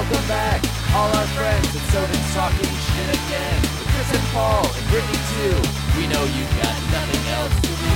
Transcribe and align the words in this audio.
welcome 0.00 0.28
back 0.28 0.64
all 0.94 1.12
our 1.12 1.26
friends. 1.36 1.68
And 1.76 1.84
so 1.92 2.02
it's 2.02 2.32
talking 2.34 2.64
shit 2.64 3.08
again. 3.20 3.60
With 3.60 3.88
Chris 3.92 4.10
and 4.16 4.26
Paul 4.32 4.64
and 4.64 4.86
Brittany 4.88 5.20
too. 5.36 5.56
We 5.98 6.08
know 6.08 6.24
you've 6.24 6.56
got 6.56 6.72
nothing 6.88 7.24
else 7.36 7.54
to 7.60 7.68
do. 7.68 7.92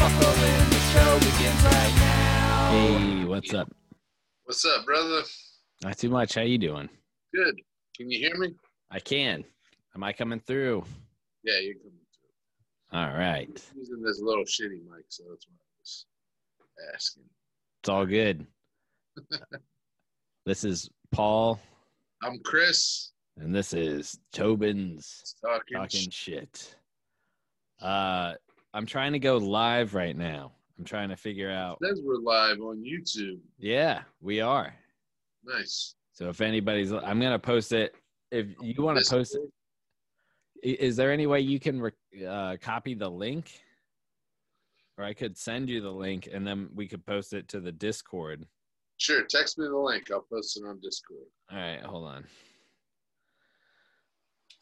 Buckle 0.00 0.32
in, 0.48 0.64
the 0.72 0.80
show 0.92 1.12
begins 1.18 1.62
right 1.62 1.94
now. 2.00 2.70
Hey, 2.70 3.24
what's 3.24 3.52
up? 3.52 3.70
What's 4.44 4.64
up, 4.64 4.86
brother? 4.86 5.24
Not 5.84 5.98
too 5.98 6.08
much. 6.08 6.34
How 6.36 6.40
you 6.42 6.56
doing? 6.56 6.88
Good. 7.34 7.60
Can 7.94 8.10
you 8.10 8.18
hear 8.18 8.36
me? 8.38 8.54
I 8.90 9.00
can. 9.00 9.44
Am 9.94 10.02
I 10.02 10.14
coming 10.14 10.40
through? 10.40 10.84
Yeah, 11.44 11.58
you're 11.60 11.74
coming 11.74 11.92
through. 11.92 12.98
All 12.98 13.08
right. 13.08 13.50
I'm 13.72 13.78
using 13.78 14.02
this 14.02 14.22
little 14.22 14.44
shitty 14.44 14.80
mic, 14.90 15.04
so 15.08 15.24
that's 15.28 15.46
why 15.46 15.56
I 15.58 15.80
was 15.82 16.06
asking. 16.94 17.24
It's 17.82 17.90
all 17.90 18.06
good. 18.06 18.46
this 20.48 20.64
is 20.64 20.88
Paul, 21.12 21.60
I'm 22.22 22.38
Chris. 22.38 23.10
and 23.36 23.54
this 23.54 23.74
is 23.74 24.18
Tobin's 24.32 25.34
Talking. 25.44 25.76
talking 25.76 26.08
shit. 26.08 26.74
Uh, 27.82 28.32
I'm 28.72 28.86
trying 28.86 29.12
to 29.12 29.18
go 29.18 29.36
live 29.36 29.94
right 29.94 30.16
now. 30.16 30.52
I'm 30.78 30.86
trying 30.86 31.10
to 31.10 31.16
figure 31.16 31.50
out. 31.50 31.76
Says 31.82 32.00
we're 32.02 32.16
live 32.16 32.60
on 32.60 32.82
YouTube. 32.82 33.40
Yeah, 33.58 34.00
we 34.22 34.40
are. 34.40 34.74
Nice. 35.44 35.96
So 36.14 36.30
if 36.30 36.40
anybody's, 36.40 36.92
I'm 36.92 37.20
gonna 37.20 37.38
post 37.38 37.72
it. 37.72 37.94
If 38.30 38.46
you 38.62 38.82
want 38.82 38.98
to 38.98 39.10
post 39.10 39.36
it, 40.62 40.80
is 40.80 40.96
there 40.96 41.12
any 41.12 41.26
way 41.26 41.40
you 41.40 41.60
can 41.60 41.90
uh, 42.26 42.56
copy 42.58 42.94
the 42.94 43.10
link, 43.10 43.52
or 44.96 45.04
I 45.04 45.12
could 45.12 45.36
send 45.36 45.68
you 45.68 45.82
the 45.82 45.92
link 45.92 46.26
and 46.32 46.46
then 46.46 46.70
we 46.74 46.88
could 46.88 47.04
post 47.04 47.34
it 47.34 47.48
to 47.48 47.60
the 47.60 47.72
Discord. 47.72 48.46
Sure. 48.98 49.22
Text 49.22 49.58
me 49.58 49.66
the 49.66 49.76
link. 49.76 50.10
I'll 50.10 50.26
post 50.30 50.56
it 50.56 50.66
on 50.66 50.80
Discord. 50.80 51.26
All 51.50 51.58
right, 51.58 51.80
hold 51.82 52.06
on. 52.06 52.24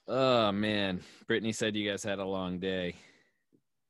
Oh 0.09 0.53
man, 0.53 1.01
Brittany 1.27 1.53
said 1.53 1.75
you 1.75 1.91
guys 1.91 2.05
had 2.05 2.20
a 2.20 2.25
long 2.25 2.61
day. 2.61 2.95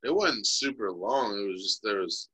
It 0.03 0.13
wasn't 0.13 0.47
super 0.47 0.91
long. 0.91 1.37
It 1.37 1.47
was 1.47 1.61
just 1.61 1.83
there 1.83 1.99
was 1.99 2.29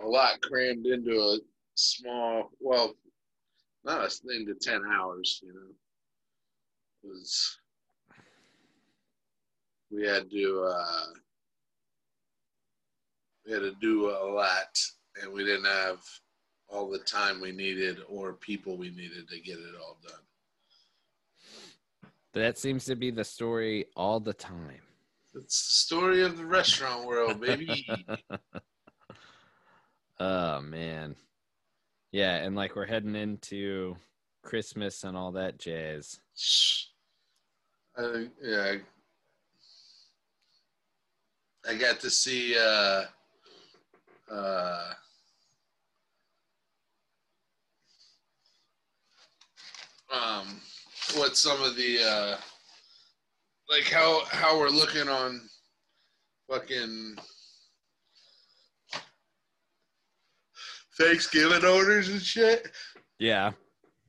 a 0.00 0.06
lot 0.06 0.40
crammed 0.40 0.86
into 0.86 1.18
a 1.18 1.38
small. 1.74 2.50
Well, 2.60 2.94
not 3.84 4.00
a 4.00 4.34
into 4.34 4.54
ten 4.54 4.82
hours. 4.90 5.40
You 5.42 5.52
know, 5.52 5.74
it 7.04 7.08
was 7.08 7.58
we 9.90 10.06
had 10.06 10.30
to 10.30 10.64
uh, 10.70 11.06
we 13.44 13.52
had 13.52 13.62
to 13.62 13.74
do 13.80 14.08
a 14.08 14.24
lot, 14.32 14.78
and 15.20 15.32
we 15.32 15.44
didn't 15.44 15.66
have 15.66 15.98
all 16.72 16.90
the 16.90 16.98
time 16.98 17.40
we 17.40 17.52
needed 17.52 17.98
or 18.08 18.32
people 18.32 18.76
we 18.76 18.90
needed 18.90 19.28
to 19.28 19.40
get 19.40 19.58
it 19.58 19.74
all 19.80 19.98
done. 20.02 20.20
That 22.34 22.58
seems 22.58 22.86
to 22.86 22.96
be 22.96 23.10
the 23.10 23.24
story 23.24 23.86
all 23.94 24.18
the 24.18 24.32
time. 24.32 24.80
It's 25.34 25.66
the 25.68 25.74
story 25.74 26.22
of 26.22 26.38
the 26.38 26.46
restaurant 26.46 27.06
world, 27.06 27.40
baby. 27.40 27.86
Oh 30.20 30.60
man. 30.60 31.16
Yeah, 32.12 32.36
and 32.36 32.54
like 32.54 32.76
we're 32.76 32.86
heading 32.86 33.16
into 33.16 33.96
Christmas 34.44 35.02
and 35.02 35.16
all 35.16 35.32
that 35.32 35.58
jazz. 35.58 36.20
I 37.96 38.28
yeah. 38.40 38.74
I 41.68 41.74
got 41.74 41.98
to 42.00 42.10
see 42.10 42.56
uh, 42.56 43.02
uh, 44.30 44.92
um, 50.12 50.60
what 51.14 51.36
some 51.36 51.62
of 51.62 51.76
the 51.76 51.98
uh, 52.02 52.36
like 53.68 53.84
how 53.84 54.22
how 54.30 54.58
we're 54.58 54.68
looking 54.68 55.08
on 55.08 55.40
fucking 56.50 57.16
Thanksgiving 60.98 61.64
orders 61.64 62.08
and 62.08 62.20
shit. 62.20 62.68
Yeah. 63.18 63.52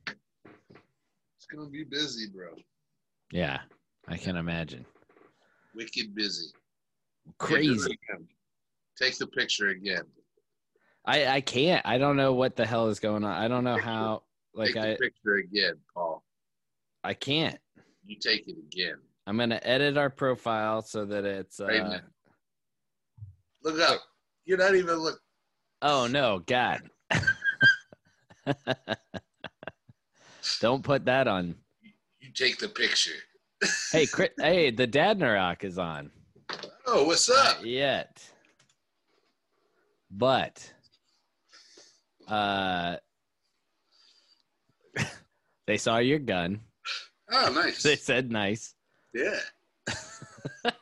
It's 0.06 1.46
gonna 1.52 1.68
be 1.70 1.84
busy, 1.84 2.26
bro. 2.34 2.48
Yeah. 3.32 3.60
I 4.06 4.16
can 4.16 4.36
imagine. 4.36 4.84
Wicked 5.74 6.14
busy. 6.14 6.48
Crazy. 7.38 7.98
Take 9.00 9.16
the 9.16 9.26
picture 9.26 9.68
again. 9.68 10.04
I 11.06 11.26
I 11.26 11.40
can't. 11.40 11.84
I 11.86 11.98
don't 11.98 12.16
know 12.16 12.34
what 12.34 12.56
the 12.56 12.66
hell 12.66 12.88
is 12.88 13.00
going 13.00 13.24
on. 13.24 13.32
I 13.32 13.48
don't 13.48 13.64
know 13.64 13.78
how 13.78 14.22
like 14.54 14.74
take 14.74 14.76
I 14.76 14.96
picture 14.96 15.36
again, 15.36 15.74
Paul. 15.92 16.03
I 17.04 17.12
can't. 17.14 17.58
You 18.06 18.16
take 18.18 18.48
it 18.48 18.56
again. 18.58 18.96
I'm 19.26 19.36
going 19.36 19.50
to 19.50 19.66
edit 19.66 19.98
our 19.98 20.10
profile 20.10 20.80
so 20.82 21.04
that 21.04 21.24
it's 21.24 21.60
uh. 21.60 22.00
Look 23.62 23.78
up. 23.80 24.00
You're 24.44 24.58
not 24.58 24.74
even 24.74 24.96
look. 24.96 25.20
Oh 25.82 26.06
no, 26.06 26.40
God. 26.46 26.80
Don't 30.60 30.82
put 30.82 31.04
that 31.06 31.28
on. 31.28 31.54
You 32.20 32.30
take 32.34 32.58
the 32.58 32.68
picture. 32.68 33.12
Hey, 33.92 34.04
Chris, 34.06 34.30
hey, 34.38 34.70
the 34.70 34.86
Dadnarock 34.86 35.64
is 35.64 35.78
on. 35.78 36.10
Oh, 36.86 37.04
what's 37.04 37.30
up? 37.30 37.58
Not 37.58 37.66
yet. 37.66 38.22
But 40.10 40.70
uh 42.28 42.96
they 45.66 45.78
saw 45.78 45.98
your 45.98 46.18
gun. 46.18 46.60
Oh, 47.32 47.52
nice. 47.52 47.82
They 47.82 47.96
said 47.96 48.30
nice. 48.30 48.74
Yeah. 49.14 49.38
I 49.88 50.72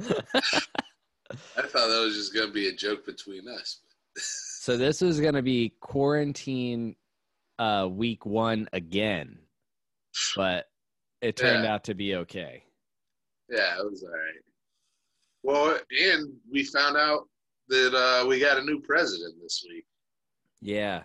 thought 0.00 1.88
that 1.88 2.02
was 2.04 2.14
just 2.16 2.34
gonna 2.34 2.52
be 2.52 2.68
a 2.68 2.72
joke 2.74 3.04
between 3.06 3.48
us. 3.48 3.80
So 4.66 4.76
this 4.76 5.00
was 5.00 5.20
going 5.20 5.34
to 5.34 5.42
be 5.42 5.74
quarantine 5.78 6.96
uh 7.60 7.86
week 7.88 8.26
1 8.26 8.68
again. 8.72 9.38
But 10.34 10.64
it 11.20 11.36
turned 11.36 11.62
Yeah. 11.62 11.74
out 11.74 11.84
to 11.84 11.94
be 11.94 12.16
okay. 12.16 12.64
Yeah, 13.48 13.78
it 13.78 13.88
was 13.88 14.02
all 14.02 14.10
right. 14.10 14.42
Well, 15.44 15.78
and 16.02 16.32
we 16.50 16.64
found 16.64 16.96
out 16.96 17.28
that 17.68 17.94
uh, 17.94 18.26
we 18.26 18.40
got 18.40 18.58
a 18.58 18.64
new 18.64 18.80
president 18.80 19.34
this 19.40 19.64
week, 19.68 19.84
Yeah. 20.60 21.04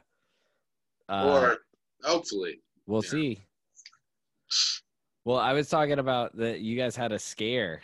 Uh, 1.07 1.27
or 1.27 1.57
hopefully. 2.03 2.61
We'll 2.87 3.03
see. 3.03 3.43
Well, 5.25 5.37
I 5.37 5.53
was 5.53 5.69
talking 5.69 5.99
about 5.99 6.35
that 6.37 6.61
you 6.61 6.75
guys 6.77 6.95
had 6.95 7.11
a 7.11 7.19
scare 7.19 7.81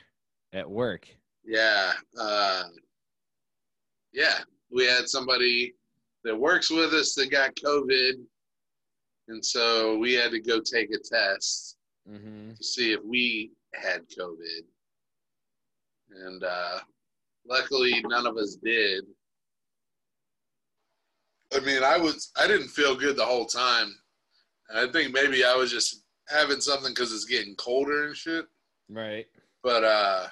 at 0.53 0.69
work. 0.69 1.07
Yeah. 1.45 1.94
Uh, 2.19 2.63
yeah. 4.13 4.39
We 4.72 4.85
had 4.85 5.07
somebody 5.07 5.75
that 6.23 6.35
works 6.35 6.69
with 6.69 6.94
us 6.94 7.13
that 7.16 7.31
got 7.31 7.56
COVID. 7.56 8.13
And 9.29 9.45
so 9.45 9.97
we 9.97 10.13
had 10.13 10.31
to 10.31 10.39
go 10.39 10.59
take 10.59 10.89
a 10.94 10.97
test 11.00 11.75
Mm-hmm. 12.09 12.53
to 12.56 12.63
see 12.63 12.94
if 12.94 13.01
we 13.03 13.51
had 13.73 14.03
COVID. 14.17 14.61
And 16.25 16.41
uh, 16.41 16.79
luckily, 17.45 18.01
none 18.07 18.25
of 18.25 18.38
us 18.38 18.56
did. 18.63 19.03
I 21.53 21.59
mean, 21.59 21.83
I 21.83 21.97
was 21.97 22.31
I 22.38 22.47
didn't 22.47 22.69
feel 22.69 22.95
good 22.95 23.17
the 23.17 23.25
whole 23.25 23.45
time. 23.45 23.94
I 24.73 24.88
think 24.88 25.13
maybe 25.13 25.44
I 25.44 25.53
was 25.56 25.69
just 25.69 26.03
having 26.29 26.61
something 26.61 26.91
because 26.93 27.13
it's 27.13 27.25
getting 27.25 27.55
colder 27.55 28.05
and 28.05 28.15
shit. 28.15 28.45
Right. 28.89 29.25
But 29.63 29.83
uh, 29.83 30.27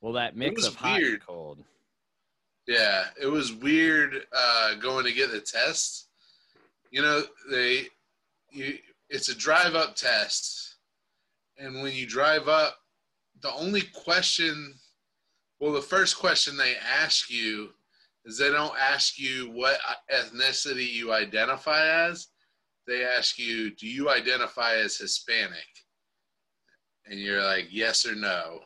Well, 0.00 0.12
that 0.14 0.36
mix 0.36 0.66
of 0.66 0.74
hot 0.76 0.98
weird. 1.00 1.12
and 1.14 1.26
cold. 1.26 1.58
Yeah, 2.66 3.04
it 3.20 3.26
was 3.26 3.52
weird 3.52 4.26
uh, 4.32 4.74
going 4.74 5.06
to 5.06 5.12
get 5.12 5.30
the 5.30 5.40
test. 5.40 6.08
You 6.90 7.02
know, 7.02 7.22
they 7.50 7.86
you 8.50 8.78
it's 9.10 9.28
a 9.30 9.34
drive 9.34 9.74
up 9.74 9.96
test, 9.96 10.76
and 11.58 11.82
when 11.82 11.94
you 11.94 12.06
drive 12.06 12.46
up, 12.48 12.76
the 13.40 13.52
only 13.54 13.82
question, 13.94 14.74
well, 15.60 15.72
the 15.72 15.80
first 15.80 16.18
question 16.18 16.56
they 16.56 16.74
ask 16.76 17.30
you 17.30 17.70
is 18.26 18.36
they 18.36 18.50
don't 18.50 18.78
ask 18.78 19.18
you 19.18 19.50
what 19.52 19.78
ethnicity 20.14 20.90
you 20.90 21.12
identify 21.12 21.86
as. 22.08 22.28
They 22.88 23.04
ask 23.04 23.38
you, 23.38 23.74
do 23.76 23.86
you 23.86 24.10
identify 24.10 24.76
as 24.76 24.96
Hispanic? 24.96 25.68
And 27.06 27.20
you're 27.20 27.42
like, 27.42 27.66
yes 27.70 28.06
or 28.06 28.14
no. 28.14 28.60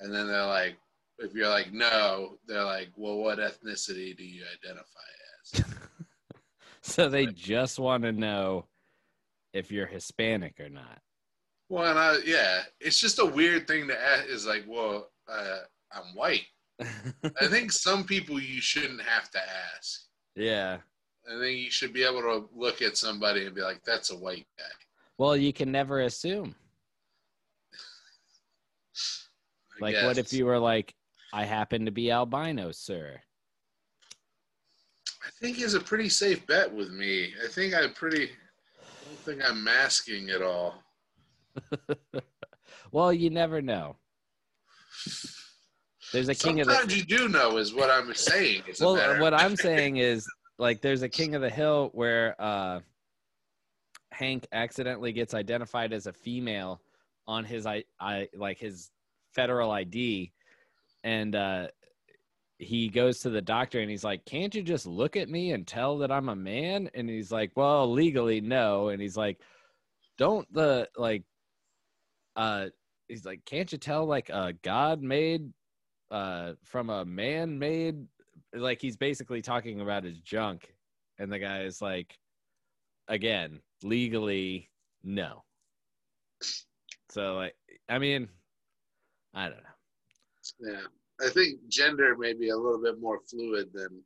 And 0.00 0.12
then 0.12 0.26
they're 0.26 0.46
like, 0.46 0.76
if 1.18 1.34
you're 1.34 1.48
like 1.48 1.72
no, 1.72 2.38
they're 2.46 2.64
like, 2.64 2.88
well, 2.96 3.18
what 3.18 3.38
ethnicity 3.38 4.16
do 4.16 4.24
you 4.24 4.42
identify 4.62 4.84
as? 5.42 5.64
So 6.82 7.08
they 7.08 7.26
just 7.26 7.80
want 7.80 8.04
to 8.04 8.12
know 8.12 8.66
if 9.52 9.72
you're 9.72 9.88
Hispanic 9.88 10.60
or 10.60 10.68
not. 10.68 11.00
well, 11.68 11.90
and 11.90 11.98
I, 11.98 12.18
yeah, 12.24 12.60
it's 12.80 13.00
just 13.00 13.18
a 13.18 13.26
weird 13.26 13.66
thing 13.66 13.88
to 13.88 14.00
ask. 14.00 14.28
Is 14.28 14.46
like, 14.46 14.64
well, 14.68 15.10
uh, 15.28 15.58
I'm 15.92 16.14
white. 16.14 16.46
I 16.80 17.48
think 17.48 17.72
some 17.72 18.04
people 18.04 18.40
you 18.40 18.60
shouldn't 18.60 19.02
have 19.02 19.28
to 19.32 19.40
ask. 19.76 20.02
yeah. 20.36 20.78
I 21.28 21.38
think 21.40 21.58
you 21.58 21.70
should 21.70 21.92
be 21.92 22.04
able 22.04 22.22
to 22.22 22.48
look 22.54 22.82
at 22.82 22.96
somebody 22.96 23.46
and 23.46 23.54
be 23.54 23.62
like, 23.62 23.82
"That's 23.84 24.10
a 24.10 24.16
white 24.16 24.46
guy." 24.58 24.64
Well, 25.18 25.36
you 25.36 25.52
can 25.52 25.72
never 25.72 26.00
assume. 26.00 26.54
Like, 29.80 29.96
what 30.04 30.18
if 30.18 30.32
you 30.32 30.46
were 30.46 30.58
like, 30.58 30.94
I 31.32 31.44
happen 31.44 31.84
to 31.84 31.90
be 31.90 32.10
albino, 32.10 32.72
sir? 32.72 33.20
I 35.22 35.30
think 35.40 35.60
is 35.60 35.74
a 35.74 35.80
pretty 35.80 36.08
safe 36.08 36.46
bet 36.46 36.72
with 36.72 36.90
me. 36.90 37.34
I 37.44 37.48
think 37.48 37.74
I'm 37.74 37.92
pretty. 37.92 38.30
I 38.80 39.04
don't 39.06 39.18
think 39.18 39.42
I'm 39.44 39.62
masking 39.62 40.30
at 40.30 40.42
all. 40.42 40.82
Well, 42.92 43.12
you 43.12 43.30
never 43.30 43.60
know. 43.60 43.96
There's 46.12 46.28
a 46.28 46.34
king 46.34 46.60
of 46.60 46.66
the 46.66 46.72
Sometimes 46.72 46.96
you 46.96 47.04
do 47.04 47.28
know, 47.28 47.58
is 47.58 47.74
what 47.74 47.90
I'm 47.90 48.14
saying. 48.14 48.62
Well 48.80 49.20
what 49.20 49.34
i'm 49.34 49.56
saying 49.56 49.96
is 49.98 50.26
like 50.58 50.80
there's 50.80 51.02
a 51.02 51.08
king 51.08 51.34
of 51.34 51.42
the 51.42 51.50
hill 51.50 51.90
where 51.92 52.34
uh 52.40 52.80
hank 54.10 54.46
accidentally 54.52 55.12
gets 55.12 55.34
identified 55.34 55.92
as 55.92 56.06
a 56.06 56.12
female 56.12 56.80
on 57.26 57.44
his 57.44 57.66
i 57.66 57.82
i 58.00 58.28
like 58.36 58.58
his 58.58 58.90
federal 59.34 59.70
id 59.72 60.32
and 61.04 61.34
uh 61.34 61.66
he 62.58 62.88
goes 62.88 63.18
to 63.20 63.30
the 63.30 63.42
doctor 63.42 63.80
and 63.80 63.90
he's 63.90 64.04
like 64.04 64.24
can't 64.24 64.54
you 64.54 64.62
just 64.62 64.86
look 64.86 65.16
at 65.16 65.28
me 65.28 65.52
and 65.52 65.66
tell 65.66 65.98
that 65.98 66.10
i'm 66.10 66.28
a 66.28 66.36
man? 66.36 66.88
And 66.94 67.08
he's 67.08 67.30
like 67.30 67.52
well 67.54 67.90
legally 67.90 68.40
no. 68.40 68.88
And 68.88 69.00
he's 69.00 69.16
like 69.16 69.40
don't 70.16 70.50
the 70.52 70.88
like 70.96 71.24
uh 72.36 72.66
he's 73.08 73.26
like 73.26 73.44
can't 73.44 73.70
you 73.70 73.78
tell 73.78 74.06
like 74.06 74.30
a 74.30 74.54
god 74.62 75.02
made 75.02 75.52
uh 76.10 76.52
from 76.64 76.88
a 76.88 77.04
man 77.04 77.58
made 77.58 78.06
like 78.56 78.80
he's 78.80 78.96
basically 78.96 79.42
talking 79.42 79.80
about 79.80 80.04
his 80.04 80.18
junk 80.20 80.74
and 81.18 81.30
the 81.32 81.38
guy 81.38 81.62
is 81.62 81.80
like 81.80 82.18
again 83.08 83.60
legally 83.82 84.70
no 85.04 85.42
so 87.10 87.34
like 87.34 87.54
i 87.88 87.98
mean 87.98 88.28
i 89.34 89.44
don't 89.44 89.56
know 89.56 89.76
Yeah, 90.60 90.86
I 91.26 91.30
think 91.30 91.60
gender 91.68 92.16
may 92.16 92.32
be 92.32 92.50
a 92.50 92.56
little 92.56 92.80
bit 92.82 93.00
more 93.00 93.20
fluid 93.28 93.68
than. 93.72 94.02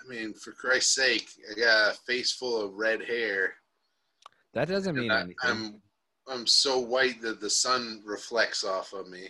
I 0.00 0.08
mean, 0.08 0.34
for 0.34 0.52
Christ's 0.52 0.94
sake, 0.94 1.26
I 1.50 1.58
got 1.58 1.92
a 1.92 1.98
face 2.06 2.32
full 2.32 2.60
of 2.60 2.74
red 2.74 3.02
hair. 3.02 3.54
that 4.52 4.68
doesn't 4.68 4.96
mean 4.96 5.10
I, 5.10 5.20
anything 5.20 5.36
I'm 5.42 5.82
I'm 6.28 6.46
so 6.46 6.78
white 6.78 7.22
that 7.22 7.40
the 7.40 7.50
sun 7.50 8.02
reflects 8.04 8.64
off 8.64 8.92
of 8.92 9.08
me, 9.08 9.28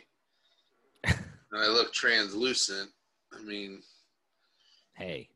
and 1.05 1.17
I 1.57 1.69
look 1.69 1.93
translucent. 1.93 2.91
I 3.39 3.43
mean, 3.43 3.83
hey 4.95 5.29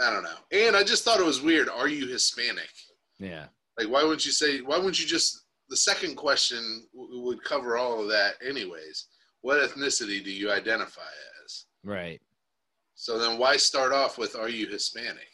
I 0.00 0.12
don't 0.12 0.22
know. 0.22 0.38
And 0.52 0.76
I 0.76 0.84
just 0.84 1.02
thought 1.04 1.18
it 1.18 1.26
was 1.26 1.40
weird. 1.42 1.68
Are 1.68 1.88
you 1.88 2.06
Hispanic? 2.06 2.70
yeah 3.18 3.46
Like, 3.78 3.88
why 3.88 4.02
wouldn't 4.02 4.24
you 4.26 4.32
say? 4.32 4.60
Why 4.60 4.76
wouldn't 4.76 5.00
you 5.00 5.06
just? 5.06 5.44
The 5.68 5.76
second 5.76 6.16
question 6.16 6.86
w- 6.94 7.20
would 7.22 7.42
cover 7.44 7.76
all 7.76 8.00
of 8.00 8.08
that, 8.08 8.34
anyways. 8.46 9.06
What 9.42 9.60
ethnicity 9.60 10.24
do 10.24 10.30
you 10.30 10.50
identify 10.50 11.10
as? 11.44 11.66
right 11.84 12.20
So 12.94 13.18
then, 13.18 13.38
why 13.38 13.56
start 13.56 13.92
off 13.92 14.18
with 14.18 14.36
"Are 14.36 14.48
you 14.48 14.66
Hispanic"? 14.66 15.28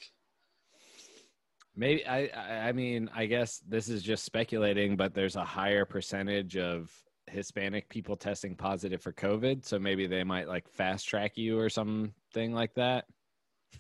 maybe 1.77 2.07
I, 2.07 2.27
I 2.27 2.69
i 2.69 2.73
mean 2.73 3.11
i 3.15 3.27
guess 3.27 3.61
this 3.69 3.89
is 3.89 4.03
just 4.03 4.25
speculating 4.25 4.97
but 4.97 5.13
there's 5.13 5.35
a 5.37 5.45
higher 5.45 5.85
percentage 5.85 6.57
of 6.57 6.91
hispanic 7.29 7.89
people 7.89 8.17
testing 8.17 8.55
positive 8.55 9.01
for 9.01 9.13
covid 9.13 9.65
so 9.65 9.79
maybe 9.79 10.07
they 10.07 10.23
might 10.23 10.47
like 10.47 10.69
fast 10.69 11.09
track 11.09 11.37
you 11.37 11.59
or 11.59 11.69
something 11.69 12.53
like 12.53 12.75
that. 12.75 13.07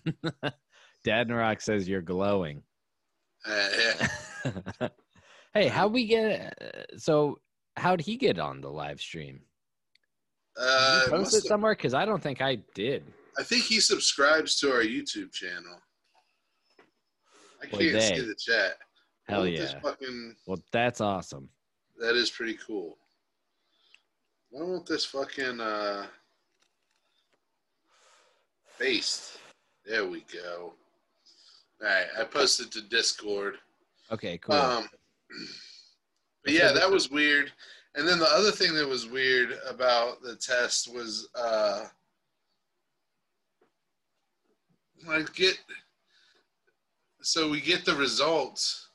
Dad 1.05 1.31
rock 1.31 1.61
says 1.61 1.88
you're 1.88 2.00
glowing. 2.02 2.62
Uh, 3.46 3.69
yeah. 3.79 4.88
hey 5.55 5.69
how'd 5.69 5.93
we 5.93 6.06
get 6.06 6.56
uh, 6.61 6.96
so 6.99 7.38
how'd 7.76 8.00
he 8.00 8.17
get 8.17 8.38
on 8.38 8.61
the 8.61 8.70
live 8.70 9.00
stream? 9.00 9.41
Did 10.56 10.64
Uh, 10.67 11.00
you 11.05 11.11
post 11.11 11.35
it 11.37 11.44
somewhere? 11.44 11.75
Because 11.75 11.94
i 11.94 12.05
don't 12.05 12.23
think 12.23 12.40
i 12.40 12.56
did. 12.75 13.05
I 13.38 13.43
think 13.43 13.64
he 13.64 13.81
subscribes 13.81 14.56
to 14.61 14.70
our 14.73 14.82
YouTube 14.82 15.32
channel. 15.32 15.76
I 17.62 17.67
Boy, 17.67 17.90
can't 17.93 18.17
see 18.17 18.20
the 18.25 18.35
chat. 18.38 18.75
hell 19.29 19.40
Why 19.40 19.47
won't 19.49 19.56
this 19.58 19.73
yeah. 19.73 19.81
Fucking, 19.81 20.35
well 20.47 20.58
that's 20.73 21.00
awesome. 21.00 21.49
That 22.00 22.14
is 22.17 22.31
pretty 22.31 22.58
cool. 22.67 22.97
Why 24.55 24.62
won't 24.62 24.87
this 24.87 25.05
fucking 25.05 25.61
uh, 25.61 26.06
paste? 28.79 29.39
There 29.85 30.09
we 30.09 30.25
go. 30.33 30.75
All 31.83 31.89
right, 31.89 32.06
I 32.17 32.23
posted 32.23 32.71
to 32.71 32.83
Discord. 32.83 33.56
okay 34.12 34.39
cool 34.39 34.55
Um, 34.55 34.89
but 36.45 36.53
yeah, 36.53 36.71
that 36.71 36.89
was 36.89 37.11
weird. 37.11 37.51
And 37.97 38.06
then 38.06 38.21
the 38.21 38.31
other 38.31 38.53
thing 38.53 38.75
that 38.75 38.89
was 38.89 39.09
weird 39.09 39.59
about 39.69 40.23
the 40.23 40.37
test 40.37 40.95
was 40.95 41.29
uh, 41.35 41.87
I 45.11 45.25
get 45.35 45.59
so 47.23 47.50
we 47.50 47.61
get 47.61 47.85
the 47.85 47.97
results, 47.97 48.91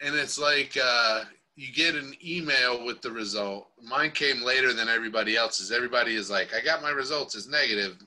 and 0.00 0.14
it's 0.14 0.38
like 0.38 0.78
uh, 0.82 1.24
you 1.62 1.72
get 1.72 1.94
an 1.94 2.12
email 2.24 2.84
with 2.84 3.00
the 3.02 3.10
result. 3.12 3.68
Mine 3.80 4.10
came 4.10 4.42
later 4.42 4.72
than 4.72 4.88
everybody 4.88 5.36
else's. 5.36 5.70
Everybody 5.70 6.16
is 6.16 6.28
like, 6.28 6.52
I 6.52 6.60
got 6.60 6.82
my 6.82 6.90
results, 6.90 7.36
it's 7.36 7.46
negative, 7.46 7.98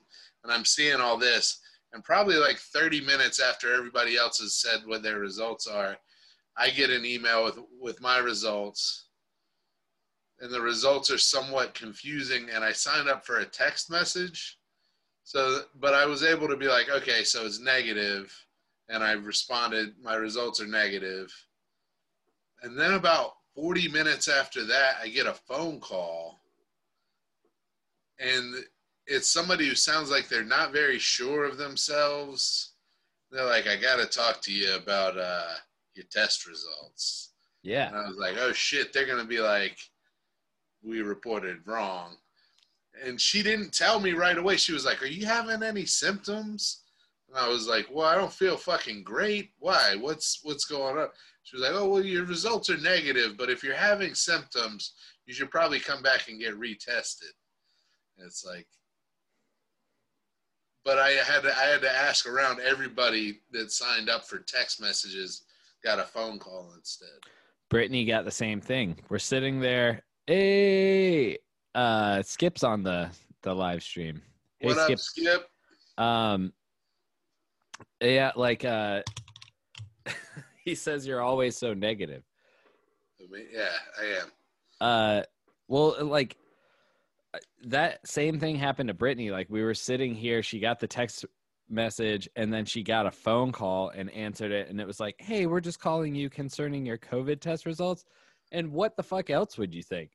and 0.44 0.52
I'm 0.52 0.66
seeing 0.66 1.00
all 1.00 1.16
this. 1.16 1.60
And 1.94 2.04
probably 2.04 2.36
like 2.36 2.58
30 2.58 3.00
minutes 3.06 3.40
after 3.40 3.74
everybody 3.74 4.18
else 4.18 4.40
has 4.40 4.56
said 4.56 4.80
what 4.84 5.02
their 5.02 5.20
results 5.20 5.66
are, 5.66 5.96
I 6.58 6.68
get 6.68 6.90
an 6.90 7.06
email 7.06 7.44
with 7.44 7.58
with 7.80 7.98
my 8.02 8.18
results, 8.18 9.06
and 10.40 10.52
the 10.52 10.60
results 10.60 11.10
are 11.10 11.16
somewhat 11.16 11.72
confusing. 11.72 12.48
And 12.52 12.62
I 12.62 12.72
signed 12.72 13.08
up 13.08 13.24
for 13.24 13.38
a 13.38 13.46
text 13.46 13.90
message, 13.90 14.58
so 15.24 15.62
but 15.80 15.94
I 15.94 16.04
was 16.04 16.22
able 16.22 16.48
to 16.48 16.58
be 16.58 16.68
like, 16.68 16.90
okay, 16.90 17.24
so 17.24 17.46
it's 17.46 17.58
negative, 17.60 18.34
and 18.90 19.02
I 19.02 19.12
responded, 19.12 19.94
my 20.02 20.16
results 20.16 20.60
are 20.60 20.66
negative. 20.66 21.32
And 22.62 22.78
then 22.78 22.92
about 22.94 23.32
40 23.56 23.88
minutes 23.88 24.28
after 24.28 24.64
that, 24.66 24.96
I 25.02 25.08
get 25.08 25.26
a 25.26 25.32
phone 25.32 25.80
call, 25.80 26.40
and 28.20 28.54
it's 29.06 29.28
somebody 29.28 29.66
who 29.66 29.74
sounds 29.74 30.10
like 30.10 30.28
they're 30.28 30.44
not 30.44 30.72
very 30.72 30.98
sure 30.98 31.44
of 31.44 31.56
themselves. 31.56 32.74
They're 33.30 33.46
like, 33.46 33.66
I 33.66 33.76
got 33.76 33.96
to 33.96 34.06
talk 34.06 34.42
to 34.42 34.52
you 34.52 34.76
about 34.76 35.18
uh, 35.18 35.54
your 35.94 36.04
test 36.10 36.46
results. 36.46 37.32
yeah 37.62 37.88
And 37.88 37.96
I 37.96 38.06
was 38.06 38.16
like, 38.18 38.36
oh 38.38 38.52
shit, 38.52 38.92
they're 38.92 39.06
going 39.06 39.22
to 39.22 39.24
be 39.24 39.40
like, 39.40 39.78
we 40.82 41.00
reported 41.00 41.58
wrong. 41.66 42.16
And 43.04 43.20
she 43.20 43.42
didn't 43.42 43.72
tell 43.72 44.00
me 44.00 44.12
right 44.12 44.38
away. 44.38 44.56
She 44.56 44.72
was 44.72 44.84
like, 44.84 45.02
are 45.02 45.06
you 45.06 45.26
having 45.26 45.62
any 45.62 45.86
symptoms? 45.86 46.82
And 47.28 47.36
I 47.36 47.48
was 47.48 47.66
like, 47.66 47.86
well, 47.90 48.06
I 48.06 48.14
don't 48.14 48.32
feel 48.32 48.56
fucking 48.56 49.02
great. 49.02 49.50
Why? 49.58 49.96
What's 49.98 50.40
what's 50.42 50.64
going 50.64 50.98
on? 50.98 51.08
She 51.42 51.56
was 51.56 51.62
like, 51.62 51.74
oh, 51.74 51.88
well, 51.88 52.04
your 52.04 52.24
results 52.24 52.70
are 52.70 52.78
negative, 52.78 53.36
but 53.36 53.50
if 53.50 53.62
you're 53.62 53.74
having 53.74 54.14
symptoms, 54.14 54.94
you 55.26 55.34
should 55.34 55.50
probably 55.50 55.78
come 55.78 56.02
back 56.02 56.28
and 56.28 56.40
get 56.40 56.58
retested. 56.58 57.32
And 58.16 58.26
it's 58.26 58.44
like, 58.44 58.66
but 60.84 60.98
I 60.98 61.10
had 61.10 61.42
to 61.42 61.56
I 61.56 61.64
had 61.64 61.82
to 61.82 61.90
ask 61.90 62.26
around 62.26 62.60
everybody 62.60 63.40
that 63.52 63.70
signed 63.70 64.08
up 64.08 64.24
for 64.24 64.38
text 64.38 64.80
messages 64.80 65.42
got 65.84 65.98
a 65.98 66.04
phone 66.04 66.38
call 66.38 66.72
instead. 66.76 67.08
Brittany 67.68 68.04
got 68.04 68.24
the 68.24 68.30
same 68.30 68.60
thing. 68.60 68.96
We're 69.08 69.18
sitting 69.18 69.60
there. 69.60 70.04
Hey, 70.26 71.38
uh, 71.74 72.22
Skip's 72.22 72.62
on 72.62 72.82
the 72.82 73.10
the 73.42 73.54
live 73.54 73.82
stream. 73.82 74.22
Hey, 74.60 74.68
what 74.68 74.78
Skip. 74.78 74.94
up, 74.94 75.00
Skip? 75.00 75.48
Um, 75.98 76.52
yeah, 78.00 78.32
like 78.36 78.64
uh, 78.64 79.02
he 80.64 80.74
says 80.74 81.06
you're 81.06 81.22
always 81.22 81.56
so 81.56 81.74
negative. 81.74 82.22
I 83.20 83.32
mean, 83.32 83.46
yeah, 83.52 83.68
I 84.00 84.04
am. 84.20 84.28
Uh, 84.80 85.22
well, 85.68 85.96
like 86.04 86.36
uh, 87.34 87.38
that 87.64 88.06
same 88.06 88.38
thing 88.38 88.56
happened 88.56 88.88
to 88.88 88.94
Brittany. 88.94 89.30
Like 89.30 89.48
we 89.50 89.62
were 89.62 89.74
sitting 89.74 90.14
here, 90.14 90.42
she 90.42 90.60
got 90.60 90.80
the 90.80 90.86
text 90.86 91.24
message, 91.68 92.28
and 92.36 92.52
then 92.52 92.64
she 92.64 92.82
got 92.82 93.06
a 93.06 93.10
phone 93.10 93.52
call 93.52 93.88
and 93.90 94.10
answered 94.10 94.52
it, 94.52 94.68
and 94.68 94.80
it 94.80 94.86
was 94.86 95.00
like, 95.00 95.16
"Hey, 95.18 95.46
we're 95.46 95.60
just 95.60 95.80
calling 95.80 96.14
you 96.14 96.28
concerning 96.30 96.86
your 96.86 96.98
COVID 96.98 97.40
test 97.40 97.66
results." 97.66 98.04
And 98.52 98.72
what 98.72 98.96
the 98.96 99.02
fuck 99.02 99.30
else 99.30 99.58
would 99.58 99.74
you 99.74 99.82
think? 99.82 100.10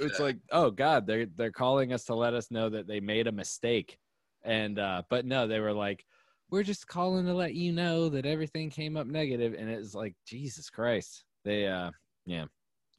it's 0.00 0.18
Yeah. 0.18 0.24
like, 0.24 0.38
oh 0.50 0.70
god, 0.70 1.06
they're 1.06 1.26
they're 1.26 1.52
calling 1.52 1.92
us 1.92 2.04
to 2.06 2.14
let 2.14 2.34
us 2.34 2.50
know 2.50 2.68
that 2.68 2.86
they 2.86 3.00
made 3.00 3.26
a 3.28 3.32
mistake, 3.32 3.98
and 4.42 4.78
uh, 4.78 5.02
but 5.08 5.24
no, 5.24 5.46
they 5.46 5.60
were 5.60 5.72
like, 5.72 6.04
we're 6.52 6.62
just 6.62 6.86
calling 6.86 7.24
to 7.24 7.32
let 7.32 7.54
you 7.54 7.72
know 7.72 8.10
that 8.10 8.26
everything 8.26 8.68
came 8.68 8.98
up 8.98 9.06
negative, 9.06 9.54
and 9.58 9.70
it's 9.70 9.94
like, 9.94 10.14
Jesus 10.26 10.68
Christ, 10.68 11.24
they 11.44 11.66
uh, 11.66 11.90
yeah, 12.26 12.44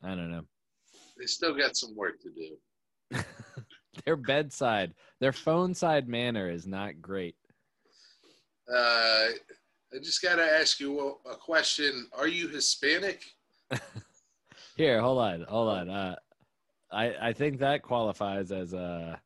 I 0.03 0.09
don't 0.09 0.31
know. 0.31 0.41
They 1.17 1.27
still 1.27 1.55
got 1.55 1.77
some 1.77 1.95
work 1.95 2.15
to 2.21 2.31
do. 2.31 3.19
their 4.05 4.15
bedside, 4.15 4.95
their 5.19 5.31
phone 5.31 5.75
side 5.75 6.09
manner 6.09 6.49
is 6.49 6.65
not 6.65 6.99
great. 6.99 7.35
Uh, 8.67 9.27
I 9.93 9.99
just 10.01 10.23
got 10.23 10.37
to 10.37 10.43
ask 10.43 10.79
you 10.79 11.17
a 11.31 11.35
question. 11.35 12.07
Are 12.17 12.27
you 12.27 12.47
Hispanic? 12.47 13.23
Here, 14.77 14.99
hold 14.99 15.19
on, 15.19 15.45
hold 15.47 15.69
on. 15.69 15.89
Uh, 15.91 16.15
I 16.91 17.29
I 17.29 17.33
think 17.33 17.59
that 17.59 17.83
qualifies 17.83 18.51
as 18.51 18.73
a. 18.73 19.21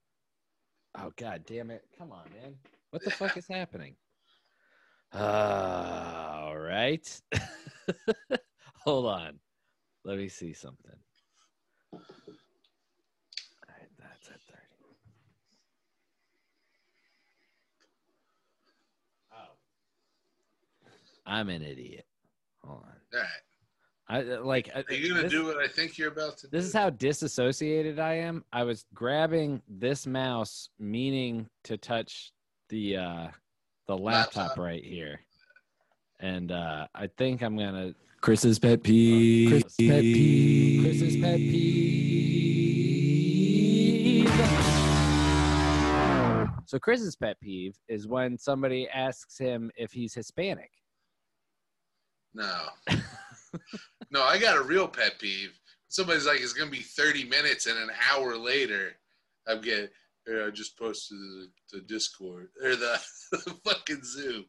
Oh 1.00 1.14
god 1.16 1.44
damn 1.46 1.72
it! 1.72 1.86
Come 1.98 2.12
on, 2.12 2.26
man. 2.42 2.56
What 2.92 3.06
the 3.06 3.12
fuck 3.12 3.38
is 3.38 3.48
happening? 3.48 3.96
Uh, 5.14 6.42
all 6.44 6.58
right. 6.58 7.22
hold 8.84 9.06
on. 9.06 9.40
Let 10.04 10.18
me 10.18 10.28
see 10.28 10.54
something. 10.54 10.92
All 11.94 12.00
right, 13.70 13.90
that's 14.00 14.28
at 14.30 14.42
thirty. 14.42 14.64
Oh, 19.34 19.56
I'm 21.26 21.50
an 21.50 21.62
idiot. 21.62 22.06
Hold 22.64 22.84
on. 22.84 22.92
All 23.14 23.20
right. 23.20 23.28
I 24.10 24.22
uh, 24.36 24.42
like. 24.44 24.70
Are 24.74 24.94
you 24.94 25.10
gonna 25.10 25.24
this- 25.24 25.32
do 25.32 25.46
what 25.46 25.58
I 25.58 25.68
think 25.68 25.98
you're 25.98 26.12
about 26.12 26.38
to 26.40 26.48
do? 26.48 26.58
This 26.58 26.66
is 26.66 26.74
how 26.74 26.90
disassociated 26.90 28.00
I 28.00 28.16
am. 28.16 28.46
I 28.54 28.64
was 28.64 28.86
grabbing 28.94 29.62
this 29.68 30.08
mouse, 30.08 30.70
meaning 30.80 31.50
to 31.66 31.78
touch 31.78 32.32
the 32.70 32.98
uh, 32.98 33.28
the 33.88 33.98
laptop, 33.98 34.50
Laptop. 34.50 34.58
right 34.58 34.84
here, 34.84 35.20
and 36.20 36.52
uh, 36.52 36.88
I 36.94 37.08
think 37.18 37.42
I'm 37.42 37.58
gonna. 37.58 37.94
Chris's 38.22 38.60
pet 38.60 38.84
peeve. 38.84 39.50
Chris's 39.50 39.76
pet 39.88 40.02
peeve. 40.02 40.84
Chris's 40.84 41.22
pet 41.22 41.38
peeve. 41.38 41.88
So 46.68 46.78
Chris's 46.78 47.16
pet 47.16 47.40
peeve 47.40 47.78
is 47.88 48.08
when 48.08 48.38
somebody 48.38 48.90
asks 48.94 49.38
him 49.38 49.72
if 49.78 49.94
he's 49.94 50.14
Hispanic. 50.14 50.70
No. 52.34 52.66
no, 54.12 54.24
I 54.24 54.38
got 54.38 54.58
a 54.58 54.62
real 54.62 54.88
pet 54.88 55.14
peeve. 55.18 55.58
Somebody's 55.88 56.28
like, 56.28 56.42
it's 56.42 56.52
gonna 56.52 56.70
be 56.70 56.82
30 56.82 57.24
minutes, 57.24 57.68
and 57.68 57.78
an 57.80 57.92
hour 58.12 58.36
later, 58.38 58.92
I'm 59.48 59.62
getting. 59.62 59.88
Hey, 60.28 60.44
I 60.46 60.50
just 60.50 60.78
posted 60.78 61.18
the, 61.18 61.48
the 61.72 61.82
Discord 61.82 62.50
or 62.62 62.76
the, 62.76 63.00
the 63.32 63.56
fucking 63.64 64.04
Zoom. 64.04 64.46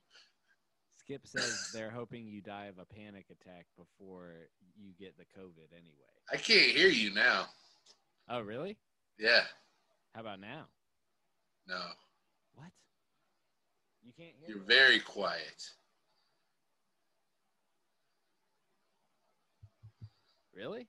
Skip 0.96 1.24
says 1.24 1.70
they're 1.72 1.90
hoping 1.90 2.26
you 2.26 2.42
die 2.42 2.66
of 2.66 2.78
a 2.78 2.84
panic 2.84 3.26
attack 3.30 3.66
before 3.78 4.48
you 4.76 4.90
get 4.98 5.16
the 5.16 5.24
COVID 5.40 5.72
anyway. 5.72 5.94
I 6.32 6.36
can't 6.36 6.76
hear 6.76 6.88
you 6.88 7.14
now. 7.14 7.46
Oh, 8.28 8.40
really? 8.40 8.76
Yeah, 9.18 9.42
How 10.14 10.20
about 10.22 10.40
now? 10.40 10.66
no, 11.68 11.80
What? 12.54 12.70
You 14.02 14.12
can't 14.16 14.34
hear 14.38 14.48
you're 14.48 14.58
me? 14.60 14.74
very 14.74 14.98
quiet. 15.00 15.62
Really? 20.54 20.88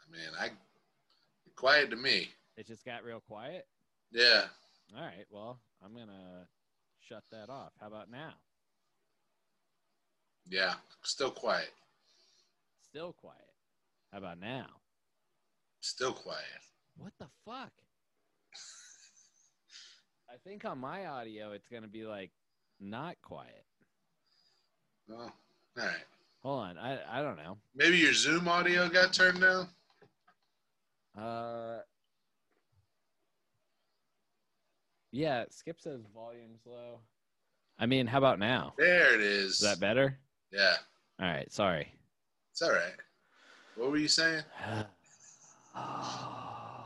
I 0.00 0.10
mean, 0.12 0.30
I 0.40 0.44
you're 0.46 1.54
quiet 1.56 1.90
to 1.90 1.96
me. 1.96 2.28
It 2.58 2.66
just 2.66 2.84
got 2.84 3.04
real 3.04 3.20
quiet? 3.20 3.66
Yeah, 4.10 4.46
All 4.96 5.02
right. 5.04 5.24
Well, 5.30 5.60
I'm 5.84 5.94
going 5.94 6.08
to 6.08 6.48
shut 7.00 7.22
that 7.30 7.48
off. 7.48 7.70
How 7.80 7.86
about 7.86 8.10
now? 8.10 8.32
yeah, 10.50 10.74
still 11.02 11.30
quiet, 11.30 11.70
Still 12.88 13.12
quiet. 13.12 13.36
How 14.10 14.18
about 14.18 14.40
now? 14.40 14.66
still 15.80 16.12
quiet. 16.12 16.42
What 16.96 17.12
the 17.20 17.28
fuck? 17.44 17.70
I 20.28 20.36
think 20.44 20.64
on 20.64 20.78
my 20.78 21.06
audio 21.06 21.52
it's 21.52 21.68
going 21.68 21.82
to 21.82 21.88
be 21.88 22.04
like 22.04 22.32
not 22.80 23.16
quiet. 23.22 23.64
Oh, 25.10 25.14
all 25.16 25.32
right. 25.76 26.04
Hold 26.42 26.60
on. 26.64 26.78
I 26.78 26.98
I 27.08 27.22
don't 27.22 27.36
know. 27.36 27.56
Maybe 27.76 27.98
your 27.98 28.12
Zoom 28.14 28.48
audio 28.48 28.88
got 28.88 29.12
turned 29.12 29.40
down. 29.42 29.68
Uh 31.16 31.78
Yeah, 35.12 35.44
Skip 35.50 35.80
says 35.80 36.00
volume's 36.14 36.60
low. 36.66 37.00
I 37.78 37.86
mean, 37.86 38.06
how 38.06 38.18
about 38.18 38.38
now? 38.38 38.74
There 38.76 39.14
it 39.14 39.20
is. 39.20 39.52
Is 39.52 39.60
that 39.60 39.80
better? 39.80 40.18
yeah, 40.52 40.74
All 41.20 41.28
right, 41.28 41.50
sorry. 41.52 41.92
it's 42.52 42.62
all 42.62 42.70
right. 42.72 42.94
What 43.76 43.90
were 43.90 43.98
you 43.98 44.08
saying? 44.08 44.42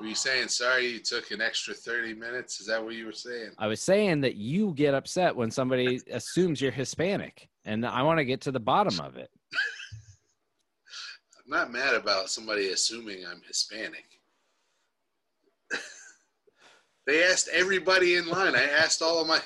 Were 0.01 0.07
you 0.09 0.15
saying 0.17 0.49
sorry 0.49 0.89
you 0.89 0.99
took 0.99 1.31
an 1.31 1.41
extra 1.41 1.73
30 1.75 2.15
minutes? 2.15 2.61
Is 2.61 2.67
that 2.67 2.83
what 2.85 2.95
you 2.95 3.07
were 3.07 3.13
saying? 3.13 3.51
I 3.57 3.69
was 3.69 3.81
saying 3.81 4.21
that 4.23 4.35
you 4.35 4.73
get 4.75 4.95
upset 4.95 5.35
when 5.37 5.51
somebody 5.51 6.01
assumes 6.11 6.61
you're 6.61 6.73
Hispanic, 6.73 7.49
and 7.65 7.87
I 7.87 8.03
want 8.03 8.19
to 8.19 8.25
get 8.25 8.41
to 8.43 8.51
the 8.51 8.59
bottom 8.61 8.99
of 9.01 9.17
it. 9.17 9.31
I'm 11.45 11.51
not 11.51 11.71
mad 11.73 11.95
about 11.95 12.31
somebody 12.31 12.71
assuming 12.71 13.25
I'm 13.25 13.43
Hispanic. 13.47 14.05
They 17.07 17.25
asked 17.25 17.49
everybody 17.53 18.17
in 18.17 18.29
line. 18.29 18.55
I 18.55 18.65
asked 18.65 19.03
all 19.03 19.21
of 19.21 19.27
my 19.27 19.41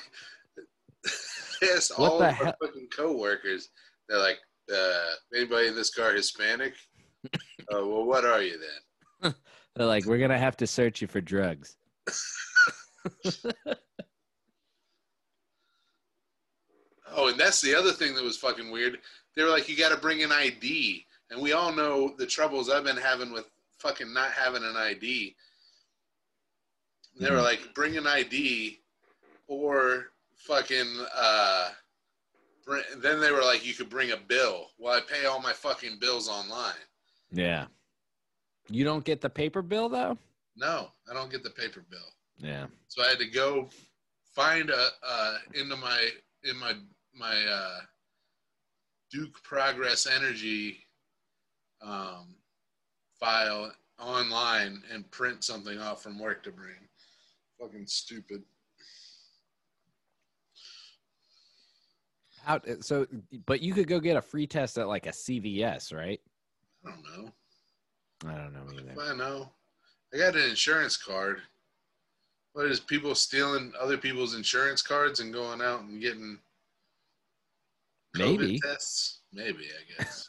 asked 1.75 1.97
What 1.97 2.11
all 2.11 2.21
of 2.21 2.39
my 2.39 2.53
fucking 2.61 2.87
coworkers. 2.95 3.69
They're 4.07 4.19
like, 4.19 4.37
uh, 4.73 5.09
anybody 5.35 5.67
in 5.67 5.75
this 5.75 5.93
car 5.93 6.13
Hispanic? 6.13 6.73
Oh, 7.69 7.85
well, 7.85 8.05
what 8.05 8.23
are 8.23 8.41
you 8.41 8.57
then? 9.21 9.33
They're 9.75 9.85
like, 9.85 10.05
we're 10.05 10.19
gonna 10.19 10.37
have 10.37 10.55
to 10.57 10.67
search 10.67 11.01
you 11.01 11.07
for 11.07 11.19
drugs. 11.19 11.75
Oh, 17.17 17.29
and 17.29 17.39
that's 17.39 17.61
the 17.61 17.73
other 17.73 17.91
thing 17.91 18.13
that 18.15 18.23
was 18.23 18.37
fucking 18.37 18.71
weird. 18.71 18.99
They 19.35 19.43
were 19.43 19.49
like, 19.49 19.67
you 19.67 19.75
got 19.75 19.89
to 19.89 19.97
bring 19.97 20.23
an 20.23 20.31
ID. 20.31 21.05
And 21.31 21.41
we 21.41 21.53
all 21.53 21.73
know 21.73 22.13
the 22.17 22.27
troubles 22.27 22.69
I've 22.69 22.83
been 22.83 22.95
having 22.95 23.33
with 23.33 23.49
fucking 23.79 24.13
not 24.13 24.31
having 24.31 24.63
an 24.63 24.75
ID. 24.77 25.35
They 27.19 27.31
were 27.31 27.37
Mhm. 27.37 27.43
like, 27.43 27.73
bring 27.73 27.97
an 27.97 28.05
ID 28.07 28.81
or 29.47 30.11
fucking, 30.35 31.05
uh, 31.13 31.73
bring, 32.63 32.83
then 32.97 33.19
they 33.19 33.31
were 33.31 33.43
like, 33.43 33.65
you 33.65 33.73
could 33.73 33.89
bring 33.89 34.11
a 34.11 34.17
bill. 34.17 34.71
Well, 34.77 34.93
I 34.93 35.01
pay 35.01 35.25
all 35.25 35.39
my 35.39 35.53
fucking 35.53 35.99
bills 35.99 36.27
online. 36.29 36.75
Yeah. 37.31 37.67
You 38.69 38.83
don't 38.83 39.05
get 39.05 39.21
the 39.21 39.29
paper 39.29 39.61
bill 39.61 39.89
though. 39.89 40.17
No, 40.55 40.91
I 41.09 41.13
don't 41.13 41.31
get 41.31 41.43
the 41.43 41.49
paper 41.49 41.81
bill. 41.81 42.13
Yeah. 42.37 42.67
So 42.87 43.03
I 43.03 43.07
had 43.09 43.19
to 43.19 43.27
go 43.27 43.69
find 44.33 44.69
a 44.69 44.89
uh, 45.03 45.39
into 45.53 45.75
my 45.77 46.11
in 46.43 46.57
my 46.57 46.73
my 47.13 47.45
uh, 47.45 47.81
Duke 49.09 49.41
Progress 49.43 50.05
Energy 50.05 50.85
um, 51.81 52.35
file 53.19 53.73
online 53.99 54.83
and 54.91 55.09
print 55.11 55.43
something 55.43 55.79
off 55.79 56.03
from 56.03 56.19
work 56.19 56.43
to 56.43 56.51
bring. 56.51 56.86
Fucking 57.59 57.87
stupid. 57.87 58.43
How? 62.43 62.59
So, 62.81 63.07
but 63.45 63.61
you 63.61 63.73
could 63.73 63.87
go 63.87 63.99
get 63.99 64.15
a 64.17 64.21
free 64.21 64.47
test 64.47 64.77
at 64.77 64.87
like 64.87 65.05
a 65.05 65.11
CVS, 65.11 65.93
right? 65.93 66.19
I 66.85 66.91
don't 66.91 67.03
know. 67.03 67.31
I 68.29 68.37
don't 68.37 68.53
know 68.53 68.63
If 68.71 68.79
either. 68.79 69.01
I 69.01 69.15
know. 69.15 69.49
I 70.13 70.17
got 70.17 70.35
an 70.35 70.49
insurance 70.49 70.95
card. 70.97 71.39
What 72.53 72.67
is 72.67 72.79
people 72.79 73.13
stealing 73.15 73.73
other 73.79 73.97
people's 73.97 74.33
insurance 74.35 74.81
cards 74.81 75.19
and 75.19 75.33
going 75.33 75.61
out 75.61 75.81
and 75.81 76.01
getting 76.01 76.39
COVID 78.15 78.37
Maybe. 78.39 78.59
tests? 78.61 79.19
Maybe, 79.33 79.65
I 79.65 80.01
guess. 80.03 80.27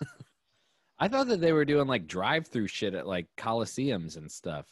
I 0.98 1.06
thought 1.08 1.28
that 1.28 1.40
they 1.40 1.52
were 1.52 1.64
doing 1.64 1.86
like 1.86 2.08
drive-through 2.08 2.66
shit 2.66 2.94
at 2.94 3.06
like 3.06 3.28
coliseums 3.38 4.16
and 4.16 4.30
stuff. 4.30 4.66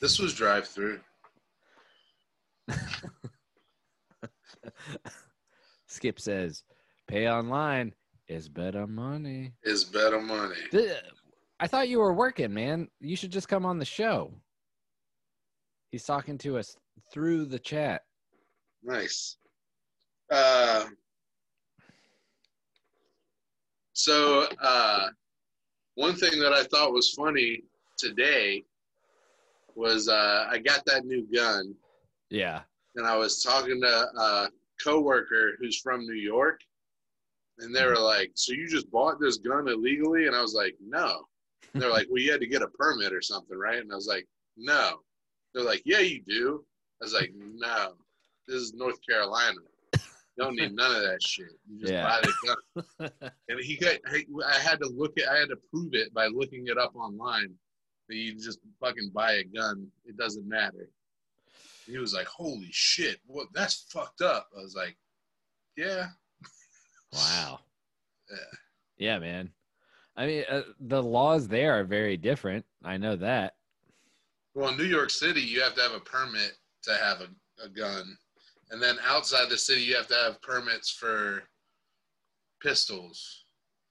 this 0.00 0.18
was 0.18 0.34
drive 0.34 0.66
Skip 5.86 6.20
says, 6.20 6.64
"Pay 7.08 7.28
online 7.28 7.94
is 8.28 8.48
better 8.48 8.86
money." 8.86 9.52
Is 9.62 9.84
better 9.84 10.20
money. 10.20 10.56
Th- 10.70 10.92
I 11.58 11.66
thought 11.66 11.88
you 11.88 11.98
were 11.98 12.12
working, 12.12 12.52
man. 12.52 12.88
You 13.00 13.16
should 13.16 13.30
just 13.32 13.48
come 13.48 13.64
on 13.64 13.78
the 13.78 13.84
show. 13.84 14.34
He's 15.90 16.04
talking 16.04 16.36
to 16.38 16.58
us 16.58 16.76
through 17.12 17.46
the 17.46 17.58
chat. 17.58 18.02
Nice. 18.82 19.38
Uh, 20.30 20.86
so, 23.94 24.46
uh, 24.60 25.08
one 25.94 26.14
thing 26.14 26.38
that 26.40 26.52
I 26.52 26.64
thought 26.64 26.92
was 26.92 27.10
funny 27.12 27.62
today 27.96 28.64
was 29.74 30.08
uh, 30.08 30.46
I 30.50 30.58
got 30.58 30.84
that 30.86 31.04
new 31.04 31.26
gun, 31.34 31.74
Yeah. 32.30 32.62
And 32.96 33.06
I 33.06 33.16
was 33.16 33.42
talking 33.42 33.80
to 33.80 33.86
a 34.18 34.48
coworker 34.82 35.56
who's 35.58 35.78
from 35.80 36.00
New 36.06 36.14
York, 36.14 36.60
and 37.58 37.74
they 37.74 37.84
were 37.84 37.98
like, 37.98 38.32
"So 38.34 38.52
you 38.52 38.66
just 38.68 38.90
bought 38.90 39.20
this 39.20 39.38
gun 39.38 39.68
illegally?" 39.68 40.26
And 40.26 40.34
I 40.36 40.42
was 40.42 40.54
like, 40.54 40.74
"No." 40.80 41.26
They're 41.74 41.90
like, 41.90 42.06
"Well, 42.10 42.22
you 42.22 42.32
had 42.32 42.40
to 42.40 42.46
get 42.46 42.62
a 42.62 42.68
permit 42.68 43.12
or 43.12 43.22
something, 43.22 43.56
right?" 43.56 43.78
And 43.78 43.92
I 43.92 43.96
was 43.96 44.06
like, 44.06 44.26
"No." 44.56 45.00
They're 45.54 45.64
like, 45.64 45.82
"Yeah, 45.84 46.00
you 46.00 46.22
do." 46.26 46.64
I 47.00 47.04
was 47.04 47.12
like, 47.14 47.32
"No." 47.34 47.94
This 48.48 48.62
is 48.62 48.74
North 48.74 48.98
Carolina. 49.06 49.58
You 49.94 50.44
don't 50.44 50.54
need 50.56 50.74
none 50.74 50.94
of 50.94 51.02
that 51.02 51.22
shit. 51.22 51.48
You 51.68 51.80
just 51.80 51.92
Yeah. 51.92 52.04
buy 52.04 52.20
the 52.20 52.56
gun. 53.00 53.32
And 53.48 53.60
he 53.60 53.76
got, 53.76 53.96
I 54.06 54.24
I 54.46 54.58
had 54.58 54.78
to 54.80 54.88
look 54.88 55.18
at, 55.18 55.28
I 55.28 55.38
had 55.38 55.48
to 55.48 55.56
prove 55.70 55.94
it 55.94 56.12
by 56.14 56.26
looking 56.26 56.66
it 56.68 56.76
up 56.78 56.94
online. 56.94 57.54
That 58.08 58.14
you 58.16 58.34
just 58.36 58.60
fucking 58.80 59.10
buy 59.14 59.32
a 59.32 59.44
gun. 59.44 59.90
It 60.04 60.16
doesn't 60.16 60.46
matter. 60.46 60.88
He 61.86 61.98
was 61.98 62.12
like, 62.14 62.26
"Holy 62.26 62.68
shit, 62.72 63.20
what? 63.26 63.48
That's 63.54 63.86
fucked 63.90 64.20
up." 64.20 64.48
I 64.56 64.60
was 64.62 64.74
like, 64.74 64.96
"Yeah, 65.76 66.08
wow. 67.12 67.60
Yeah. 68.28 68.36
Yeah, 68.98 69.18
man. 69.20 69.50
I 70.16 70.26
mean, 70.26 70.44
uh, 70.50 70.62
the 70.80 71.00
laws 71.00 71.46
there 71.46 71.78
are 71.78 71.84
very 71.84 72.16
different. 72.16 72.64
I 72.82 72.96
know 72.96 73.14
that. 73.16 73.54
Well, 74.54 74.70
in 74.70 74.76
New 74.76 74.84
York 74.84 75.10
City, 75.10 75.40
you 75.40 75.60
have 75.60 75.74
to 75.74 75.82
have 75.82 75.92
a 75.92 76.00
permit 76.00 76.54
to 76.84 76.94
have 76.94 77.20
a, 77.20 77.28
a 77.64 77.68
gun. 77.68 78.16
And 78.70 78.82
then 78.82 78.96
outside 79.06 79.48
the 79.48 79.58
city, 79.58 79.82
you 79.82 79.94
have 79.94 80.08
to 80.08 80.14
have 80.14 80.42
permits 80.42 80.90
for 80.90 81.44
pistols, 82.60 83.44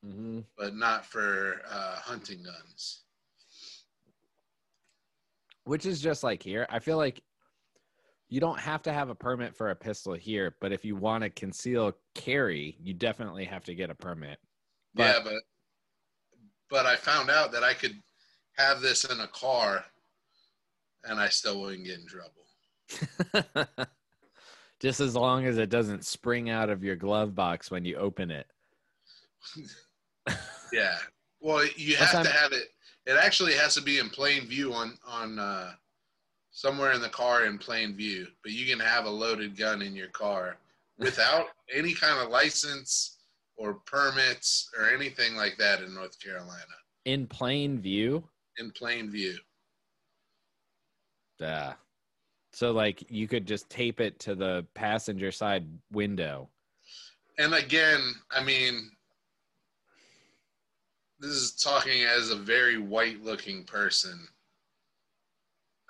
hmm 0.03 0.39
but 0.57 0.75
not 0.75 1.05
for 1.05 1.61
uh, 1.69 1.95
hunting 1.95 2.43
guns. 2.43 3.03
Which 5.63 5.85
is 5.85 6.01
just 6.01 6.23
like 6.23 6.43
here. 6.43 6.65
I 6.69 6.79
feel 6.79 6.97
like 6.97 7.21
you 8.29 8.39
don't 8.39 8.59
have 8.59 8.81
to 8.83 8.93
have 8.93 9.09
a 9.09 9.15
permit 9.15 9.55
for 9.55 9.69
a 9.69 9.75
pistol 9.75 10.13
here, 10.13 10.55
but 10.59 10.71
if 10.71 10.83
you 10.83 10.95
want 10.95 11.23
to 11.23 11.29
conceal 11.29 11.93
carry, 12.13 12.77
you 12.81 12.93
definitely 12.93 13.45
have 13.45 13.63
to 13.65 13.75
get 13.75 13.89
a 13.89 13.95
permit. 13.95 14.39
yeah, 14.95 15.19
but 15.23 15.41
but 16.69 16.85
I 16.85 16.95
found 16.95 17.29
out 17.29 17.51
that 17.51 17.63
I 17.63 17.73
could 17.73 18.01
have 18.57 18.81
this 18.81 19.03
in 19.05 19.19
a 19.19 19.27
car, 19.27 19.85
and 21.03 21.19
I 21.19 21.29
still 21.29 21.61
wouldn't 21.61 21.85
get 21.85 21.99
in 21.99 22.07
trouble. 22.07 22.45
just 24.79 24.99
as 24.99 25.15
long 25.15 25.45
as 25.45 25.57
it 25.57 25.69
doesn't 25.69 26.05
spring 26.05 26.49
out 26.49 26.69
of 26.69 26.83
your 26.83 26.95
glove 26.95 27.35
box 27.35 27.71
when 27.71 27.85
you 27.85 27.95
open 27.97 28.31
it. 28.31 28.47
Yeah. 30.73 30.97
Well, 31.39 31.65
you 31.77 31.95
have 31.95 32.23
to 32.23 32.29
have 32.29 32.51
it. 32.51 32.69
It 33.05 33.17
actually 33.21 33.53
has 33.53 33.75
to 33.75 33.81
be 33.81 33.99
in 33.99 34.09
plain 34.09 34.47
view 34.47 34.73
on 34.73 34.97
on 35.07 35.39
uh, 35.39 35.71
somewhere 36.55 36.93
in 36.93 37.01
the 37.01 37.09
car 37.09 37.45
in 37.45 37.57
plain 37.57 37.95
view. 37.95 38.25
But 38.41 38.53
you 38.53 38.65
can 38.65 38.79
have 38.79 39.05
a 39.05 39.09
loaded 39.09 39.57
gun 39.57 39.81
in 39.81 39.93
your 39.93 40.07
car 40.07 40.57
without 40.97 41.47
any 41.73 41.93
kind 41.93 42.19
of 42.19 42.31
license 42.31 43.17
or 43.57 43.75
permits 43.85 44.69
or 44.77 44.89
anything 44.89 45.35
like 45.35 45.57
that 45.57 45.81
in 45.81 45.93
North 45.93 46.17
Carolina. 46.19 46.63
In 47.03 47.27
plain 47.27 47.79
view. 47.79 48.23
In 48.57 48.71
plain 48.71 49.11
view. 49.11 49.37
Yeah. 51.39 51.73
So 52.53 52.71
like 52.71 53.03
you 53.11 53.27
could 53.27 53.45
just 53.45 53.69
tape 53.69 53.99
it 53.99 54.17
to 54.19 54.33
the 54.33 54.65
passenger 54.73 55.31
side 55.31 55.67
window. 55.91 56.49
And 57.37 57.53
again, 57.53 58.15
I 58.31 58.41
mean, 58.41 58.91
this 61.19 61.31
is 61.31 61.51
talking 61.51 62.03
as 62.03 62.29
a 62.29 62.35
very 62.37 62.77
white-looking 62.77 63.65
person. 63.65 64.25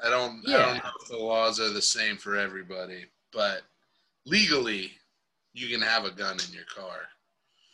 I 0.04 0.10
don't, 0.10 0.46
I 0.48 0.52
Yeah. 0.52 0.58
don't 0.66 0.84
know 0.84 0.92
if 1.02 1.08
the 1.10 1.18
laws 1.18 1.60
are 1.60 1.70
the 1.70 1.82
same 1.82 2.18
for 2.18 2.36
everybody, 2.36 3.06
but 3.32 3.64
legally, 4.26 4.92
you 5.54 5.70
can 5.70 5.82
have 5.82 6.06
a 6.06 6.12
gun 6.12 6.38
in 6.48 6.54
your 6.54 6.66
car 6.66 7.08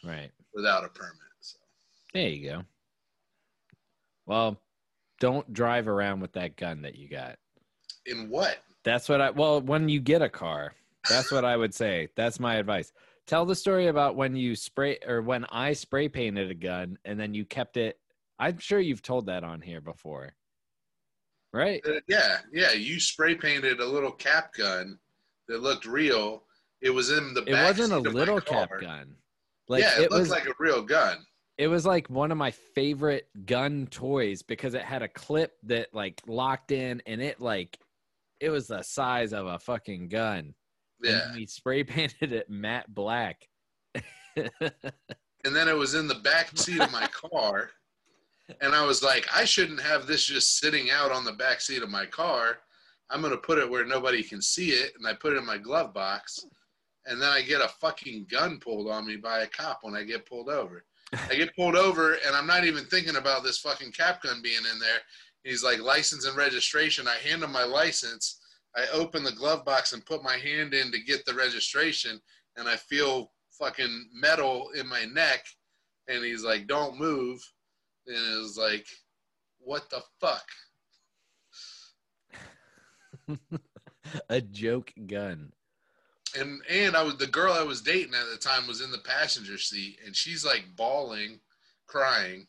Right. 0.03 0.31
without 0.53 0.83
a 0.85 0.89
permit. 0.89 1.15
So. 1.39 1.57
There 2.13 2.27
you 2.29 2.49
go. 2.49 2.65
Well, 4.25 4.61
don't 5.19 5.51
drive 5.53 5.87
around 5.87 6.19
with 6.19 6.33
that 6.33 6.55
gun 6.55 6.81
that 6.83 6.95
you 6.95 7.07
got. 7.09 7.37
In 8.05 8.29
what? 8.29 8.63
That's 8.83 9.07
what 9.09 9.21
I 9.21 9.29
well, 9.29 9.61
when 9.61 9.89
you 9.89 9.99
get 9.99 10.21
a 10.21 10.29
car, 10.29 10.73
that's 11.07 11.31
what 11.31 11.45
I 11.45 11.55
would 11.55 11.73
say. 11.73 12.09
That's 12.15 12.39
my 12.39 12.55
advice. 12.55 12.91
Tell 13.27 13.45
the 13.45 13.55
story 13.55 13.87
about 13.87 14.15
when 14.15 14.35
you 14.35 14.55
spray 14.55 14.97
or 15.05 15.21
when 15.21 15.45
I 15.45 15.73
spray 15.73 16.09
painted 16.09 16.49
a 16.49 16.55
gun 16.55 16.97
and 17.05 17.19
then 17.19 17.33
you 17.33 17.45
kept 17.45 17.77
it. 17.77 17.99
I'm 18.39 18.57
sure 18.57 18.79
you've 18.79 19.03
told 19.03 19.27
that 19.27 19.43
on 19.43 19.61
here 19.61 19.81
before. 19.81 20.33
Right? 21.53 21.81
Uh, 21.85 21.99
yeah, 22.07 22.37
yeah. 22.53 22.71
You 22.71 22.99
spray 22.99 23.35
painted 23.35 23.79
a 23.79 23.85
little 23.85 24.11
cap 24.11 24.53
gun 24.53 24.97
that 25.47 25.61
looked 25.61 25.85
real. 25.85 26.43
It 26.81 26.91
was 26.91 27.11
in 27.11 27.33
the. 27.33 27.43
It 27.43 27.53
wasn't 27.53 27.93
a 27.93 27.97
seat 27.97 28.07
of 28.07 28.13
my 28.13 28.19
little 28.19 28.41
cap 28.41 28.69
gun. 28.79 29.15
Like 29.67 29.83
yeah, 29.83 29.99
it, 29.99 30.03
it 30.03 30.11
looked 30.11 30.21
was 30.21 30.29
like 30.29 30.47
a 30.47 30.53
real 30.59 30.81
gun. 30.81 31.17
it 31.57 31.67
was 31.67 31.85
like 31.85 32.09
one 32.09 32.31
of 32.31 32.37
my 32.37 32.51
favorite 32.51 33.27
gun 33.45 33.87
toys 33.89 34.41
because 34.41 34.73
it 34.73 34.81
had 34.81 35.01
a 35.01 35.07
clip 35.07 35.53
that 35.63 35.93
like 35.93 36.21
locked 36.27 36.71
in 36.71 37.01
and 37.05 37.21
it 37.21 37.39
like 37.39 37.77
it 38.39 38.49
was 38.49 38.67
the 38.67 38.81
size 38.81 39.33
of 39.33 39.45
a 39.45 39.59
fucking 39.59 40.09
gun. 40.09 40.53
Yeah, 41.03 41.27
And 41.27 41.35
we 41.35 41.45
spray 41.45 41.83
painted 41.85 42.33
it 42.33 42.49
matte 42.49 42.93
black. 42.93 43.47
and 44.35 45.55
then 45.55 45.67
it 45.67 45.75
was 45.75 45.93
in 45.93 46.07
the 46.07 46.15
back 46.15 46.57
seat 46.57 46.81
of 46.81 46.91
my 46.91 47.07
car 47.07 47.71
and 48.61 48.73
i 48.75 48.85
was 48.85 49.01
like 49.03 49.27
i 49.33 49.45
shouldn't 49.45 49.81
have 49.81 50.05
this 50.05 50.25
just 50.25 50.59
sitting 50.59 50.89
out 50.91 51.11
on 51.11 51.23
the 51.23 51.33
back 51.33 51.61
seat 51.61 51.83
of 51.83 51.89
my 51.89 52.05
car. 52.05 52.59
I'm 53.09 53.21
to 53.23 53.37
put 53.37 53.57
it 53.57 53.69
where 53.69 53.85
nobody 53.85 54.23
can 54.23 54.41
see 54.41 54.69
it 54.69 54.93
and 54.97 55.05
i 55.05 55.13
put 55.13 55.33
it 55.33 55.37
in 55.37 55.45
my 55.45 55.57
glove 55.57 55.93
box. 55.93 56.45
And 57.05 57.21
then 57.21 57.29
i 57.29 57.41
get 57.41 57.61
a 57.61 57.67
fucking 57.67 58.27
gun 58.29 58.59
pulled 58.59 58.89
on 58.89 59.05
me 59.05 59.17
by 59.17 59.39
a 59.39 59.47
cop 59.47 59.79
when 59.81 59.95
i 59.95 60.03
get 60.03 60.25
pulled 60.25 60.49
over. 60.49 60.85
I 61.29 61.35
get 61.35 61.55
pulled 61.55 61.75
over 61.75 62.13
and 62.25 62.35
i'm 62.35 62.47
not 62.47 62.65
even 62.65 62.85
thinking 62.85 63.17
about 63.17 63.43
this 63.43 63.57
fucking 63.59 63.91
cap 63.91 64.23
gun 64.23 64.41
being 64.41 64.63
in 64.71 64.79
there. 64.79 64.99
He's 65.43 65.63
like 65.63 65.79
license 65.79 66.25
and 66.25 66.37
registration. 66.37 67.07
I 67.07 67.15
hand 67.27 67.43
him 67.43 67.51
my 67.51 67.63
license. 67.63 68.39
I 68.75 68.85
open 68.93 69.23
the 69.23 69.31
glove 69.31 69.65
box 69.65 69.91
and 69.93 70.05
put 70.05 70.23
my 70.23 70.37
hand 70.37 70.73
in 70.73 70.91
to 70.91 71.03
get 71.03 71.25
the 71.25 71.33
registration 71.33 72.21
and 72.57 72.67
i 72.67 72.75
feel 72.75 73.31
fucking 73.51 74.09
metal 74.13 74.69
in 74.75 74.87
my 74.87 75.05
neck. 75.05 75.45
And 76.07 76.23
he's 76.23 76.43
like 76.43 76.67
don't 76.67 76.99
move 76.99 77.41
and 78.15 78.35
it 78.35 78.39
was 78.39 78.57
like 78.57 78.85
what 79.59 79.89
the 79.89 80.01
fuck 80.19 80.45
a 84.29 84.41
joke 84.41 84.91
gun. 85.07 85.51
and 86.37 86.61
and 86.69 86.95
i 86.95 87.03
was 87.03 87.17
the 87.17 87.27
girl 87.27 87.53
i 87.53 87.63
was 87.63 87.81
dating 87.81 88.13
at 88.13 88.25
the 88.31 88.37
time 88.37 88.67
was 88.67 88.81
in 88.81 88.91
the 88.91 88.97
passenger 88.99 89.57
seat 89.57 89.97
and 90.05 90.15
she's 90.15 90.45
like 90.45 90.65
bawling 90.75 91.39
crying 91.87 92.47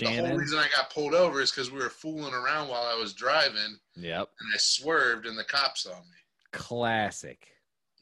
the 0.00 0.06
whole 0.06 0.36
reason 0.36 0.58
i 0.58 0.66
got 0.74 0.90
pulled 0.90 1.14
over 1.14 1.40
is 1.40 1.50
because 1.52 1.70
we 1.70 1.78
were 1.78 1.88
fooling 1.90 2.34
around 2.34 2.68
while 2.68 2.82
i 2.82 2.98
was 2.98 3.12
driving 3.14 3.78
Yep. 3.94 4.28
and 4.40 4.48
i 4.54 4.58
swerved 4.58 5.26
and 5.26 5.38
the 5.38 5.44
cops 5.44 5.82
saw 5.84 5.90
me 5.90 6.16
Classic. 6.52 7.46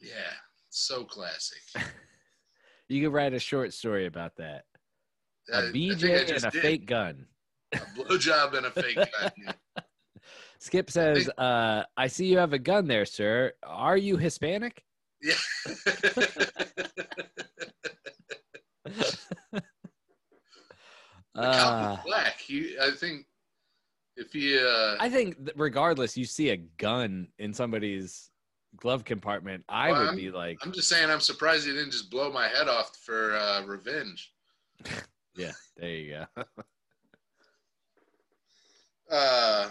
yeah 0.01 0.33
so 0.69 1.03
classic 1.03 1.59
You 2.87 3.01
could 3.03 3.13
write 3.13 3.33
a 3.33 3.39
short 3.39 3.73
story 3.73 4.05
about 4.05 4.35
that. 4.35 4.65
A 5.51 5.61
BJ 5.71 6.21
and 6.35 6.45
a 6.45 6.51
did. 6.51 6.61
fake 6.61 6.85
gun. 6.85 7.25
a 7.73 7.77
blowjob 7.77 8.53
and 8.55 8.65
a 8.65 8.71
fake 8.71 8.95
gun 8.95 9.31
yeah. 9.37 9.51
Skip 10.59 10.89
says, 10.89 11.29
uh, 11.37 11.83
I 11.95 12.07
see 12.07 12.25
you 12.25 12.39
have 12.39 12.53
a 12.53 12.59
gun 12.59 12.87
there, 12.87 13.05
sir. 13.05 13.53
Are 13.63 13.97
you 13.97 14.17
Hispanic? 14.17 14.83
Yeah. 15.21 15.35
Uh, 21.35 21.97
black. 22.05 22.39
He, 22.39 22.77
I 22.81 22.91
think, 22.91 23.25
if 24.15 24.31
he, 24.31 24.57
uh, 24.57 24.95
I 24.99 25.09
think 25.09 25.35
regardless, 25.55 26.15
you 26.15 26.25
see 26.25 26.49
a 26.51 26.57
gun 26.57 27.27
in 27.39 27.53
somebody's 27.53 28.29
glove 28.77 29.03
compartment, 29.03 29.65
I 29.67 29.91
Well, 29.91 30.01
would 30.01 30.07
I'm- 30.09 30.15
be 30.15 30.31
like, 30.31 30.57
I'm 30.63 30.71
just 30.71 30.87
saying, 30.87 31.09
I'm 31.09 31.19
surprised 31.19 31.65
he 31.65 31.73
didn't 31.73 31.91
just 31.91 32.09
blow 32.09 32.31
my 32.31 32.47
head 32.47 32.69
off 32.69 32.95
for 33.03 33.35
uh, 33.35 33.63
revenge. 33.65 34.31
yeah, 35.35 35.51
there 35.77 35.89
you 35.89 36.25
go. 36.35 36.43
Uh, 39.09 39.69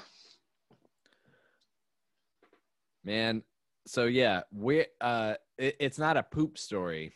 Man, 3.04 3.42
so 3.86 4.04
yeah, 4.06 4.42
we 4.52 4.86
uh 5.00 5.34
it, 5.58 5.76
it's 5.80 5.98
not 5.98 6.16
a 6.16 6.22
poop 6.22 6.56
story. 6.58 7.14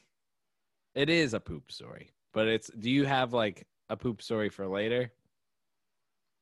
It 0.94 1.08
is 1.08 1.34
a 1.34 1.40
poop 1.40 1.70
story, 1.70 2.12
but 2.32 2.48
it's 2.48 2.70
do 2.78 2.90
you 2.90 3.04
have 3.06 3.32
like 3.32 3.66
a 3.88 3.96
poop 3.96 4.20
story 4.22 4.48
for 4.50 4.66
later? 4.66 5.12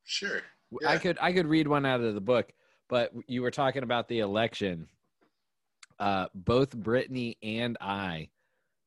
sure. 0.04 0.42
I 0.86 0.98
could 0.98 1.18
I 1.20 1.32
could 1.32 1.46
read 1.46 1.68
one 1.68 1.86
out 1.86 2.00
of 2.00 2.14
the 2.14 2.20
book, 2.20 2.52
but 2.88 3.12
you 3.26 3.42
were 3.42 3.50
talking 3.50 3.82
about 3.82 4.08
the 4.08 4.20
election. 4.20 4.88
Uh 5.98 6.26
both 6.34 6.76
Brittany 6.76 7.38
and 7.42 7.76
I 7.80 8.30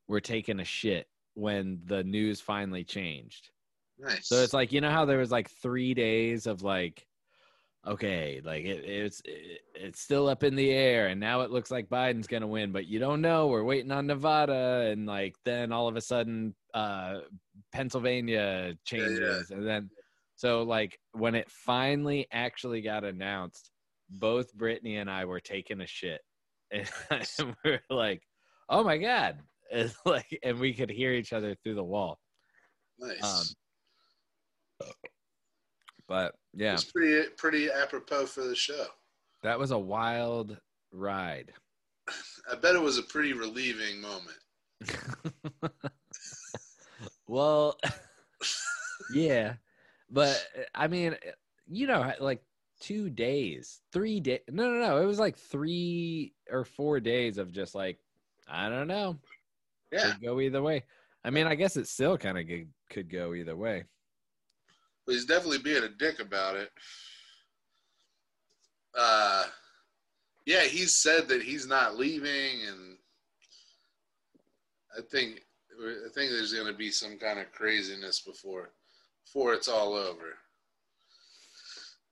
were 0.07 0.21
taking 0.21 0.59
a 0.59 0.65
shit 0.65 1.07
when 1.39 1.79
the 1.85 2.03
news 2.03 2.41
finally 2.41 2.83
changed. 2.83 3.49
Nice. 3.97 4.27
So 4.27 4.41
it's 4.41 4.53
like 4.53 4.71
you 4.71 4.81
know 4.81 4.91
how 4.91 5.05
there 5.05 5.17
was 5.17 5.31
like 5.31 5.49
three 5.49 5.93
days 5.93 6.47
of 6.47 6.61
like, 6.61 7.05
okay, 7.85 8.41
like 8.43 8.63
it, 8.63 8.85
it's 8.85 9.21
it, 9.25 9.61
it's 9.75 10.01
still 10.01 10.29
up 10.29 10.43
in 10.43 10.55
the 10.55 10.71
air, 10.71 11.07
and 11.07 11.19
now 11.19 11.41
it 11.41 11.51
looks 11.51 11.71
like 11.71 11.89
Biden's 11.89 12.27
gonna 12.27 12.47
win, 12.47 12.71
but 12.71 12.87
you 12.87 12.99
don't 12.99 13.21
know. 13.21 13.47
We're 13.47 13.63
waiting 13.63 13.91
on 13.91 14.07
Nevada, 14.07 14.89
and 14.91 15.05
like 15.05 15.35
then 15.45 15.71
all 15.71 15.87
of 15.87 15.95
a 15.95 16.01
sudden, 16.01 16.55
uh, 16.73 17.19
Pennsylvania 17.73 18.73
changes, 18.85 19.51
and 19.51 19.67
then 19.67 19.89
so 20.35 20.63
like 20.63 20.97
when 21.11 21.35
it 21.35 21.51
finally 21.51 22.27
actually 22.31 22.81
got 22.81 23.03
announced, 23.03 23.71
both 24.09 24.53
Brittany 24.53 24.97
and 24.97 25.09
I 25.09 25.25
were 25.25 25.41
taking 25.41 25.81
a 25.81 25.87
shit 25.87 26.21
and, 26.71 26.89
and 27.11 27.55
we're 27.65 27.81
like, 27.89 28.21
"Oh 28.69 28.83
my 28.83 28.97
god!" 28.97 29.39
It's 29.71 29.95
like, 30.05 30.37
and 30.43 30.59
we 30.59 30.73
could 30.73 30.89
hear 30.89 31.11
each 31.11 31.33
other 31.33 31.55
through 31.55 31.75
the 31.75 31.83
wall. 31.83 32.19
Nice. 32.99 33.55
Um, 34.81 34.87
but 36.07 36.35
yeah, 36.53 36.73
It's 36.73 36.85
pretty 36.91 37.29
pretty 37.37 37.69
apropos 37.71 38.25
for 38.25 38.43
the 38.43 38.55
show. 38.55 38.85
that 39.43 39.59
was 39.59 39.71
a 39.71 39.77
wild 39.77 40.57
ride. 40.91 41.53
I 42.51 42.55
bet 42.55 42.75
it 42.75 42.81
was 42.81 42.97
a 42.97 43.03
pretty 43.03 43.33
relieving 43.33 44.01
moment. 44.01 44.37
well, 47.27 47.77
yeah, 49.13 49.53
but 50.09 50.43
I 50.73 50.87
mean, 50.87 51.15
you 51.67 51.85
know, 51.87 52.11
like 52.19 52.41
two 52.79 53.09
days, 53.09 53.81
three 53.91 54.19
days. 54.19 54.39
No, 54.49 54.71
no, 54.71 54.79
no. 54.79 54.97
It 55.01 55.05
was 55.05 55.19
like 55.19 55.37
three 55.37 56.33
or 56.49 56.65
four 56.65 56.99
days 56.99 57.37
of 57.37 57.51
just 57.51 57.75
like, 57.75 57.99
I 58.47 58.69
don't 58.69 58.87
know. 58.87 59.17
Yeah, 59.91 60.11
Could 60.13 60.21
go 60.21 60.39
either 60.39 60.61
way. 60.61 60.83
I 61.23 61.29
mean, 61.31 61.47
I 61.47 61.55
guess 61.55 61.75
it 61.77 61.87
still 61.87 62.17
kind 62.17 62.37
of 62.37 62.45
could 62.89 63.09
go 63.11 63.33
either 63.33 63.55
way. 63.55 63.83
but 65.05 65.13
he's 65.13 65.25
definitely 65.25 65.57
being 65.59 65.83
a 65.83 65.89
dick 65.89 66.19
about 66.19 66.55
it. 66.55 66.69
Uh, 68.97 69.43
yeah, 70.45 70.63
he's 70.63 70.95
said 70.95 71.27
that 71.27 71.41
he's 71.41 71.67
not 71.67 71.97
leaving, 71.97 72.61
and 72.67 72.97
I 74.97 75.01
think 75.11 75.41
I 75.79 76.09
think 76.13 76.31
there's 76.31 76.53
going 76.53 76.67
to 76.71 76.77
be 76.77 76.91
some 76.91 77.17
kind 77.17 77.39
of 77.39 77.51
craziness 77.51 78.21
before 78.21 78.71
before 79.25 79.53
it's 79.53 79.67
all 79.67 79.93
over. 79.93 80.37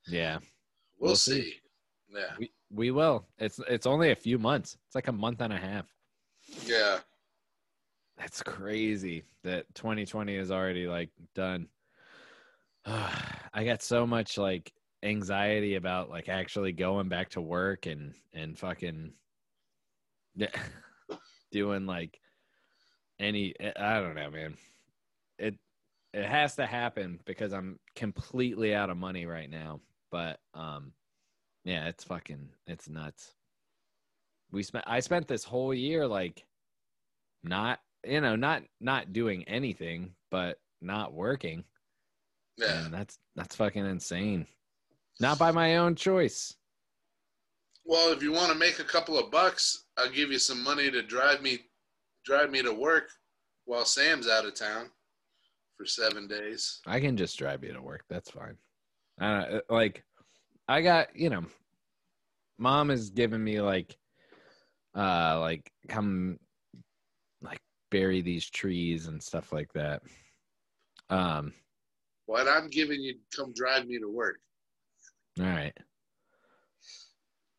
Yeah, 0.07 0.37
We'll, 0.99 1.09
We'll 1.09 1.15
see. 1.15 1.41
see. 1.43 1.53
Yeah, 2.09 2.33
we 2.39 2.51
we 2.69 2.91
will. 2.91 3.25
It's 3.37 3.59
it's 3.67 3.85
only 3.87 4.11
a 4.11 4.15
few 4.15 4.37
months. 4.37 4.77
It's 4.87 4.95
like 4.95 5.07
a 5.07 5.11
month 5.11 5.41
and 5.41 5.53
a 5.53 5.57
half. 5.57 5.85
yeah. 6.65 6.99
That's 8.17 8.41
crazy 8.41 9.23
that 9.43 9.73
2020 9.75 10.35
is 10.35 10.51
already 10.51 10.87
like 10.87 11.09
done. 11.35 11.67
I 12.85 13.63
got 13.63 13.83
so 13.83 14.07
much 14.07 14.37
like 14.37 14.73
anxiety 15.03 15.75
about 15.75 16.09
like 16.09 16.27
actually 16.27 16.71
going 16.71 17.09
back 17.09 17.29
to 17.29 17.41
work 17.41 17.85
and 17.85 18.13
and 18.33 18.57
fucking 18.57 19.13
doing 21.51 21.85
like 21.85 22.19
any 23.19 23.53
I 23.79 23.99
don't 23.99 24.15
know, 24.15 24.31
man. 24.31 24.57
It 25.37 25.55
it 26.13 26.25
has 26.25 26.55
to 26.55 26.65
happen 26.65 27.19
because 27.25 27.53
I'm 27.53 27.79
completely 27.95 28.73
out 28.73 28.89
of 28.89 28.97
money 28.97 29.25
right 29.27 29.49
now. 29.49 29.79
But 30.11 30.39
um 30.55 30.93
yeah, 31.65 31.87
it's 31.87 32.03
fucking 32.03 32.49
it's 32.65 32.89
nuts. 32.89 33.33
We 34.51 34.63
spent 34.63 34.85
I 34.87 35.01
spent 35.01 35.27
this 35.27 35.43
whole 35.43 35.73
year 35.73 36.07
like 36.07 36.45
not 37.43 37.79
you 38.07 38.21
know 38.21 38.35
not 38.35 38.63
not 38.79 39.13
doing 39.13 39.43
anything 39.47 40.13
but 40.31 40.59
not 40.81 41.13
working. 41.13 41.63
Yeah. 42.57 42.85
and 42.85 42.93
that's 42.93 43.19
that's 43.35 43.55
fucking 43.55 43.85
insane. 43.85 44.47
Not 45.19 45.39
by 45.39 45.51
my 45.51 45.77
own 45.77 45.95
choice. 45.95 46.53
Well, 47.85 48.11
if 48.11 48.21
you 48.21 48.31
want 48.31 48.51
to 48.51 48.57
make 48.57 48.79
a 48.79 48.83
couple 48.83 49.17
of 49.17 49.31
bucks, 49.31 49.85
I'll 49.97 50.09
give 50.09 50.31
you 50.31 50.39
some 50.39 50.63
money 50.63 50.91
to 50.91 51.01
drive 51.01 51.41
me 51.41 51.59
drive 52.25 52.51
me 52.51 52.61
to 52.61 52.73
work 52.73 53.09
while 53.65 53.85
Sam's 53.85 54.27
out 54.27 54.45
of 54.45 54.53
town 54.55 54.89
for 55.77 55.85
seven 55.85 56.27
days. 56.27 56.81
i 56.87 56.99
can 56.99 57.15
just 57.15 57.37
drive 57.37 57.63
you 57.63 57.71
to 57.73 57.81
work. 57.81 58.03
That's 58.09 58.31
fine. 58.31 58.57
Uh, 59.19 59.59
like 59.69 60.03
i 60.67 60.81
got 60.81 61.07
you 61.15 61.29
know 61.29 61.43
mom 62.59 62.91
is 62.91 63.09
giving 63.09 63.43
me 63.43 63.61
like 63.61 63.97
uh 64.95 65.39
like 65.39 65.71
come 65.87 66.37
bury 67.89 68.21
these 68.21 68.49
trees 68.49 69.07
and 69.07 69.21
stuff 69.21 69.51
like 69.53 69.71
that. 69.73 70.01
Um 71.09 71.53
What 72.25 72.47
I'm 72.47 72.69
giving 72.69 73.01
you, 73.01 73.15
come 73.35 73.53
drive 73.53 73.87
me 73.87 73.99
to 73.99 74.09
work. 74.09 74.39
all 75.39 75.45
right. 75.45 75.75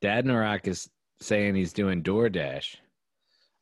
Dad 0.00 0.24
narak 0.26 0.66
is 0.68 0.88
saying 1.20 1.54
he's 1.54 1.72
doing 1.72 2.02
doordash. 2.02 2.76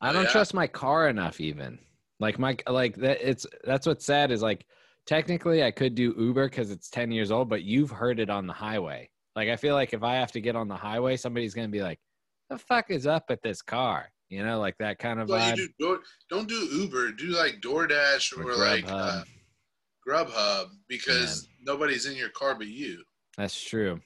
I 0.01 0.13
don't 0.13 0.25
yeah? 0.25 0.31
trust 0.31 0.53
my 0.55 0.67
car 0.67 1.09
enough 1.09 1.41
even. 1.41 1.79
Like 2.21 2.39
my 2.39 2.57
like 2.69 2.97
that 2.97 3.19
it's 3.27 3.47
that's 3.65 3.87
what's 3.87 4.05
sad 4.05 4.31
is 4.31 4.43
like 4.43 4.67
technically 5.07 5.63
i 5.63 5.71
could 5.71 5.95
do 5.95 6.15
uber 6.19 6.49
because 6.49 6.71
it's 6.71 6.91
10 6.91 7.13
years 7.13 7.31
old 7.31 7.49
but 7.49 7.63
you've 7.63 7.91
heard 7.91 8.19
it 8.21 8.31
on 8.31 8.47
the 8.47 8.53
highway. 8.53 9.09
Like 9.35 9.49
i 9.49 9.57
feel 9.57 9.75
like 9.75 9.93
if 9.93 10.03
i 10.03 10.15
have 10.15 10.33
to 10.33 10.41
get 10.41 10.57
on 10.57 10.67
the 10.69 10.77
highway 10.77 11.17
somebody's 11.17 11.55
gonna 11.55 11.69
be 11.69 11.83
like 11.83 12.01
the 12.51 12.59
fuck 12.59 12.91
is 12.91 13.07
up 13.07 13.29
with 13.29 13.41
this 13.43 13.61
car 13.63 14.11
you 14.29 14.45
know 14.45 14.59
like 14.59 14.77
that 14.79 14.99
kind 14.99 15.21
of 15.21 15.29
vibe 15.29 15.57
you 15.57 15.69
do, 15.79 16.01
don't 16.31 16.49
do 16.49 16.55
Uber. 16.55 17.13
Do 17.13 17.27
like 17.27 17.61
DoorDash 17.61 18.37
or, 18.37 18.51
Or 18.51 18.57
like 18.57 18.87
Grubhub. 18.87 18.91
uh, 18.91 19.25
Grubhub 20.09 20.67
because 20.89 21.49
nobody's 21.63 22.07
in 22.07 22.17
your 22.17 22.31
car 22.31 22.55
but 22.55 22.67
you. 22.67 23.03
That's 23.37 23.61
true. 23.61 24.01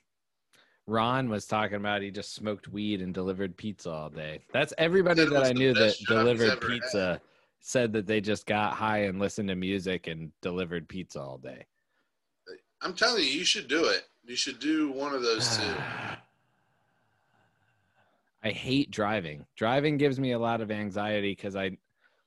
Ron 0.86 1.28
was 1.28 1.46
talking 1.46 1.76
about 1.76 2.02
he 2.02 2.10
just 2.10 2.34
smoked 2.34 2.68
weed 2.68 3.00
and 3.00 3.14
delivered 3.14 3.56
pizza 3.56 3.90
all 3.90 4.10
day. 4.10 4.40
That's 4.52 4.74
everybody 4.76 5.22
Said 5.22 5.32
that 5.32 5.44
I 5.44 5.52
knew 5.52 5.72
that 5.72 5.80
best 5.80 6.00
job 6.00 6.26
he's 6.26 6.38
delivered 6.38 6.60
pizza 6.60 7.20
said 7.60 7.92
that 7.92 8.06
they 8.06 8.20
just 8.20 8.46
got 8.46 8.72
high 8.72 9.04
and 9.04 9.20
listened 9.20 9.48
to 9.50 9.54
music 9.54 10.06
and 10.06 10.32
delivered 10.40 10.88
pizza 10.88 11.20
all 11.20 11.38
day. 11.38 11.66
I'm 12.82 12.94
telling 12.94 13.22
you, 13.22 13.28
you 13.28 13.44
should 13.44 13.68
do 13.68 13.84
it. 13.84 14.04
You 14.24 14.34
should 14.34 14.58
do 14.58 14.90
one 14.92 15.14
of 15.14 15.22
those 15.22 15.56
two. 15.56 15.62
I 18.42 18.50
hate 18.50 18.90
driving. 18.90 19.44
Driving 19.56 19.96
gives 19.98 20.18
me 20.18 20.32
a 20.32 20.38
lot 20.38 20.60
of 20.60 20.70
anxiety 20.70 21.32
because 21.32 21.56
I, 21.56 21.72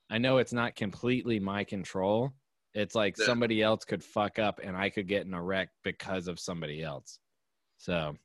I 0.10 0.18
know 0.20 0.38
it's 0.38 0.54
not 0.54 0.76
completely 0.76 1.40
my 1.40 1.64
control. 1.64 2.32
It's 2.76 2.96
like 2.96 3.16
Yeah. 3.18 3.26
somebody 3.26 3.62
else 3.62 3.84
could 3.86 4.04
fuck 4.04 4.38
up 4.40 4.60
and 4.64 4.76
I 4.78 4.90
could 4.90 5.08
get 5.08 5.26
in 5.26 5.34
a 5.34 5.42
wreck 5.42 5.70
because 5.84 6.28
of 6.28 6.40
somebody 6.40 6.84
else. 6.84 7.20
So, 7.78 8.16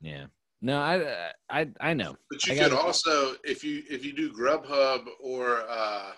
yeah. 0.00 0.26
No, 0.62 0.78
I, 0.78 1.30
I, 1.50 1.68
I 1.80 1.94
know. 1.94 2.16
But 2.30 2.46
you 2.46 2.54
I 2.54 2.56
could 2.58 2.70
gotta- 2.72 2.82
also, 2.82 3.36
if 3.44 3.62
you 3.62 3.82
if 3.90 4.04
you 4.04 4.12
do 4.14 4.32
Grubhub 4.32 5.04
or 5.20 5.64
uh, 5.68 6.12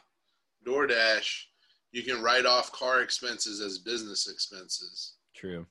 DoorDash, 0.66 1.42
you 1.92 2.02
can 2.02 2.22
write 2.22 2.46
off 2.46 2.70
car 2.72 3.00
expenses 3.02 3.60
as 3.60 3.78
business 3.78 4.28
expenses. 4.28 5.14
True. 5.34 5.66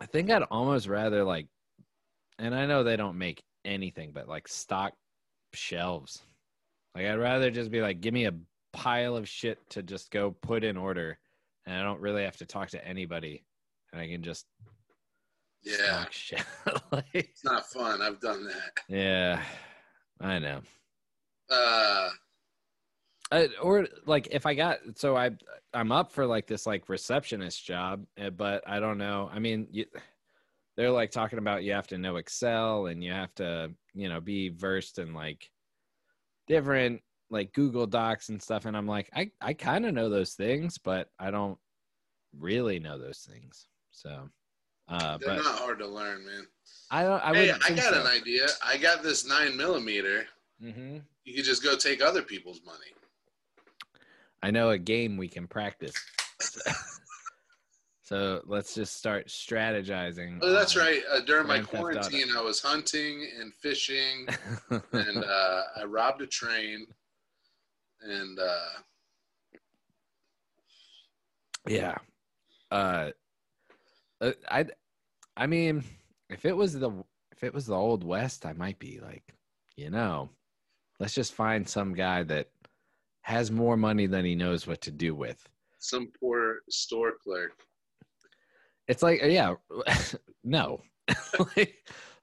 I 0.00 0.06
think 0.06 0.30
I'd 0.30 0.42
almost 0.44 0.88
rather 0.88 1.22
like, 1.22 1.46
and 2.42 2.54
I 2.54 2.66
know 2.66 2.82
they 2.82 2.96
don't 2.96 3.16
make 3.18 3.42
anything 3.64 4.10
but 4.12 4.28
like 4.28 4.48
stock 4.48 4.92
shelves. 5.54 6.22
Like 6.94 7.06
I'd 7.06 7.14
rather 7.18 7.50
just 7.50 7.70
be 7.70 7.80
like, 7.80 8.00
give 8.00 8.12
me 8.12 8.26
a 8.26 8.34
pile 8.72 9.16
of 9.16 9.28
shit 9.28 9.58
to 9.70 9.82
just 9.82 10.10
go 10.10 10.32
put 10.42 10.64
in 10.64 10.76
order, 10.76 11.18
and 11.66 11.74
I 11.76 11.82
don't 11.82 12.00
really 12.00 12.24
have 12.24 12.36
to 12.38 12.46
talk 12.46 12.70
to 12.70 12.86
anybody, 12.86 13.44
and 13.92 14.00
I 14.02 14.08
can 14.08 14.22
just 14.22 14.46
Yeah, 15.62 16.04
shit. 16.10 16.42
like, 16.90 17.04
it's 17.14 17.44
not 17.44 17.66
fun. 17.66 18.02
I've 18.02 18.20
done 18.20 18.44
that. 18.46 18.72
yeah, 18.88 19.42
I 20.20 20.38
know. 20.38 20.60
Uh, 21.50 22.10
or 23.62 23.86
like 24.04 24.28
if 24.30 24.44
I 24.44 24.54
got 24.54 24.78
so 24.96 25.16
I 25.16 25.30
I'm 25.72 25.92
up 25.92 26.12
for 26.12 26.26
like 26.26 26.46
this 26.46 26.66
like 26.66 26.88
receptionist 26.88 27.64
job, 27.64 28.04
uh, 28.20 28.30
but 28.30 28.62
I 28.66 28.80
don't 28.80 28.98
know. 28.98 29.30
I 29.32 29.38
mean, 29.38 29.68
you, 29.70 29.86
they're 30.76 30.90
like 30.90 31.10
talking 31.10 31.38
about 31.38 31.64
you 31.64 31.72
have 31.72 31.88
to 31.88 31.98
know 31.98 32.16
Excel 32.16 32.86
and 32.86 33.02
you 33.02 33.12
have 33.12 33.34
to 33.36 33.72
you 33.94 34.08
know 34.08 34.20
be 34.20 34.48
versed 34.48 34.98
in 34.98 35.14
like 35.14 35.50
different 36.46 37.02
like 37.32 37.52
Google 37.54 37.86
Docs 37.86 38.28
and 38.28 38.40
stuff. 38.40 38.66
And 38.66 38.76
I'm 38.76 38.86
like, 38.86 39.10
I 39.14 39.30
I 39.40 39.54
kind 39.54 39.86
of 39.86 39.94
know 39.94 40.08
those 40.08 40.34
things, 40.34 40.78
but 40.78 41.08
I 41.18 41.30
don't 41.30 41.58
really 42.38 42.78
know 42.78 42.98
those 42.98 43.26
things. 43.28 43.66
So, 43.90 44.28
uh, 44.88 45.18
they're 45.18 45.36
but 45.36 45.44
not 45.44 45.58
hard 45.58 45.78
to 45.80 45.86
learn, 45.86 46.24
man. 46.24 46.46
I 46.90 47.02
don't. 47.04 47.24
I 47.24 47.34
hey, 47.34 47.50
I 47.50 47.70
got 47.70 47.94
so. 47.94 48.00
an 48.02 48.06
idea. 48.06 48.46
I 48.64 48.76
got 48.76 49.02
this 49.02 49.26
nine 49.26 49.56
millimeter. 49.56 50.26
hmm 50.60 50.98
You 51.24 51.34
could 51.34 51.44
just 51.44 51.64
go 51.64 51.76
take 51.76 52.02
other 52.02 52.22
people's 52.22 52.60
money. 52.64 52.92
I 54.42 54.50
know 54.50 54.70
a 54.70 54.78
game 54.78 55.16
we 55.16 55.28
can 55.28 55.46
practice. 55.46 55.94
so 58.02 58.42
let's 58.46 58.74
just 58.74 58.96
start 58.96 59.28
strategizing. 59.28 60.38
Oh, 60.42 60.50
that's 60.50 60.76
right. 60.76 61.02
Uh, 61.10 61.20
during 61.20 61.46
my 61.46 61.60
Grand 61.60 61.68
Theft 61.68 61.74
Auto. 61.74 61.92
quarantine, 61.92 62.36
I 62.36 62.42
was 62.42 62.60
hunting 62.60 63.28
and 63.38 63.54
fishing, 63.54 64.26
and 64.92 65.24
uh, 65.24 65.62
I 65.76 65.84
robbed 65.84 66.20
a 66.20 66.26
train. 66.26 66.86
And 68.02 68.38
uh, 68.40 68.80
yeah. 71.68 71.96
Uh, 72.72 73.10
uh, 74.20 74.32
I, 74.50 74.66
I 75.36 75.46
mean, 75.46 75.84
if 76.28 76.44
it 76.44 76.56
was 76.56 76.78
the 76.78 76.90
if 77.30 77.44
it 77.44 77.54
was 77.54 77.66
the 77.66 77.76
old 77.76 78.02
west, 78.02 78.44
I 78.44 78.52
might 78.52 78.80
be 78.80 78.98
like, 79.00 79.32
you 79.76 79.90
know, 79.90 80.28
let's 80.98 81.14
just 81.14 81.34
find 81.34 81.68
some 81.68 81.94
guy 81.94 82.24
that 82.24 82.48
has 83.22 83.52
more 83.52 83.76
money 83.76 84.06
than 84.06 84.24
he 84.24 84.34
knows 84.34 84.66
what 84.66 84.80
to 84.80 84.90
do 84.90 85.14
with. 85.14 85.48
some 85.78 86.10
poor 86.18 86.62
store 86.68 87.12
clerk. 87.22 87.52
It's 88.92 89.02
like, 89.02 89.22
yeah, 89.24 89.54
no, 90.44 90.82
like, 91.56 91.76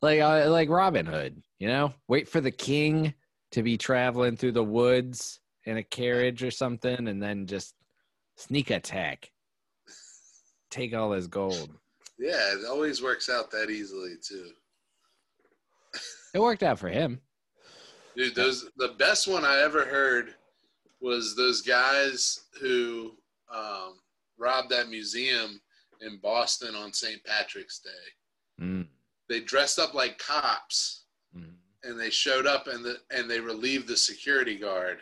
like 0.03 0.19
uh, 0.21 0.51
like 0.51 0.69
Robin 0.69 1.03
Hood, 1.03 1.41
you 1.57 1.67
know, 1.67 1.91
wait 2.07 2.29
for 2.29 2.41
the 2.41 2.51
king 2.51 3.15
to 3.53 3.63
be 3.63 3.75
traveling 3.75 4.37
through 4.37 4.51
the 4.51 4.63
woods 4.63 5.39
in 5.65 5.77
a 5.77 5.83
carriage 5.83 6.43
or 6.43 6.51
something, 6.51 7.07
and 7.07 7.21
then 7.23 7.47
just 7.47 7.73
sneak 8.37 8.69
attack, 8.69 9.31
take 10.69 10.93
all 10.93 11.11
his 11.11 11.25
gold. 11.25 11.71
Yeah, 12.19 12.53
it 12.53 12.67
always 12.69 13.01
works 13.01 13.31
out 13.31 13.49
that 13.49 13.71
easily 13.71 14.13
too. 14.21 14.51
It 16.35 16.39
worked 16.39 16.61
out 16.61 16.77
for 16.77 16.89
him. 16.89 17.19
Dude, 18.15 18.35
those 18.35 18.69
the 18.77 18.93
best 18.99 19.27
one 19.27 19.43
I 19.43 19.63
ever 19.63 19.85
heard 19.85 20.35
was 21.01 21.35
those 21.35 21.63
guys 21.63 22.41
who 22.61 23.13
um, 23.51 23.95
robbed 24.37 24.69
that 24.69 24.89
museum 24.89 25.59
in 26.01 26.17
Boston 26.17 26.75
on 26.75 26.93
St. 26.93 27.23
Patrick's 27.23 27.79
Day. 27.79 28.63
Mm, 28.65 28.87
They 29.27 29.41
dressed 29.41 29.79
up 29.79 29.93
like 29.93 30.17
cops 30.17 31.05
mm. 31.35 31.53
and 31.83 31.99
they 31.99 32.09
showed 32.09 32.47
up 32.47 32.67
and 32.67 32.83
the 32.83 32.97
and 33.11 33.29
they 33.29 33.39
relieved 33.39 33.87
the 33.87 33.97
security 33.97 34.57
guard. 34.57 34.97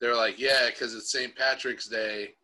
They're 0.00 0.16
like, 0.16 0.38
yeah, 0.38 0.68
because 0.70 0.94
it's 0.94 1.12
St. 1.12 1.34
Patrick's 1.36 1.88
Day, 1.88 2.34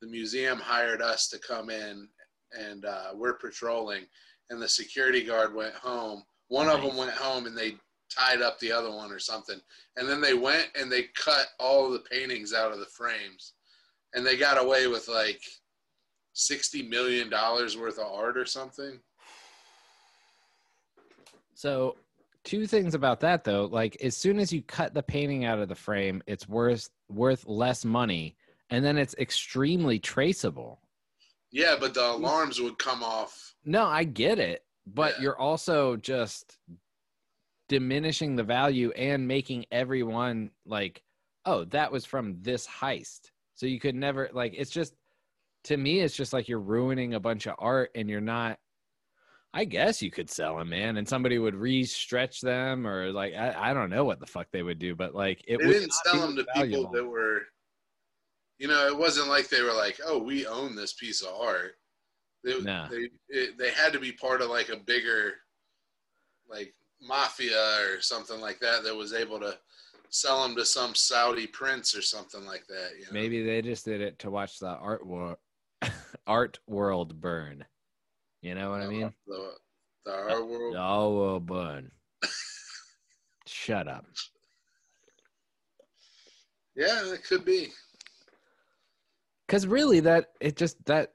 the 0.00 0.08
museum 0.08 0.58
hired 0.58 1.00
us 1.00 1.28
to 1.28 1.38
come 1.38 1.70
in 1.70 2.08
and 2.52 2.84
uh, 2.84 3.10
we're 3.14 3.38
patrolling. 3.38 4.04
And 4.50 4.60
the 4.60 4.68
security 4.68 5.24
guard 5.24 5.54
went 5.54 5.74
home. 5.74 6.22
One 6.48 6.68
of 6.68 6.82
them 6.82 6.96
went 6.96 7.12
home 7.12 7.46
and 7.46 7.56
they 7.56 7.76
tied 8.10 8.40
up 8.40 8.58
the 8.58 8.72
other 8.72 8.90
one 8.90 9.10
or 9.10 9.18
something. 9.18 9.60
And 9.96 10.08
then 10.08 10.20
they 10.20 10.34
went 10.34 10.68
and 10.78 10.90
they 10.90 11.04
cut 11.14 11.48
all 11.58 11.86
of 11.86 11.92
the 11.92 12.08
paintings 12.10 12.52
out 12.52 12.72
of 12.72 12.78
the 12.78 12.86
frames. 12.86 13.54
And 14.14 14.24
they 14.24 14.36
got 14.36 14.62
away 14.62 14.86
with 14.86 15.08
like 15.08 15.40
$60 16.36 16.88
million 16.88 17.30
worth 17.30 17.98
of 17.98 18.06
art 18.12 18.36
or 18.36 18.44
something. 18.44 19.00
So, 21.54 21.96
two 22.44 22.66
things 22.66 22.94
about 22.94 23.20
that 23.20 23.42
though. 23.42 23.64
Like, 23.64 23.96
as 24.02 24.16
soon 24.16 24.38
as 24.38 24.52
you 24.52 24.62
cut 24.62 24.92
the 24.94 25.02
painting 25.02 25.44
out 25.46 25.58
of 25.58 25.68
the 25.68 25.74
frame, 25.74 26.22
it's 26.26 26.48
worth 26.48 26.90
worth 27.08 27.46
less 27.46 27.84
money, 27.84 28.36
and 28.70 28.84
then 28.84 28.98
it's 28.98 29.14
extremely 29.14 29.98
traceable. 29.98 30.80
Yeah, 31.50 31.76
but 31.80 31.94
the 31.94 32.10
alarms 32.10 32.60
would 32.60 32.78
come 32.78 33.02
off. 33.02 33.54
No, 33.64 33.86
I 33.86 34.04
get 34.04 34.38
it, 34.38 34.64
but 34.86 35.14
Yeah. 35.16 35.22
you're 35.22 35.38
also 35.38 35.96
just 35.96 36.58
diminishing 37.68 38.36
the 38.36 38.42
value 38.44 38.90
and 38.92 39.26
making 39.26 39.64
everyone 39.72 40.50
like, 40.66 41.02
oh, 41.46 41.64
that 41.64 41.90
was 41.90 42.04
from 42.04 42.36
this 42.42 42.66
heist. 42.66 43.30
So 43.54 43.64
you 43.64 43.80
could 43.80 43.94
never 43.94 44.28
like. 44.32 44.52
It's 44.54 44.70
just 44.70 44.94
to 45.66 45.76
me, 45.76 46.00
it's 46.00 46.16
just 46.16 46.32
like 46.32 46.48
you're 46.48 46.60
ruining 46.60 47.14
a 47.14 47.20
bunch 47.20 47.46
of 47.46 47.54
art, 47.58 47.90
and 47.94 48.08
you're 48.08 48.20
not. 48.20 48.58
I 49.54 49.64
guess 49.64 50.02
you 50.02 50.10
could 50.10 50.28
sell 50.28 50.58
them, 50.58 50.68
man, 50.68 50.98
and 50.98 51.08
somebody 51.08 51.38
would 51.38 51.54
re-stretch 51.54 52.42
them, 52.42 52.86
or 52.86 53.10
like 53.10 53.34
I, 53.34 53.70
I 53.70 53.74
don't 53.74 53.90
know 53.90 54.04
what 54.04 54.20
the 54.20 54.26
fuck 54.26 54.48
they 54.52 54.62
would 54.62 54.78
do, 54.78 54.94
but 54.94 55.14
like 55.14 55.42
it 55.46 55.58
they 55.58 55.66
didn't 55.66 55.92
sell 55.92 56.20
them 56.20 56.36
to 56.36 56.44
valuable. 56.54 56.84
people 56.84 56.92
that 56.92 57.08
were 57.08 57.42
you 58.58 58.68
know 58.68 58.86
it 58.86 58.96
wasn't 58.96 59.28
like 59.28 59.48
they 59.48 59.62
were 59.62 59.72
like 59.72 60.00
oh 60.06 60.18
we 60.18 60.46
own 60.46 60.74
this 60.74 60.94
piece 60.94 61.22
of 61.22 61.28
art 61.40 61.72
they, 62.44 62.58
Nah. 62.60 62.88
they, 62.88 63.10
it, 63.28 63.58
they 63.58 63.70
had 63.70 63.92
to 63.92 63.98
be 63.98 64.12
part 64.12 64.40
of 64.40 64.50
like 64.50 64.68
a 64.68 64.76
bigger 64.76 65.34
like 66.48 66.74
mafia 67.02 67.78
or 67.80 68.00
something 68.00 68.40
like 68.40 68.58
that 68.60 68.82
that 68.84 68.94
was 68.94 69.12
able 69.12 69.38
to 69.40 69.56
sell 70.08 70.42
them 70.42 70.56
to 70.56 70.64
some 70.64 70.94
saudi 70.94 71.46
prince 71.46 71.94
or 71.96 72.02
something 72.02 72.46
like 72.46 72.66
that 72.68 72.92
you 72.98 73.04
know? 73.04 73.12
Maybe 73.12 73.42
they 73.42 73.60
just 73.60 73.84
did 73.84 74.00
it 74.00 74.18
to 74.20 74.30
watch 74.30 74.58
the 74.58 74.68
art 74.68 75.04
war, 75.06 75.36
art 76.26 76.58
world 76.66 77.20
burn. 77.20 77.64
You 78.42 78.54
know 78.54 78.70
what 78.70 78.82
I 78.82 78.86
mean? 78.86 79.12
the, 79.26 79.52
the 80.04 80.12
art 80.12 80.46
world 80.48 80.76
All 80.76 81.14
will 81.14 81.40
burn. 81.40 81.90
Shut 83.46 83.86
up. 83.88 84.04
yeah 86.76 87.12
it 87.12 87.24
could 87.24 87.44
be 87.44 87.68
Because 89.46 89.66
really, 89.66 90.00
that 90.00 90.26
it 90.40 90.56
just 90.56 90.84
that 90.86 91.12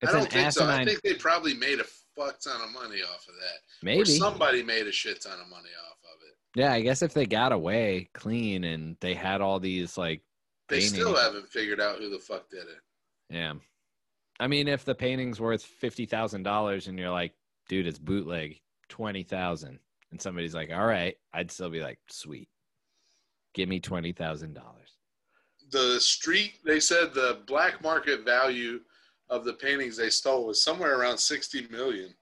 it's 0.00 0.10
i 0.12 0.16
don't 0.16 0.24
an 0.26 0.30
think 0.30 0.52
so 0.52 0.68
i 0.68 0.84
think 0.84 1.00
they 1.02 1.14
probably 1.14 1.54
made 1.54 1.78
a 1.80 1.84
fuck 2.16 2.40
ton 2.40 2.60
of 2.60 2.72
money 2.72 3.00
off 3.02 3.24
of 3.28 3.34
that 3.34 3.58
or 3.58 3.84
maybe. 3.84 4.04
somebody 4.04 4.62
made 4.62 4.86
a 4.86 4.92
shit 4.92 5.20
ton 5.22 5.32
of 5.40 5.48
money 5.48 5.68
off 5.88 5.98
of 6.04 6.20
it 6.28 6.60
Yeah, 6.60 6.72
I 6.72 6.80
guess 6.80 7.02
if 7.02 7.14
they 7.14 7.24
got 7.26 7.52
away 7.52 8.10
clean 8.14 8.64
and 8.64 8.96
they 9.00 9.14
had 9.14 9.40
all 9.40 9.58
these 9.60 9.96
like 9.96 10.22
they 10.68 10.80
still 10.80 11.14
haven't 11.16 11.48
figured 11.48 11.80
out 11.80 11.98
who 11.98 12.08
the 12.10 12.18
fuck 12.18 12.48
did 12.50 12.62
it 12.62 12.80
Yeah. 13.32 13.54
I 14.38 14.46
mean, 14.46 14.68
if 14.68 14.84
the 14.84 14.94
painting's 14.94 15.40
worth 15.40 15.62
fifty 15.62 16.06
thousand 16.06 16.42
dollars 16.42 16.86
and 16.88 16.98
you're 16.98 17.10
like, 17.10 17.32
dude, 17.68 17.86
it's 17.86 17.98
bootleg, 17.98 18.60
twenty 18.88 19.22
thousand, 19.22 19.78
and 20.10 20.20
somebody's 20.20 20.54
like, 20.54 20.70
all 20.72 20.86
right, 20.86 21.16
I'd 21.32 21.50
still 21.50 21.70
be 21.70 21.80
like, 21.80 21.98
sweet, 22.10 22.48
give 23.54 23.68
me 23.68 23.80
twenty 23.80 24.12
thousand 24.12 24.54
dollars. 24.54 24.96
the 25.70 25.98
street 26.00 26.58
they 26.64 26.80
said 26.80 27.14
the 27.14 27.40
black 27.46 27.82
market 27.82 28.24
value 28.24 28.80
of 29.30 29.44
the 29.44 29.54
paintings 29.54 29.96
they 29.96 30.10
stole 30.10 30.46
was 30.46 30.62
somewhere 30.62 30.98
around 31.00 31.16
60 31.16 31.68
million 31.70 32.12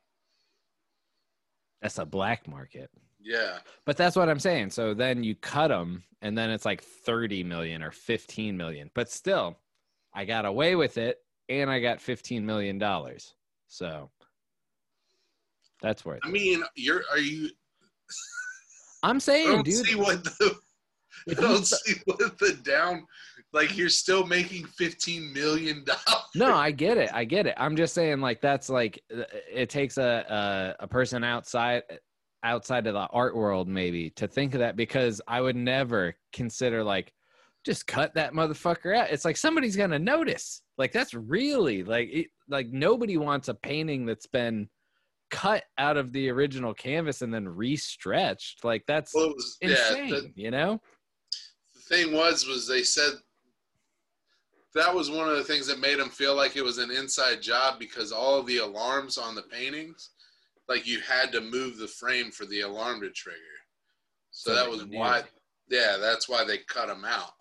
That's 1.82 1.98
a 1.98 2.04
black 2.06 2.46
market. 2.46 2.88
yeah 3.20 3.58
But 3.86 3.96
that's 3.96 4.14
what 4.14 4.28
I'm 4.28 4.38
saying. 4.38 4.70
So 4.70 4.94
then 4.94 5.24
you 5.24 5.34
cut 5.34 5.68
them, 5.68 6.04
and 6.22 6.36
then 6.38 6.50
it's 6.50 6.64
like 6.66 6.82
30 6.82 7.42
million 7.42 7.82
or 7.82 7.90
15 7.90 8.56
million. 8.56 8.90
But 8.94 9.10
still, 9.10 9.56
I 10.14 10.24
got 10.24 10.44
away 10.44 10.76
with 10.76 10.98
it, 10.98 11.18
and 11.48 11.70
I 11.70 11.80
got 11.80 12.00
15 12.00 12.44
million 12.44 12.78
dollars. 12.78 13.34
So 13.68 14.10
that's 15.82 16.04
worth. 16.04 16.20
i 16.24 16.28
it. 16.28 16.32
mean 16.32 16.62
you're 16.76 17.02
are 17.10 17.18
you 17.18 17.50
I'm 19.02 19.16
i 19.16 19.18
saying, 19.20 19.48
don't 19.48 19.64
dude. 19.64 19.86
see 19.86 19.94
what 19.94 20.22
the 20.24 20.54
i 21.30 21.34
don't 21.34 21.66
see 21.66 21.94
what 22.04 22.38
the 22.38 22.58
down 22.64 23.06
like 23.52 23.76
you're 23.76 23.88
still 23.88 24.26
making 24.26 24.64
15 24.66 25.32
million 25.32 25.84
dollars 25.84 26.20
no, 26.34 26.54
I 26.54 26.70
get 26.70 26.96
it. 26.96 27.10
I 27.12 27.24
get 27.24 27.46
it. 27.46 27.54
I'm 27.56 27.76
just 27.76 27.94
saying, 27.94 28.20
like 28.20 28.40
that's 28.40 28.68
like 28.68 29.02
it 29.10 29.68
takes 29.68 29.98
a 29.98 30.76
a, 30.80 30.84
a 30.84 30.86
person 30.86 31.24
outside 31.24 31.82
outside 32.42 32.86
of 32.86 32.94
the 32.94 33.06
art 33.10 33.36
world 33.36 33.68
maybe 33.68 34.10
to 34.10 34.26
think 34.26 34.54
of 34.54 34.60
that 34.60 34.74
because 34.76 35.20
I 35.28 35.40
would 35.42 35.56
never 35.56 36.14
consider 36.32 36.82
like 36.82 37.12
just 37.64 37.86
cut 37.86 38.14
that 38.14 38.32
motherfucker 38.32 38.96
out. 38.96 39.10
It's 39.10 39.24
like 39.24 39.36
somebody's 39.36 39.76
gonna 39.76 39.98
notice. 39.98 40.62
Like 40.78 40.92
that's 40.92 41.14
really 41.14 41.82
like 41.84 42.08
it, 42.10 42.26
like 42.48 42.68
nobody 42.68 43.16
wants 43.16 43.48
a 43.48 43.54
painting 43.54 44.06
that's 44.06 44.26
been 44.26 44.68
cut 45.30 45.64
out 45.78 45.96
of 45.96 46.12
the 46.12 46.28
original 46.30 46.74
canvas 46.74 47.22
and 47.22 47.32
then 47.32 47.48
restretched. 47.48 48.64
Like 48.64 48.84
that's 48.86 49.14
well, 49.14 49.28
was, 49.28 49.58
yeah 49.60 49.68
insane. 49.68 50.10
the, 50.10 50.32
you 50.34 50.50
know? 50.50 50.80
the 51.74 51.80
thing 51.96 52.12
was 52.12 52.46
was 52.46 52.66
they 52.66 52.82
said 52.82 53.12
that 54.74 54.94
was 54.94 55.10
one 55.10 55.28
of 55.28 55.36
the 55.36 55.44
things 55.44 55.66
that 55.66 55.80
made 55.80 55.98
them 55.98 56.10
feel 56.10 56.36
like 56.36 56.56
it 56.56 56.62
was 56.62 56.78
an 56.78 56.90
inside 56.90 57.42
job 57.42 57.78
because 57.78 58.12
all 58.12 58.38
of 58.38 58.46
the 58.46 58.58
alarms 58.58 59.18
on 59.18 59.34
the 59.34 59.42
paintings 59.42 60.10
like 60.68 60.86
you 60.86 61.00
had 61.00 61.32
to 61.32 61.40
move 61.40 61.76
the 61.76 61.88
frame 61.88 62.30
for 62.30 62.46
the 62.46 62.60
alarm 62.60 63.00
to 63.00 63.10
trigger 63.10 63.38
so, 64.30 64.50
So 64.50 64.56
that 64.56 64.70
was 64.70 64.84
why 64.86 65.24
yeah 65.68 65.96
that's 66.00 66.28
why 66.28 66.44
they 66.44 66.58
cut 66.58 66.86
them 66.86 67.04
out 67.04 67.32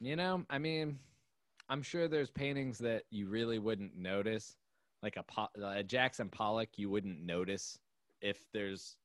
You 0.00 0.16
know, 0.16 0.44
I 0.48 0.58
mean, 0.58 0.98
I'm 1.68 1.82
sure 1.82 2.08
there's 2.08 2.30
paintings 2.30 2.78
that 2.78 3.02
you 3.10 3.28
really 3.28 3.58
wouldn't 3.58 3.96
notice, 3.96 4.56
like 5.02 5.16
a, 5.16 5.22
Po- 5.24 5.48
a 5.62 5.82
Jackson 5.82 6.28
Pollock. 6.28 6.68
You 6.76 6.88
wouldn't 6.88 7.20
notice 7.20 7.78
if 8.20 8.38
there's 8.52 8.96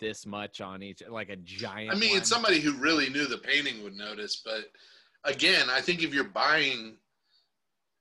this 0.00 0.26
much 0.26 0.60
on 0.60 0.82
each, 0.82 1.02
like 1.08 1.28
a 1.28 1.36
giant. 1.36 1.92
i 1.92 1.94
mean 1.94 2.14
one. 2.14 2.24
somebody 2.24 2.58
who 2.58 2.72
really 2.72 3.08
knew 3.08 3.26
the 3.26 3.38
painting 3.38 3.82
would 3.84 3.94
notice 3.94 4.42
but 4.44 4.64
again 5.24 5.68
i 5.70 5.80
think 5.80 6.02
if 6.02 6.12
you're 6.12 6.24
buying 6.24 6.96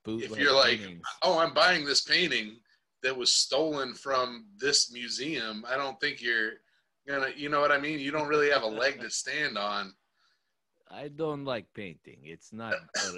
Bootleg 0.03 0.31
if 0.31 0.37
you're 0.39 0.55
like 0.55 0.79
paintings. 0.79 1.01
oh 1.21 1.37
i'm 1.37 1.53
buying 1.53 1.85
this 1.85 2.01
painting 2.01 2.55
that 3.03 3.15
was 3.15 3.31
stolen 3.31 3.93
from 3.93 4.45
this 4.57 4.91
museum 4.91 5.63
i 5.69 5.77
don't 5.77 5.99
think 5.99 6.23
you're 6.23 6.53
gonna 7.07 7.29
you 7.35 7.49
know 7.49 7.61
what 7.61 7.71
i 7.71 7.79
mean 7.79 7.99
you 7.99 8.09
don't 8.09 8.27
really 8.27 8.49
have 8.49 8.63
a 8.63 8.67
leg 8.67 8.99
to 8.99 9.09
stand 9.09 9.55
on 9.55 9.93
I 10.93 11.07
don't 11.07 11.45
like 11.45 11.73
painting. 11.73 12.19
It's 12.23 12.51
not. 12.53 12.75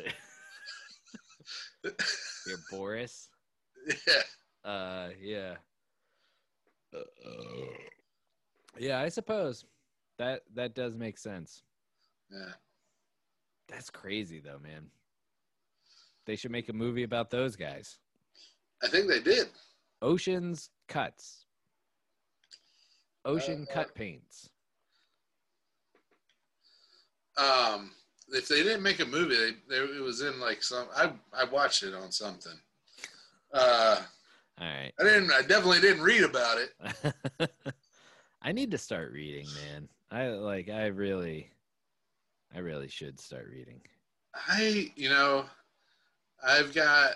You're 1.84 2.58
Boris. 2.72 3.30
yeah 4.08 4.24
Uh, 4.70 5.10
yeah. 5.22 5.56
Yeah, 8.78 9.00
I 9.02 9.10
suppose 9.10 9.66
that 10.18 10.42
that 10.56 10.76
does 10.76 10.96
make 10.96 11.18
sense. 11.18 11.64
yeah 12.32 12.54
That's 13.68 13.90
crazy 13.90 14.40
though, 14.40 14.60
man. 14.60 14.86
They 16.26 16.36
should 16.36 16.52
make 16.52 16.70
a 16.70 16.74
movie 16.74 17.04
about 17.04 17.30
those 17.30 17.56
guys. 17.56 17.98
i 18.84 18.88
think 18.88 19.08
they 19.08 19.20
did 19.20 19.48
Ocean's 20.02 20.70
cuts. 20.88 21.46
Ocean 23.26 23.66
Uh, 23.70 23.74
cut 23.74 23.96
paints. 23.96 24.50
Um 27.38 27.92
if 28.30 28.48
they 28.48 28.64
didn't 28.64 28.84
make 28.84 29.00
a 29.00 29.06
movie 29.06 29.36
they, 29.36 29.52
they 29.70 29.78
it 29.78 30.02
was 30.02 30.22
in 30.22 30.40
like 30.40 30.64
some 30.64 30.88
i 30.96 31.12
i 31.34 31.44
watched 31.46 31.84
it 31.84 31.94
on 31.94 32.12
something 32.12 32.58
uh 33.54 33.98
All 34.60 34.68
right. 34.68 34.92
I 35.00 35.04
didn't. 35.04 35.32
I 35.32 35.42
definitely 35.42 35.82
didn't 35.82 36.04
read 36.04 36.24
about 36.24 36.58
it. 36.58 37.52
I 38.42 38.52
need 38.52 38.72
to 38.72 38.78
start 38.78 39.12
reading, 39.12 39.48
man. 39.64 39.90
I 40.12 40.30
like 40.30 40.70
I 40.70 40.88
really 40.88 41.50
I 42.56 42.60
really 42.60 42.88
should 42.88 43.20
start 43.20 43.48
reading. 43.52 43.82
I, 44.36 44.92
you 44.96 45.10
know, 45.10 45.46
I've 46.46 46.74
got 46.74 47.12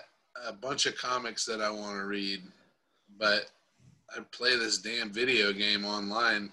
a 0.46 0.52
bunch 0.52 0.86
of 0.86 0.96
comics 0.96 1.44
that 1.46 1.60
I 1.60 1.70
want 1.70 1.96
to 1.96 2.04
read, 2.06 2.42
but 3.18 3.50
I 4.16 4.20
play 4.32 4.56
this 4.56 4.78
damn 4.78 5.12
video 5.12 5.52
game 5.52 5.84
online 5.84 6.52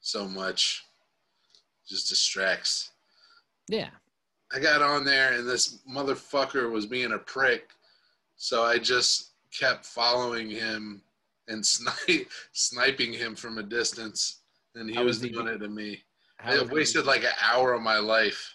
so 0.00 0.26
much, 0.26 0.84
just 1.86 2.08
distracts. 2.08 2.90
Yeah. 3.68 3.90
I 4.54 4.60
got 4.60 4.82
on 4.82 5.04
there 5.04 5.32
and 5.34 5.48
this 5.48 5.78
motherfucker 5.90 6.70
was 6.70 6.86
being 6.86 7.12
a 7.12 7.18
prick, 7.18 7.70
so 8.36 8.62
I 8.64 8.78
just 8.78 9.30
kept 9.52 9.84
following 9.84 10.48
him 10.50 11.02
and 11.48 11.64
snipe, 11.66 12.30
sniping 12.52 13.12
him 13.12 13.34
from 13.34 13.58
a 13.58 13.62
distance, 13.62 14.40
and 14.74 14.88
he 14.88 14.94
How 14.96 15.04
was 15.04 15.18
was 15.18 15.24
he 15.24 15.30
doing 15.30 15.46
do- 15.46 15.52
it 15.52 15.58
to 15.58 15.68
me. 15.68 16.02
I 16.40 16.58
was 16.58 16.68
he- 16.68 16.74
wasted 16.74 17.06
like 17.06 17.22
an 17.24 17.32
hour 17.42 17.72
of 17.72 17.82
my 17.82 17.98
life. 17.98 18.52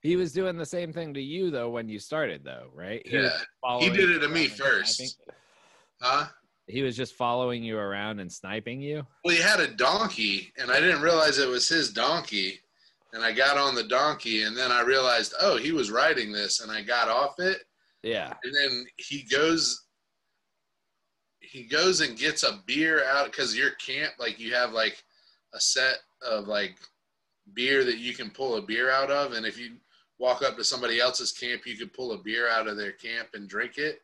he 0.00 0.16
was 0.16 0.32
doing 0.32 0.56
the 0.56 0.66
same 0.66 0.92
thing 0.92 1.14
to 1.14 1.20
you 1.22 1.50
though 1.50 1.70
when 1.70 1.88
you 1.88 1.98
started 1.98 2.42
though, 2.44 2.68
right? 2.74 3.02
He 3.06 3.16
Yeah, 3.16 3.30
following 3.60 3.92
did 3.92 4.10
it 4.10 4.18
to 4.20 4.28
me 4.28 4.48
first. 4.48 4.96
sniping- 4.96 5.34
huh? 6.00 6.26
He 6.72 6.82
was 6.82 6.96
just 6.96 7.14
following 7.14 7.62
you 7.62 7.76
around 7.76 8.18
and 8.18 8.32
sniping 8.32 8.80
you. 8.80 9.06
Well, 9.24 9.36
he 9.36 9.42
had 9.42 9.60
a 9.60 9.68
donkey, 9.68 10.52
and 10.56 10.70
I 10.70 10.80
didn't 10.80 11.02
realize 11.02 11.38
it 11.38 11.48
was 11.48 11.68
his 11.68 11.92
donkey. 11.92 12.60
And 13.12 13.22
I 13.22 13.30
got 13.32 13.58
on 13.58 13.74
the 13.74 13.84
donkey, 13.84 14.44
and 14.44 14.56
then 14.56 14.72
I 14.72 14.80
realized, 14.80 15.34
oh, 15.38 15.58
he 15.58 15.70
was 15.72 15.90
riding 15.90 16.32
this, 16.32 16.62
and 16.62 16.72
I 16.72 16.80
got 16.80 17.08
off 17.08 17.34
it. 17.38 17.58
Yeah. 18.02 18.32
And 18.42 18.54
then 18.54 18.86
he 18.96 19.22
goes, 19.22 19.84
he 21.40 21.64
goes 21.64 22.00
and 22.00 22.18
gets 22.18 22.42
a 22.42 22.62
beer 22.66 23.04
out 23.04 23.26
because 23.26 23.54
your 23.54 23.72
camp, 23.72 24.14
like 24.18 24.40
you 24.40 24.54
have 24.54 24.72
like 24.72 25.04
a 25.52 25.60
set 25.60 25.98
of 26.26 26.48
like 26.48 26.76
beer 27.52 27.84
that 27.84 27.98
you 27.98 28.14
can 28.14 28.30
pull 28.30 28.56
a 28.56 28.62
beer 28.62 28.90
out 28.90 29.10
of, 29.10 29.32
and 29.34 29.44
if 29.44 29.58
you 29.58 29.72
walk 30.18 30.42
up 30.42 30.56
to 30.56 30.64
somebody 30.64 31.00
else's 31.00 31.32
camp, 31.32 31.66
you 31.66 31.76
could 31.76 31.92
pull 31.92 32.12
a 32.12 32.22
beer 32.22 32.48
out 32.48 32.66
of 32.66 32.78
their 32.78 32.92
camp 32.92 33.28
and 33.34 33.46
drink 33.46 33.76
it. 33.76 34.00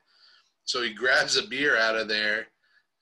So 0.64 0.83
he 0.83 0.92
grabs 0.92 1.38
a 1.38 1.46
beer 1.46 1.78
out 1.78 1.96
of 1.96 2.09
there, 2.09 2.48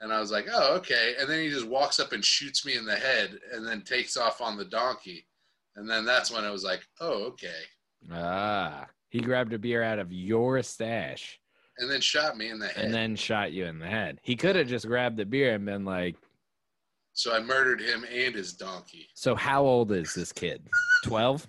and 0.00 0.12
I 0.12 0.20
was 0.20 0.30
like, 0.30 0.46
oh, 0.52 0.74
okay. 0.76 1.14
And 1.18 1.28
then 1.28 1.40
he 1.40 1.48
just 1.48 1.66
walks 1.66 1.98
up 2.00 2.12
and 2.12 2.24
shoots 2.24 2.64
me 2.66 2.76
in 2.76 2.84
the 2.84 2.96
head, 2.96 3.38
and 3.52 3.66
then 3.66 3.82
takes 3.82 4.16
off 4.16 4.40
on 4.40 4.56
the 4.56 4.64
donkey. 4.64 5.26
And 5.76 5.88
then 5.88 6.04
that's 6.04 6.30
when 6.30 6.44
I 6.44 6.50
was 6.50 6.64
like, 6.64 6.80
oh, 7.00 7.24
okay. 7.24 7.62
Ah. 8.12 8.86
He 9.10 9.20
grabbed 9.20 9.52
a 9.52 9.58
beer 9.58 9.82
out 9.82 9.98
of 9.98 10.12
your 10.12 10.62
stash 10.62 11.38
And 11.78 11.90
then 11.90 12.00
shot 12.00 12.36
me 12.36 12.50
in 12.50 12.58
the 12.58 12.66
head. 12.68 12.86
and 12.86 12.94
then 12.94 13.16
shot 13.16 13.52
you 13.52 13.64
in 13.66 13.78
the 13.78 13.86
head. 13.86 14.18
He 14.22 14.36
could 14.36 14.56
have 14.56 14.66
just 14.66 14.86
grabbed 14.86 15.16
the 15.16 15.24
beer 15.24 15.54
and 15.54 15.64
been 15.64 15.84
like, 15.84 16.16
so 17.12 17.34
I 17.34 17.40
murdered 17.40 17.80
him 17.80 18.04
and 18.12 18.34
his 18.34 18.52
donkey. 18.52 19.08
"So 19.14 19.34
how 19.34 19.64
old 19.64 19.90
is 19.92 20.12
this 20.12 20.32
kid? 20.32 20.68
12?" 21.04 21.46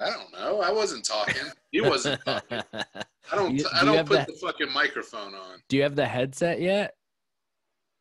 I 0.00 0.08
don't 0.10 0.32
know. 0.32 0.60
I 0.62 0.70
wasn't 0.72 1.04
talking. 1.04 1.42
He 1.70 1.80
wasn't 1.82 2.24
talking. 2.24 2.62
I 2.72 3.36
don't. 3.36 3.58
You- 3.58 3.66
I 3.74 3.80
do 3.80 3.86
you 3.90 3.92
don't 3.96 4.06
put 4.08 4.14
that- 4.14 4.26
the 4.28 4.34
fucking 4.34 4.72
microphone 4.72 5.34
on. 5.34 5.58
Do 5.68 5.76
you 5.76 5.82
have 5.82 5.96
the 5.96 6.06
headset 6.06 6.60
yet? 6.62 6.94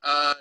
Uh, 0.04 0.34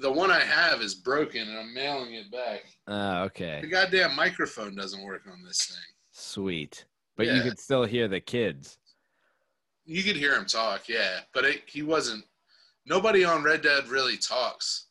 the 0.00 0.10
one 0.10 0.30
I 0.30 0.40
have 0.40 0.82
is 0.82 0.94
broken, 0.94 1.48
and 1.48 1.56
I'm 1.56 1.72
mailing 1.72 2.14
it 2.14 2.30
back. 2.32 2.64
Oh, 2.88 3.22
okay. 3.24 3.60
The 3.60 3.68
goddamn 3.68 4.16
microphone 4.16 4.74
doesn't 4.74 5.04
work 5.04 5.22
on 5.30 5.42
this 5.44 5.66
thing. 5.66 5.94
Sweet. 6.10 6.84
But 7.16 7.26
you 7.26 7.42
could 7.42 7.58
still 7.58 7.84
hear 7.84 8.06
the 8.06 8.20
kids. 8.20 8.78
You 9.84 10.02
could 10.02 10.16
hear 10.16 10.34
him 10.34 10.46
talk, 10.46 10.88
yeah, 10.88 11.20
but 11.34 11.44
it, 11.44 11.62
he 11.66 11.82
wasn't. 11.82 12.24
Nobody 12.86 13.24
on 13.24 13.42
Red 13.42 13.62
Dead 13.62 13.88
really 13.88 14.16
talks. 14.16 14.86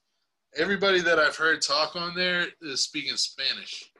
Everybody 0.55 0.99
that 1.01 1.19
I've 1.19 1.35
heard 1.35 1.61
talk 1.61 1.95
on 1.95 2.15
there 2.15 2.47
is 2.61 2.83
speaking 2.83 3.15
Spanish. 3.15 3.91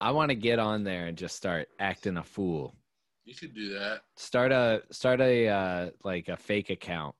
I 0.00 0.10
want 0.10 0.28
to 0.28 0.34
get 0.34 0.58
on 0.58 0.84
there 0.84 1.06
and 1.06 1.16
just 1.16 1.36
start 1.36 1.68
acting 1.80 2.18
a 2.18 2.22
fool. 2.22 2.76
You 3.24 3.34
could 3.34 3.54
do 3.54 3.72
that. 3.78 4.02
Start 4.16 4.52
a 4.52 4.82
start 4.90 5.20
a 5.20 5.48
uh, 5.48 5.90
like 6.04 6.28
a 6.28 6.36
fake 6.36 6.70
account. 6.70 7.14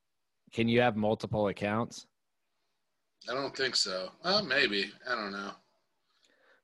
Can 0.52 0.68
you 0.68 0.80
have 0.80 0.94
multiple 0.94 1.48
accounts? 1.48 2.06
I 3.28 3.34
don't 3.34 3.56
think 3.56 3.74
so. 3.76 4.10
Maybe. 4.46 4.90
I 5.08 5.14
don't 5.14 5.32
know. 5.32 5.50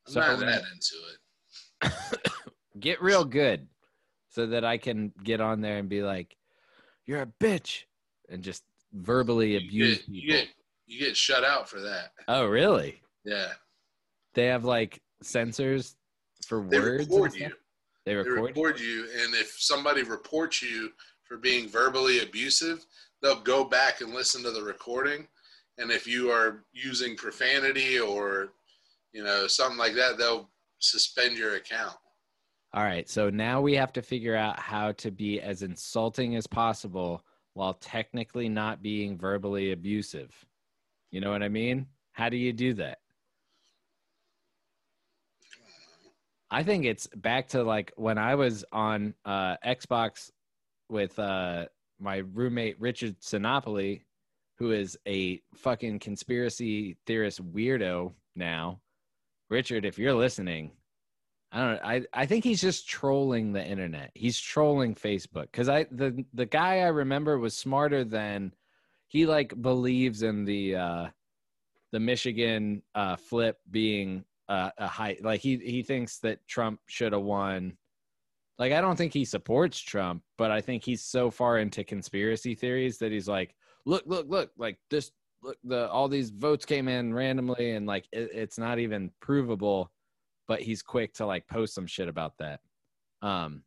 I'm 0.06 0.12
So- 0.12 0.20
not 0.20 0.38
that 0.40 0.62
into 0.72 0.96
it. 1.12 1.92
Get 2.80 3.02
real 3.02 3.24
good 3.24 3.68
so 4.28 4.46
that 4.46 4.64
I 4.64 4.78
can 4.78 5.12
get 5.22 5.40
on 5.40 5.60
there 5.60 5.76
and 5.78 5.88
be 5.88 6.02
like, 6.02 6.34
"You're 7.04 7.22
a 7.22 7.26
bitch," 7.26 7.82
and 8.30 8.42
just 8.42 8.62
verbally 8.94 9.52
You 9.52 9.58
abuse 9.58 9.98
get, 9.98 10.08
you 10.08 10.22
people. 10.22 10.36
get 10.36 10.48
you 10.86 10.98
get 10.98 11.16
shut 11.16 11.44
out 11.44 11.68
for 11.68 11.80
that. 11.80 12.12
Oh, 12.28 12.46
really? 12.46 13.02
Yeah, 13.24 13.52
They 14.34 14.46
have 14.46 14.64
like 14.64 15.00
sensors 15.22 15.94
for 16.46 16.66
they 16.66 16.80
words. 16.80 17.08
record 17.08 17.34
you. 17.34 17.48
They 18.04 18.12
They 18.12 18.16
record. 18.16 18.40
record 18.56 18.80
you, 18.80 19.02
and 19.22 19.34
if 19.34 19.54
somebody 19.60 20.02
reports 20.02 20.62
you 20.62 20.92
for 21.24 21.36
being 21.36 21.68
verbally 21.68 22.20
abusive, 22.20 22.84
they'll 23.20 23.40
go 23.40 23.64
back 23.64 24.00
and 24.00 24.12
listen 24.14 24.42
to 24.44 24.50
the 24.50 24.62
recording. 24.62 25.28
And 25.78 25.90
if 25.90 26.06
you 26.06 26.30
are 26.30 26.64
using 26.72 27.16
profanity 27.16 27.98
or 27.98 28.52
you 29.12 29.24
know 29.24 29.46
something 29.46 29.78
like 29.78 29.94
that, 29.94 30.18
they'll 30.18 30.50
suspend 30.78 31.36
your 31.36 31.56
account. 31.56 31.94
All 32.74 32.84
right, 32.84 33.08
so 33.08 33.28
now 33.28 33.60
we 33.60 33.74
have 33.74 33.92
to 33.92 34.02
figure 34.02 34.34
out 34.34 34.58
how 34.58 34.92
to 34.92 35.10
be 35.10 35.40
as 35.40 35.62
insulting 35.62 36.36
as 36.36 36.46
possible 36.46 37.22
while 37.52 37.74
technically 37.74 38.48
not 38.48 38.82
being 38.82 39.18
verbally 39.18 39.72
abusive. 39.72 40.34
You 41.10 41.20
know 41.20 41.30
what 41.30 41.42
I 41.42 41.50
mean? 41.50 41.86
How 42.12 42.30
do 42.30 42.38
you 42.38 42.52
do 42.52 42.72
that? 42.74 42.98
I 46.50 46.62
think 46.62 46.84
it's 46.84 47.06
back 47.16 47.48
to 47.48 47.62
like 47.62 47.92
when 47.96 48.18
I 48.18 48.34
was 48.34 48.64
on 48.72 49.14
uh, 49.24 49.56
Xbox 49.64 50.30
with 50.90 51.18
uh, 51.18 51.66
my 51.98 52.18
roommate 52.18 52.78
Richard 52.80 53.18
Sinopoli, 53.20 54.02
who 54.58 54.72
is 54.72 54.96
a 55.06 55.40
fucking 55.54 55.98
conspiracy 55.98 56.96
theorist 57.06 57.42
weirdo 57.52 58.12
now. 58.36 58.80
Richard, 59.50 59.84
if 59.84 59.98
you're 59.98 60.14
listening, 60.14 60.72
I 61.52 61.58
don't 61.58 61.74
know. 61.74 61.80
I, 61.84 62.02
I 62.14 62.26
think 62.26 62.44
he's 62.44 62.62
just 62.62 62.88
trolling 62.88 63.52
the 63.52 63.64
internet. 63.64 64.10
He's 64.14 64.40
trolling 64.40 64.94
Facebook 64.94 65.52
because 65.52 65.68
I 65.68 65.84
the 65.90 66.24
the 66.32 66.46
guy 66.46 66.78
I 66.78 66.88
remember 66.88 67.38
was 67.38 67.54
smarter 67.54 68.04
than 68.04 68.52
he 69.08 69.26
like 69.26 69.60
believes 69.60 70.22
in 70.22 70.46
the 70.46 70.76
uh 70.76 71.06
the 71.92 72.00
Michigan 72.00 72.82
uh 72.94 73.16
flip 73.16 73.58
being 73.70 74.24
uh, 74.48 74.70
a 74.78 74.86
high 74.86 75.16
like 75.22 75.40
he 75.40 75.58
he 75.58 75.82
thinks 75.82 76.18
that 76.18 76.46
Trump 76.46 76.80
should 76.86 77.12
have 77.12 77.22
won. 77.22 77.76
Like 78.58 78.72
I 78.72 78.80
don't 78.80 78.96
think 78.96 79.12
he 79.12 79.24
supports 79.24 79.78
Trump, 79.78 80.22
but 80.38 80.50
I 80.50 80.60
think 80.60 80.84
he's 80.84 81.02
so 81.02 81.30
far 81.30 81.58
into 81.58 81.84
conspiracy 81.84 82.54
theories 82.54 82.98
that 82.98 83.12
he's 83.12 83.28
like, 83.28 83.54
look, 83.84 84.04
look, 84.06 84.26
look, 84.28 84.50
like 84.56 84.78
this 84.90 85.10
look 85.42 85.56
the 85.64 85.88
all 85.90 86.08
these 86.08 86.30
votes 86.30 86.64
came 86.64 86.88
in 86.88 87.12
randomly 87.12 87.72
and 87.72 87.86
like 87.86 88.06
it, 88.12 88.30
it's 88.32 88.58
not 88.58 88.78
even 88.78 89.10
provable 89.20 89.90
but 90.48 90.60
he's 90.60 90.82
quick 90.82 91.14
to 91.14 91.26
like 91.26 91.46
post 91.46 91.74
some 91.74 91.86
shit 91.86 92.08
about 92.08 92.36
that. 92.38 92.60
Um, 93.22 93.62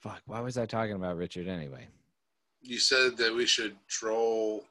fuck, 0.00 0.20
why 0.26 0.40
was 0.40 0.58
I 0.58 0.66
talking 0.66 0.94
about 0.94 1.16
Richard 1.16 1.48
anyway? 1.48 1.86
You 2.60 2.78
said 2.78 3.16
that 3.16 3.34
we 3.34 3.46
should 3.46 3.76
troll 3.88 4.64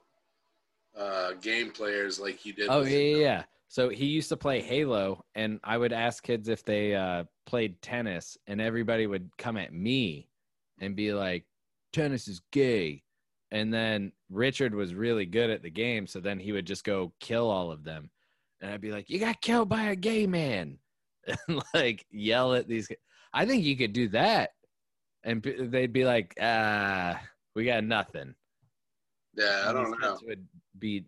uh, 0.98 1.32
game 1.42 1.72
players 1.72 2.20
like 2.20 2.46
you 2.46 2.54
did. 2.54 2.68
Oh 2.70 2.84
yeah, 2.84 2.98
yeah, 2.98 3.18
yeah. 3.18 3.44
So 3.70 3.90
he 3.90 4.06
used 4.06 4.30
to 4.30 4.38
play 4.38 4.62
Halo, 4.62 5.24
and 5.34 5.60
I 5.64 5.78
would 5.78 5.94
ask 5.94 6.24
kids 6.24 6.50
if 6.50 6.64
they 6.64 6.94
uh, 6.94 7.24
played 7.46 7.82
tennis, 7.82 8.38
and 8.48 8.60
everybody 8.60 9.08
would 9.08 9.30
come 9.38 9.58
at 9.58 9.74
me 9.74 10.28
and 10.80 10.96
be 10.96 11.14
like, 11.14 11.46
"Tennis 11.94 12.28
is 12.28 12.42
gay." 12.52 13.04
And 13.52 13.74
then 13.74 14.14
Richard 14.30 14.74
was 14.74 14.94
really 14.94 15.26
good 15.26 15.50
at 15.50 15.62
the 15.62 15.70
game, 15.70 16.08
so 16.08 16.20
then 16.20 16.40
he 16.40 16.54
would 16.54 16.66
just 16.66 16.86
go 16.86 17.12
kill 17.20 17.50
all 17.50 17.70
of 17.70 17.84
them, 17.84 18.10
and 18.62 18.72
I'd 18.72 18.82
be 18.82 18.92
like, 18.92 19.10
"You 19.10 19.20
got 19.20 19.42
killed 19.42 19.68
by 19.68 19.88
a 19.88 19.96
gay 19.96 20.26
man," 20.26 20.78
and 21.48 21.62
like 21.74 22.06
yell 22.12 22.54
at 22.54 22.68
these. 22.68 22.88
I 23.34 23.46
think 23.46 23.66
you 23.66 23.76
could 23.76 23.94
do 23.94 24.08
that, 24.10 24.52
and 25.24 25.44
p- 25.44 25.66
they'd 25.66 25.92
be 25.92 26.06
like, 26.06 26.34
"Ah, 26.42 27.22
we 27.54 27.66
got 27.66 27.84
nothing." 27.84 28.36
Yeah, 29.36 29.66
I 29.68 29.74
don't 29.74 30.00
know. 30.00 30.18
Would 30.24 30.48
be 30.80 31.06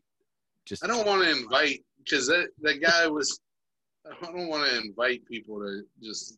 just. 0.66 0.84
I 0.84 0.88
don't 0.88 1.06
want 1.06 1.24
to 1.24 1.30
invite 1.30 1.84
because 2.00 2.28
that 2.28 2.50
that 2.62 2.82
guy 2.82 3.08
was. 3.08 3.40
I 4.06 4.26
don't 4.26 4.48
want 4.48 4.70
to 4.70 4.78
invite 4.82 5.26
people 5.26 5.60
to 5.60 5.84
just. 6.02 6.38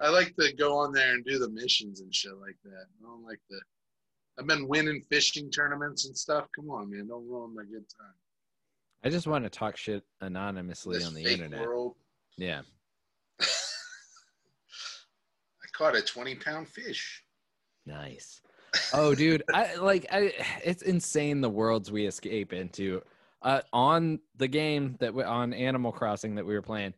I 0.00 0.10
like 0.10 0.34
to 0.36 0.52
go 0.54 0.76
on 0.78 0.92
there 0.92 1.14
and 1.14 1.24
do 1.24 1.38
the 1.38 1.48
missions 1.48 2.00
and 2.00 2.14
shit 2.14 2.36
like 2.36 2.56
that. 2.64 2.86
I 3.00 3.02
don't 3.02 3.24
like 3.24 3.40
the. 3.50 3.60
I've 4.38 4.46
been 4.46 4.68
winning 4.68 5.02
fishing 5.10 5.50
tournaments 5.50 6.06
and 6.06 6.16
stuff. 6.16 6.46
Come 6.54 6.70
on, 6.70 6.90
man! 6.90 7.08
Don't 7.08 7.26
ruin 7.28 7.54
my 7.54 7.64
good 7.64 7.84
time. 7.88 8.14
I 9.04 9.10
just 9.10 9.26
want 9.26 9.44
to 9.44 9.50
talk 9.50 9.76
shit 9.76 10.02
anonymously 10.20 10.98
This 10.98 11.06
on 11.06 11.14
the 11.14 11.24
internet. 11.24 11.60
world. 11.60 11.96
Yeah. 12.36 12.62
I 13.40 13.46
caught 15.72 15.96
a 15.96 16.02
twenty 16.02 16.34
pound 16.34 16.68
fish. 16.68 17.22
Nice. 17.86 18.42
Oh, 18.92 19.14
dude, 19.14 19.42
I 19.52 19.76
like 19.76 20.06
I. 20.12 20.32
It's 20.64 20.82
insane 20.82 21.40
the 21.40 21.50
worlds 21.50 21.90
we 21.90 22.06
escape 22.06 22.52
into. 22.52 23.02
Uh, 23.40 23.60
on 23.72 24.18
the 24.36 24.48
game 24.48 24.96
that 24.98 25.14
we 25.14 25.22
on 25.22 25.52
Animal 25.52 25.92
Crossing 25.92 26.34
that 26.34 26.44
we 26.44 26.54
were 26.54 26.62
playing, 26.62 26.92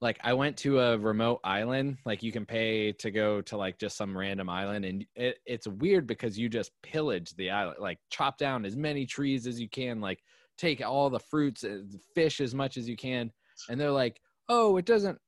like 0.00 0.18
I 0.22 0.34
went 0.34 0.56
to 0.58 0.80
a 0.80 0.98
remote 0.98 1.40
island. 1.42 1.98
Like 2.04 2.22
you 2.22 2.32
can 2.32 2.44
pay 2.44 2.92
to 2.92 3.10
go 3.10 3.40
to 3.42 3.56
like 3.56 3.78
just 3.78 3.96
some 3.96 4.16
random 4.16 4.48
island, 4.48 4.84
and 4.84 5.06
it, 5.14 5.38
it's 5.46 5.66
weird 5.66 6.06
because 6.06 6.38
you 6.38 6.48
just 6.48 6.70
pillage 6.82 7.34
the 7.36 7.50
island, 7.50 7.78
like 7.80 7.98
chop 8.10 8.38
down 8.38 8.64
as 8.64 8.76
many 8.76 9.06
trees 9.06 9.46
as 9.46 9.60
you 9.60 9.68
can, 9.68 10.00
like 10.00 10.22
take 10.58 10.84
all 10.84 11.08
the 11.08 11.18
fruits, 11.18 11.64
eh, 11.64 11.68
and 11.68 12.00
fish 12.14 12.40
as 12.40 12.54
much 12.54 12.76
as 12.76 12.88
you 12.88 12.96
can, 12.96 13.30
and 13.70 13.80
they're 13.80 13.90
like, 13.90 14.20
oh, 14.48 14.76
it 14.76 14.84
doesn't 14.84 15.18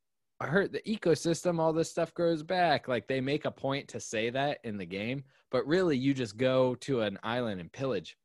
hurt 0.41 0.73
the 0.73 0.83
ecosystem. 0.83 1.59
All 1.59 1.73
this 1.73 1.91
stuff 1.91 2.15
grows 2.15 2.43
back. 2.43 2.89
Like 2.89 3.09
they 3.09 3.21
make 3.21 3.45
a 3.45 3.51
point 3.51 3.89
to 3.89 4.01
say 4.01 4.31
that 4.31 4.59
in 4.65 4.77
the 4.77 4.87
game, 4.87 5.25
but 5.51 5.67
really 5.67 5.97
you 5.97 6.15
just 6.15 6.37
go 6.37 6.75
to 6.77 7.01
an 7.01 7.19
island 7.23 7.61
and 7.61 7.73
pillage. 7.73 8.17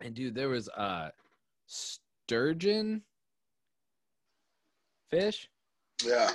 And 0.00 0.14
dude, 0.14 0.34
there 0.34 0.48
was 0.48 0.68
a 0.68 1.10
sturgeon 1.66 3.02
fish. 5.10 5.48
Yeah, 6.04 6.30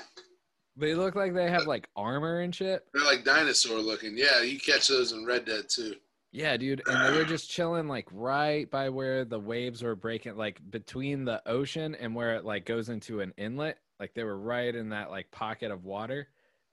They 0.75 0.95
look 0.95 1.15
like 1.15 1.33
they 1.33 1.49
have 1.49 1.67
like 1.67 1.87
armor 1.95 2.39
and 2.41 2.53
shit. 2.55 2.83
they're 2.93 3.03
like 3.05 3.23
dinosaur 3.23 3.79
looking. 3.79 4.17
Yeah, 4.17 4.41
you 4.41 4.59
catch 4.59 4.87
those 4.87 5.11
in 5.11 5.25
Red 5.25 5.45
Dead 5.45 5.69
too. 5.69 5.95
Yeah, 6.31 6.55
dude. 6.57 6.81
And 6.87 7.13
they 7.13 7.17
were 7.17 7.25
just 7.25 7.49
chilling 7.51 7.87
like 7.89 8.07
right 8.11 8.69
by 8.71 8.87
where 8.89 9.25
the 9.25 9.39
waves 9.39 9.83
were 9.83 9.95
breaking, 9.97 10.37
like 10.37 10.59
between 10.71 11.25
the 11.25 11.41
ocean 11.47 11.93
and 11.95 12.15
where 12.15 12.35
it 12.35 12.45
like 12.45 12.65
goes 12.65 12.87
into 12.89 13.19
an 13.19 13.33
inlet. 13.37 13.77
Like 13.99 14.13
they 14.13 14.23
were 14.23 14.39
right 14.39 14.73
in 14.73 14.89
that 14.89 15.11
like 15.11 15.29
pocket 15.31 15.71
of 15.71 15.83
water. 15.83 16.29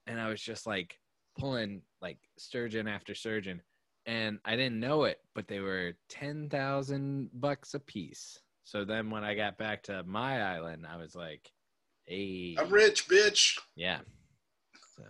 And 0.07 0.19
I 0.19 0.29
was 0.29 0.41
just 0.41 0.65
like 0.65 0.97
pulling 1.37 1.81
like 2.01 2.17
sturgeon 2.37 2.87
after 2.87 3.13
sturgeon. 3.13 3.61
And 4.05 4.39
I 4.45 4.55
didn't 4.55 4.79
know 4.79 5.03
it, 5.03 5.19
but 5.35 5.47
they 5.49 5.59
were 5.59 5.91
10,000 6.07 7.29
bucks 7.33 7.73
a 7.73 7.79
piece. 7.79 8.39
So 8.63 8.85
then 8.85 9.09
when 9.09 9.23
I 9.23 9.35
got 9.35 9.57
back 9.57 9.83
to 9.83 10.03
my 10.03 10.41
island, 10.41 10.85
I 10.89 10.95
was 10.97 11.15
like, 11.15 11.51
hey. 12.09 12.55
I'm 12.59 12.69
rich, 12.69 13.07
bitch. 13.07 13.57
Yeah. 13.75 13.99
So 14.97 15.03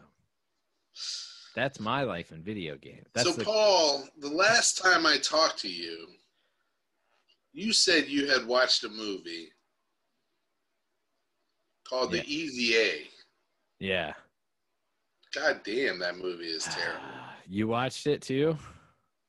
that's 1.56 1.80
my 1.80 2.04
life 2.04 2.32
in 2.32 2.44
video 2.44 2.76
games. 2.78 3.08
That's 3.14 3.30
so, 3.30 3.36
the, 3.36 3.46
Paul, 3.46 4.04
the 4.20 4.30
last 4.30 4.78
time 4.78 5.06
I 5.06 5.18
talked 5.18 5.60
to 5.60 5.70
you, 5.70 6.08
you 7.54 7.74
said 7.74 8.08
you 8.08 8.28
had 8.30 8.46
watched 8.46 8.84
a 8.84 8.90
movie 8.90 9.50
called 11.88 12.14
Yeah. 12.14 12.22
The 12.22 12.34
Easy 12.34 12.78
A. 12.78 13.08
yeah. 13.80 14.14
God 15.34 15.62
damn, 15.64 16.00
that 16.00 16.18
movie 16.18 16.46
is 16.46 16.66
ah, 16.68 16.76
terrible. 16.76 17.06
You 17.48 17.68
watched 17.68 18.08
it 18.08 18.22
too? 18.24 18.58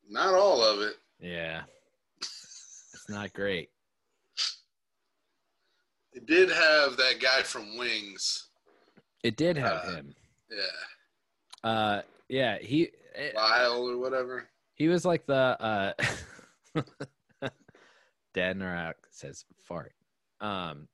Not 0.09 0.35
all 0.35 0.63
of 0.65 0.81
it. 0.81 0.95
Yeah. 1.21 1.63
It's 2.19 3.07
not 3.11 3.33
great. 3.35 3.69
It 6.13 6.27
did 6.27 6.51
have 6.51 6.97
that 6.97 7.21
guy 7.21 7.43
from 7.43 7.77
Wings. 7.79 8.49
It 9.23 9.37
did 9.37 9.57
have 9.57 9.85
Uh, 9.85 9.95
him. 9.97 10.15
Yeah, 10.51 11.69
Uh 11.71 12.03
yeah, 12.29 12.59
he 12.59 12.91
it- 13.15 13.35
Lyle 13.35 13.89
or 13.89 13.99
whatever. 13.99 14.49
he 14.75 14.89
was 14.89 15.05
like 15.05 15.27
the 15.27 15.35
uh 15.35 15.93
Dan 18.35 18.59
Narak 18.61 18.95
says 19.11 19.45
fart. 19.65 19.93
Um 20.41 20.89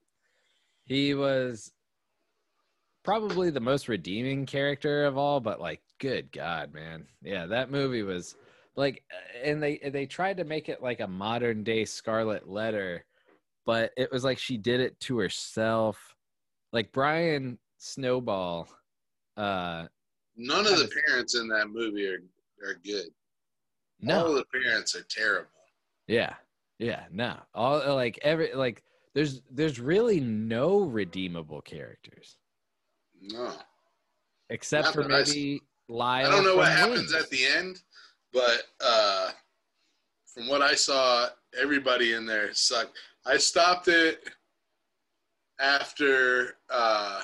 he 0.84 1.14
was 1.14 1.72
probably 3.04 3.50
the 3.50 3.60
most 3.60 3.88
redeeming 3.88 4.46
character 4.46 5.04
of 5.04 5.16
all, 5.16 5.40
but 5.40 5.60
like 5.60 5.80
good 5.98 6.32
God, 6.32 6.72
man. 6.74 7.06
Yeah, 7.22 7.46
that 7.46 7.70
movie 7.70 8.02
was 8.02 8.34
like 8.74 9.04
and 9.42 9.62
they 9.62 9.78
they 9.78 10.06
tried 10.06 10.38
to 10.38 10.44
make 10.44 10.68
it 10.68 10.82
like 10.82 11.00
a 11.00 11.06
modern 11.06 11.62
day 11.62 11.84
Scarlet 11.84 12.48
Letter, 12.48 13.04
but 13.66 13.90
it 13.96 14.10
was 14.12 14.24
like 14.24 14.38
she 14.38 14.56
did 14.56 14.80
it 14.80 14.98
to 15.00 15.18
herself. 15.18 16.14
Like 16.72 16.92
Brian 16.92 17.58
Snowball 17.78 18.68
uh 19.36 19.86
None 20.36 20.66
of 20.66 20.78
the 20.78 20.90
parents 21.06 21.34
in 21.34 21.48
that 21.48 21.68
movie 21.68 22.06
are, 22.06 22.22
are 22.66 22.74
good. 22.84 23.08
no 24.00 24.26
All 24.26 24.34
the 24.34 24.44
parents 24.44 24.94
are 24.94 25.04
terrible. 25.08 25.50
Yeah. 26.06 26.34
Yeah, 26.78 27.04
no. 27.10 27.36
All 27.54 27.94
like 27.94 28.18
every 28.22 28.54
like 28.54 28.82
there's 29.14 29.42
there's 29.50 29.80
really 29.80 30.20
no 30.20 30.80
redeemable 30.80 31.62
characters 31.62 32.36
No. 33.20 33.52
except 34.50 34.86
Not 34.86 34.94
for 34.94 35.02
that 35.04 35.12
I 35.12 35.24
maybe 35.24 35.62
Lyle. 35.88 36.26
I 36.26 36.30
don't 36.30 36.44
know 36.44 36.56
what 36.56 36.68
happens 36.72 37.14
at 37.14 37.30
the 37.30 37.44
end, 37.46 37.80
but 38.32 38.62
uh, 38.84 39.30
from 40.26 40.48
what 40.48 40.60
I 40.60 40.74
saw, 40.74 41.28
everybody 41.58 42.12
in 42.12 42.26
there 42.26 42.52
sucked. 42.52 42.98
I 43.26 43.36
stopped 43.38 43.88
it 43.88 44.22
after 45.58 46.54
uh, 46.70 47.22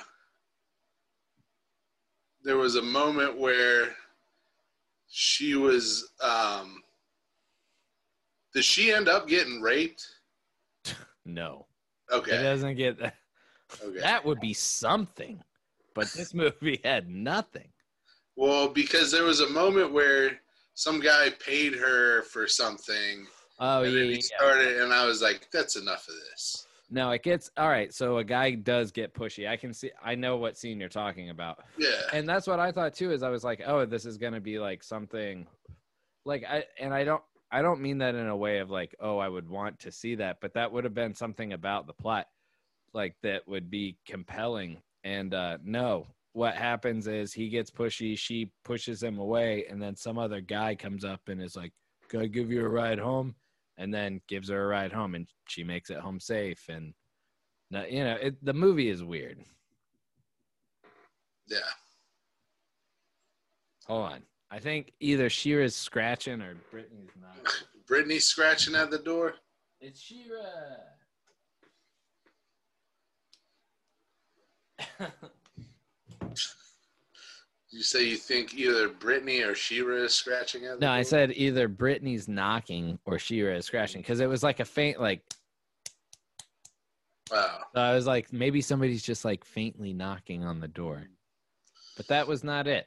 there 2.43 2.57
was 2.57 2.75
a 2.75 2.81
moment 2.81 3.37
where 3.37 3.95
she 5.09 5.55
was. 5.55 6.11
Um, 6.21 6.83
did 8.53 8.63
she 8.65 8.91
end 8.91 9.07
up 9.07 9.27
getting 9.27 9.61
raped? 9.61 10.05
No. 11.25 11.67
Okay. 12.11 12.35
It 12.35 12.43
doesn't 12.43 12.75
get 12.75 12.99
that. 12.99 13.15
okay. 13.81 13.97
That 14.01 14.25
would 14.25 14.41
be 14.41 14.53
something. 14.53 15.41
But 15.95 16.11
this 16.11 16.33
movie 16.33 16.81
had 16.83 17.07
nothing. 17.09 17.69
Well, 18.35 18.67
because 18.67 19.09
there 19.09 19.23
was 19.23 19.39
a 19.39 19.49
moment 19.49 19.93
where 19.93 20.41
some 20.73 20.99
guy 20.99 21.29
paid 21.39 21.75
her 21.75 22.23
for 22.23 22.45
something. 22.45 23.25
Oh 23.59 23.83
and 23.83 23.93
yeah, 23.93 24.03
he 24.03 24.13
yeah. 24.15 24.37
started, 24.37 24.81
and 24.81 24.93
I 24.93 25.05
was 25.05 25.21
like, 25.21 25.49
"That's 25.51 25.75
enough 25.75 26.07
of 26.07 26.15
this." 26.31 26.67
No, 26.89 27.09
it 27.11 27.23
gets 27.23 27.49
all 27.57 27.69
right. 27.69 27.93
So 27.93 28.17
a 28.17 28.23
guy 28.23 28.51
does 28.51 28.91
get 28.91 29.13
pushy. 29.13 29.47
I 29.49 29.57
can 29.57 29.73
see. 29.73 29.91
I 30.03 30.15
know 30.15 30.37
what 30.37 30.57
scene 30.57 30.79
you're 30.79 30.89
talking 30.89 31.29
about. 31.29 31.59
Yeah, 31.77 32.01
and 32.11 32.27
that's 32.27 32.47
what 32.47 32.59
I 32.59 32.71
thought 32.71 32.93
too. 32.93 33.11
Is 33.11 33.23
I 33.23 33.29
was 33.29 33.43
like, 33.43 33.61
oh, 33.65 33.85
this 33.85 34.05
is 34.05 34.17
gonna 34.17 34.41
be 34.41 34.59
like 34.59 34.83
something, 34.83 35.47
like 36.25 36.43
I 36.43 36.65
and 36.79 36.93
I 36.93 37.03
don't 37.03 37.23
I 37.51 37.61
don't 37.61 37.81
mean 37.81 37.99
that 37.99 38.15
in 38.15 38.27
a 38.27 38.35
way 38.35 38.59
of 38.59 38.71
like, 38.71 38.95
oh, 38.99 39.19
I 39.19 39.29
would 39.29 39.47
want 39.47 39.79
to 39.81 39.91
see 39.91 40.15
that, 40.15 40.37
but 40.41 40.53
that 40.55 40.71
would 40.71 40.83
have 40.83 40.95
been 40.95 41.13
something 41.13 41.53
about 41.53 41.85
the 41.85 41.93
plot, 41.93 42.27
like 42.93 43.15
that 43.21 43.47
would 43.47 43.69
be 43.69 43.97
compelling. 44.07 44.81
And 45.03 45.33
uh 45.33 45.59
no, 45.63 46.07
what 46.33 46.55
happens 46.55 47.07
is 47.07 47.31
he 47.31 47.49
gets 47.49 47.69
pushy, 47.69 48.17
she 48.17 48.51
pushes 48.65 49.01
him 49.01 49.19
away, 49.19 49.65
and 49.69 49.81
then 49.81 49.95
some 49.95 50.17
other 50.17 50.41
guy 50.41 50.75
comes 50.75 51.05
up 51.05 51.21
and 51.27 51.41
is 51.41 51.55
like, 51.55 51.73
"Can 52.09 52.21
I 52.21 52.27
give 52.27 52.51
you 52.51 52.65
a 52.65 52.69
ride 52.69 52.99
home?" 52.99 53.35
And 53.77 53.93
then 53.93 54.21
gives 54.27 54.49
her 54.49 54.63
a 54.63 54.67
ride 54.67 54.91
home, 54.91 55.15
and 55.15 55.27
she 55.47 55.63
makes 55.63 55.89
it 55.89 55.97
home 55.97 56.19
safe. 56.19 56.63
And 56.69 56.93
you 57.71 58.03
know, 58.03 58.17
it, 58.21 58.43
the 58.45 58.53
movie 58.53 58.89
is 58.89 59.03
weird. 59.03 59.39
yeah. 61.47 61.57
Hold 63.87 64.11
on. 64.11 64.21
I 64.49 64.59
think 64.59 64.93
either 64.99 65.29
Shira's 65.29 65.75
scratching 65.75 66.41
or 66.41 66.55
Brittany's 66.71 67.09
not. 67.19 67.53
Brittany's 67.87 68.27
scratching 68.27 68.75
at 68.75 68.91
the 68.91 68.99
door. 68.99 69.33
It's 69.81 69.99
Shira. 69.99 70.79
You 77.73 77.81
say 77.81 78.03
you 78.03 78.17
think 78.17 78.53
either 78.53 78.87
Brittany 78.87 79.41
or 79.41 79.55
Shira 79.55 80.03
is 80.03 80.13
scratching 80.13 80.65
at 80.65 80.79
the 80.79 80.85
no? 80.85 80.91
I 80.91 81.01
said 81.01 81.31
either 81.35 81.67
Brittany's 81.67 82.27
knocking 82.27 82.99
or 83.05 83.17
Shira 83.17 83.57
is 83.57 83.65
scratching 83.65 84.01
because 84.01 84.19
it 84.19 84.29
was 84.29 84.43
like 84.43 84.59
a 84.59 84.65
faint, 84.65 85.01
like, 85.01 85.21
Wow. 87.31 87.61
so 87.73 87.81
I 87.81 87.95
was 87.95 88.05
like, 88.05 88.31
maybe 88.31 88.61
somebody's 88.61 89.01
just 89.01 89.25
like 89.25 89.43
faintly 89.43 89.91
knocking 89.91 90.43
on 90.43 90.59
the 90.59 90.67
door. 90.67 91.07
But 91.97 92.07
that 92.09 92.27
was 92.27 92.43
not 92.43 92.67
it. 92.67 92.85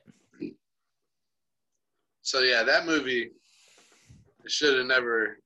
So 2.22 2.40
yeah, 2.40 2.62
that 2.62 2.86
movie. 2.86 3.30
Should 4.46 4.78
have 4.78 4.86
never. 4.86 5.38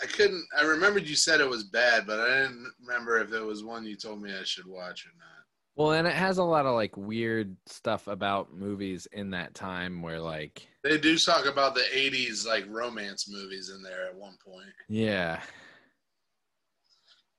I 0.00 0.06
couldn't. 0.06 0.44
I 0.56 0.62
remembered 0.62 1.08
you 1.08 1.16
said 1.16 1.40
it 1.40 1.48
was 1.48 1.64
bad, 1.64 2.06
but 2.06 2.20
I 2.20 2.42
didn't 2.42 2.72
remember 2.80 3.18
if 3.18 3.32
it 3.32 3.40
was 3.40 3.64
one 3.64 3.84
you 3.84 3.96
told 3.96 4.22
me 4.22 4.32
I 4.32 4.44
should 4.44 4.66
watch 4.68 5.04
or 5.06 5.10
not. 5.18 5.37
Well, 5.78 5.92
and 5.92 6.08
it 6.08 6.14
has 6.14 6.38
a 6.38 6.44
lot 6.44 6.66
of 6.66 6.74
like 6.74 6.96
weird 6.96 7.56
stuff 7.66 8.08
about 8.08 8.52
movies 8.52 9.06
in 9.12 9.30
that 9.30 9.54
time 9.54 10.02
where 10.02 10.18
like, 10.18 10.66
They 10.82 10.98
do 10.98 11.16
talk 11.16 11.46
about 11.46 11.76
the 11.76 11.84
'80s 11.94 12.44
like 12.44 12.66
romance 12.68 13.30
movies 13.30 13.70
in 13.70 13.80
there 13.84 14.06
at 14.06 14.16
one 14.16 14.36
point. 14.44 14.72
yeah. 14.88 15.40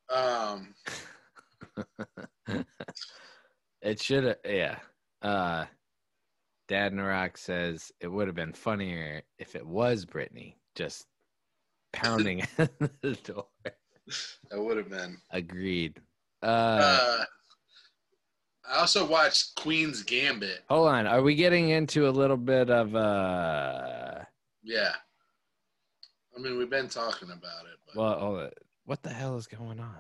Um, 0.10 0.74
it 3.82 4.02
should 4.02 4.24
have 4.24 4.38
yeah 4.46 4.78
uh 5.22 5.66
dad 6.68 6.94
narak 6.94 7.38
says 7.38 7.92
it 8.00 8.08
would 8.08 8.28
have 8.28 8.36
been 8.36 8.54
funnier 8.54 9.22
if 9.38 9.56
it 9.56 9.66
was 9.68 10.06
brittany 10.06 10.58
just 10.76 11.06
pounding 11.94 12.42
at 12.58 12.72
the 13.02 13.14
door 13.24 13.46
that 14.50 14.60
would 14.60 14.78
have 14.78 14.90
been. 14.90 15.18
agreed 15.32 16.00
uh, 16.42 16.48
Uh, 17.02 17.26
I 18.70 18.80
also 18.80 19.06
watched 19.06 19.56
Queen's 19.56 20.04
Gambit. 20.04 20.64
Hold 20.70 20.90
on. 20.90 21.08
Are 21.08 21.24
we 21.24 21.34
getting 21.36 21.70
into 21.70 22.08
a 22.08 22.12
little 22.12 22.38
bit 22.38 22.70
of 22.70 22.96
uh 22.96 24.20
Yeah. 24.64 24.94
I 26.38 26.42
mean, 26.42 26.58
we've 26.58 26.70
been 26.70 26.88
talking 26.88 27.30
about 27.32 27.66
it, 27.66 27.80
but 27.88 27.96
well, 27.96 28.50
what 28.86 29.02
the 29.02 29.10
hell 29.10 29.38
is 29.38 29.48
going 29.48 29.80
on? 29.80 29.98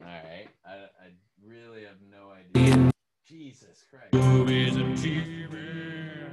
All 0.00 0.06
right. 0.06 0.48
I, 0.64 0.72
I 0.72 1.10
really 1.44 1.82
have 1.82 1.96
no 2.10 2.30
idea. 2.30 2.90
Jesus 3.26 3.84
Christ. 3.90 4.12
Movies 4.12 4.76
and 4.76 4.96
TV. 4.96 6.28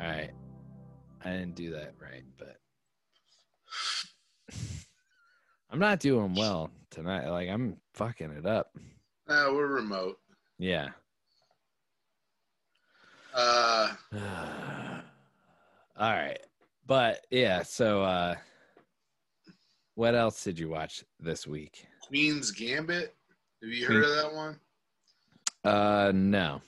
All 0.00 0.06
right. 0.06 0.30
I 1.24 1.30
didn't 1.30 1.54
do 1.54 1.70
that 1.72 1.94
right, 2.00 2.24
but 2.36 2.58
I'm 5.72 5.78
not 5.78 6.00
doing 6.00 6.34
well 6.34 6.70
tonight. 6.90 7.26
Like 7.28 7.48
I'm 7.48 7.78
fucking 7.94 8.30
it 8.30 8.44
up. 8.44 8.76
uh, 9.26 9.48
we're 9.52 9.68
remote. 9.68 10.18
Yeah. 10.58 10.90
Uh, 13.34 13.94
All 15.96 16.10
right. 16.12 16.38
But 16.86 17.26
yeah, 17.30 17.62
so 17.62 18.02
uh 18.02 18.34
what 19.94 20.14
else 20.14 20.44
did 20.44 20.58
you 20.58 20.68
watch 20.68 21.04
this 21.18 21.46
week? 21.46 21.86
Queen's 22.06 22.50
Gambit. 22.50 23.14
Have 23.62 23.70
you 23.70 23.86
heard 23.86 24.04
of 24.04 24.10
that 24.10 24.34
one? 24.34 24.60
Uh 25.64 26.12
no. 26.14 26.60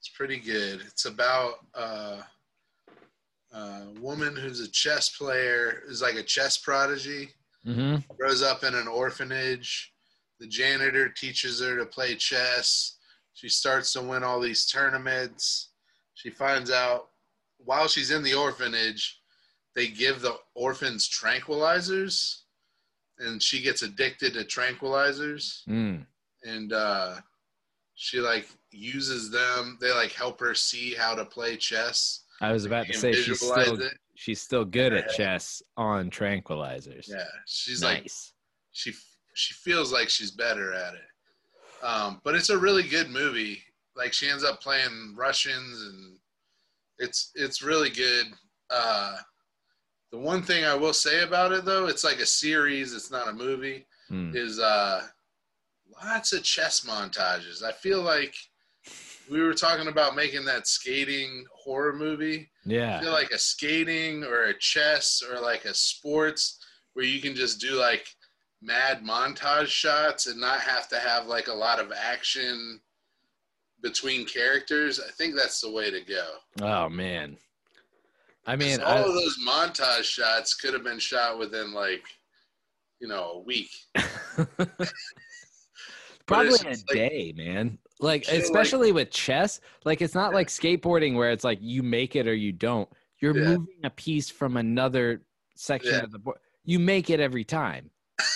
It's 0.00 0.08
pretty 0.08 0.38
good. 0.38 0.80
It's 0.86 1.04
about 1.04 1.54
uh, 1.74 2.20
a 3.52 3.86
woman 4.00 4.34
who's 4.36 4.60
a 4.60 4.68
chess 4.70 5.16
player, 5.16 5.82
is 5.88 6.02
like 6.02 6.16
a 6.16 6.22
chess 6.22 6.58
prodigy. 6.58 7.30
Mm-hmm. 7.66 7.96
Grows 8.16 8.42
up 8.42 8.64
in 8.64 8.74
an 8.74 8.88
orphanage. 8.88 9.92
The 10.40 10.46
janitor 10.46 11.08
teaches 11.08 11.60
her 11.60 11.76
to 11.78 11.86
play 11.86 12.14
chess. 12.14 12.98
She 13.34 13.48
starts 13.48 13.92
to 13.94 14.02
win 14.02 14.22
all 14.22 14.40
these 14.40 14.66
tournaments. 14.66 15.70
She 16.14 16.30
finds 16.30 16.70
out 16.70 17.08
while 17.58 17.88
she's 17.88 18.10
in 18.10 18.22
the 18.22 18.34
orphanage, 18.34 19.20
they 19.74 19.88
give 19.88 20.20
the 20.20 20.36
orphans 20.54 21.08
tranquilizers, 21.08 22.42
and 23.18 23.42
she 23.42 23.62
gets 23.62 23.82
addicted 23.82 24.34
to 24.34 24.44
tranquilizers 24.44 25.64
Mm. 25.68 26.04
and 26.42 26.72
uh, 26.72 27.16
she 27.94 28.20
like 28.20 28.48
uses 28.70 29.30
them. 29.30 29.78
They 29.80 29.92
like 29.92 30.12
help 30.12 30.40
her 30.40 30.54
see 30.54 30.94
how 30.94 31.14
to 31.14 31.24
play 31.24 31.56
chess. 31.56 32.24
I 32.40 32.52
was 32.52 32.64
about 32.64 32.86
to 32.86 32.92
say 32.92 33.12
she's 33.12 33.38
still 33.40 33.80
it. 33.80 33.94
She's 34.14 34.40
still 34.40 34.64
good 34.64 34.92
at 34.92 35.10
chess 35.10 35.62
on 35.76 36.10
tranquilizers. 36.10 37.08
Yeah, 37.08 37.24
she's 37.46 37.82
like 37.82 38.02
nice. 38.02 38.32
she 38.72 38.92
she 39.34 39.54
feels 39.54 39.92
like 39.92 40.08
she's 40.08 40.30
better 40.30 40.72
at 40.72 40.94
it. 40.94 41.84
Um, 41.84 42.20
but 42.24 42.34
it's 42.34 42.50
a 42.50 42.58
really 42.58 42.84
good 42.84 43.10
movie. 43.10 43.62
Like 43.96 44.12
she 44.12 44.28
ends 44.28 44.44
up 44.44 44.60
playing 44.60 45.14
Russians, 45.16 45.82
and 45.82 46.16
it's 46.98 47.30
it's 47.34 47.62
really 47.62 47.90
good. 47.90 48.26
Uh, 48.70 49.16
the 50.10 50.18
one 50.18 50.42
thing 50.42 50.64
I 50.64 50.74
will 50.74 50.92
say 50.92 51.22
about 51.22 51.52
it, 51.52 51.64
though, 51.64 51.86
it's 51.86 52.04
like 52.04 52.20
a 52.20 52.26
series. 52.26 52.94
It's 52.94 53.10
not 53.10 53.28
a 53.28 53.32
movie. 53.32 53.86
Mm. 54.10 54.34
Is 54.34 54.58
uh, 54.58 55.02
lots 56.04 56.32
of 56.32 56.42
chess 56.42 56.80
montages. 56.80 57.62
I 57.62 57.72
feel 57.72 58.02
like 58.02 58.34
we 59.30 59.40
were 59.40 59.54
talking 59.54 59.88
about 59.88 60.14
making 60.16 60.44
that 60.46 60.66
skating 60.66 61.44
horror 61.52 61.92
movie. 61.94 62.50
I 62.66 62.70
Yeah. 62.70 63.00
feel 63.00 63.12
like 63.12 63.30
a 63.30 63.38
skating 63.38 64.24
or 64.24 64.44
a 64.44 64.58
chess 64.58 65.22
or 65.22 65.40
like 65.40 65.64
a 65.64 65.74
sports 65.74 66.58
where 66.92 67.04
you 67.04 67.20
can 67.20 67.34
just 67.34 67.60
do 67.60 67.72
like 67.74 68.06
mad 68.62 69.02
montage 69.02 69.66
shots 69.68 70.26
and 70.26 70.40
not 70.40 70.60
have 70.60 70.88
to 70.88 70.98
have 70.98 71.26
like 71.26 71.48
a 71.48 71.52
lot 71.54 71.80
of 71.80 71.92
action 71.92 72.80
between 73.82 74.24
characters. 74.26 75.00
I 75.00 75.10
think 75.12 75.34
that's 75.36 75.60
the 75.60 75.70
way 75.70 75.90
to 75.90 76.00
go. 76.00 76.26
Oh 76.62 76.88
man. 76.88 77.36
I 78.46 78.56
mean, 78.56 78.80
all 78.80 78.92
I, 78.98 79.00
of 79.00 79.14
those 79.14 79.38
montage 79.46 80.04
shots 80.04 80.54
could 80.54 80.74
have 80.74 80.84
been 80.84 80.98
shot 80.98 81.38
within 81.38 81.72
like, 81.72 82.04
you 83.00 83.08
know, 83.08 83.30
a 83.32 83.38
week. 83.40 83.70
probably 86.26 86.48
a 86.60 86.68
like- 86.68 86.86
day, 86.92 87.32
man. 87.36 87.78
Like 88.00 88.24
feel 88.24 88.34
like- 88.34 88.44
especially 88.44 88.92
with 88.92 89.10
chess, 89.10 89.60
like 89.84 90.02
it's 90.02 90.14
not 90.14 90.30
Yeah. 90.30 90.36
like 90.36 90.48
skateboarding 90.48 91.14
where 91.14 91.30
it's 91.30 91.44
like 91.44 91.58
you 91.60 91.82
make 91.82 92.16
it 92.16 92.26
or 92.26 92.34
you 92.34 92.52
don't. 92.52 92.88
You're 93.20 93.36
Yeah. 93.36 93.56
moving 93.56 93.80
a 93.84 93.90
piece 93.90 94.30
from 94.30 94.56
another 94.56 95.22
section 95.54 95.92
Yeah. 95.94 96.02
of 96.02 96.10
the 96.12 96.18
board. 96.18 96.38
You 96.64 96.78
make 96.78 97.10
it 97.10 97.20
every 97.20 97.44
time. 97.44 97.90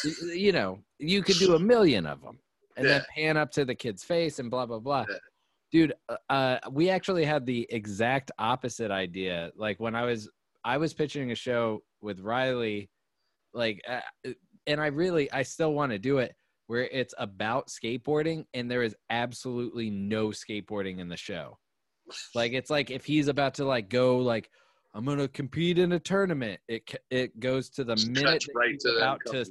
Y- 0.05 0.33
you 0.35 0.53
know, 0.53 0.79
you 0.99 1.23
could 1.23 1.37
do 1.39 1.55
a 1.55 1.59
million 1.59 2.07
of 2.07 2.21
them 2.23 2.39
and 2.77 2.87
then 2.87 3.05
pan 3.15 3.37
up 3.37 3.51
to 3.53 3.65
the 3.65 3.75
kid's 3.75 4.05
face 4.05 4.39
and 4.39 4.51
blah 4.51 4.67
blah 4.67 4.79
blah. 4.79 5.05
Dude, 5.71 5.93
uh, 6.09 6.17
uh, 6.31 6.59
we 6.71 6.89
actually 6.89 7.25
had 7.25 7.45
the 7.45 7.67
exact 7.71 8.31
opposite 8.39 8.91
idea. 8.91 9.51
Like 9.57 9.79
when 9.81 9.95
I 9.95 10.05
was 10.05 10.29
I 10.65 10.77
was 10.79 10.95
pitching 10.95 11.31
a 11.31 11.35
show 11.35 11.83
with 12.01 12.21
Riley, 12.21 12.91
like, 13.53 13.81
uh, 13.89 14.01
and 14.67 14.81
I 14.81 14.87
really 14.87 15.31
I 15.33 15.43
still 15.43 15.73
want 15.75 15.93
to 15.93 15.99
do 15.99 16.19
it 16.19 16.35
where 16.69 16.85
it's 16.85 17.15
about 17.19 17.69
skateboarding 17.69 18.45
and 18.55 18.71
there 18.71 18.83
is 18.83 18.95
absolutely 19.11 19.91
no 19.91 20.29
skateboarding 20.29 21.01
in 21.01 21.09
the 21.09 21.17
show. 21.17 21.59
Like 22.35 22.53
it's 22.53 22.71
like 22.71 22.91
if 22.91 23.05
he's 23.05 23.27
about 23.29 23.55
to 23.55 23.65
like 23.65 23.89
go 23.89 24.19
like 24.19 24.51
I'm 24.95 25.05
gonna 25.05 25.29
compete 25.29 25.79
in 25.79 25.93
a 25.93 25.99
tournament, 25.99 26.61
it 26.69 26.83
it 27.11 27.41
goes 27.41 27.71
to 27.71 27.85
the 27.85 27.97
Just 27.97 28.11
minute 28.11 28.43
that 28.47 28.55
right 28.55 28.71
he's 28.73 28.83
to 28.85 28.97
about 28.97 29.21
to 29.27 29.41
out. 29.41 29.47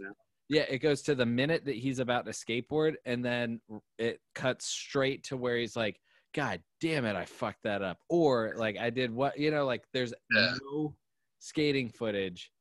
yeah, 0.50 0.66
it 0.70 0.78
goes 0.80 1.02
to 1.04 1.16
the 1.16 1.26
minute 1.26 1.66
that 1.66 1.76
he's 1.76 2.00
about 2.00 2.26
to 2.26 2.32
skateboard, 2.32 2.96
and 3.06 3.26
then 3.26 3.62
it 3.98 4.20
cuts 4.34 4.66
straight 4.66 5.24
to 5.26 5.38
where 5.38 5.58
he's 5.58 5.76
like, 5.76 6.00
"God 6.34 6.62
damn 6.82 7.06
it, 7.06 7.16
I 7.16 7.26
fucked 7.26 7.64
that 7.64 7.82
up," 7.82 7.98
or 8.10 8.54
like 8.58 8.78
I 8.78 8.90
did 8.90 9.12
what 9.12 9.38
you 9.40 9.52
know, 9.52 9.66
like 9.66 9.86
there's 9.94 10.14
Yeah. 10.32 10.54
no 10.72 10.96
skating 11.40 11.90
footage 11.90 12.52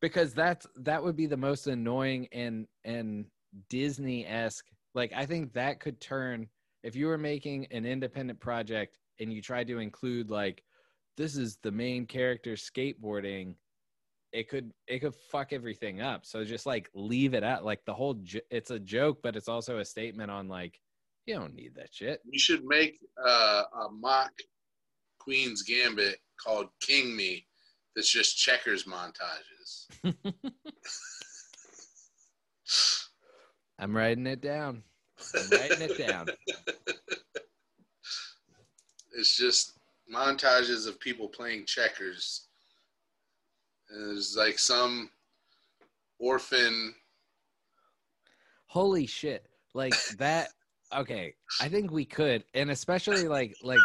because 0.00 0.34
that's 0.34 0.66
that 0.76 1.02
would 1.02 1.16
be 1.16 1.26
the 1.26 1.36
most 1.36 1.66
annoying 1.66 2.28
and 2.32 2.66
and 2.84 3.26
Disney 3.68 4.26
esque. 4.26 4.66
Like 4.94 5.12
I 5.14 5.26
think 5.26 5.52
that 5.54 5.80
could 5.80 6.00
turn 6.00 6.48
if 6.82 6.96
you 6.96 7.06
were 7.06 7.18
making 7.18 7.66
an 7.70 7.86
independent 7.86 8.40
project 8.40 8.98
and 9.20 9.32
you 9.32 9.40
tried 9.40 9.68
to 9.68 9.78
include 9.78 10.30
like 10.30 10.62
this 11.16 11.36
is 11.36 11.58
the 11.62 11.70
main 11.70 12.06
character 12.06 12.52
skateboarding 12.54 13.54
it 14.32 14.48
could 14.48 14.72
it 14.88 15.00
could 15.00 15.14
fuck 15.30 15.52
everything 15.52 16.00
up 16.00 16.24
so 16.24 16.42
just 16.42 16.64
like 16.64 16.88
leave 16.94 17.34
it 17.34 17.44
out 17.44 17.64
like 17.64 17.84
the 17.84 17.92
whole 17.92 18.14
jo- 18.14 18.40
it's 18.50 18.70
a 18.70 18.78
joke 18.78 19.18
but 19.22 19.36
it's 19.36 19.48
also 19.48 19.78
a 19.78 19.84
statement 19.84 20.30
on 20.30 20.48
like 20.48 20.80
you 21.26 21.34
don't 21.34 21.54
need 21.54 21.74
that 21.76 21.92
shit 21.92 22.20
You 22.24 22.38
should 22.38 22.64
make 22.64 22.98
uh, 23.24 23.62
a 23.84 23.92
mock 23.92 24.32
Queen's 25.18 25.62
Gambit 25.62 26.16
called 26.42 26.66
King 26.80 27.14
Me 27.14 27.46
that's 27.94 28.10
just 28.10 28.38
checkers 28.38 28.84
montages. 28.84 29.86
i'm 33.82 33.94
writing 33.94 34.26
it 34.26 34.40
down 34.40 34.82
i'm 35.34 35.50
writing 35.50 35.82
it 35.82 35.98
down 35.98 36.26
It's 39.14 39.36
just 39.36 39.74
montages 40.12 40.88
of 40.88 40.98
people 40.98 41.28
playing 41.28 41.66
checkers. 41.66 42.48
And 43.90 44.08
there's 44.08 44.36
like 44.36 44.58
some 44.58 45.10
orphan. 46.18 46.94
holy 48.66 49.06
shit 49.06 49.46
like 49.74 49.94
that 50.18 50.48
okay 50.96 51.34
i 51.60 51.68
think 51.68 51.90
we 51.90 52.04
could 52.06 52.44
and 52.54 52.70
especially 52.70 53.28
like 53.28 53.54
like 53.62 53.80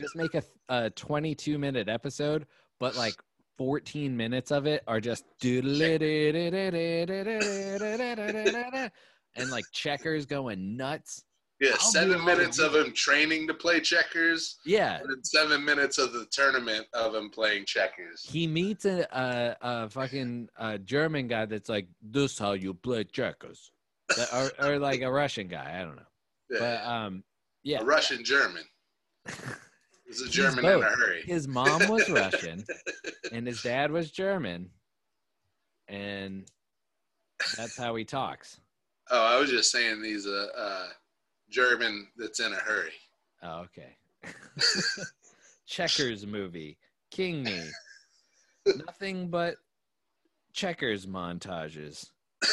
just 0.00 0.16
make 0.16 0.34
a, 0.34 0.42
a 0.68 0.90
22 0.90 1.58
minute 1.58 1.88
episode 1.88 2.46
but 2.80 2.96
like 2.96 3.14
14 3.58 4.16
minutes 4.16 4.50
of 4.50 4.66
it 4.66 4.82
are 4.88 5.00
just 5.00 5.24
and 9.36 9.50
like 9.50 9.64
checkers 9.72 10.26
going 10.26 10.76
nuts 10.76 11.24
Yeah, 11.60 11.70
I'll 11.72 11.78
seven 11.78 12.24
minutes 12.24 12.58
of 12.58 12.74
him 12.74 12.92
training 12.92 13.46
to 13.48 13.54
play 13.54 13.80
checkers, 13.80 14.58
yeah 14.66 14.98
and 15.00 15.08
then 15.10 15.22
seven 15.24 15.64
minutes 15.64 15.98
of 15.98 16.12
the 16.12 16.26
tournament 16.30 16.86
of 16.92 17.14
him 17.14 17.30
playing 17.30 17.64
checkers. 17.66 18.22
he 18.28 18.46
meets 18.46 18.84
a, 18.84 19.06
a, 19.12 19.56
a 19.60 19.88
fucking 19.90 20.48
uh, 20.58 20.78
German 20.78 21.28
guy 21.28 21.46
that's 21.46 21.68
like, 21.68 21.86
"This 22.02 22.38
how 22.38 22.52
you 22.52 22.74
play 22.74 23.04
checkers," 23.04 23.70
That- 24.16 24.32
or, 24.60 24.66
or 24.66 24.78
like 24.78 25.02
a 25.02 25.10
Russian 25.10 25.48
guy. 25.48 25.78
I 25.80 25.84
don't 25.84 25.96
know, 25.96 26.02
Yeah, 26.50 26.58
but 26.58 26.84
um, 26.84 27.24
yeah, 27.62 27.80
a 27.80 27.84
Russian 27.84 28.24
German. 28.24 28.64
He's 30.06 30.20
a 30.20 30.28
German 30.28 30.64
in 30.66 30.82
a 30.82 30.82
hurry. 30.82 31.22
his 31.24 31.46
mom 31.48 31.88
was 31.88 32.10
Russian 32.22 32.64
and 33.30 33.46
his 33.46 33.62
dad 33.62 33.90
was 33.92 34.10
German, 34.10 34.68
and 35.88 36.44
that's 37.56 37.76
how 37.78 37.94
he 37.94 38.04
talks. 38.04 38.58
Oh, 39.10 39.24
I 39.24 39.38
was 39.38 39.50
just 39.50 39.70
saying 39.70 40.02
he's 40.04 40.26
a 40.26 40.48
uh, 40.56 40.86
German 41.50 42.08
that's 42.16 42.40
in 42.40 42.52
a 42.52 42.56
hurry. 42.56 42.92
Oh, 43.42 43.66
okay. 43.66 43.96
Checkers 45.66 46.26
movie, 46.26 46.78
King 47.10 47.42
Me. 47.42 47.62
Nothing 48.86 49.28
but 49.28 49.56
checkers 50.52 51.06
montages. 51.06 52.10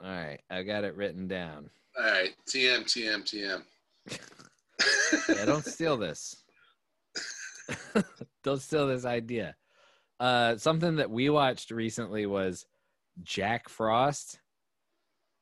All 0.00 0.10
right, 0.10 0.40
I 0.50 0.62
got 0.62 0.84
it 0.84 0.96
written 0.96 1.26
down. 1.28 1.70
All 1.98 2.04
right, 2.04 2.30
TM, 2.48 2.84
TM, 2.84 3.24
TM. 3.24 3.62
Yeah, 5.28 5.44
don't 5.44 5.64
steal 5.64 5.96
this. 5.96 6.36
don't 8.44 8.62
steal 8.62 8.86
this 8.86 9.04
idea. 9.04 9.56
Uh, 10.20 10.56
something 10.56 10.96
that 10.96 11.10
we 11.10 11.30
watched 11.30 11.70
recently 11.70 12.26
was 12.26 12.66
Jack 13.22 13.68
Frost. 13.68 14.40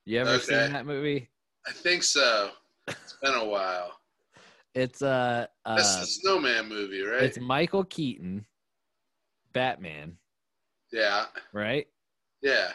You 0.04 0.18
ever 0.20 0.34
Okay. 0.34 0.44
seen 0.44 0.72
that 0.72 0.86
movie? 0.86 1.30
I 1.66 1.72
think 1.72 2.02
so. 2.02 2.50
It's 2.88 3.16
been 3.22 3.34
a 3.34 3.44
while. 3.44 3.92
It's 4.74 5.02
uh, 5.02 5.46
uh 5.64 5.76
That's 5.76 6.00
the 6.00 6.06
Snowman 6.06 6.68
movie, 6.68 7.02
right? 7.02 7.22
it's 7.22 7.38
Michael 7.40 7.84
Keaton, 7.84 8.46
Batman, 9.52 10.18
yeah, 10.92 11.26
right? 11.52 11.86
yeah. 12.42 12.72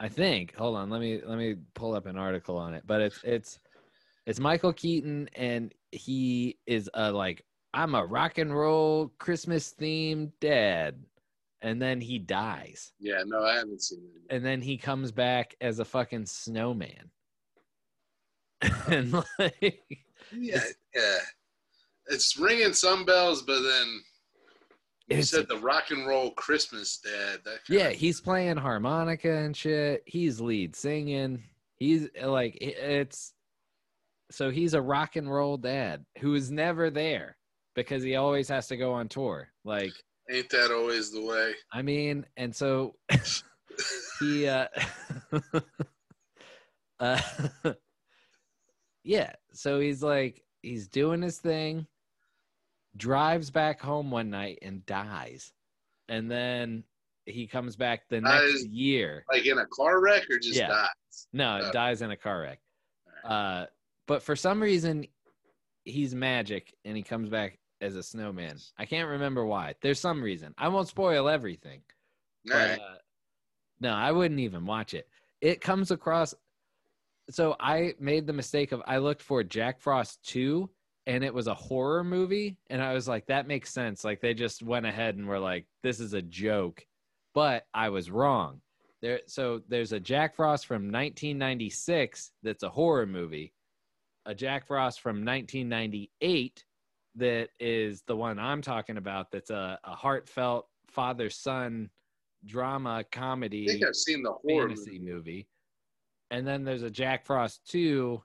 I 0.00 0.08
think. 0.08 0.54
Hold 0.56 0.76
on, 0.76 0.90
let 0.90 1.00
me 1.00 1.20
let 1.24 1.38
me 1.38 1.56
pull 1.74 1.94
up 1.94 2.06
an 2.06 2.16
article 2.16 2.56
on 2.56 2.74
it. 2.74 2.82
But 2.86 3.02
it's 3.02 3.20
it's 3.22 3.58
it's 4.26 4.40
Michael 4.40 4.72
Keaton 4.72 5.28
and 5.36 5.72
he 5.92 6.58
is 6.66 6.90
a 6.94 7.12
like 7.12 7.44
I'm 7.74 7.94
a 7.94 8.04
rock 8.04 8.38
and 8.38 8.56
roll 8.56 9.12
Christmas 9.18 9.74
themed 9.78 10.32
dad. 10.40 11.04
And 11.62 11.80
then 11.80 12.00
he 12.00 12.18
dies. 12.18 12.92
Yeah, 12.98 13.22
no, 13.24 13.44
I 13.44 13.54
haven't 13.54 13.82
seen 13.82 14.00
it. 14.28 14.34
And 14.34 14.44
then 14.44 14.60
he 14.60 14.76
comes 14.76 15.12
back 15.12 15.54
as 15.60 15.78
a 15.78 15.84
fucking 15.84 16.26
snowman. 16.26 17.10
and 18.88 19.12
like 19.38 19.80
Yeah, 20.32 20.62
yeah. 20.94 21.18
It's 22.08 22.36
ringing 22.36 22.72
some 22.72 23.04
bells, 23.04 23.42
but 23.42 23.60
then 23.62 23.86
you 25.08 25.18
it's- 25.18 25.30
said 25.30 25.48
the 25.48 25.58
rock 25.58 25.90
and 25.90 26.06
roll 26.06 26.32
Christmas 26.32 26.98
dad. 26.98 27.40
That 27.44 27.58
Yeah, 27.68 27.88
of- 27.88 27.94
he's 27.96 28.20
playing 28.20 28.56
harmonica 28.56 29.30
and 29.32 29.56
shit. 29.56 30.02
He's 30.06 30.40
lead 30.40 30.74
singing. 30.76 31.44
He's 31.76 32.08
like 32.22 32.56
it's 32.60 33.32
so 34.30 34.50
he's 34.50 34.74
a 34.74 34.80
rock 34.82 35.16
and 35.16 35.30
roll 35.30 35.56
dad 35.58 36.04
who 36.18 36.34
is 36.34 36.50
never 36.50 36.90
there 36.90 37.36
because 37.74 38.02
he 38.02 38.16
always 38.16 38.48
has 38.48 38.66
to 38.68 38.76
go 38.76 38.92
on 38.92 39.08
tour. 39.08 39.48
Like 39.64 39.92
ain't 40.32 40.50
that 40.50 40.70
always 40.72 41.10
the 41.12 41.22
way? 41.22 41.54
I 41.72 41.82
mean, 41.82 42.26
and 42.36 42.54
so 42.54 42.96
he 44.20 44.46
uh 44.48 44.66
uh 47.00 47.20
yeah, 49.04 49.32
so 49.52 49.80
he's 49.80 50.02
like 50.02 50.42
he's 50.62 50.88
doing 50.88 51.22
his 51.22 51.38
thing, 51.38 51.86
drives 52.96 53.50
back 53.50 53.80
home 53.80 54.10
one 54.10 54.30
night 54.30 54.58
and 54.62 54.84
dies. 54.86 55.52
And 56.08 56.30
then 56.30 56.84
he 57.26 57.46
comes 57.46 57.76
back 57.76 58.08
the 58.08 58.20
next 58.20 58.66
year. 58.68 59.24
Like 59.32 59.46
in 59.46 59.58
a 59.58 59.66
car 59.66 60.00
wreck 60.00 60.28
or 60.30 60.38
just 60.38 60.58
Yeah. 60.58 60.68
dies? 60.68 61.26
No, 61.32 61.60
Oh. 61.64 61.72
dies 61.72 62.02
in 62.02 62.10
a 62.10 62.16
car 62.16 62.40
wreck. 62.40 62.60
Uh, 63.24 63.66
but 64.06 64.22
for 64.22 64.34
some 64.36 64.60
reason, 64.62 65.06
he's 65.84 66.14
magic 66.14 66.74
and 66.84 66.96
he 66.96 67.02
comes 67.02 67.28
back 67.28 67.58
as 67.82 67.96
a 67.96 68.02
snowman. 68.02 68.56
I 68.78 68.86
can't 68.86 69.08
remember 69.08 69.44
why. 69.44 69.74
There's 69.82 70.00
some 70.00 70.22
reason. 70.22 70.54
I 70.56 70.68
won't 70.68 70.88
spoil 70.88 71.28
everything. 71.28 71.82
But, 72.44 72.54
right. 72.54 72.78
uh, 72.78 72.94
no, 73.80 73.92
I 73.92 74.12
wouldn't 74.12 74.40
even 74.40 74.64
watch 74.64 74.94
it. 74.94 75.08
It 75.40 75.60
comes 75.60 75.90
across. 75.90 76.34
So 77.30 77.56
I 77.60 77.94
made 77.98 78.26
the 78.26 78.32
mistake 78.32 78.72
of 78.72 78.82
I 78.86 78.98
looked 78.98 79.22
for 79.22 79.42
Jack 79.42 79.80
Frost 79.80 80.22
2 80.28 80.70
and 81.06 81.24
it 81.24 81.34
was 81.34 81.48
a 81.48 81.54
horror 81.54 82.04
movie. 82.04 82.56
And 82.70 82.80
I 82.80 82.94
was 82.94 83.08
like, 83.08 83.26
that 83.26 83.48
makes 83.48 83.72
sense. 83.72 84.04
Like 84.04 84.20
they 84.20 84.34
just 84.34 84.62
went 84.62 84.86
ahead 84.86 85.16
and 85.16 85.26
were 85.26 85.38
like, 85.38 85.66
this 85.82 85.98
is 85.98 86.14
a 86.14 86.22
joke. 86.22 86.86
But 87.34 87.66
I 87.74 87.88
was 87.88 88.10
wrong. 88.10 88.60
There, 89.00 89.20
so 89.26 89.62
there's 89.68 89.92
a 89.92 89.98
Jack 89.98 90.36
Frost 90.36 90.66
from 90.66 90.92
1996 90.92 92.30
that's 92.44 92.62
a 92.62 92.68
horror 92.68 93.06
movie, 93.06 93.52
a 94.26 94.34
Jack 94.34 94.68
Frost 94.68 95.00
from 95.00 95.24
1998 95.24 96.64
that 97.16 97.48
is 97.60 98.02
the 98.06 98.16
one 98.16 98.38
I'm 98.38 98.62
talking 98.62 98.96
about. 98.96 99.30
That's 99.30 99.50
a, 99.50 99.78
a 99.84 99.94
heartfelt 99.94 100.68
father 100.88 101.30
son 101.30 101.90
drama 102.44 103.04
comedy. 103.10 103.68
I 103.68 103.72
think 103.72 103.86
I've 103.86 103.96
seen 103.96 104.22
the 104.22 104.32
horror 104.32 104.68
fantasy 104.68 104.98
movie. 104.98 105.12
movie. 105.12 105.48
And 106.30 106.46
then 106.46 106.64
there's 106.64 106.82
a 106.82 106.90
Jack 106.90 107.26
Frost 107.26 107.60
2, 107.70 108.22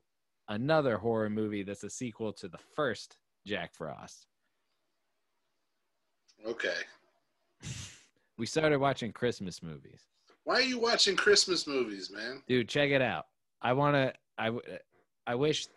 another 0.48 0.98
horror 0.98 1.30
movie 1.30 1.64
that's 1.64 1.84
a 1.84 1.90
sequel 1.90 2.32
to 2.34 2.48
the 2.48 2.58
first 2.76 3.18
Jack 3.46 3.76
Frost. 3.76 4.28
Okay. 6.46 6.70
We 8.38 8.46
started 8.46 8.78
watching 8.78 9.12
Christmas 9.12 9.64
movies. 9.64 10.02
Why 10.44 10.56
are 10.56 10.62
you 10.62 10.80
watching 10.80 11.16
Christmas 11.16 11.66
movies, 11.66 12.12
man? 12.12 12.44
Dude, 12.48 12.70
check 12.70 12.92
it 12.92 13.02
out. 13.02 13.26
I 13.62 13.74
want 13.74 13.96
to 13.96 14.14
I 14.38 14.52
I 15.26 15.36
wish 15.36 15.68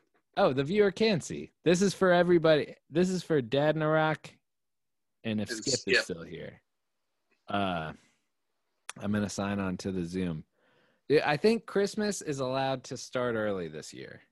Oh, 0.41 0.55
the 0.55 0.65
viewer 0.65 0.91
can 0.91 1.21
see. 1.21 1.53
This 1.67 1.83
is 1.83 1.93
for 1.93 2.13
everybody. 2.13 2.75
This 2.89 3.11
is 3.11 3.23
for 3.23 3.43
Dad 3.43 3.77
Narak 3.77 4.31
and 5.23 5.39
if 5.39 5.51
And 5.51 5.59
Skip, 5.59 5.75
Skip. 5.75 5.95
is 5.99 6.05
still 6.05 6.23
here. 6.23 6.63
Uh 7.47 7.93
I'm 8.99 9.13
going 9.13 9.23
to 9.23 9.29
sign 9.29 9.61
on 9.61 9.77
to 9.79 9.93
the 9.93 10.05
Zoom. 10.05 10.45
I 11.25 11.37
think 11.37 11.67
Christmas 11.67 12.23
is 12.23 12.41
allowed 12.41 12.85
to 12.85 12.97
start 12.97 13.35
early 13.35 13.69
this 13.69 13.93
year. 13.93 14.23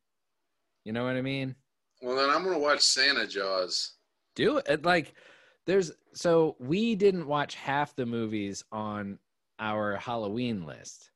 You 0.85 0.93
know 0.95 1.05
what 1.05 1.15
I 1.17 1.21
mean? 1.21 1.55
Well, 2.01 2.17
then 2.17 2.31
I'm 2.31 2.43
gonna 2.43 2.59
watch 2.59 2.81
Santa 2.81 3.27
Jaws. 3.27 3.93
do 4.35 4.63
it 4.65 4.87
like 4.87 5.13
there's 5.67 5.93
so 6.15 6.57
we 6.59 6.95
didn't 6.95 7.27
watch 7.27 7.55
half 7.55 7.95
the 7.95 8.07
movies 8.07 8.65
on 8.73 9.19
our 9.59 9.97
halloween 9.97 10.65
list 10.65 11.11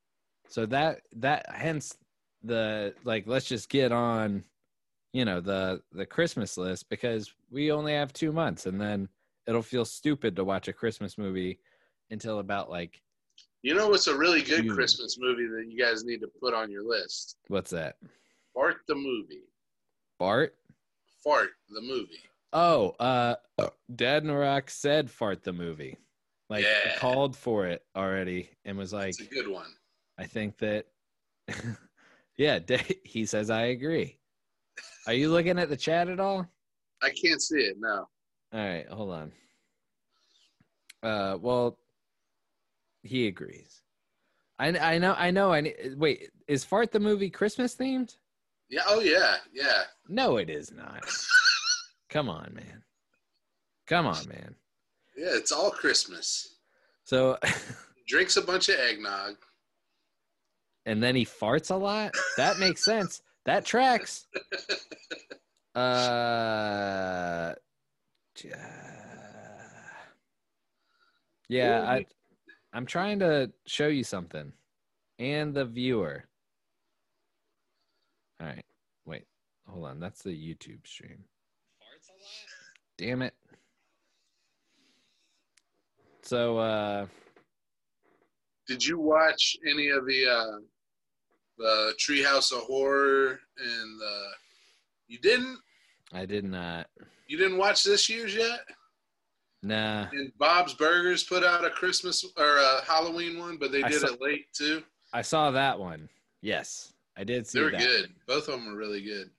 so 0.49 0.67
that 0.67 1.01
that 1.17 1.47
hence 1.51 1.97
the 2.43 2.95
like 3.05 3.27
let's 3.27 3.47
just 3.47 3.71
get 3.71 3.91
on 3.93 4.45
you 5.13 5.25
know 5.25 5.41
the 5.41 5.81
the 5.93 6.07
christmas 6.07 6.57
list 6.57 6.89
because 6.89 7.33
we 7.51 7.71
only 7.71 7.93
have 7.93 8.13
two 8.13 8.33
months 8.33 8.67
and 8.67 8.81
then 8.81 9.09
it'll 9.47 9.63
feel 9.63 9.85
stupid 9.85 10.35
to 10.37 10.45
watch 10.45 10.69
a 10.69 10.73
christmas 10.73 11.19
movie 11.19 11.59
until 12.11 12.39
about 12.39 12.71
like 12.71 13.03
You 13.63 13.75
know 13.75 13.89
what's 13.89 14.07
a 14.09 14.17
really 14.17 14.43
good 14.43 14.65
June. 14.65 14.75
Christmas 14.75 15.17
movie 15.21 15.47
that 15.47 15.67
you 15.71 15.79
guys 15.79 16.05
need 16.05 16.21
to 16.21 16.29
put 16.41 16.53
on 16.55 16.71
your 16.71 16.83
list? 16.83 17.37
what's 17.49 17.71
that 17.71 17.97
Fart 18.55 18.77
the 18.89 18.95
movie. 18.95 19.45
bart 20.19 20.55
Fart 21.23 21.51
the 21.69 21.81
movie. 21.81 22.23
oh 22.53 22.91
uh 23.01 23.37
dad 23.95 24.25
narak 24.25 24.69
said 24.69 25.11
fart 25.11 25.43
the 25.43 25.53
movie 25.53 25.97
like 26.51 26.65
Yeah. 26.65 26.99
called 26.99 27.37
for 27.37 27.67
it 27.67 27.85
already 27.97 28.51
and 28.65 28.77
was 28.77 28.93
like 28.93 29.11
It's 29.19 29.21
a 29.21 29.35
good 29.35 29.49
one. 29.49 29.71
I 30.19 30.25
think 30.27 30.59
that, 30.59 30.87
yeah, 32.37 32.59
he 33.05 33.25
says 33.25 33.49
I 33.51 33.63
agree. 33.67 34.19
Are 35.07 35.13
you 35.15 35.31
looking 35.31 35.59
at 35.59 35.69
the 35.69 35.77
chat 35.77 36.09
at 36.09 36.21
all? 36.21 36.47
I 37.03 37.11
can't 37.11 37.43
see 37.43 37.59
it 37.61 37.77
now. 37.79 38.09
All 38.53 38.61
right, 38.61 38.87
hold 38.89 39.11
on. 39.13 39.33
Uh, 41.03 41.37
well, 41.41 41.79
he 43.03 43.27
agrees. 43.27 43.83
I 44.59 44.69
I 44.79 44.99
know 44.99 45.15
I 45.19 45.31
know. 45.31 45.53
I 45.53 45.75
wait. 45.97 46.31
Is 46.47 46.65
fart 46.65 46.93
the 46.93 47.01
movie 47.01 47.31
Christmas 47.31 47.75
themed? 47.75 48.17
Yeah. 48.71 48.83
Oh 48.87 49.01
yeah. 49.01 49.37
Yeah. 49.53 49.83
No, 50.09 50.37
it 50.37 50.49
is 50.49 50.71
not. 50.71 51.03
Come 52.09 52.29
on, 52.29 52.53
man. 52.55 52.83
Come 53.87 54.07
on, 54.07 54.29
man. 54.29 54.55
Yeah. 55.17 55.31
It's 55.33 55.51
all 55.51 55.71
Christmas. 55.71 56.57
So, 57.05 57.39
Drinks 58.07 58.37
a 58.37 58.43
bunch 58.43 58.69
of 58.69 58.77
eggnog. 58.77 59.37
and 60.87 61.03
then 61.03 61.17
he 61.17 61.25
farts 61.25 61.71
a 61.71 61.75
lot. 61.75 62.13
That 62.37 62.59
makes 62.59 62.85
sense. 62.85 63.23
That 63.45 63.65
tracks. 63.65 64.27
Uh, 65.75 67.55
yeah, 71.49 71.83
I, 71.89 72.05
I'm 72.75 72.85
trying 72.85 73.19
to 73.21 73.51
show 73.67 73.87
you 73.87 74.05
something, 74.05 74.53
and 75.19 75.55
the 75.55 75.65
viewer. 75.65 76.25
All 78.39 78.49
right, 78.49 78.65
wait, 79.07 79.25
hold 79.67 79.87
on. 79.87 79.99
That's 79.99 80.23
the 80.23 80.31
YouTube 80.31 80.87
stream. 80.87 81.25
Damn 82.99 83.23
it. 83.23 83.35
So, 86.23 86.59
uh, 86.59 87.07
Did 88.69 88.85
you 88.85 88.99
watch 88.99 89.57
any 89.67 89.89
of 89.89 90.05
the 90.07 90.27
uh, 90.27 90.59
the 91.63 91.95
Treehouse 91.99 92.53
of 92.53 92.63
Horror 92.65 93.41
and 93.59 94.01
the? 94.01 94.23
You 95.09 95.19
didn't. 95.19 95.59
I 96.13 96.27
did 96.27 96.45
not. 96.45 96.89
You 97.29 97.39
didn't 97.39 97.57
watch 97.59 97.85
this 97.85 98.09
year's 98.09 98.35
yet. 98.35 98.61
Nah, 99.63 100.09
And 100.13 100.33
Bob's 100.39 100.75
Burgers 100.75 101.23
put 101.23 101.45
out 101.45 101.65
a 101.65 101.71
Christmas 101.71 102.25
or 102.37 102.57
a 102.59 102.85
Halloween 102.85 103.39
one, 103.39 103.57
but 103.59 103.71
they 103.71 103.83
did 103.83 104.01
saw- 104.01 104.09
it 104.09 104.21
late 104.21 104.53
too. 104.53 104.83
I 105.13 105.23
saw 105.23 105.51
that 105.53 105.79
one. 105.79 106.09
Yes, 106.41 106.93
I 107.17 107.23
did 107.23 107.47
see 107.47 107.59
that. 107.61 107.65
They 107.65 107.65
were 107.65 107.79
that. 107.79 107.87
good. 107.87 108.15
Both 108.27 108.49
of 108.49 108.55
them 108.55 108.67
were 108.67 108.77
really 108.77 109.03
good. 109.03 109.31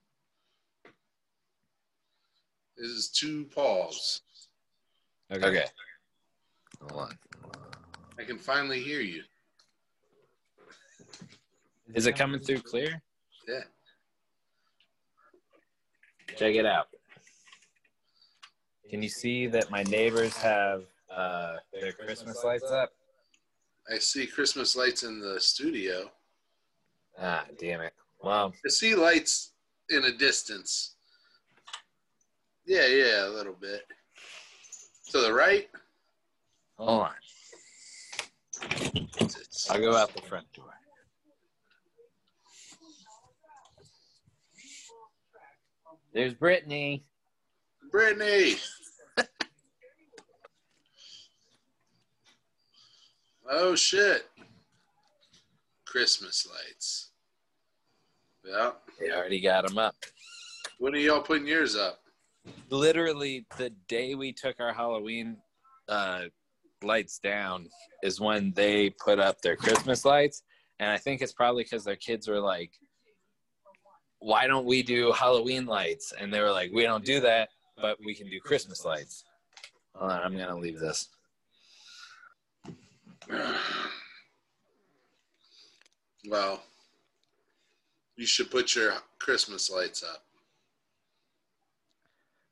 This 2.78 2.88
is 2.90 3.10
two 3.10 3.46
Pauls. 3.54 4.22
Okay. 5.32 5.66
Hold 6.90 7.02
on. 7.02 7.18
I 8.18 8.24
can 8.24 8.38
finally 8.38 8.82
hear 8.82 9.02
you. 9.02 9.24
Is 11.94 12.08
it 12.08 12.16
coming 12.16 12.39
through 12.39 12.60
clear? 12.60 13.02
Yeah. 13.48 13.62
Check 16.36 16.56
it 16.56 16.66
out. 16.66 16.88
Can 18.89 19.02
you 19.02 19.10
see 19.10 19.48
that 19.48 19.70
my 19.70 19.84
neighbors 19.84 20.36
have 20.38 20.84
uh, 21.16 21.58
their 21.74 21.91
Christmas 21.91 22.44
lights 22.44 22.72
up? 22.72 22.91
I 23.91 23.98
see 23.98 24.26
Christmas 24.26 24.76
lights 24.76 25.04
in 25.04 25.20
the 25.20 25.39
studio. 25.39 26.10
Ah, 27.20 27.46
damn 27.60 27.82
it. 27.82 27.94
Well, 28.24 28.54
I 28.66 28.70
see 28.70 28.96
lights 28.96 29.52
in 29.89 30.06
a 30.06 30.12
distance. 30.12 30.96
Yeah, 32.66 32.88
yeah, 32.88 33.28
a 33.28 33.30
little 33.30 33.56
bit. 33.60 33.82
To 35.12 35.20
the 35.20 35.34
right? 35.34 35.70
hold 36.78 37.02
on. 37.04 37.12
I'll 39.70 39.80
go 39.80 39.96
out 39.96 40.14
the 40.16 40.22
front 40.22 40.52
door. 40.54 40.74
There's 46.14 46.34
Brittany. 46.36 47.03
Brittany. 47.91 48.57
oh 53.49 53.76
shit. 53.76 54.30
Christmas 55.86 56.47
lights. 56.47 57.09
Yeah. 58.45 58.72
They 58.99 59.11
already 59.11 59.41
got 59.41 59.68
them 59.68 59.78
up. 59.78 59.95
When 60.78 60.93
are 60.93 60.97
y'all 60.97 61.22
putting 61.22 61.47
yours 61.47 61.76
up? 61.76 61.99
Literally, 62.70 63.45
the 63.57 63.72
day 63.88 64.16
we 64.16 64.34
took 64.34 64.59
our 64.59 64.74
Halloween 64.74 65.38
uh, 65.88 66.24
lights 66.84 67.20
down 67.20 67.70
is 68.03 68.20
when 68.20 68.53
they 68.55 68.91
put 68.91 69.20
up 69.20 69.41
their 69.41 69.55
Christmas 69.55 70.05
lights. 70.05 70.43
And 70.80 70.89
I 70.91 70.97
think 70.97 71.22
it's 71.22 71.34
probably 71.34 71.64
because 71.64 71.84
their 71.84 71.95
kids 71.95 72.28
were 72.28 72.39
like, 72.39 72.72
why 74.24 74.48
don't 74.48 74.66
we 74.66 74.82
do 74.84 75.12
Halloween 75.12 75.66
lights? 75.66 76.14
And 76.18 76.34
they 76.34 76.40
were 76.40 76.52
like, 76.52 76.72
we 76.74 76.84
don't 76.84 77.04
do 77.04 77.20
that, 77.20 77.50
but 77.76 77.98
we 78.04 78.16
can 78.16 78.30
do 78.30 78.40
Christmas 78.40 78.86
lights. 78.86 79.26
Hold 79.96 80.12
on, 80.12 80.22
I'm 80.24 80.36
going 80.38 80.48
to 80.48 80.56
leave 80.56 80.80
this. 80.80 81.10
Well, 86.30 86.64
you 88.16 88.26
should 88.26 88.50
put 88.50 88.76
your 88.76 88.94
Christmas 89.20 89.70
lights 89.70 90.04
up. 90.04 90.24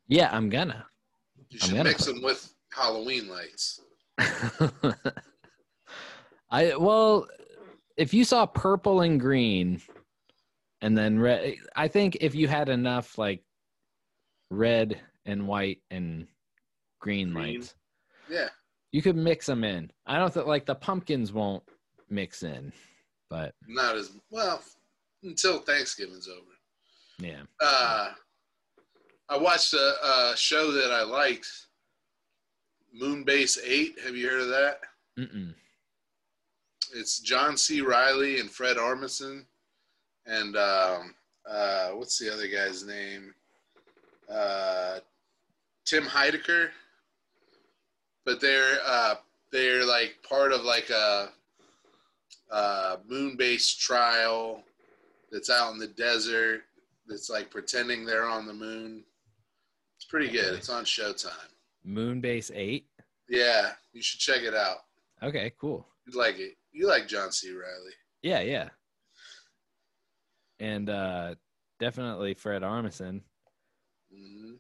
Yeah, 0.08 0.30
I'm 0.36 0.50
gonna. 0.50 0.86
You 1.50 1.60
I'm 1.62 1.68
should 1.70 1.78
gonna 1.78 1.90
mix 1.90 2.06
put- 2.06 2.16
them 2.16 2.24
with 2.24 2.54
Halloween 2.74 3.30
lights. 3.30 3.80
I 6.52 6.76
well, 6.76 7.28
if 7.96 8.14
you 8.14 8.26
saw 8.26 8.46
purple 8.46 9.02
and 9.02 9.18
green, 9.22 9.82
and 10.82 10.98
then 10.98 11.20
red, 11.20 11.56
I 11.76 11.88
think 11.88 12.18
if 12.22 12.34
you 12.36 12.48
had 12.48 12.70
enough 12.70 13.18
like 13.18 13.44
red 14.50 15.00
and 15.26 15.48
white 15.48 15.80
and 15.92 16.28
green, 17.00 17.34
Green. 17.34 17.56
lights, 17.60 17.76
Yeah. 18.30 18.50
you 18.92 19.02
could 19.02 19.16
mix 19.16 19.46
them 19.46 19.64
in. 19.64 19.92
I 20.06 20.18
don't 20.18 20.34
think 20.34 20.48
like 20.48 20.66
the 20.66 20.76
pumpkins 20.76 21.32
won't 21.32 21.64
mix 22.10 22.44
in, 22.44 22.74
but 23.30 23.54
Not 23.68 23.96
as 23.96 24.12
well 24.30 24.62
until 25.24 25.60
Thanksgiving's 25.60 26.28
over. 26.28 26.42
yeah. 27.20 27.44
Uh, 27.60 28.14
I 29.30 29.38
watched 29.38 29.74
a, 29.74 29.78
a 30.04 30.34
show 30.36 30.72
that 30.72 30.92
I 30.92 31.04
liked, 31.04 31.48
Moonbase 33.02 33.60
8. 33.64 34.00
Have 34.04 34.16
you 34.16 34.28
heard 34.30 34.42
of 34.42 34.48
that? 34.50 34.80
Mm-mm. 35.18 35.54
It's 36.94 37.20
John 37.20 37.56
C. 37.56 37.80
Reilly 37.82 38.40
and 38.42 38.52
Fred 38.52 38.76
Armisen. 38.76 39.46
And 40.26 40.56
um, 40.56 41.16
uh, 41.50 41.90
what's 41.90 42.18
the 42.20 42.32
other 42.32 42.48
guy's 42.48 42.86
name? 42.86 43.34
Uh, 44.30 45.00
Tim 45.86 46.04
Heidecker. 46.04 46.70
But 48.26 48.40
they're 48.40 48.78
uh, 48.86 49.16
they're 49.52 49.84
like 49.84 50.18
part 50.28 50.52
of 50.52 50.64
like 50.64 50.90
a, 50.92 51.30
a 52.52 52.98
moon-based 53.08 53.82
trial 53.82 54.64
that's 55.32 55.50
out 55.50 55.74
in 55.74 55.80
the 55.80 55.88
desert. 55.88 56.62
That's 57.08 57.30
like 57.30 57.50
pretending 57.50 58.06
they're 58.06 58.28
on 58.28 58.46
the 58.46 58.54
moon. 58.54 59.04
It's 59.98 60.06
pretty 60.06 60.30
good. 60.30 60.54
It's 60.54 60.70
on 60.70 60.86
Showtime. 60.86 61.32
Moonbase 61.88 62.52
eight. 62.54 62.86
Yeah, 63.28 63.72
you 63.92 64.04
should 64.04 64.20
check 64.20 64.44
it 64.44 64.54
out. 64.54 64.78
Okay, 65.24 65.52
cool. 65.60 65.88
You'd 66.06 66.16
like 66.16 66.38
it. 66.38 66.58
You 66.72 66.88
like 66.88 67.08
John 67.08 67.32
C. 67.32 67.50
Reilly. 67.50 67.94
Yeah, 68.22 68.42
yeah. 68.42 68.70
And 70.62 70.90
uh 70.90 71.36
definitely 71.80 72.36
Fred 72.36 72.62
Armisen. 72.62 73.22
hmm 74.14 74.54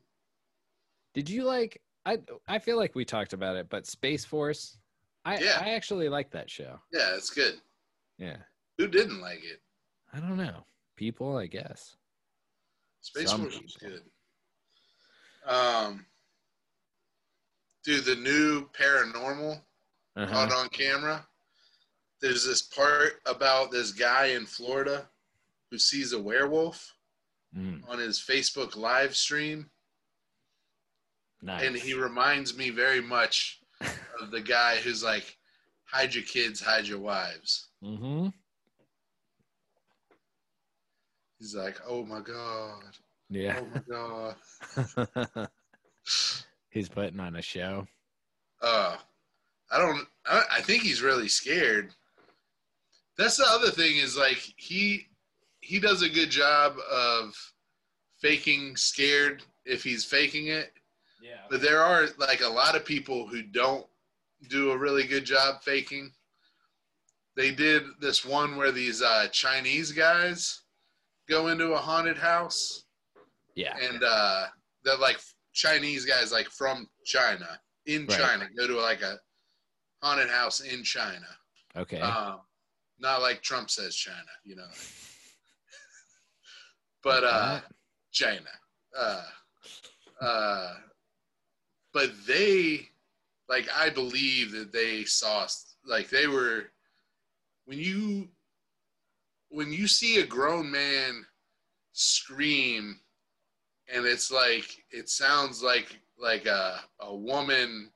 Did 1.13 1.29
you 1.29 1.43
like 1.43 1.81
I 2.05 2.19
I 2.47 2.57
feel 2.59 2.77
like 2.77 2.95
we 2.95 3.05
talked 3.05 3.33
about 3.33 3.55
it, 3.55 3.69
but 3.69 3.85
Space 3.85 4.25
Force 4.25 4.77
I 5.23 5.37
Yeah. 5.37 5.59
I 5.61 5.69
actually 5.69 6.09
like 6.09 6.31
that 6.31 6.49
show. 6.49 6.79
Yeah, 6.91 7.15
it's 7.15 7.29
good. 7.29 7.61
Yeah. 8.17 8.37
Who 8.79 8.87
didn't 8.87 9.21
like 9.21 9.43
it? 9.43 9.61
I 10.11 10.19
don't 10.19 10.37
know. 10.37 10.65
People, 10.95 11.37
I 11.37 11.45
guess. 11.45 11.95
Space 13.01 13.29
Some 13.29 13.41
Force 13.41 13.61
was 13.61 13.77
good. 13.79 14.01
Um, 15.45 16.05
dude, 17.83 18.05
the 18.05 18.15
new 18.15 18.67
Paranormal 18.69 19.61
Uh-huh. 20.15 20.27
caught 20.31 20.51
on 20.51 20.69
camera. 20.69 21.25
There's 22.19 22.45
this 22.45 22.61
part 22.63 23.21
about 23.25 23.71
this 23.71 23.91
guy 23.91 24.27
in 24.27 24.45
Florida 24.45 25.07
who 25.71 25.77
sees 25.79 26.13
a 26.13 26.21
werewolf 26.21 26.93
Mm, 27.57 27.81
on 27.89 27.99
his 27.99 28.17
Facebook 28.17 28.77
live 28.77 29.13
stream, 29.13 29.69
nice. 31.41 31.65
and 31.67 31.75
he 31.75 31.93
reminds 31.93 32.55
me 32.55 32.69
very 32.69 33.01
much 33.01 33.59
of 34.21 34.31
the 34.31 34.39
guy 34.39 34.77
who's 34.77 35.03
like, 35.03 35.37
"Hide 35.83 36.15
your 36.15 36.23
kids, 36.23 36.61
hide 36.61 36.87
your 36.87 36.99
wives." 36.99 37.67
mm-hmm. 37.83 38.29
He's 41.39 41.53
like, 41.53 41.77
"Oh 41.85 42.05
my 42.05 42.21
god, 42.21 42.83
Yeah. 43.29 43.59
oh 43.61 43.67
my 43.73 44.35
god." 45.35 45.49
He's 46.69 46.87
putting 46.87 47.19
on 47.19 47.35
a 47.35 47.41
show. 47.41 47.85
uh 48.61 48.95
i 49.71 49.77
don't 49.77 50.07
I, 50.25 50.43
I 50.53 50.61
think 50.61 50.83
he's 50.83 51.01
really 51.01 51.27
scared 51.27 51.93
that's 53.17 53.35
the 53.37 53.45
other 53.47 53.71
thing 53.71 53.97
is 53.97 54.15
like 54.15 54.37
he 54.55 55.07
he 55.61 55.79
does 55.79 56.01
a 56.01 56.09
good 56.09 56.29
job 56.29 56.75
of 56.91 57.35
faking 58.21 58.75
scared 58.75 59.43
if 59.65 59.83
he's 59.83 60.03
faking 60.05 60.47
it 60.47 60.73
Yeah. 61.21 61.41
but 61.49 61.61
there 61.61 61.81
are 61.81 62.07
like 62.17 62.41
a 62.41 62.47
lot 62.49 62.75
of 62.75 62.85
people 62.85 63.27
who 63.27 63.41
don't 63.41 63.85
do 64.49 64.71
a 64.71 64.77
really 64.77 65.03
good 65.05 65.25
job 65.25 65.61
faking 65.63 66.11
they 67.35 67.51
did 67.51 67.83
this 67.99 68.25
one 68.25 68.57
where 68.57 68.71
these 68.71 69.01
uh 69.01 69.27
chinese 69.31 69.91
guys 69.91 70.61
go 71.29 71.47
into 71.47 71.73
a 71.73 71.77
haunted 71.77 72.17
house 72.17 72.85
Yeah. 73.55 73.75
and 73.81 74.03
uh 74.03 74.47
they're 74.83 74.97
like 74.97 75.19
Chinese 75.53 76.05
guys 76.05 76.31
like 76.31 76.47
from 76.49 76.87
China 77.05 77.59
in 77.85 78.05
Right. 78.07 78.17
China 78.19 78.47
go 78.57 78.67
to 78.67 78.79
like 78.79 79.01
a 79.01 79.19
haunted 80.01 80.29
house 80.29 80.61
in 80.61 80.81
China. 80.83 81.27
Okay. 81.75 81.99
Um, 81.99 82.39
not 82.99 83.21
like 83.21 83.41
Trump 83.43 83.69
says 83.69 83.93
China, 83.95 84.31
you 84.45 84.55
know. 84.55 84.67
but 87.03 87.23
uh? 87.23 87.59
China. 88.11 88.49
Uh 88.97 89.23
uh 90.21 90.73
but 91.93 92.11
they 92.27 92.87
like 93.49 93.67
I 93.75 93.89
believe 93.89 94.51
that 94.51 94.71
they 94.71 95.03
saw 95.03 95.47
like 95.85 96.09
they 96.09 96.27
were 96.27 96.65
when 97.65 97.79
you 97.79 98.29
when 99.49 99.71
you 99.71 99.87
see 99.87 100.19
a 100.19 100.25
grown 100.25 100.69
man 100.71 101.25
scream 101.93 102.99
and 103.93 104.05
it's 104.05 104.31
like 104.31 104.83
it 104.91 105.09
sounds 105.09 105.61
like 105.63 105.99
like 106.17 106.45
a 106.45 106.79
a 106.99 107.15
woman 107.15 107.91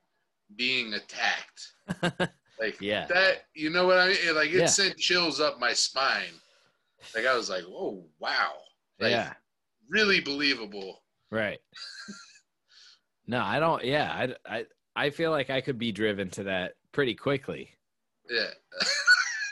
being 0.55 0.93
attacked 0.93 1.73
like 2.59 2.79
Yeah. 2.81 3.05
that 3.07 3.45
you 3.53 3.69
know 3.69 3.85
what 3.85 3.97
i 3.97 4.07
mean 4.09 4.35
like 4.35 4.49
it 4.49 4.59
Yeah. 4.59 4.65
sent 4.65 4.97
chills 4.97 5.39
up 5.39 5.59
my 5.59 5.73
spine 5.73 6.33
like 7.15 7.25
i 7.25 7.35
was 7.35 7.49
like 7.49 7.63
oh 7.67 8.03
wow 8.19 8.53
like, 8.99 9.11
yeah. 9.11 9.33
really 9.89 10.19
believable 10.19 11.01
Right. 11.31 11.59
no, 13.27 13.41
I 13.41 13.59
don't. 13.59 13.83
Yeah, 13.83 14.11
I, 14.47 14.55
I, 14.57 14.65
I 14.95 15.09
feel 15.09 15.31
like 15.31 15.49
I 15.49 15.61
could 15.61 15.77
be 15.77 15.91
driven 15.91 16.29
to 16.31 16.43
that 16.43 16.73
pretty 16.91 17.15
quickly. 17.15 17.71
yeah 18.29 18.47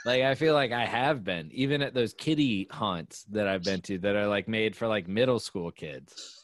Like 0.06 0.24
I 0.24 0.36
feel 0.36 0.54
like 0.54 0.74
I 0.74 0.86
have 0.86 1.24
been, 1.24 1.50
even 1.54 1.82
at 1.82 1.94
those 1.94 2.14
kiddie 2.14 2.68
haunts 2.70 3.24
that 3.32 3.48
I've 3.48 3.64
been 3.64 3.80
to 3.84 3.98
that 4.00 4.18
are 4.18 4.28
like 4.28 4.50
made 4.50 4.76
for 4.76 4.86
like 4.86 5.08
middle 5.08 5.40
school 5.40 5.72
kids. 5.72 6.44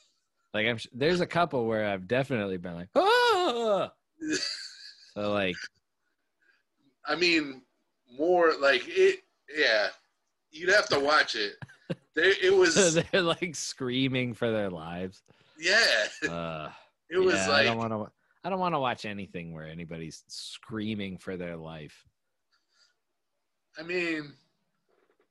Like 0.53 0.65
I'm, 0.65 0.77
there's 0.93 1.19
a 1.19 1.25
couple 1.25 1.67
where 1.67 1.85
I've 1.85 2.07
definitely 2.07 2.55
been 2.55 2.75
like, 2.75 2.87
ah! 2.95 3.91
So 5.13 5.33
like, 5.33 5.57
I 7.05 7.15
mean, 7.17 7.61
more 8.17 8.53
like 8.61 8.83
it. 8.87 9.19
Yeah, 9.53 9.87
you'd 10.51 10.69
have 10.69 10.87
to 10.89 10.99
watch 11.01 11.35
it. 11.35 11.55
There, 12.15 12.33
it 12.41 12.55
was. 12.55 12.95
they're 13.11 13.21
like 13.21 13.55
screaming 13.55 14.33
for 14.33 14.51
their 14.51 14.69
lives. 14.69 15.21
Yeah, 15.59 16.29
Uh, 16.29 16.69
it 17.09 17.17
was 17.17 17.35
yeah, 17.35 17.49
like 17.49 17.61
I 17.61 17.63
don't 17.65 17.77
want 17.77 17.91
to. 17.91 18.11
I 18.43 18.49
don't 18.49 18.59
want 18.59 18.75
to 18.75 18.79
watch 18.79 19.05
anything 19.05 19.53
where 19.53 19.67
anybody's 19.67 20.23
screaming 20.27 21.17
for 21.17 21.35
their 21.35 21.57
life. 21.57 22.05
I 23.77 23.83
mean, 23.83 24.31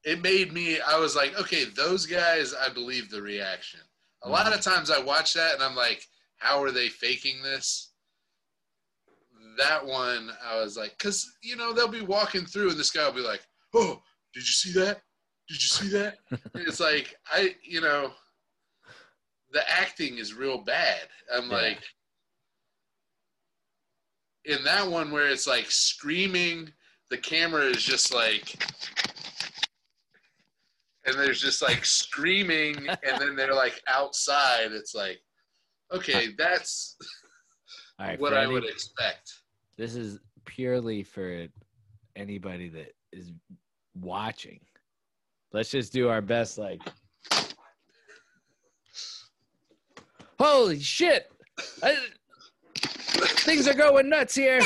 it 0.05 0.23
made 0.23 0.53
me. 0.53 0.81
I 0.81 0.99
was 0.99 1.17
like, 1.17 1.39
okay, 1.41 1.65
those 1.65 2.05
guys. 2.07 2.55
I 2.55 2.73
believe 2.73 3.11
the 3.11 3.23
reaction. 3.23 3.81
A 4.23 4.29
lot 4.29 4.53
of 4.53 4.61
times, 4.61 4.91
I 4.91 5.01
watch 5.01 5.35
that 5.35 5.55
and 5.55 5.63
I'm 5.63 5.77
like, 5.77 6.05
how 6.37 6.63
are 6.63 6.73
they 6.73 6.89
faking 6.89 7.43
this? 7.43 7.93
That 9.59 9.85
one, 9.85 10.31
I 10.45 10.61
was 10.61 10.77
like, 10.77 10.97
because 10.99 11.27
you 11.43 11.57
know 11.57 11.73
they'll 11.73 11.89
be 11.89 12.03
walking 12.03 12.45
through 12.45 12.71
and 12.71 12.79
this 12.79 12.91
guy 12.91 13.07
will 13.07 13.15
be 13.15 13.21
like, 13.21 13.43
oh, 13.75 14.01
did 14.35 14.41
you 14.41 14.53
see 14.53 14.73
that? 14.81 15.01
Did 15.49 15.55
you 15.63 15.69
see 15.69 15.89
that? 15.89 16.19
And 16.31 16.41
it's 16.67 16.81
like 16.81 17.17
I, 17.33 17.55
you 17.63 17.81
know, 17.81 18.13
the 19.53 19.69
acting 19.71 20.19
is 20.19 20.35
real 20.35 20.59
bad. 20.59 21.01
I'm 21.35 21.51
Yeah. 21.51 21.57
like, 21.57 21.83
in 24.45 24.63
that 24.65 24.87
one 24.87 25.11
where 25.11 25.29
it's 25.29 25.47
like 25.47 25.71
screaming, 25.71 26.71
the 27.11 27.19
camera 27.19 27.65
is 27.65 27.83
just 27.83 28.13
like, 28.15 28.63
and 31.07 31.17
there's 31.19 31.41
just 31.41 31.63
like 31.63 31.85
screaming, 31.85 32.77
and 32.89 33.19
then 33.21 33.35
they're 33.37 33.55
like 33.55 33.81
outside. 33.89 34.73
It's 34.73 34.95
like, 34.95 35.19
okay, 35.93 36.29
that's 36.39 36.97
right, 37.99 38.21
what 38.21 38.35
I 38.35 38.45
any- 38.45 38.53
would 38.53 38.65
expect. 38.65 39.33
This 39.79 39.95
is 39.95 40.19
purely 40.45 41.03
for 41.05 41.47
anybody 42.17 42.69
that 42.71 42.93
is 43.13 43.33
watching. 43.95 44.61
Let's 45.53 45.71
just 45.71 45.93
do 45.93 46.09
our 46.09 46.21
best. 46.21 46.59
Like, 46.59 46.81
holy 50.39 50.81
shit! 50.81 51.31
I, 51.83 51.97
things 52.77 53.67
are 53.67 53.75
going 53.75 54.09
nuts 54.09 54.35
here. 54.35 54.59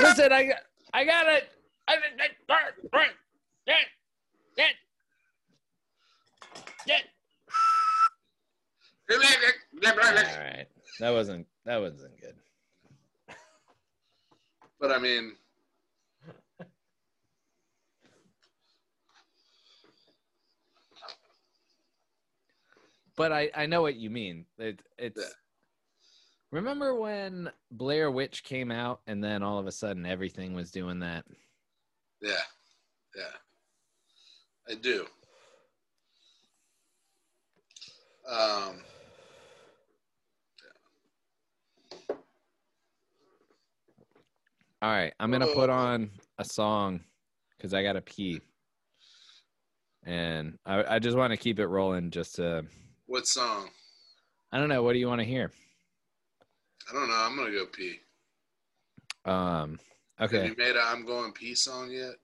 Listen, 0.00 0.32
I 0.32 0.44
got, 0.44 0.60
I 0.94 1.04
got 1.04 1.26
it. 1.26 1.48
I, 1.88 1.92
I, 1.92 1.96
I, 1.96 2.28
All 10.36 10.44
right, 10.44 10.66
that 11.00 11.10
wasn't 11.10 11.46
that 11.64 11.80
wasn't 11.80 12.20
good. 12.20 12.34
But 14.80 14.92
I 14.92 14.98
mean, 14.98 15.34
But 23.18 23.32
I 23.32 23.50
I 23.54 23.66
know 23.66 23.82
what 23.82 23.96
you 23.96 24.08
mean. 24.08 24.46
It 24.58 24.80
it's. 24.96 25.20
Yeah. 25.20 25.28
Remember 26.50 26.94
when 26.94 27.50
Blair 27.70 28.10
Witch 28.10 28.42
came 28.42 28.70
out 28.70 29.02
and 29.06 29.22
then 29.22 29.42
all 29.42 29.58
of 29.58 29.66
a 29.66 29.72
sudden 29.72 30.06
everything 30.06 30.54
was 30.54 30.70
doing 30.70 31.00
that? 31.00 31.26
yeah, 32.22 32.40
yeah, 33.14 33.24
I 34.66 34.74
do. 34.74 35.04
Um, 38.26 38.82
All 44.80 44.90
right, 44.90 45.12
I'm 45.18 45.32
gonna 45.32 45.48
put 45.48 45.70
on 45.70 46.10
a 46.38 46.44
song 46.44 47.00
because 47.56 47.74
I 47.74 47.82
gotta 47.82 48.00
pee, 48.00 48.40
and 50.04 50.56
I 50.64 50.84
I 50.94 50.98
just 51.00 51.16
want 51.16 51.32
to 51.32 51.36
keep 51.36 51.58
it 51.58 51.66
rolling. 51.66 52.12
Just 52.12 52.36
to 52.36 52.64
what 53.08 53.26
song? 53.26 53.70
I 54.52 54.58
don't 54.58 54.68
know. 54.68 54.82
What 54.82 54.92
do 54.92 54.98
you 55.00 55.08
want 55.08 55.20
to 55.20 55.26
hear? 55.26 55.50
I 56.88 56.92
don't 56.92 57.08
know. 57.08 57.14
I'm 57.14 57.36
gonna 57.36 57.50
go 57.50 57.66
pee. 57.66 57.98
Um. 59.24 59.78
Okay. 60.20 60.38
Have 60.38 60.46
you 60.50 60.54
made 60.56 60.76
a 60.76 60.80
"I'm 60.80 61.04
Going 61.04 61.32
Pee" 61.32 61.54
song 61.54 61.90
yet? 61.90 62.14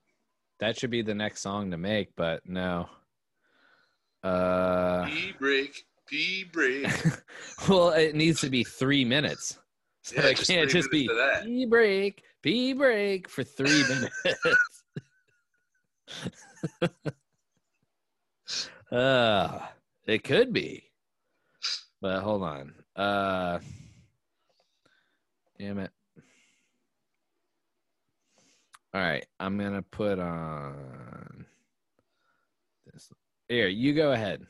that 0.60 0.78
should 0.78 0.90
be 0.90 1.02
the 1.02 1.14
next 1.14 1.42
song 1.42 1.70
to 1.72 1.76
make, 1.76 2.14
but 2.16 2.48
no. 2.48 2.88
Uh. 4.22 5.04
Pee 5.06 5.32
break, 5.38 5.84
pee 6.06 6.44
break. 6.44 6.86
well, 7.68 7.90
it 7.90 8.14
needs 8.14 8.40
to 8.40 8.48
be 8.48 8.62
three 8.64 9.04
minutes. 9.04 9.58
So 10.02 10.16
Yeah, 10.16 10.28
it 10.28 10.38
can't 10.38 10.70
just 10.70 10.90
be 10.90 11.10
pee 11.42 11.66
break, 11.66 12.22
pee 12.42 12.72
break 12.74 13.28
for 13.28 13.42
three 13.42 13.84
minutes. 13.88 14.84
uh, 18.92 19.58
it 20.06 20.24
could 20.24 20.52
be. 20.52 20.84
But 22.00 22.20
hold 22.22 22.42
on. 22.42 22.74
Uh 22.96 23.58
damn 25.58 25.78
it. 25.78 25.90
All 28.94 29.00
right, 29.00 29.26
I'm 29.40 29.58
gonna 29.58 29.82
put 29.82 30.20
on 30.20 31.46
this. 32.86 33.10
Here, 33.48 33.66
you 33.66 33.92
go 33.92 34.12
ahead. 34.12 34.46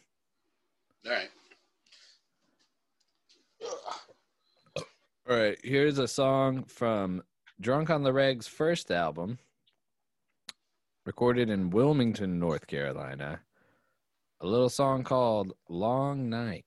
All 1.07 1.13
right. 1.13 1.31
All 5.27 5.37
right, 5.39 5.59
here's 5.65 5.99
a 5.99 6.07
song 6.07 6.65
from 6.65 7.23
Drunk 7.59 7.89
on 7.89 8.03
the 8.03 8.13
Reg's 8.13 8.47
first 8.47 8.91
album, 8.91 9.39
recorded 11.07 11.49
in 11.49 11.71
Wilmington, 11.71 12.39
North 12.39 12.67
Carolina. 12.67 13.41
A 14.45 14.47
little 14.47 14.68
song 14.68 15.05
called 15.05 15.55
Long 15.70 16.28
Night. 16.28 16.66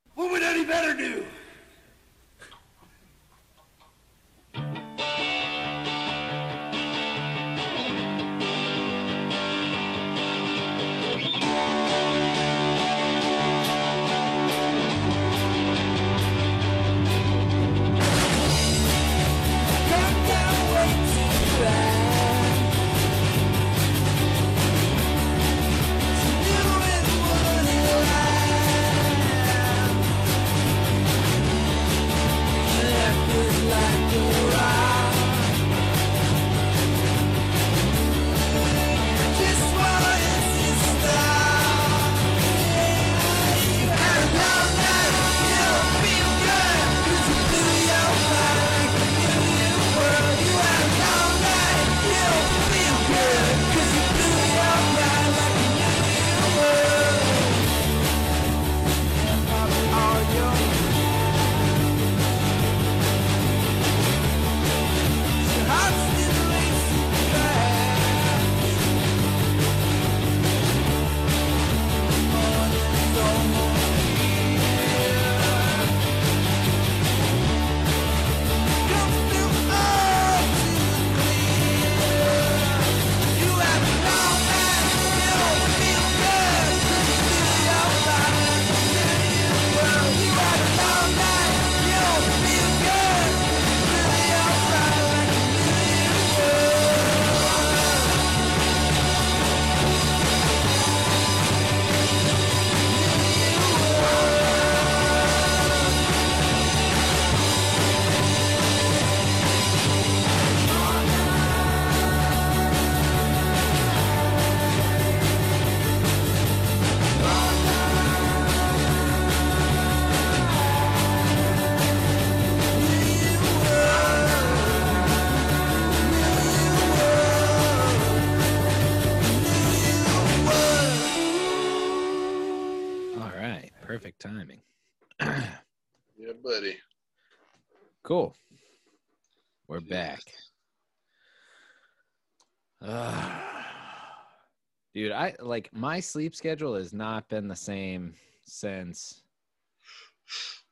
I 145.18 145.34
like 145.40 145.70
my 145.74 146.00
sleep 146.00 146.36
schedule 146.36 146.76
has 146.76 146.94
not 146.94 147.28
been 147.28 147.48
the 147.48 147.56
same 147.56 148.14
since 148.44 149.24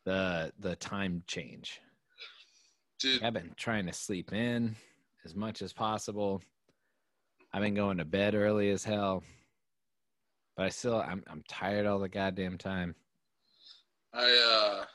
the 0.06 0.54
the 0.60 0.76
time 0.76 1.24
change. 1.26 1.82
Dude, 3.00 3.24
I've 3.24 3.34
been 3.34 3.54
trying 3.58 3.88
to 3.88 3.94
sleep 3.94 4.34
in 4.34 4.76
as 5.26 5.34
much 5.34 5.64
as 5.64 5.74
possible. 5.74 6.44
I've 7.54 7.64
been 7.64 7.74
going 7.74 7.98
to 7.98 8.06
bed 8.06 8.36
early 8.36 8.70
as 8.70 8.84
hell. 8.84 9.24
But 10.56 10.68
I 10.68 10.70
still 10.70 11.02
I'm 11.02 11.24
I'm 11.26 11.44
tired 11.50 11.88
all 11.88 11.98
the 11.98 12.08
goddamn 12.08 12.60
time. 12.60 12.94
I 14.14 14.84
uh 14.84 14.86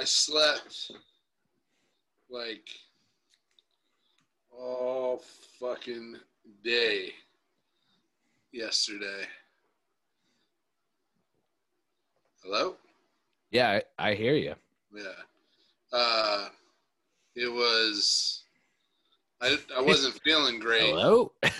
I 0.00 0.04
slept 0.04 0.92
like 2.30 2.70
all 4.56 5.24
fucking 5.58 6.14
day 6.62 7.12
yesterday. 8.52 9.24
Hello? 12.42 12.76
Yeah, 13.50 13.80
I, 13.98 14.10
I 14.10 14.14
hear 14.14 14.34
you. 14.34 14.54
Yeah. 14.94 15.02
Uh 15.92 16.48
it 17.36 17.52
was 17.52 18.44
I 19.40 19.56
I 19.76 19.80
wasn't 19.80 20.18
feeling 20.24 20.58
great. 20.58 20.90
Hello? 20.90 21.32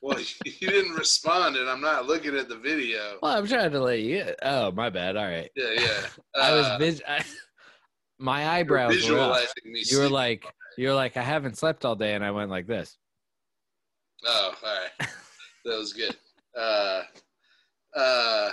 Well, 0.00 0.18
you 0.46 0.68
didn't 0.68 0.94
respond 0.94 1.56
and 1.56 1.68
I'm 1.68 1.82
not 1.82 2.06
looking 2.06 2.34
at 2.36 2.48
the 2.48 2.56
video. 2.56 3.18
well, 3.20 3.36
I'm 3.36 3.46
trying 3.46 3.70
to 3.70 3.80
let 3.80 4.00
you. 4.00 4.22
In. 4.22 4.34
Oh, 4.40 4.70
my 4.72 4.88
bad. 4.88 5.14
All 5.18 5.26
right. 5.26 5.50
Yeah, 5.54 5.72
yeah. 5.74 6.06
I 6.42 6.54
was 6.54 6.66
Uh, 6.66 6.78
vis- 6.78 7.02
I, 7.06 7.22
my 8.18 8.40
you're 8.42 8.50
eyebrows 8.50 8.88
were 8.88 8.94
visualizing 8.94 9.62
me 9.66 9.82
You 9.84 9.98
were 9.98 10.08
like, 10.08 10.46
you 10.78 10.88
were 10.88 10.94
like, 10.94 11.18
I 11.18 11.22
haven't 11.22 11.58
slept 11.58 11.84
all 11.84 11.96
day, 11.96 12.14
and 12.14 12.24
I 12.24 12.30
went 12.30 12.48
like 12.48 12.66
this. 12.66 12.96
Oh, 14.24 14.54
all 14.64 14.74
right. 14.74 15.08
That 15.64 15.78
was 15.78 15.92
good. 15.92 16.14
Uh, 16.56 17.02
uh, 17.96 18.50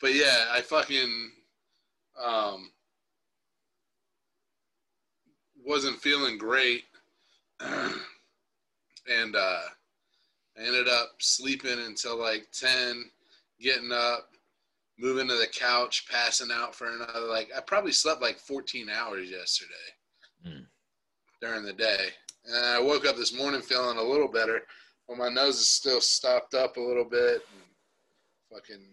but 0.00 0.14
yeah, 0.14 0.46
I 0.52 0.60
fucking 0.60 1.30
um, 2.24 2.70
wasn't 5.64 5.98
feeling 6.00 6.38
great, 6.38 6.84
and 7.60 8.00
uh, 9.36 9.60
I 10.56 10.60
ended 10.60 10.88
up 10.88 11.14
sleeping 11.18 11.78
until 11.86 12.16
like 12.18 12.46
ten, 12.52 13.04
getting 13.60 13.90
up, 13.92 14.30
moving 14.98 15.26
to 15.28 15.34
the 15.34 15.48
couch, 15.52 16.06
passing 16.10 16.50
out 16.52 16.74
for 16.74 16.88
another 16.90 17.26
like 17.26 17.50
I 17.56 17.60
probably 17.60 17.92
slept 17.92 18.22
like 18.22 18.38
fourteen 18.38 18.88
hours 18.88 19.28
yesterday 19.30 19.72
Mm. 20.46 20.64
during 21.42 21.64
the 21.64 21.72
day. 21.72 22.10
And 22.48 22.64
I 22.66 22.80
woke 22.80 23.06
up 23.06 23.16
this 23.16 23.36
morning 23.36 23.60
feeling 23.60 23.98
a 23.98 24.02
little 24.02 24.28
better, 24.28 24.62
but 25.06 25.18
my 25.18 25.28
nose 25.28 25.56
is 25.56 25.68
still 25.68 26.00
stopped 26.00 26.54
up 26.54 26.76
a 26.76 26.80
little 26.80 27.04
bit. 27.04 27.42
And 27.52 27.62
fucking 28.52 28.84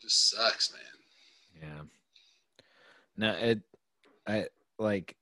just 0.00 0.30
sucks, 0.30 0.72
man. 0.72 1.62
Yeah. 1.62 1.82
No, 3.16 3.32
it, 3.32 3.60
I 4.26 4.46
like 4.78 5.16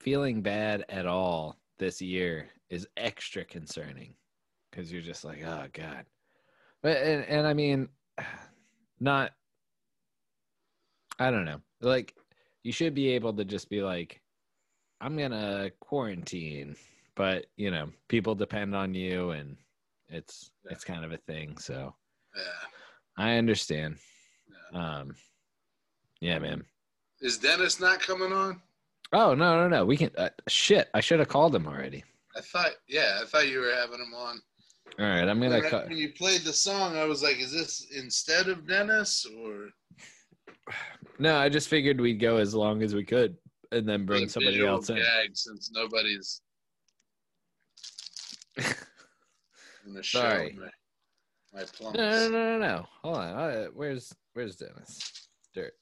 feeling 0.00 0.42
bad 0.42 0.84
at 0.88 1.06
all 1.06 1.56
this 1.78 2.02
year 2.02 2.48
is 2.70 2.88
extra 2.96 3.44
concerning 3.44 4.14
because 4.70 4.92
you're 4.92 5.02
just 5.02 5.24
like, 5.24 5.44
oh 5.44 5.66
god. 5.72 6.04
But 6.82 6.96
and, 6.96 7.24
and 7.26 7.46
I 7.46 7.54
mean, 7.54 7.88
not. 9.00 9.32
I 11.18 11.30
don't 11.30 11.44
know. 11.44 11.60
Like, 11.80 12.16
you 12.64 12.72
should 12.72 12.94
be 12.94 13.10
able 13.10 13.32
to 13.34 13.44
just 13.44 13.68
be 13.68 13.82
like, 13.82 14.21
I'm 15.02 15.16
gonna 15.18 15.70
quarantine, 15.80 16.76
but 17.16 17.46
you 17.56 17.70
know, 17.72 17.90
people 18.08 18.34
depend 18.36 18.74
on 18.74 18.94
you, 18.94 19.30
and 19.30 19.56
it's 20.08 20.52
Yeah. 20.64 20.72
it's 20.72 20.84
kind 20.84 21.04
of 21.04 21.10
a 21.12 21.16
thing. 21.18 21.58
So 21.58 21.94
Yeah. 22.36 22.68
I 23.18 23.36
understand. 23.36 23.98
yeah. 24.72 24.98
Um, 25.00 25.16
yeah, 26.20 26.38
man. 26.38 26.64
Is 27.20 27.36
Dennis 27.38 27.80
not 27.80 28.00
coming 28.00 28.32
on? 28.32 28.62
Oh 29.12 29.34
no, 29.34 29.56
no, 29.56 29.68
no. 29.68 29.84
We 29.84 29.96
can. 29.96 30.10
Uh, 30.16 30.30
shit, 30.48 30.88
I 30.94 31.00
should 31.00 31.18
have 31.18 31.28
called 31.28 31.54
him 31.54 31.66
already. 31.66 32.04
I 32.36 32.40
thought, 32.40 32.72
yeah, 32.88 33.18
I 33.20 33.26
thought 33.26 33.48
you 33.48 33.58
were 33.60 33.74
having 33.74 34.00
him 34.00 34.14
on. 34.14 34.40
All 34.98 35.04
right, 35.06 35.28
I'm 35.28 35.40
gonna. 35.40 35.60
When, 35.60 35.68
Cut. 35.70 35.88
when 35.88 35.98
you 35.98 36.12
played 36.12 36.42
the 36.42 36.52
song, 36.52 36.96
I 36.96 37.04
was 37.04 37.22
like, 37.22 37.38
is 37.38 37.52
this 37.52 37.88
instead 37.90 38.48
of 38.48 38.66
Dennis 38.68 39.26
or 39.26 39.70
No, 41.18 41.36
I 41.36 41.48
just 41.48 41.68
figured 41.68 42.00
we'd 42.00 42.20
go 42.20 42.36
as 42.36 42.54
long 42.54 42.82
as 42.82 42.94
we 42.94 43.04
could, 43.04 43.36
and 43.72 43.88
then 43.88 44.06
bring 44.06 44.28
somebody 44.28 44.64
else 44.64 44.90
in. 44.90 45.02
Since 45.32 45.70
nobody's 45.72 46.40
in 48.56 49.94
the 49.94 50.02
show. 50.02 50.20
Sorry. 50.20 50.58
My, 50.58 51.60
my 51.60 51.64
plums. 51.64 51.96
No, 51.96 52.10
no, 52.10 52.28
no, 52.28 52.58
no, 52.58 52.58
no. 52.58 52.86
Hold 53.02 53.16
on. 53.16 53.28
Uh, 53.28 53.66
where's 53.74 54.14
Where's 54.34 54.56
Dennis? 54.56 55.28
Dirt. 55.54 55.74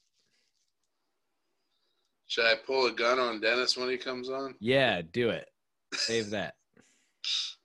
Should 2.26 2.46
I 2.46 2.54
pull 2.66 2.86
a 2.86 2.92
gun 2.92 3.18
on 3.18 3.40
Dennis 3.40 3.76
when 3.76 3.88
he 3.88 3.96
comes 3.96 4.28
on? 4.28 4.54
Yeah, 4.60 5.02
do 5.02 5.30
it. 5.30 5.48
Save 5.94 6.30
that. 6.30 6.54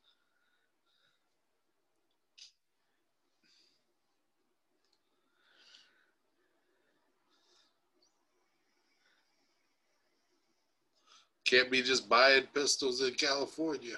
Can't 11.45 11.69
be 11.71 11.81
just 11.81 12.09
buying 12.09 12.43
pistols 12.53 13.01
in 13.01 13.13
California. 13.13 13.95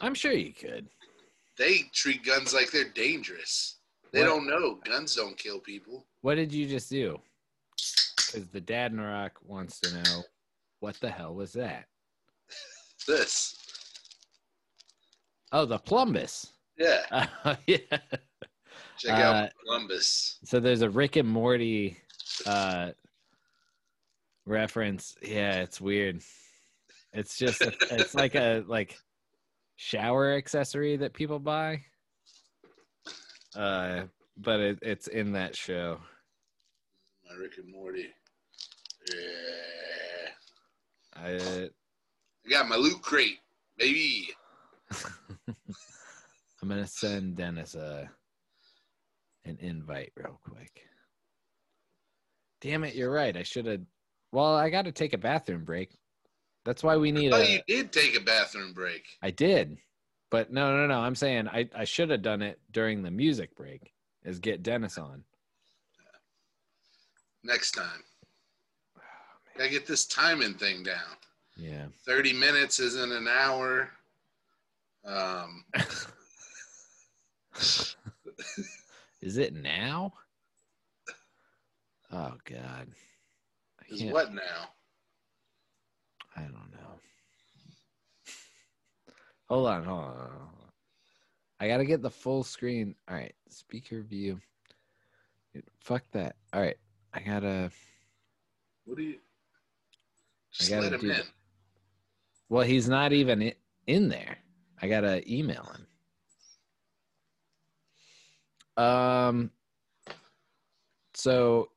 I'm 0.00 0.14
sure 0.14 0.32
you 0.32 0.52
could. 0.52 0.88
They 1.56 1.84
treat 1.94 2.24
guns 2.24 2.52
like 2.52 2.70
they're 2.70 2.90
dangerous. 2.90 3.76
They 4.12 4.20
What? 4.20 4.26
don't 4.26 4.46
know 4.46 4.74
guns 4.84 5.14
don't 5.14 5.38
kill 5.38 5.58
people. 5.60 6.04
What 6.20 6.34
did 6.34 6.52
you 6.52 6.66
just 6.66 6.90
do? 6.90 7.18
Because 8.16 8.48
the 8.48 8.60
dad 8.60 8.92
in 8.92 8.98
Iraq 9.00 9.38
wants 9.42 9.80
to 9.80 9.94
know 9.94 10.22
what 10.80 10.96
the 11.00 11.10
hell 11.10 11.34
was 11.34 11.52
that? 11.54 11.86
This, 13.06 13.54
Oh, 15.52 15.64
the 15.64 15.78
plumbus. 15.78 16.48
yeah. 16.76 17.02
Uh, 17.44 17.54
yeah. 17.68 17.76
Check 18.98 19.12
Uh, 19.12 19.22
out 19.22 19.50
plumbus. 19.64 20.38
So 20.44 20.58
there's 20.58 20.82
a 20.82 20.90
Rick 20.90 21.14
and 21.14 21.28
Morty 21.28 21.96
uh, 22.46 22.90
reference. 24.46 25.16
Yeah, 25.22 25.60
it's 25.60 25.80
weird. 25.80 26.22
It's 27.12 27.36
just 27.36 27.60
a, 27.62 27.72
it's 27.90 28.14
like 28.14 28.34
a 28.34 28.64
like 28.68 28.96
shower 29.76 30.32
accessory 30.34 30.96
that 30.96 31.12
people 31.12 31.38
buy. 31.38 31.82
Uh, 33.54 34.04
but 34.36 34.60
it, 34.60 34.78
it's 34.82 35.08
in 35.08 35.32
that 35.32 35.56
show. 35.56 35.98
My 37.28 37.36
Rick 37.36 37.58
and 37.58 37.72
Morty. 37.72 38.08
Yeah. 39.12 39.46
I 41.16 41.30
I 42.46 42.50
got 42.50 42.68
my 42.68 42.76
loot 42.76 43.00
crate, 43.02 43.38
baby. 43.78 44.28
I'm 46.62 46.68
gonna 46.68 46.86
send 46.86 47.36
Dennis 47.36 47.74
a 47.74 48.10
an 49.44 49.58
invite 49.60 50.12
real 50.16 50.40
quick. 50.44 50.82
Damn 52.60 52.84
it, 52.84 52.94
you're 52.94 53.10
right. 53.10 53.36
I 53.36 53.42
should 53.42 53.66
have. 53.66 53.80
Well, 54.32 54.54
I 54.54 54.70
got 54.70 54.86
to 54.86 54.92
take 54.92 55.12
a 55.12 55.18
bathroom 55.18 55.64
break. 55.64 55.90
That's 56.64 56.82
why 56.82 56.96
we 56.96 57.12
need 57.12 57.32
a. 57.32 57.36
Oh, 57.36 57.40
a. 57.40 57.52
you 57.52 57.60
did 57.66 57.92
take 57.92 58.16
a 58.16 58.20
bathroom 58.20 58.72
break. 58.72 59.04
I 59.22 59.30
did, 59.30 59.78
but 60.30 60.52
no, 60.52 60.76
no, 60.76 60.86
no. 60.86 60.98
I'm 60.98 61.14
saying 61.14 61.48
I 61.48 61.68
I 61.74 61.84
should 61.84 62.10
have 62.10 62.22
done 62.22 62.42
it 62.42 62.58
during 62.70 63.02
the 63.02 63.10
music 63.10 63.54
break. 63.56 63.92
Is 64.24 64.40
get 64.40 64.62
Dennis 64.62 64.98
on. 64.98 65.22
Next 67.44 67.72
time. 67.72 68.02
Gotta 69.56 69.70
get 69.70 69.86
this 69.86 70.06
timing 70.06 70.54
thing 70.54 70.82
down. 70.82 71.16
Yeah. 71.56 71.86
30 72.04 72.34
minutes 72.34 72.80
isn't 72.80 73.12
an 73.12 73.28
hour. 73.28 73.90
Um, 75.06 75.64
Is 79.22 79.38
it 79.38 79.54
now? 79.54 80.12
Oh 82.12 82.34
God. 82.44 82.88
I 83.90 83.94
is 83.94 84.00
can't- 84.00 84.12
what 84.12 84.32
now? 84.34 84.70
I 86.36 86.42
don't 86.42 86.52
know. 86.72 87.00
Hold 89.48 89.68
on, 89.68 89.84
hold 89.84 90.00
on, 90.04 90.14
hold 90.16 90.30
on. 90.30 90.48
I 91.60 91.68
gotta 91.68 91.84
get 91.84 92.02
the 92.02 92.10
full 92.10 92.42
screen. 92.42 92.94
All 93.08 93.14
right, 93.14 93.34
speaker 93.48 94.02
view. 94.02 94.40
Fuck 95.80 96.02
that. 96.12 96.36
All 96.52 96.60
right, 96.60 96.76
I 97.14 97.20
gotta. 97.20 97.70
What 98.84 98.96
do 98.98 99.02
you? 99.04 99.18
Just 100.52 100.68
gotta 100.70 100.82
let 100.82 100.92
him 100.94 101.00
do 101.00 101.10
in. 101.10 101.22
Well, 102.48 102.64
he's 102.64 102.88
not 102.88 103.12
even 103.12 103.52
in 103.86 104.08
there. 104.08 104.36
I 104.82 104.88
gotta 104.88 105.22
email 105.32 105.62
him. 108.76 108.84
Um. 108.84 109.50
So 111.14 111.70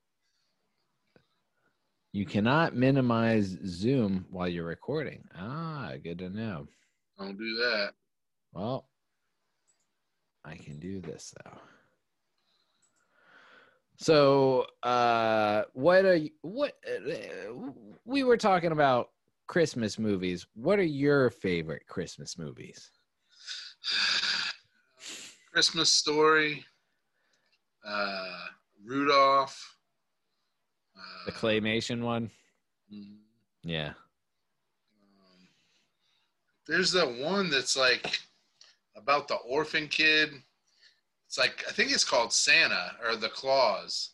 you 2.12 2.26
cannot 2.26 2.76
minimize 2.76 3.58
Zoom 3.66 4.26
while 4.30 4.48
you're 4.48 4.66
recording. 4.66 5.24
Ah, 5.38 5.94
good 6.04 6.20
to 6.20 6.30
know. 6.30 6.68
Don't 7.18 7.38
do 7.38 7.56
that. 7.56 7.94
Well, 8.54 8.88
I 10.44 10.56
can 10.56 10.80
do 10.80 11.00
this 11.00 11.34
though. 11.44 11.58
So, 13.98 14.66
uh, 14.82 15.64
what 15.74 16.06
are 16.06 16.16
you, 16.16 16.30
what 16.42 16.78
uh, 16.88 17.12
we 18.06 18.24
were 18.24 18.38
talking 18.38 18.72
about 18.72 19.10
Christmas 19.50 19.98
movies. 19.98 20.46
What 20.54 20.78
are 20.78 20.84
your 20.84 21.32
favorite 21.32 21.88
Christmas 21.88 22.38
movies? 22.38 22.92
Christmas 25.52 25.90
Story, 25.90 26.64
uh, 27.84 28.46
Rudolph. 28.86 29.79
The 31.26 31.32
claymation 31.32 32.02
one? 32.02 32.32
mm, 32.94 33.18
Yeah. 33.64 33.90
um, 33.90 35.48
there's 36.68 36.92
that 36.92 37.12
one 37.12 37.50
that's 37.50 37.78
like 37.78 38.20
about 38.96 39.28
the 39.28 39.36
orphan 39.36 39.88
kid. 39.88 40.32
It's 41.28 41.38
like 41.38 41.64
I 41.68 41.72
think 41.72 41.92
it's 41.92 42.04
called 42.04 42.34
Santa 42.34 42.96
or 43.06 43.16
the 43.16 43.30
Claus, 43.30 44.12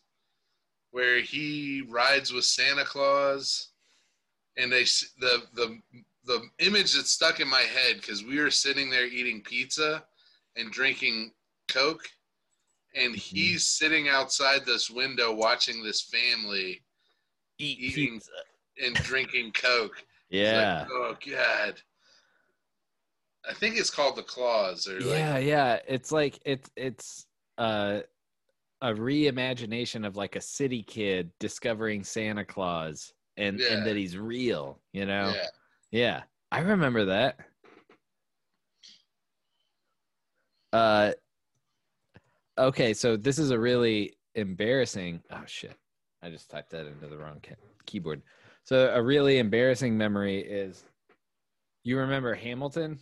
where 0.92 1.22
he 1.22 1.84
rides 1.88 2.34
with 2.34 2.44
Santa 2.46 2.84
Claus, 2.84 3.70
and 4.58 4.72
they 4.72 4.84
the 5.20 5.44
the 5.54 5.80
the 6.26 6.42
image 6.60 6.94
that's 6.94 7.12
stuck 7.12 7.40
in 7.40 7.48
my 7.48 7.62
head 7.62 7.98
because 7.98 8.24
we 8.24 8.40
were 8.40 8.52
sitting 8.52 8.90
there 8.90 9.06
eating 9.06 9.42
pizza 9.42 10.04
and 10.58 10.72
drinking 10.72 11.32
Coke, 11.68 12.10
and 12.96 13.16
he's 13.16 13.68
sitting 13.68 14.08
outside 14.08 14.66
this 14.66 14.90
window 14.90 15.34
watching 15.34 15.84
this 15.84 16.02
family 16.02 16.82
Eat 17.60 17.80
Eating- 17.80 18.22
and 18.84 18.96
drinking 18.96 19.52
Coke. 19.54 20.04
It's 20.30 20.52
like, 20.52 20.62
Yeah. 20.62 20.86
oh 20.90 21.16
God. 21.30 21.82
I 23.48 23.54
think 23.54 23.78
it's 23.78 23.90
called 23.92 24.16
the 24.16 24.24
claws 24.24 24.88
or 24.88 25.00
like 25.00 25.10
yeah, 25.20 25.38
yeah. 25.38 25.80
It's 25.88 26.12
like 26.12 26.40
it's 26.46 26.70
it's 26.76 27.26
uh 27.58 28.02
a 28.82 28.90
reimagination 28.92 30.06
of 30.06 30.16
like 30.18 30.36
a 30.36 30.42
city 30.42 30.84
kid 30.84 31.32
discovering 31.40 32.04
Santa 32.04 32.44
Claus 32.44 33.14
and 33.38 33.60
Yeah. 33.60 33.74
and 33.74 33.86
that 33.88 33.96
he's 33.96 34.18
real, 34.18 34.82
you 34.94 35.06
know? 35.06 35.32
yeah. 35.36 35.48
Yeah, 35.92 36.24
I 36.52 36.60
remember 36.60 37.06
that. 37.06 37.38
Uh, 40.74 41.14
okay, 42.58 42.94
so 42.94 43.18
this 43.18 43.38
is 43.40 43.52
a 43.52 43.60
really 43.60 44.14
embarrassing. 44.36 45.22
Oh 45.32 45.44
shit! 45.46 45.76
I 46.22 46.30
just 46.30 46.50
typed 46.50 46.72
that 46.72 46.88
into 46.88 47.08
the 47.08 47.18
wrong 47.18 47.40
key- 47.42 47.56
keyboard. 47.86 48.22
So 48.64 48.92
a 48.94 49.02
really 49.02 49.38
embarrassing 49.38 49.96
memory 49.98 50.40
is, 50.40 50.84
you 51.84 52.00
remember 52.00 52.34
Hamilton? 52.34 53.00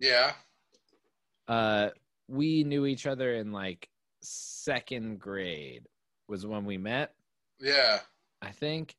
Yeah. 0.00 0.32
Uh, 1.48 1.90
we 2.28 2.64
knew 2.64 2.86
each 2.86 3.06
other 3.06 3.34
in 3.34 3.52
like 3.52 3.88
second 4.22 5.20
grade 5.20 5.86
was 6.28 6.46
when 6.46 6.64
we 6.64 6.78
met. 6.78 7.12
Yeah. 7.60 8.00
I 8.42 8.50
think. 8.50 8.96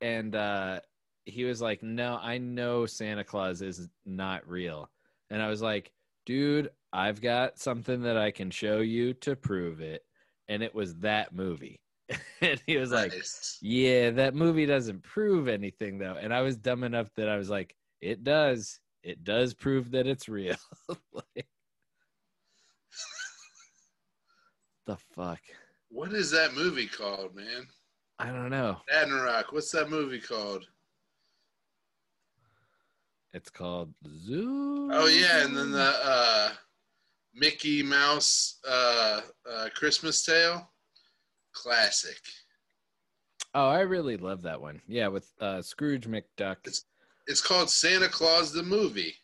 And 0.00 0.34
uh 0.34 0.80
he 1.24 1.44
was 1.44 1.60
like, 1.60 1.82
"No, 1.82 2.18
I 2.22 2.38
know 2.38 2.86
Santa 2.86 3.24
Claus 3.24 3.60
is 3.62 3.88
not 4.04 4.46
real." 4.48 4.88
And 5.30 5.42
I 5.42 5.48
was 5.48 5.60
like, 5.62 5.90
"Dude, 6.24 6.70
I've 6.96 7.20
got 7.20 7.58
something 7.58 8.02
that 8.02 8.16
I 8.16 8.30
can 8.30 8.50
show 8.50 8.80
you 8.80 9.14
to 9.14 9.36
prove 9.36 9.80
it." 9.80 10.04
And 10.48 10.62
it 10.62 10.74
was 10.74 10.96
that 10.96 11.34
movie. 11.34 11.80
and 12.40 12.62
he 12.66 12.76
was 12.76 12.92
like, 12.92 13.12
Nice. 13.12 13.58
"Yeah, 13.60 14.10
that 14.10 14.34
movie 14.34 14.66
doesn't 14.66 15.02
prove 15.02 15.48
anything 15.48 15.98
though." 15.98 16.16
And 16.20 16.32
I 16.32 16.42
was 16.42 16.56
dumb 16.56 16.84
enough 16.84 17.10
that 17.16 17.28
I 17.28 17.36
was 17.36 17.50
like, 17.50 17.76
"It 18.00 18.24
does. 18.24 18.80
It 19.02 19.24
does 19.24 19.54
prove 19.54 19.90
that 19.92 20.06
it's 20.06 20.28
real." 20.28 20.56
like, 21.12 21.46
the 24.86 24.96
fuck? 25.14 25.40
what 25.90 26.12
is 26.12 26.30
that 26.30 26.54
movie 26.54 26.86
called, 26.86 27.34
man? 27.34 27.66
I 28.18 28.26
don't 28.26 28.50
know. 28.50 28.78
Admirock. 28.92 29.52
What's 29.52 29.70
that 29.72 29.90
movie 29.90 30.20
called? 30.20 30.66
It's 33.32 33.50
called 33.50 33.92
Zoo. 34.06 34.88
Oh 34.92 35.06
yeah, 35.06 35.44
and 35.44 35.56
then 35.56 35.70
the 35.70 35.94
uh 36.02 36.50
Mickey 37.36 37.82
Mouse 37.82 38.58
uh, 38.68 39.20
uh 39.50 39.68
Christmas 39.74 40.24
Tale. 40.24 40.68
Classic. 41.52 42.18
Oh, 43.54 43.68
I 43.68 43.80
really 43.80 44.16
love 44.18 44.42
that 44.42 44.60
one. 44.60 44.82
Yeah, 44.86 45.08
with 45.08 45.32
uh, 45.40 45.62
Scrooge 45.62 46.06
McDuck. 46.06 46.56
It's 47.26 47.40
called 47.40 47.70
Santa 47.70 48.08
Claus 48.08 48.52
the 48.52 48.62
movie 48.62 49.14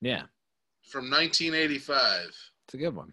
Yeah, 0.00 0.22
from 0.88 1.08
1985. 1.10 2.26
it's 2.26 2.74
a 2.74 2.76
good 2.76 2.94
one. 2.96 3.12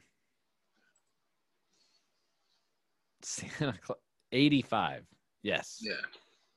Santa 3.22 3.74
Claus, 3.82 4.00
eighty-five. 4.32 5.04
Yes. 5.44 5.78
Yeah. 5.82 5.94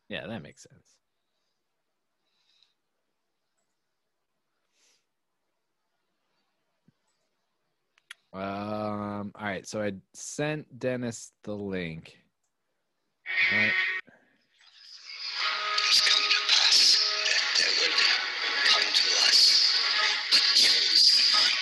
Yeah, 0.09 0.27
that 0.27 0.43
makes 0.43 0.63
sense. 0.63 0.97
Um. 8.33 9.33
All 9.35 9.45
right. 9.45 9.67
So 9.67 9.83
I 9.83 9.93
sent 10.15 10.79
Dennis 10.79 11.33
the 11.43 11.53
link. 11.53 12.17
Right. 13.53 13.73
It's 15.89 16.01
come 16.01 16.23
to 16.23 16.37
pass 16.47 16.79
that 17.59 17.73
there 17.75 17.91
will 17.91 17.97
come 18.71 18.87
to 18.87 19.07
us 19.27 19.41
a 20.31 20.39
chosen 20.55 21.19
one, 21.43 21.57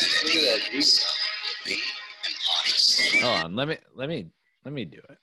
and 0.00 0.42
that 0.46 0.60
he 0.60 0.72
himself 0.72 1.18
will 1.44 1.60
be 1.66 1.78
an 2.24 2.34
artist. 2.56 2.88
Hold 3.22 3.44
on. 3.44 3.56
Let 3.56 3.68
me. 3.68 3.76
Let 3.94 4.08
me. 4.08 4.26
Let 4.64 4.72
me 4.74 4.84
do 4.86 4.98
it. 5.10 5.18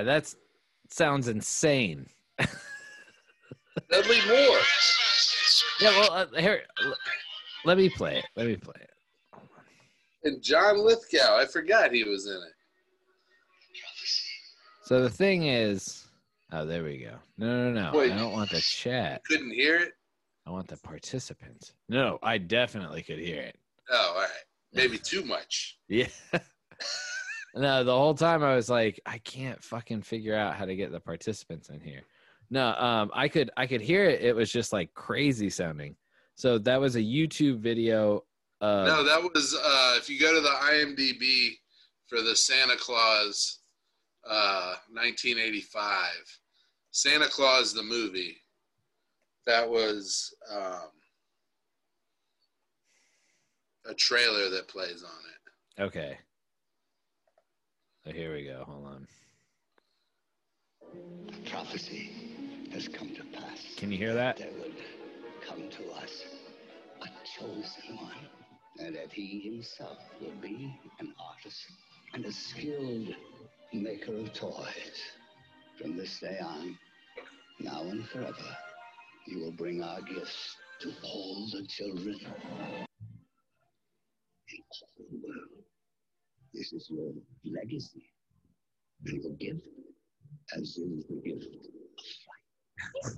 Yeah, 0.00 0.04
that's 0.04 0.36
sounds 0.88 1.28
insane. 1.28 2.06
Dudley 3.90 4.18
Moore. 4.26 4.58
Yeah. 5.80 5.90
Well, 5.90 6.10
uh, 6.12 6.26
here. 6.38 6.62
l- 6.82 6.94
Let 7.64 7.76
me 7.76 7.88
play 7.90 8.18
it. 8.18 8.26
Let 8.36 8.46
me 8.46 8.56
play 8.56 8.74
it. 8.80 8.90
And 10.24 10.42
John 10.42 10.78
Lithgow. 10.78 11.36
I 11.36 11.46
forgot 11.46 11.92
he 11.92 12.04
was 12.04 12.26
in 12.26 12.32
it. 12.36 12.54
So 14.84 15.02
the 15.02 15.10
thing 15.10 15.44
is, 15.46 16.06
oh, 16.52 16.64
there 16.66 16.82
we 16.82 16.98
go. 16.98 17.14
No, 17.38 17.70
no, 17.70 17.92
no. 17.92 17.96
Wait. 17.98 18.12
I 18.12 18.16
don't 18.16 18.32
want 18.32 18.50
the 18.50 18.60
chat. 18.60 19.22
Couldn't 19.24 19.52
hear 19.52 19.78
it? 19.78 19.92
I 20.46 20.50
want 20.50 20.66
the 20.66 20.78
participants. 20.78 21.74
No, 21.88 22.18
I 22.22 22.38
definitely 22.38 23.02
could 23.02 23.18
hear 23.18 23.42
it. 23.42 23.56
Oh, 23.90 24.12
all 24.14 24.20
right. 24.20 24.30
Maybe 24.72 24.98
too 24.98 25.24
much. 25.24 25.78
Yeah. 25.88 26.08
no, 27.54 27.84
the 27.84 27.96
whole 27.96 28.14
time 28.14 28.42
I 28.42 28.54
was 28.54 28.70
like, 28.70 29.00
I 29.06 29.18
can't 29.18 29.62
fucking 29.62 30.02
figure 30.02 30.36
out 30.36 30.54
how 30.54 30.64
to 30.64 30.76
get 30.76 30.92
the 30.92 31.00
participants 31.00 31.68
in 31.68 31.80
here. 31.80 32.02
No, 32.50 32.74
um, 32.74 33.10
I 33.14 33.28
could 33.28 33.50
I 33.56 33.66
could 33.66 33.80
hear 33.80 34.04
it. 34.04 34.22
It 34.22 34.34
was 34.34 34.50
just 34.50 34.72
like 34.72 34.92
crazy 34.94 35.50
sounding. 35.50 35.96
So 36.34 36.58
that 36.58 36.80
was 36.80 36.96
a 36.96 37.00
YouTube 37.00 37.58
video. 37.58 38.24
Of, 38.60 38.86
no, 38.86 39.04
that 39.04 39.22
was 39.22 39.56
uh, 39.56 39.94
if 39.96 40.08
you 40.10 40.18
go 40.20 40.34
to 40.34 40.40
the 40.40 40.48
IMDb 40.48 41.56
for 42.06 42.22
the 42.22 42.34
Santa 42.34 42.76
Claus 42.76 43.60
uh, 44.28 44.74
1985, 44.90 46.10
Santa 46.90 47.28
Claus 47.28 47.72
the 47.72 47.82
movie. 47.82 48.36
That 49.46 49.68
was 49.68 50.34
um, 50.54 50.90
a 53.86 53.94
trailer 53.94 54.50
that 54.50 54.68
plays 54.68 55.02
on 55.02 55.82
it. 55.82 55.82
okay. 55.84 56.18
So 58.10 58.16
here 58.16 58.34
we 58.34 58.44
go. 58.44 58.64
Hold 58.66 58.86
on. 58.86 59.06
The 61.28 61.48
Prophecy 61.48 62.10
has 62.72 62.88
come 62.88 63.14
to 63.14 63.22
pass. 63.38 63.64
Can 63.76 63.92
you 63.92 63.98
hear 63.98 64.14
that? 64.14 64.36
There 64.36 64.50
will 64.58 64.72
come 65.46 65.70
to 65.70 65.92
us 65.92 66.24
a 67.02 67.06
chosen 67.38 67.96
one, 67.96 68.28
and 68.80 68.96
that 68.96 69.12
he 69.12 69.38
himself 69.38 69.98
will 70.20 70.34
be 70.42 70.76
an 70.98 71.14
artist 71.20 71.60
and 72.12 72.24
a 72.24 72.32
skilled 72.32 73.14
maker 73.72 74.16
of 74.16 74.32
toys. 74.32 75.00
From 75.80 75.96
this 75.96 76.18
day 76.18 76.40
on, 76.42 76.76
now 77.60 77.82
and 77.82 78.04
forever, 78.08 78.56
you 79.28 79.38
will 79.38 79.52
bring 79.52 79.84
our 79.84 80.02
gifts 80.02 80.56
to 80.80 80.92
all 81.04 81.48
the 81.52 81.64
children 81.68 82.18
in 84.48 84.58
all 84.72 84.88
the 84.98 85.16
world. 85.16 85.49
This 86.52 86.72
is 86.72 86.88
your 86.90 87.12
legacy. 87.44 88.02
And 89.06 89.22
your 89.22 89.32
gift, 89.34 89.66
as 90.54 90.62
is 90.62 91.06
the 91.08 91.22
gift 91.24 91.46
of 93.04 93.12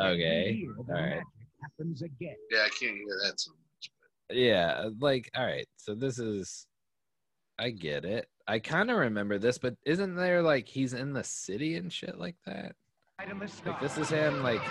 Okay. 0.14 0.66
All 0.88 0.94
right. 0.94 1.22
Happens 1.62 2.02
again. 2.02 2.34
Yeah, 2.50 2.62
I 2.64 2.68
can't 2.68 2.96
hear 2.96 3.20
that 3.24 3.38
so 3.38 3.52
much. 3.52 3.90
Yeah, 4.30 4.88
like 4.98 5.30
all 5.36 5.44
right. 5.44 5.66
So 5.76 5.94
this 5.94 6.18
is 6.18 6.66
I 7.58 7.70
get 7.70 8.04
it. 8.04 8.26
I 8.48 8.58
kind 8.58 8.90
of 8.90 8.96
remember 8.96 9.38
this, 9.38 9.58
but 9.58 9.76
isn't 9.86 10.16
there 10.16 10.42
like 10.42 10.66
he's 10.66 10.94
in 10.94 11.12
the 11.12 11.22
city 11.22 11.76
and 11.76 11.92
shit 11.92 12.18
like 12.18 12.36
that? 12.46 12.74
Like 13.18 13.80
this 13.80 13.96
is 13.96 14.08
him 14.10 14.42
like 14.42 14.62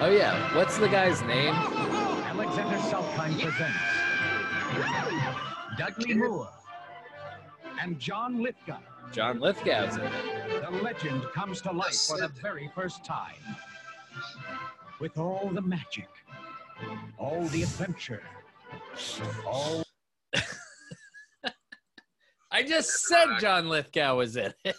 Oh 0.00 0.10
yeah, 0.10 0.56
what's 0.56 0.78
the 0.78 0.88
guy's 0.88 1.20
name? 1.22 1.54
Alexander 1.54 2.78
Salkind 2.78 3.40
presents 3.40 4.05
Dudley 5.78 6.14
Moore 6.14 6.48
and 7.80 7.98
John 7.98 8.42
Lithgow. 8.42 8.78
John 9.12 9.40
Lithgow's 9.40 9.96
in 9.96 10.02
it. 10.02 10.62
The 10.62 10.70
legend 10.82 11.22
comes 11.34 11.60
to 11.62 11.72
life 11.72 11.96
for 12.08 12.18
the 12.18 12.28
very 12.28 12.70
first 12.74 13.04
time. 13.04 13.34
With 15.00 15.18
all 15.18 15.50
the 15.52 15.60
magic, 15.60 16.08
all 17.18 17.44
the 17.48 17.62
adventure, 17.62 18.22
all 19.46 19.84
I 22.50 22.62
just 22.62 22.90
said 23.06 23.38
John 23.38 23.68
Lithgow 23.68 24.16
was 24.16 24.36
in 24.36 24.52
it. 24.64 24.76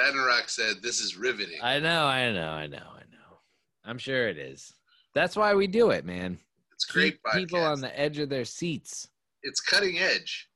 Admirock 0.00 0.48
said, 0.48 0.76
"This 0.82 1.00
is 1.00 1.16
riveting." 1.16 1.58
I 1.62 1.80
know, 1.80 2.04
I 2.04 2.30
know, 2.30 2.50
I 2.50 2.66
know, 2.66 2.76
I 2.76 3.00
know. 3.10 3.40
I'm 3.84 3.98
sure 3.98 4.28
it 4.28 4.38
is. 4.38 4.72
That's 5.14 5.34
why 5.36 5.54
we 5.54 5.66
do 5.66 5.90
it, 5.90 6.04
man. 6.04 6.38
It's 6.78 6.84
great. 6.84 7.18
Keep 7.32 7.48
people 7.48 7.58
on 7.58 7.80
the 7.80 7.98
edge 7.98 8.20
of 8.20 8.28
their 8.28 8.44
seats. 8.44 9.08
It's 9.42 9.60
cutting 9.60 9.98
edge. 9.98 10.48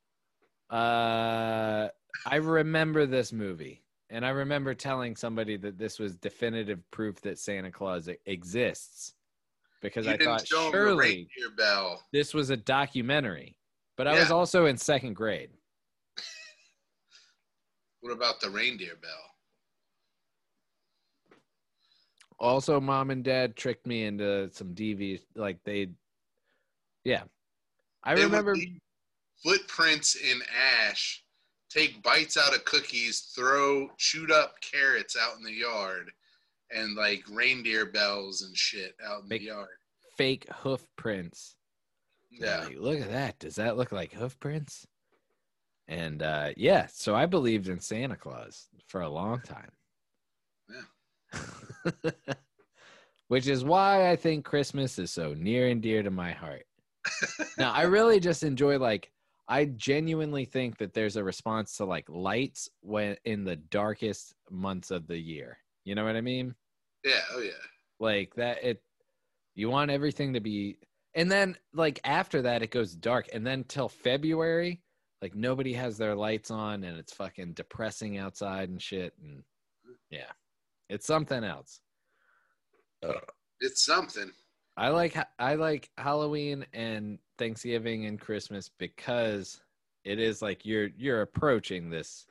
Uh, 0.71 1.89
I 2.27 2.37
remember 2.37 3.07
this 3.07 3.33
movie, 3.33 3.83
and 4.09 4.25
I 4.25 4.29
remember 4.29 4.73
telling 4.73 5.17
somebody 5.17 5.57
that 5.57 5.79
this 5.79 5.99
was 5.99 6.15
definitive 6.15 6.79
proof 6.93 7.21
that 7.23 7.41
Santa 7.41 7.73
Claus 7.73 8.09
exists, 8.27 9.15
because 9.81 10.07
you 10.07 10.13
I 10.13 10.17
thought 10.17 10.47
surely 10.47 11.27
this 12.13 12.33
was 12.33 12.51
a 12.51 12.57
documentary. 12.57 13.59
But 13.97 14.07
I 14.07 14.17
was 14.17 14.31
also 14.31 14.67
in 14.67 14.77
second 14.77 15.15
grade. 15.15 15.51
What 18.01 18.13
about 18.13 18.41
the 18.41 18.51
reindeer 18.51 18.97
bell? 19.01 19.11
Also, 22.41 22.81
mom 22.81 23.11
and 23.13 23.23
dad 23.23 23.55
tricked 23.55 23.87
me 23.87 24.07
into 24.07 24.51
some 24.51 24.75
DV. 24.75 25.21
Like 25.37 25.59
they, 25.63 25.91
yeah, 27.05 27.23
I 28.03 28.15
They 28.15 28.25
remember. 28.25 28.55
footprints 29.43 30.15
in 30.17 30.41
ash. 30.81 31.23
Take 31.71 32.03
bites 32.03 32.37
out 32.37 32.55
of 32.55 32.65
cookies, 32.67 33.33
throw 33.35 33.89
chewed 33.97 34.31
up 34.31 34.55
carrots 34.61 35.17
out 35.17 35.37
in 35.39 35.43
the 35.43 35.53
yard, 35.53 36.11
and 36.71 36.95
like 36.97 37.23
reindeer 37.31 37.87
bells 37.87 38.43
and 38.43 38.55
shit 38.57 38.95
out 39.05 39.23
in 39.23 39.29
Make- 39.29 39.41
the 39.41 39.47
yard. 39.47 39.69
fake 40.19 40.47
hoof 40.53 40.87
prints. 40.97 41.57
Yeah, 42.31 42.65
Like, 42.65 42.77
look 42.79 43.01
at 43.01 43.11
that. 43.11 43.39
Does 43.39 43.57
that 43.57 43.77
look 43.77 43.91
like 43.93 44.13
hoof 44.13 44.39
prints? 44.41 44.87
And 45.89 46.23
uh, 46.23 46.51
yeah, 46.57 46.87
so 46.93 47.15
I 47.15 47.27
believed 47.27 47.69
in 47.69 47.81
Santa 47.81 48.17
Claus 48.17 48.69
for 48.87 49.01
a 49.03 49.09
long 49.09 49.41
time. 49.43 49.71
Yeah. 50.71 52.11
Which 53.29 53.47
is 53.49 53.65
why 53.65 54.11
I 54.11 54.17
think 54.17 54.45
Christmas 54.45 54.99
is 54.99 55.11
so 55.11 55.35
near 55.35 55.69
and 55.69 55.81
dear 55.83 56.03
to 56.03 56.11
my 56.11 56.33
heart. 56.33 56.65
Now, 57.59 57.73
I 57.73 57.83
really 57.83 58.21
just 58.21 58.43
enjoy 58.43 58.79
like 58.79 59.11
I 59.49 59.67
genuinely 59.67 60.45
think 60.45 60.79
that 60.79 60.95
there's 60.95 61.17
a 61.17 61.25
response 61.25 61.77
to 61.77 61.85
like 61.85 62.07
lights 62.09 62.69
when 62.81 63.17
in 63.25 63.45
the 63.45 63.57
darkest 63.57 64.35
months 64.51 64.91
of 64.91 65.07
the 65.07 65.19
year. 65.19 65.59
You 65.85 65.95
know 65.95 66.05
what 66.05 66.17
I 66.17 66.21
mean? 66.21 66.55
yeah, 67.05 67.21
oh 67.35 67.41
yeah. 67.41 67.51
like 67.99 68.35
that 68.37 68.63
it 68.63 68.83
you 69.55 69.69
want 69.69 69.91
everything 69.91 70.33
to 70.35 70.41
be 70.41 70.79
and 71.15 71.31
then 71.31 71.57
like 71.75 72.01
after 72.05 72.43
that 72.43 72.63
it 72.63 72.71
goes 72.71 72.95
dark 72.95 73.29
and 73.33 73.47
then 73.47 73.65
till 73.65 73.89
february 73.89 74.81
like 75.21 75.35
nobody 75.35 75.73
has 75.73 75.99
their 75.99 76.15
lights 76.15 76.51
on 76.51 76.85
and 76.85 76.97
it's 76.99 77.13
fucking 77.13 77.53
depressing 77.55 78.19
outside 78.19 78.69
and 78.71 78.81
shit 78.81 79.13
and 79.23 79.43
yeah 80.11 80.31
it's 80.89 81.07
something 81.07 81.43
else 81.45 81.81
It's 83.61 83.85
something. 83.85 84.31
I 84.77 84.89
like 84.89 85.17
i 85.39 85.55
like 85.55 85.91
halloween 85.99 86.65
and 86.73 87.19
thanksgiving 87.39 88.07
and 88.07 88.21
christmas 88.21 88.71
because 88.79 89.61
it 90.05 90.19
is 90.19 90.43
like 90.43 90.65
you're 90.65 90.89
you're 90.97 91.23
approaching 91.23 91.91
this 91.91 92.27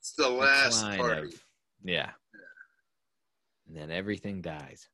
It's 0.00 0.12
the 0.12 0.28
last 0.28 0.82
party 0.82 1.28
of 1.28 1.44
yeah 1.84 2.10
and 3.66 3.76
then 3.76 3.90
everything 3.90 4.40
dies 4.40 4.88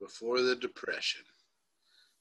before 0.00 0.40
the 0.40 0.56
depression. 0.56 1.22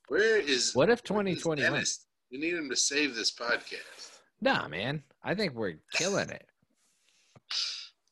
Where 0.10 0.38
is 0.38 0.76
what 0.76 0.90
if 0.90 1.04
2020 1.04 1.62
went 1.62 1.74
Dennis? 1.74 2.06
We 2.32 2.38
need 2.38 2.54
him 2.54 2.70
to 2.70 2.76
save 2.76 3.16
this 3.16 3.32
podcast. 3.32 4.20
Nah, 4.42 4.68
man. 4.68 5.04
I 5.24 5.34
think 5.34 5.56
we're 5.56 5.80
killing 5.94 6.30
it. 6.30 6.46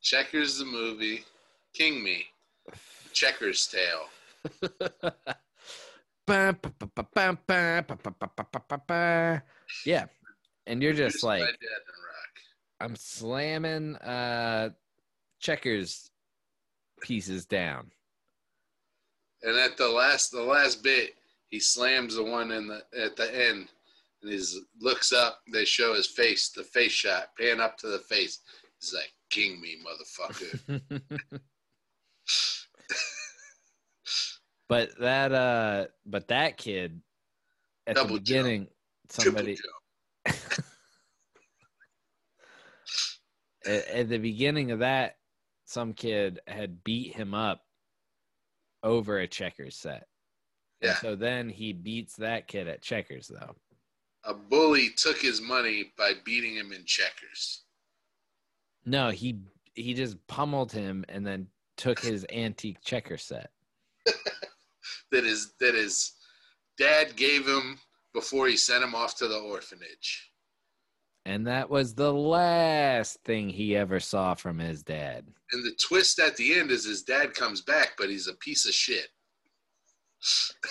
Checkers 0.02 0.58
the 0.58 0.66
movie, 0.66 1.24
King 1.74 2.04
Me, 2.04 2.26
Checkers 3.14 3.68
Tale. 3.68 4.72
Yeah. 9.86 10.06
And 10.66 10.84
you're 10.84 10.94
just 10.94 11.24
like, 11.24 11.42
Dad 11.42 11.50
and 11.50 11.60
Rock. 11.60 12.36
I'm 12.82 12.96
slamming 12.96 13.96
uh 13.98 14.70
checkers 15.40 16.12
pieces 17.02 17.46
down. 17.46 17.92
And 19.44 19.58
at 19.58 19.78
the 19.78 19.88
last, 19.88 20.32
the 20.32 20.42
last 20.42 20.84
bit, 20.84 21.16
he 21.48 21.60
slams 21.60 22.16
the 22.16 22.24
one 22.24 22.52
in 22.52 22.68
the 22.68 22.84
at 23.02 23.16
the 23.16 23.34
end, 23.34 23.70
and 24.22 24.32
he 24.32 24.42
looks 24.80 25.14
up. 25.14 25.42
They 25.52 25.64
show 25.64 25.94
his 25.94 26.08
face, 26.08 26.50
the 26.50 26.64
face 26.64 26.92
shot, 26.92 27.30
pan 27.40 27.62
up 27.62 27.78
to 27.78 27.88
the 27.88 28.00
face. 28.00 28.40
He's 28.82 28.94
like, 28.94 29.14
"King 29.30 29.62
me, 29.62 29.78
motherfucker." 29.86 30.82
but 34.70 34.90
that 35.00 35.32
uh 35.32 35.86
but 36.06 36.28
that 36.28 36.58
kid 36.58 37.02
at 37.88 37.96
Double 37.96 38.16
the 38.16 38.20
jump. 38.22 38.26
beginning 38.26 38.68
somebody 39.10 39.58
at, 43.66 43.88
at 43.88 44.10
the 44.10 44.18
beginning 44.18 44.72
of 44.72 44.80
that 44.80 45.18
some 45.66 45.94
kid 45.94 46.40
had 46.48 46.84
beat 46.84 47.14
him 47.16 47.34
up 47.34 47.64
over 48.84 49.20
a 49.20 49.28
checkers 49.28 49.76
set. 49.76 50.08
And 50.82 50.90
Yeah. 50.92 50.96
so 50.96 51.16
then 51.16 51.50
he 51.50 51.74
beats 51.74 52.16
that 52.18 52.48
kid 52.48 52.68
at 52.68 52.82
checkers 52.82 53.28
though. 53.28 53.56
A 54.24 54.34
bully 54.34 54.90
took 54.96 55.18
his 55.18 55.42
money 55.42 55.92
by 55.98 56.14
beating 56.26 56.56
him 56.56 56.72
in 56.72 56.84
checkers. 56.86 57.64
No, 58.86 59.10
he 59.10 59.40
he 59.74 59.94
just 59.94 60.16
pummeled 60.28 60.72
him 60.72 61.04
and 61.10 61.26
then 61.26 61.48
took 61.78 62.00
his 62.00 62.26
antique 62.32 62.78
checker 62.84 63.18
set. 63.18 63.52
That 65.12 65.24
is 65.24 65.54
that 65.60 65.76
his 65.76 66.14
dad 66.78 67.16
gave 67.16 67.48
him 67.48 67.80
before 68.14 68.48
he 68.48 68.58
sent 68.58 68.84
him 68.84 68.96
off 68.96 69.16
to 69.18 69.28
the 69.28 69.38
orphanage. 69.38 70.32
And 71.26 71.46
that 71.46 71.70
was 71.70 71.94
the 71.94 72.14
last 72.14 73.20
thing 73.26 73.50
he 73.50 73.76
ever 73.76 74.00
saw 74.00 74.34
from 74.34 74.60
his 74.60 74.82
dad. 74.82 75.28
And 75.52 75.66
the 75.66 75.78
twist 75.88 76.20
at 76.20 76.38
the 76.38 76.58
end 76.58 76.72
is 76.72 76.86
his 76.86 77.04
dad 77.04 77.34
comes 77.34 77.62
back, 77.62 77.96
but 77.98 78.10
he's 78.10 78.28
a 78.28 78.34
piece 78.36 78.66
of 78.66 78.74
shit. 78.74 79.08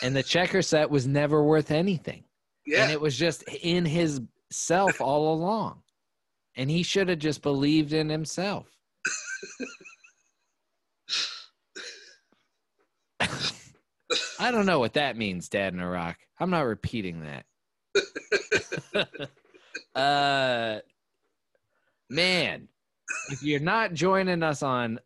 And 0.02 0.14
the 0.16 0.22
checker 0.22 0.60
set 0.60 0.90
was 0.90 1.06
never 1.06 1.42
worth 1.42 1.70
anything. 1.70 2.24
Yeah, 2.66 2.82
And 2.82 2.92
it 2.92 3.00
was 3.00 3.16
just 3.16 3.44
in 3.62 3.84
his 3.84 4.20
self 4.50 5.00
all 5.00 5.32
along. 5.32 5.82
And 6.56 6.68
he 6.70 6.82
should 6.82 7.08
have 7.08 7.20
just 7.20 7.42
believed 7.42 7.92
in 7.92 8.08
himself. 8.08 8.66
I 14.38 14.50
don't 14.50 14.66
know 14.66 14.78
what 14.78 14.94
that 14.94 15.16
means, 15.16 15.48
Dad 15.48 15.74
in 15.74 15.80
Iraq. 15.80 16.16
I'm 16.38 16.50
not 16.50 16.66
repeating 16.66 17.24
that. 17.24 17.44
uh 20.00 20.80
man, 22.10 22.68
if 23.30 23.42
you're 23.42 23.60
not 23.60 23.94
joining 23.94 24.42
us 24.42 24.62
on 24.62 25.00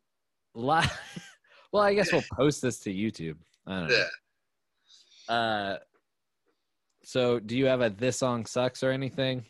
live 0.55 0.91
well, 1.73 1.83
I 1.83 1.95
guess 1.95 2.13
we'll 2.13 2.25
post 2.33 2.63
this 2.63 2.81
to 2.81 2.93
YouTube. 2.93 3.37
I 3.67 3.73
don't 3.81 3.89
know. 3.89 4.05
yeah. 5.29 5.35
Uh, 5.35 5.79
so 7.05 7.39
do 7.39 7.57
you 7.57 7.67
have 7.67 7.81
a 7.81 7.91
this 7.91 8.19
song 8.19 8.45
sucks 8.47 8.83
or 8.83 8.91
anything? 8.91 9.45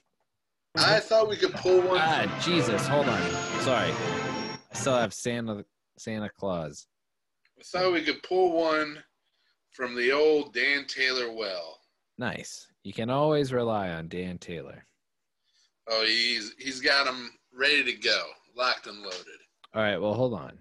I 0.76 1.00
thought 1.00 1.28
we 1.28 1.36
could 1.36 1.52
pull 1.54 1.80
one. 1.80 1.98
Ah, 2.00 2.40
Jesus, 2.44 2.86
hold 2.86 3.08
on. 3.08 3.20
Sorry. 3.62 3.90
I 3.90 4.74
still 4.74 4.96
have 4.96 5.12
Santa 5.12 5.64
Santa 5.98 6.30
Claus. 6.30 6.86
I 7.58 7.62
thought 7.64 7.92
we 7.92 8.02
could 8.02 8.22
pull 8.22 8.52
one 8.52 9.02
from 9.72 9.94
the 9.94 10.12
old 10.12 10.52
Dan 10.52 10.84
Taylor 10.86 11.32
well. 11.32 11.78
Nice. 12.18 12.66
You 12.82 12.92
can 12.92 13.10
always 13.10 13.52
rely 13.52 13.90
on 13.90 14.08
Dan 14.08 14.38
Taylor. 14.38 14.84
Oh, 15.88 16.04
he's 16.06 16.54
he's 16.58 16.80
got 16.80 17.04
them 17.06 17.30
ready 17.52 17.84
to 17.84 17.92
go, 17.94 18.22
locked 18.56 18.86
and 18.86 18.98
loaded. 19.02 19.26
All 19.74 19.82
right, 19.82 19.98
well, 19.98 20.14
hold 20.14 20.34
on. 20.34 20.58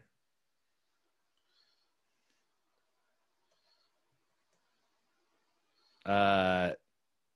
Uh, 6.06 6.72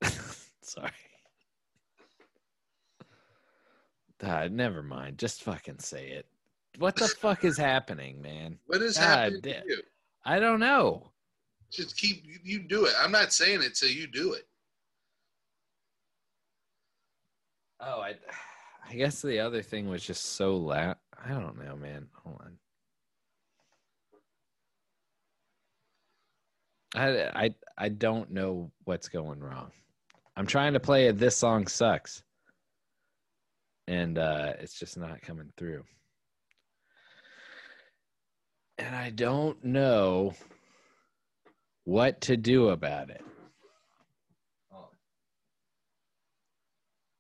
sorry. 0.62 0.90
Uh, 4.24 4.48
never 4.50 4.82
mind. 4.82 5.18
Just 5.18 5.44
fucking 5.44 5.80
say 5.80 6.08
it. 6.08 6.26
What 6.80 6.96
the 6.96 7.08
fuck 7.08 7.44
is 7.44 7.58
happening, 7.58 8.22
man? 8.22 8.58
What 8.66 8.82
is 8.82 8.98
God 8.98 9.04
happening 9.04 9.42
to 9.42 9.64
you? 9.68 9.82
I 10.26 10.40
don't 10.40 10.60
know. 10.60 11.12
Just 11.74 11.98
keep 11.98 12.24
you- 12.44 12.60
do 12.60 12.86
it. 12.86 12.94
I'm 13.00 13.12
not 13.12 13.34
saying 13.34 13.64
it 13.64 13.74
till 13.74 13.90
you 13.90 14.06
do 14.08 14.34
it. 14.34 14.48
Oh, 17.80 18.00
I, 18.02 18.16
I 18.88 18.94
guess 18.94 19.22
the 19.22 19.40
other 19.40 19.62
thing 19.62 19.90
was 19.90 20.06
just 20.06 20.36
so 20.36 20.56
loud. 20.56 20.98
I 21.26 21.30
don't 21.30 21.58
know, 21.58 21.76
man. 21.76 22.08
Hold 22.24 22.42
on. 22.42 22.58
I, 26.96 27.46
I, 27.46 27.56
I 27.78 27.90
don't 27.90 28.30
know 28.30 28.72
what's 28.84 29.10
going 29.10 29.40
wrong. 29.40 29.72
I'm 30.38 30.46
trying 30.46 30.74
to 30.74 30.80
play 30.80 31.10
This 31.12 31.36
Song 31.36 31.66
Sucks. 31.68 32.22
And 33.88 34.18
uh, 34.18 34.54
it's 34.60 34.78
just 34.80 34.98
not 34.98 35.22
coming 35.22 35.52
through. 35.58 35.84
And 38.78 38.96
I 38.96 39.10
don't 39.10 39.64
know 39.64 40.34
what 41.86 42.22
to 42.22 42.38
do 42.38 42.70
about 42.70 43.10
it. 43.10 43.24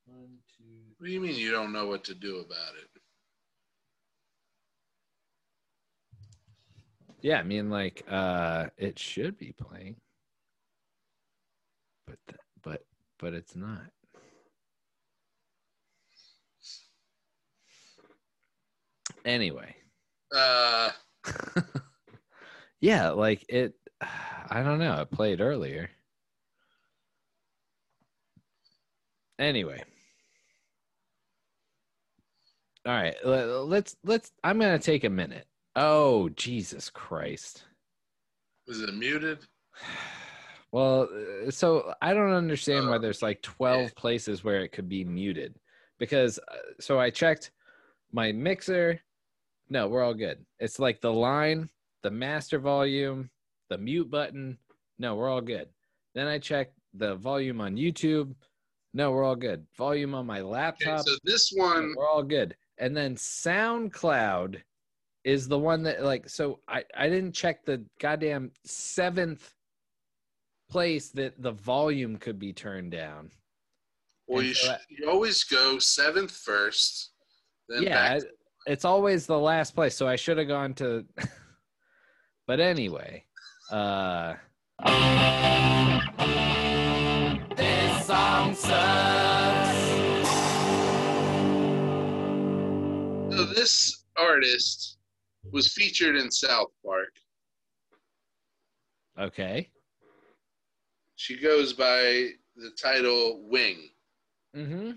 One, 0.05 0.39
two, 0.57 0.95
What 0.97 1.07
do 1.07 1.11
you 1.11 1.19
mean 1.19 1.35
you 1.35 1.51
don't 1.51 1.71
know 1.73 1.87
what 1.87 2.03
to 2.05 2.15
do 2.15 2.37
about 2.39 2.75
it? 2.75 2.89
Yeah, 7.21 7.39
I 7.39 7.43
mean, 7.43 7.69
like, 7.69 8.03
uh, 8.07 8.67
it 8.77 8.99
should 8.99 9.37
be 9.37 9.53
playing, 9.53 9.95
but 12.07 12.17
th- 12.27 12.39
but 12.61 12.85
but 13.19 13.33
it's 13.33 13.55
not. 13.55 13.91
Anyway, 19.25 19.75
Uh, 20.35 20.91
yeah, 22.81 23.09
like 23.09 23.45
it. 23.49 23.73
I 24.49 24.63
don't 24.63 24.79
know. 24.79 25.01
It 25.01 25.11
played 25.11 25.41
earlier. 25.41 25.89
Anyway. 29.39 29.83
All 32.85 32.93
right, 32.93 33.15
let's 33.23 33.95
let's. 34.03 34.31
I'm 34.43 34.59
gonna 34.59 34.77
take 34.77 35.05
a 35.05 35.09
minute. 35.09 35.47
Oh 35.75 36.29
Jesus 36.29 36.89
Christ! 36.89 37.63
was 38.67 38.81
it 38.81 38.93
muted? 38.93 39.39
Well, 40.71 41.07
so 41.49 41.93
I 42.01 42.13
don't 42.13 42.31
understand 42.31 42.87
why 42.89 42.95
Uh, 42.95 42.99
there's 42.99 43.21
like 43.21 43.41
12 43.41 43.95
places 43.95 44.43
where 44.43 44.61
it 44.61 44.71
could 44.71 44.89
be 44.89 45.03
muted 45.03 45.55
because 45.99 46.39
uh, 46.39 46.55
so 46.79 46.99
I 46.99 47.09
checked 47.09 47.51
my 48.11 48.31
mixer. 48.31 48.99
No, 49.69 49.87
we're 49.87 50.03
all 50.03 50.13
good. 50.13 50.45
It's 50.59 50.79
like 50.79 50.99
the 50.99 51.13
line, 51.13 51.69
the 52.01 52.11
master 52.11 52.59
volume, 52.59 53.29
the 53.69 53.77
mute 53.77 54.09
button. 54.09 54.57
No, 54.99 55.15
we're 55.15 55.29
all 55.29 55.41
good. 55.41 55.69
Then 56.15 56.27
I 56.27 56.37
checked 56.39 56.77
the 56.93 57.15
volume 57.15 57.59
on 57.61 57.75
YouTube. 57.75 58.33
No, 58.93 59.11
we're 59.11 59.23
all 59.23 59.35
good. 59.35 59.65
Volume 59.75 60.13
on 60.13 60.25
my 60.27 60.39
Okay, 60.41 60.49
laptop. 60.49 61.05
so 61.07 61.15
this 61.23 61.51
one, 61.55 61.93
we're 61.97 62.07
all 62.07 62.21
good. 62.23 62.55
And 62.77 62.95
then 62.95 63.15
SoundCloud 63.15 64.61
is 65.23 65.47
the 65.47 65.57
one 65.57 65.83
that 65.83 66.03
like 66.03 66.27
so 66.29 66.59
I 66.67 66.83
I 66.95 67.07
didn't 67.09 67.31
check 67.33 67.65
the 67.65 67.83
goddamn 67.99 68.51
seventh 68.65 69.53
place 70.69 71.09
that 71.11 71.41
the 71.41 71.51
volume 71.51 72.17
could 72.17 72.37
be 72.39 72.51
turned 72.53 72.91
down. 72.91 73.31
well, 74.27 74.39
and 74.39 74.49
you 74.49 74.53
so 74.53 74.67
should 74.67 74.79
you 74.89 75.09
always 75.09 75.43
go 75.43 75.79
seventh 75.79 76.31
first, 76.31 77.11
then 77.69 77.83
yeah. 77.83 78.19
I- 78.19 78.27
it's 78.65 78.85
always 78.85 79.25
the 79.25 79.37
last 79.39 79.75
place. 79.75 79.95
So 79.95 80.07
I 80.07 80.15
should 80.15 80.37
have 80.37 80.47
gone 80.47 80.73
to 80.75 81.05
But 82.47 82.59
anyway, 82.59 83.25
uh 83.73 84.35
This 87.55 88.05
song 88.05 88.53
sucks. 88.53 89.77
So 93.35 93.45
this 93.45 94.05
artist 94.15 94.97
was 95.51 95.73
featured 95.73 96.15
in 96.15 96.29
South 96.29 96.69
Park. 96.85 97.09
okay. 99.19 99.69
She 101.15 101.39
goes 101.39 101.73
by 101.73 102.29
the 102.55 102.69
title 102.79 103.41
Wing. 103.49 103.89
Mm-hmm. 104.55 104.91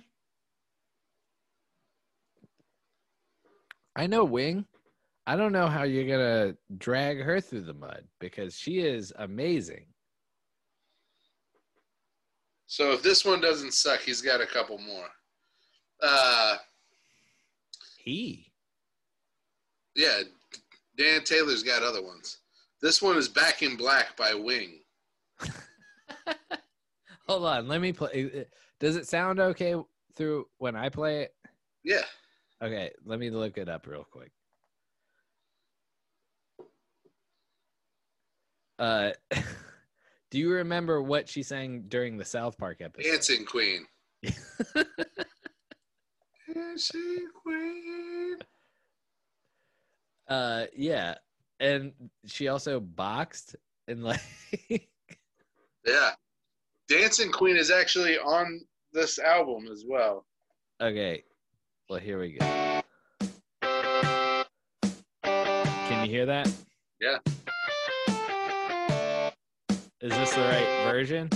I 3.95 4.07
know 4.07 4.25
Wing. 4.25 4.67
I 5.27 5.35
don't 5.37 5.53
know 5.53 5.67
how 5.67 5.83
you're 5.83 6.07
going 6.07 6.21
to 6.21 6.57
drag 6.79 7.21
her 7.21 7.41
through 7.41 7.63
the 7.63 7.75
mud 7.75 8.05
because 8.21 8.57
she 8.57 8.79
is 8.79 9.13
amazing. 9.17 9.87
So 12.67 12.93
if 12.93 13.03
this 13.03 13.25
one 13.25 13.41
doesn't 13.41 13.75
suck, 13.75 14.01
he's 14.01 14.23
got 14.23 14.41
a 14.41 14.47
couple 14.47 14.79
more. 14.79 15.07
Uh, 16.03 16.57
He. 17.99 18.53
yeah, 19.95 20.21
Dan 20.97 21.25
Taylor's 21.25 21.63
got 21.63 21.83
other 21.83 22.03
ones. 22.03 22.39
This 22.83 23.01
one 23.01 23.17
is 23.17 23.29
Back 23.29 23.63
in 23.63 23.77
Black 23.77 24.17
by 24.17 24.35
Wing. 24.35 24.81
Hold 27.29 27.45
on, 27.45 27.67
let 27.67 27.81
me 27.81 27.93
play. 27.93 28.47
Does 28.79 28.97
it 28.97 29.09
sound 29.09 29.41
okay 29.41 29.75
through 30.15 30.47
when 30.59 30.77
I 30.77 30.89
play 30.89 31.23
it? 31.23 31.35
Yeah. 31.83 32.05
Okay, 32.63 32.91
let 33.05 33.19
me 33.19 33.31
look 33.31 33.59
it 33.59 33.69
up 33.69 33.87
real 33.87 34.07
quick. 34.11 34.31
Uh, 38.79 39.11
do 40.31 40.39
you 40.39 40.51
remember 40.51 41.03
what 41.03 41.29
she 41.29 41.43
sang 41.43 41.85
during 41.89 42.17
the 42.17 42.25
South 42.25 42.57
Park 42.59 42.79
episode? 42.81 43.11
Dancing 43.11 43.45
Queen. 43.45 43.87
Dancing 46.55 47.29
Queen. 47.43 48.37
uh, 50.29 50.65
yeah, 50.77 51.15
and 51.61 51.93
she 52.27 52.49
also 52.49 52.81
boxed 52.81 53.57
and 53.89 54.03
like. 54.05 54.21
Yeah. 55.87 56.11
Dancing 56.89 57.31
Queen 57.31 57.57
is 57.57 57.71
actually 57.71 58.19
on 58.19 58.61
this 58.93 59.21
album 59.21 59.69
as 59.71 59.85
well. 59.87 60.27
okay, 60.81 61.23
well 61.89 62.01
here 62.01 62.19
we 62.19 62.33
go. 62.33 62.83
Can 65.23 66.05
you 66.05 66.11
hear 66.11 66.27
that? 66.27 66.53
Yeah. 67.01 67.19
Is 70.07 70.13
this 70.13 70.35
the 70.37 70.41
right 70.41 70.85
version? 70.85 71.29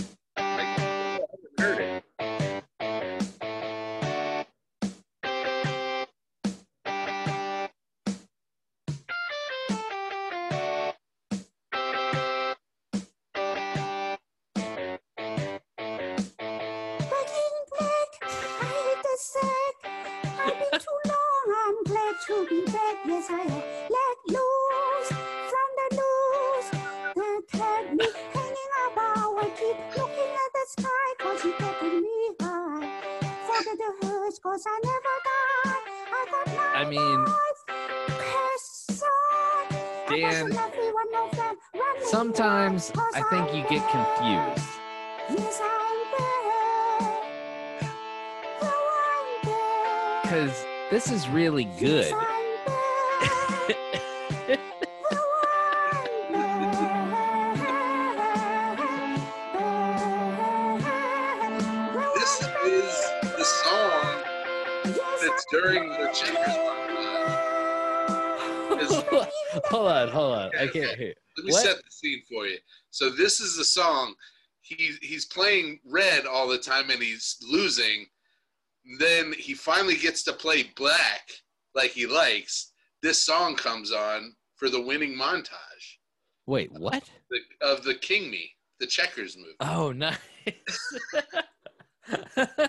That's 65.31 65.47
during 65.51 65.89
the 65.91 66.11
checkers. 66.13 66.57
Hold 69.67 69.89
on, 69.89 70.09
hold 70.09 70.35
on. 70.37 70.51
I 70.59 70.69
can't 70.69 70.97
hear. 70.97 71.13
Let 71.37 71.47
me 71.47 71.53
What? 71.53 71.63
set 71.63 71.77
the 71.77 71.91
scene 71.91 72.23
for 72.29 72.47
you. 72.47 72.57
So 72.91 73.11
this 73.11 73.41
is 73.41 73.57
the 73.57 73.65
song. 73.65 74.15
He 74.63 74.93
he's 75.03 75.27
playing 75.27 75.81
red 75.85 76.25
all 76.27 76.47
the 76.49 76.59
time 76.59 76.89
and 76.91 77.03
he's 77.03 77.37
losing. 77.51 78.07
Then 78.99 79.35
he 79.37 79.55
finally 79.55 79.97
gets 79.97 80.23
to 80.25 80.33
play 80.33 80.71
black 80.77 81.29
like 81.75 81.91
he 81.91 82.07
likes. 82.07 82.73
This 83.03 83.25
song 83.25 83.57
comes 83.57 83.91
on 83.93 84.35
for 84.57 84.71
the 84.71 84.81
winning 84.81 85.17
montage 85.17 85.99
Wait, 86.47 86.71
what? 86.73 87.03
the, 87.31 87.39
of 87.67 87.83
the 87.83 87.95
King 87.95 88.31
Me, 88.31 88.51
the 88.79 88.87
checkers 88.87 89.37
movie. 89.37 89.57
Oh, 89.61 89.93
nice. 89.93 90.19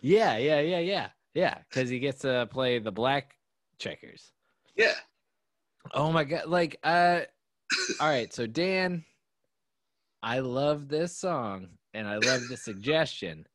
yeah, 0.00 0.36
yeah, 0.38 0.60
yeah, 0.60 0.78
yeah, 0.78 1.08
yeah. 1.34 1.58
Because 1.68 1.88
he 1.88 1.98
gets 1.98 2.20
to 2.20 2.48
play 2.50 2.78
the 2.78 2.92
black 2.92 3.36
checkers. 3.78 4.32
Yeah. 4.76 4.94
Oh 5.94 6.12
my 6.12 6.24
god! 6.24 6.46
Like, 6.46 6.76
uh, 6.84 7.20
all 8.00 8.08
right. 8.08 8.32
So 8.32 8.46
Dan, 8.46 9.04
I 10.22 10.40
love 10.40 10.88
this 10.88 11.16
song 11.16 11.68
and 11.94 12.06
I 12.06 12.16
love 12.16 12.42
the 12.48 12.56
suggestion, 12.56 13.46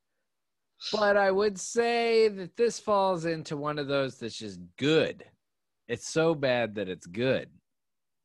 but 0.91 1.15
I 1.17 1.31
would 1.31 1.59
say 1.59 2.27
that 2.29 2.57
this 2.57 2.79
falls 2.79 3.25
into 3.25 3.55
one 3.57 3.77
of 3.77 3.87
those 3.87 4.17
that's 4.17 4.37
just 4.37 4.59
good. 4.77 5.23
It's 5.87 6.09
so 6.09 6.33
bad 6.33 6.75
that 6.75 6.89
it's 6.89 7.05
good. 7.05 7.49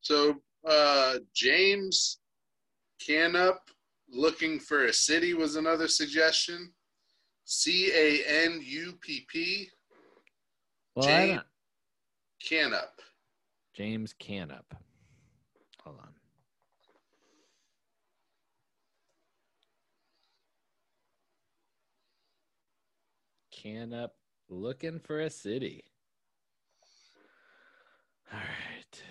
So 0.01 0.41
uh 0.67 1.19
James 1.33 2.19
Canupp 3.05 3.69
looking 4.09 4.59
for 4.59 4.85
a 4.85 4.93
city 4.93 5.33
was 5.33 5.55
another 5.55 5.87
suggestion. 5.87 6.73
C 7.45 7.91
A 7.93 8.45
N 8.45 8.61
U 8.63 8.93
P 9.01 9.25
P 9.29 9.69
Well, 10.95 11.05
James- 11.05 11.41
Canupp. 12.47 12.99
James 13.73 14.13
Canupp. 14.13 14.73
Hold 15.83 15.99
on. 15.99 16.13
Canupp 23.51 24.15
looking 24.49 24.99
for 24.99 25.21
a 25.21 25.29
city. 25.29 25.83
All 28.31 28.39
right. 28.39 29.03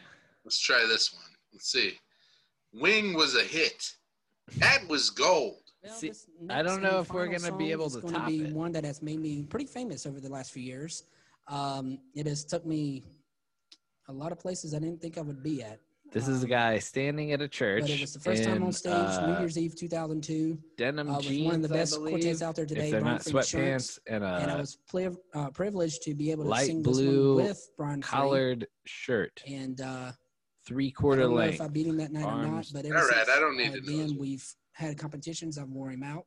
Let's 0.44 0.58
try 0.58 0.84
this 0.88 1.12
one. 1.12 1.22
Let's 1.52 1.70
see. 1.70 1.98
Wing 2.72 3.14
was 3.14 3.36
a 3.36 3.42
hit. 3.42 3.92
That 4.58 4.86
was 4.88 5.10
gold. 5.10 5.62
Well, 5.82 5.94
See, 5.94 6.12
I 6.50 6.62
don't 6.62 6.82
know 6.82 7.00
if 7.00 7.10
we're 7.12 7.26
gonna 7.26 7.56
be 7.56 7.64
song 7.64 7.70
able 7.70 7.86
is 7.86 7.94
to 7.96 8.00
gonna 8.02 8.18
top 8.18 8.28
be 8.28 8.42
it. 8.44 8.52
One 8.54 8.72
that 8.72 8.84
has 8.84 9.00
made 9.00 9.18
me 9.20 9.44
pretty 9.44 9.64
famous 9.66 10.04
over 10.06 10.20
the 10.20 10.28
last 10.28 10.52
few 10.52 10.62
years. 10.62 11.04
Um, 11.48 11.98
it 12.14 12.26
has 12.26 12.44
took 12.44 12.66
me 12.66 13.02
a 14.08 14.12
lot 14.12 14.30
of 14.32 14.38
places 14.38 14.74
I 14.74 14.78
didn't 14.78 15.00
think 15.00 15.16
I 15.16 15.22
would 15.22 15.42
be 15.42 15.62
at. 15.62 15.80
This 16.12 16.26
is 16.28 16.42
a 16.42 16.46
Um, 16.46 16.50
guy 16.50 16.78
standing 16.80 17.32
at 17.32 17.40
a 17.40 17.46
church. 17.48 17.82
But 17.82 17.90
it 17.90 18.00
was 18.00 18.12
the 18.12 18.18
first 18.20 18.42
time 18.42 18.62
on 18.64 18.72
stage, 18.72 18.92
uh, 18.92 19.26
New 19.28 19.38
Year's 19.38 19.56
Eve 19.56 19.74
2002, 19.76 20.58
denim 20.76 21.08
uh, 21.08 21.16
with 21.18 21.26
jeans. 21.26 21.46
one 21.46 21.54
of 21.56 21.62
the 21.62 21.68
best 21.68 21.94
believe, 21.94 22.10
quartets 22.14 22.42
out 22.42 22.56
there 22.56 22.66
today, 22.66 22.86
If 22.86 22.90
they're 22.90 23.00
Brian 23.00 23.14
not 23.16 23.22
Free 23.24 23.38
& 23.38 23.38
Assurance. 23.40 23.98
sweatpants 23.98 23.98
and 24.08 24.24
and 24.24 24.50
I 24.50 24.54
a 24.54 24.58
was 24.58 24.78
pliv- 24.92 25.16
uh, 25.34 25.50
privileged 25.50 26.02
to 26.02 26.14
be 26.14 26.30
able 26.32 26.44
to 26.52 26.56
sing 26.58 26.82
blue 26.82 27.36
this 27.36 27.36
one 27.36 27.46
with 27.46 27.70
Brian 27.78 28.02
Free. 28.02 28.10
collared 28.10 28.66
shirt, 28.86 29.40
And 29.46 29.80
uh, 29.80 30.12
three 30.66 30.88
I 30.88 30.90
quarter 30.90 31.22
don't 31.22 31.30
know 31.30 31.36
length. 31.36 31.54
if 31.54 31.60
I 31.60 31.68
beat 31.68 31.86
him 31.86 31.96
that 31.98 32.12
night 32.12 32.24
or 32.24 32.42
not, 32.42 32.66
but 32.72 32.84
All 32.86 32.92
ever 32.92 33.06
right, 33.06 33.14
since, 33.26 33.28
I 33.30 33.38
don't 33.40 33.56
need 33.56 33.70
uh, 33.70 33.74
to 33.76 33.80
know 33.80 33.96
then 34.08 34.18
we've 34.18 34.54
had 34.80 34.98
competitions. 34.98 35.58
I've 35.58 35.68
wore 35.68 35.90
him 35.90 36.02
out. 36.02 36.24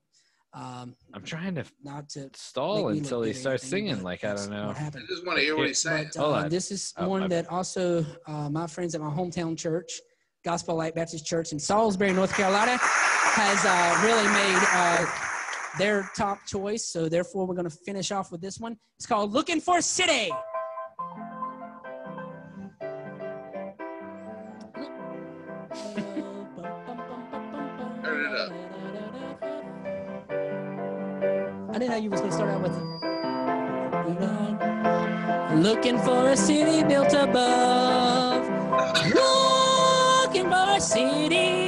Um, 0.56 0.96
I'm 1.16 1.24
trying 1.24 1.56
to 1.56 1.66
not 1.84 2.10
to 2.10 2.30
stall 2.36 2.90
until 2.90 3.24
he 3.24 3.34
starts 3.34 3.66
singing. 3.68 3.96
but 3.96 4.04
Like 4.04 4.24
I 4.24 4.36
don't 4.36 4.52
know. 4.52 4.74
I 4.78 4.92
just 5.10 5.26
want 5.26 5.40
to 5.40 5.44
hear 5.44 5.58
what 5.58 5.68
he's 5.68 5.82
saying. 5.82 6.12
But 6.14 6.22
Hold 6.22 6.36
uh, 6.36 6.38
on. 6.42 6.50
this 6.50 6.70
is 6.72 6.94
Oh, 6.98 7.02
my 7.04 7.08
one 7.08 7.22
bad. 7.22 7.32
that 7.46 7.52
also 7.52 8.06
uh, 8.28 8.50
my 8.50 8.68
friends 8.68 8.94
at 8.94 9.02
my 9.02 9.10
hometown 9.10 9.58
church, 9.58 9.92
Gospel 10.46 10.76
Light 10.76 10.94
Baptist 10.94 11.26
Church 11.26 11.54
in 11.54 11.60
Salisbury, 11.60 12.14
North 12.14 12.34
Carolina, 12.36 12.78
has 12.80 13.66
uh, 13.66 14.06
really 14.06 14.28
made 14.28 14.64
uh, 14.74 15.06
their 15.80 16.08
top 16.16 16.46
choice. 16.46 16.86
So 16.86 17.10
therefore, 17.10 17.48
we're 17.48 17.56
going 17.56 17.70
to 17.70 17.76
finish 17.84 18.12
off 18.12 18.32
with 18.32 18.42
this 18.42 18.60
one. 18.60 18.78
It's 19.00 19.08
called 19.08 19.32
"Looking 19.32 19.60
for 19.60 19.80
a 19.80 19.82
City." 19.82 20.30
Didn't 31.84 31.98
know 31.98 32.04
you 32.04 32.10
was 32.10 32.22
gonna 32.22 32.32
start 32.32 32.50
out 32.50 32.62
with 32.62 32.72
it. 32.72 32.84
Looking 35.56 35.98
for 36.00 36.30
a 36.30 36.38
city 36.38 36.84
built 36.84 37.14
above. 37.14 38.48
Looking 39.14 40.46
for 40.50 40.76
a 40.78 40.80
city 40.80 41.63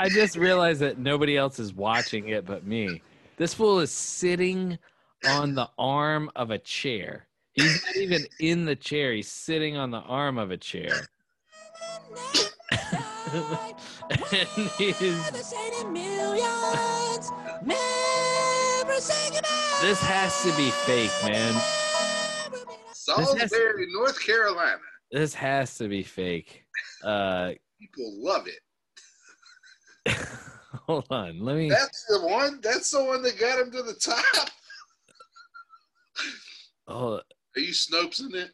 I 0.00 0.08
just 0.08 0.34
realized 0.34 0.80
that 0.80 0.96
nobody 0.98 1.36
else 1.36 1.58
is 1.58 1.74
watching 1.74 2.28
it 2.28 2.46
but 2.46 2.66
me. 2.66 3.02
This 3.36 3.52
fool 3.52 3.80
is 3.80 3.90
sitting 3.90 4.78
on 5.26 5.54
the 5.54 5.68
arm 5.78 6.30
of 6.34 6.50
a 6.50 6.56
chair. 6.56 7.26
He's 7.52 7.84
not 7.84 7.96
even 7.96 8.22
in 8.38 8.64
the 8.64 8.74
chair. 8.74 9.12
He's 9.12 9.30
sitting 9.30 9.76
on 9.76 9.90
the 9.90 9.98
arm 9.98 10.38
of 10.38 10.50
a 10.52 10.56
chair. 10.56 11.06
and 13.30 14.70
he's 14.78 15.30
this 19.82 20.00
has 20.00 20.42
to 20.44 20.56
be 20.56 20.70
fake, 20.70 21.12
man. 21.26 21.60
Salisbury, 22.94 23.86
North 23.92 24.18
Carolina. 24.24 24.78
This 25.12 25.34
has 25.34 25.76
to 25.76 25.88
be 25.88 26.02
fake. 26.02 26.64
Uh 27.04 27.50
People 27.78 28.14
love 28.16 28.46
it. 28.46 28.60
hold 30.86 31.06
on. 31.10 31.40
Let 31.40 31.56
me 31.56 31.68
That's 31.68 32.04
the 32.08 32.20
one. 32.20 32.60
That's 32.62 32.90
the 32.90 33.04
one 33.04 33.22
that 33.22 33.38
got 33.38 33.58
him 33.60 33.70
to 33.72 33.82
the 33.82 33.94
top. 33.94 34.50
oh, 36.88 37.14
Are 37.16 37.60
you 37.60 37.72
Snopes 37.72 38.20
in 38.20 38.34
it? 38.34 38.50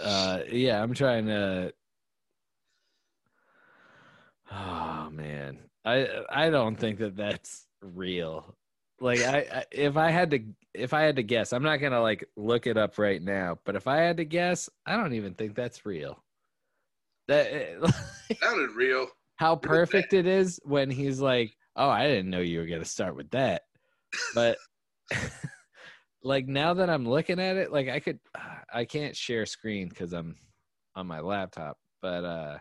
uh 0.00 0.40
yeah 0.50 0.82
i'm 0.82 0.94
trying 0.94 1.26
to 1.26 1.70
oh 4.50 5.10
man 5.12 5.58
i 5.84 6.08
i 6.30 6.48
don't 6.48 6.76
think 6.76 6.98
that 6.98 7.14
that's 7.16 7.66
real 7.82 8.56
like 9.00 9.20
I, 9.20 9.38
I 9.52 9.64
if 9.70 9.96
i 9.96 10.10
had 10.10 10.30
to 10.30 10.40
if 10.72 10.94
i 10.94 11.02
had 11.02 11.16
to 11.16 11.22
guess 11.22 11.52
i'm 11.52 11.62
not 11.62 11.76
gonna 11.76 12.00
like 12.00 12.26
look 12.36 12.66
it 12.66 12.78
up 12.78 12.96
right 12.98 13.20
now 13.20 13.58
but 13.64 13.76
if 13.76 13.86
i 13.86 13.98
had 13.98 14.16
to 14.18 14.24
guess 14.24 14.70
i 14.86 14.96
don't 14.96 15.12
even 15.14 15.34
think 15.34 15.54
that's 15.54 15.84
real 15.84 16.22
that 17.28 17.48
Sounded 18.40 18.70
real. 18.70 19.08
How 19.42 19.56
perfect 19.56 20.12
it 20.12 20.24
is 20.24 20.60
when 20.62 20.88
he's 20.88 21.18
like 21.20 21.56
oh 21.74 21.88
i 21.88 22.06
didn't 22.06 22.30
know 22.30 22.38
you 22.38 22.60
were 22.60 22.66
gonna 22.66 22.84
start 22.84 23.16
with 23.16 23.28
that 23.30 23.62
but 24.36 24.56
like 26.22 26.46
now 26.46 26.74
that 26.74 26.88
i'm 26.88 27.04
looking 27.08 27.40
at 27.40 27.56
it 27.56 27.72
like 27.72 27.88
i 27.88 27.98
could 27.98 28.20
i 28.72 28.84
can't 28.84 29.16
share 29.16 29.44
screen 29.44 29.88
because 29.88 30.12
i'm 30.12 30.36
on 30.94 31.08
my 31.08 31.18
laptop 31.18 31.76
but 32.00 32.24
uh 32.24 32.58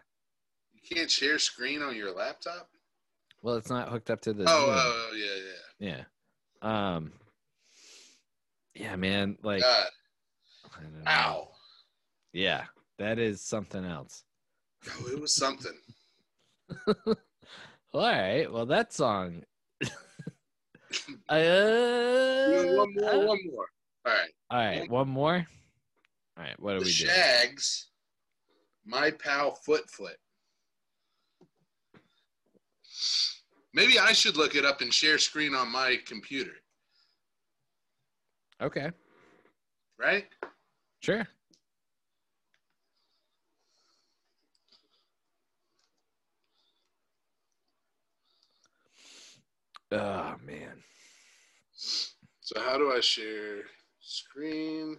You 0.73 0.95
can't 0.95 1.11
share 1.11 1.37
screen 1.37 1.83
on 1.83 1.95
your 1.95 2.15
laptop. 2.15 2.67
well 3.43 3.55
it's 3.57 3.69
not 3.69 3.89
hooked 3.89 4.09
up 4.09 4.21
to 4.21 4.33
the 4.33 4.45
Oh, 4.47 4.47
oh, 4.49 5.09
oh, 5.11 5.15
yeah, 5.15 5.87
yeah. 5.87 6.03
yeah 6.63 6.95
um 6.95 7.11
yeah 8.73 8.95
man 8.95 9.37
like 9.43 9.61
God, 9.61 9.87
I 10.75 10.81
don't 10.81 10.93
know. 10.93 11.11
ow. 11.11 11.47
Yeah, 12.33 12.63
that 12.97 13.19
is 13.19 13.41
something 13.41 13.85
else. 13.85 14.23
Oh, 14.89 15.09
it 15.11 15.19
was 15.21 15.35
something. 15.35 15.73
All 17.93 18.01
right. 18.01 18.51
Well, 18.51 18.65
that 18.67 18.93
song. 18.93 19.43
uh, 19.83 19.87
one 21.29 22.93
more, 22.95 23.27
one 23.27 23.39
more. 23.45 23.65
All 24.05 24.13
right. 24.13 24.29
All 24.49 24.57
right, 24.57 24.89
one 24.89 25.09
more. 25.09 25.45
All 26.37 26.43
right, 26.43 26.59
what 26.59 26.73
do 26.73 26.79
we 26.79 26.85
do? 26.85 26.91
Shaggs, 26.91 27.87
my 28.85 29.11
pal 29.11 29.55
Foot 29.55 29.89
Foot. 29.89 30.17
Maybe 33.73 33.99
I 33.99 34.11
should 34.11 34.35
look 34.37 34.55
it 34.55 34.65
up 34.65 34.81
and 34.81 34.93
share 34.93 35.17
screen 35.17 35.55
on 35.55 35.71
my 35.71 35.97
computer, 36.05 36.51
Okay, 38.61 38.91
right? 39.97 40.25
sure. 41.01 41.25
Oh 49.91 50.35
man, 50.45 50.81
So 51.73 52.59
how 52.61 52.77
do 52.77 52.91
I 52.95 52.99
share 53.01 53.63
screen? 53.99 54.97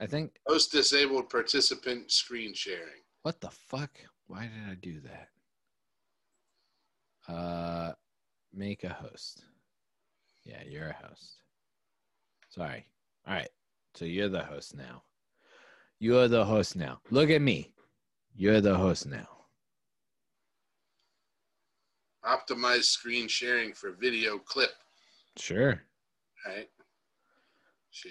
I 0.00 0.06
think 0.06 0.32
Host 0.46 0.72
disabled 0.72 1.28
participant 1.30 2.10
screen 2.10 2.54
sharing. 2.54 3.02
what 3.22 3.40
the 3.40 3.50
fuck? 3.50 3.90
Why 4.26 4.42
did 4.42 4.70
I 4.70 4.74
do 4.74 5.00
that? 5.00 5.28
Uh, 7.32 7.92
make 8.52 8.84
a 8.84 8.88
host. 8.90 9.44
Yeah, 10.44 10.62
you're 10.68 10.88
a 10.88 11.06
host. 11.06 11.36
Sorry. 12.50 12.86
All 13.26 13.34
right. 13.34 13.48
So 13.94 14.04
you're 14.04 14.28
the 14.28 14.42
host 14.44 14.74
now. 14.76 15.02
You're 15.98 16.28
the 16.28 16.44
host 16.44 16.76
now. 16.76 17.00
Look 17.10 17.28
at 17.30 17.42
me. 17.42 17.72
You're 18.34 18.60
the 18.60 18.76
host 18.76 19.06
now. 19.06 19.28
Optimize 22.24 22.84
screen 22.84 23.28
sharing 23.28 23.72
for 23.72 23.92
video 23.92 24.38
clip. 24.38 24.70
Sure. 25.38 25.80
Right? 26.46 26.68
Share. 27.90 28.10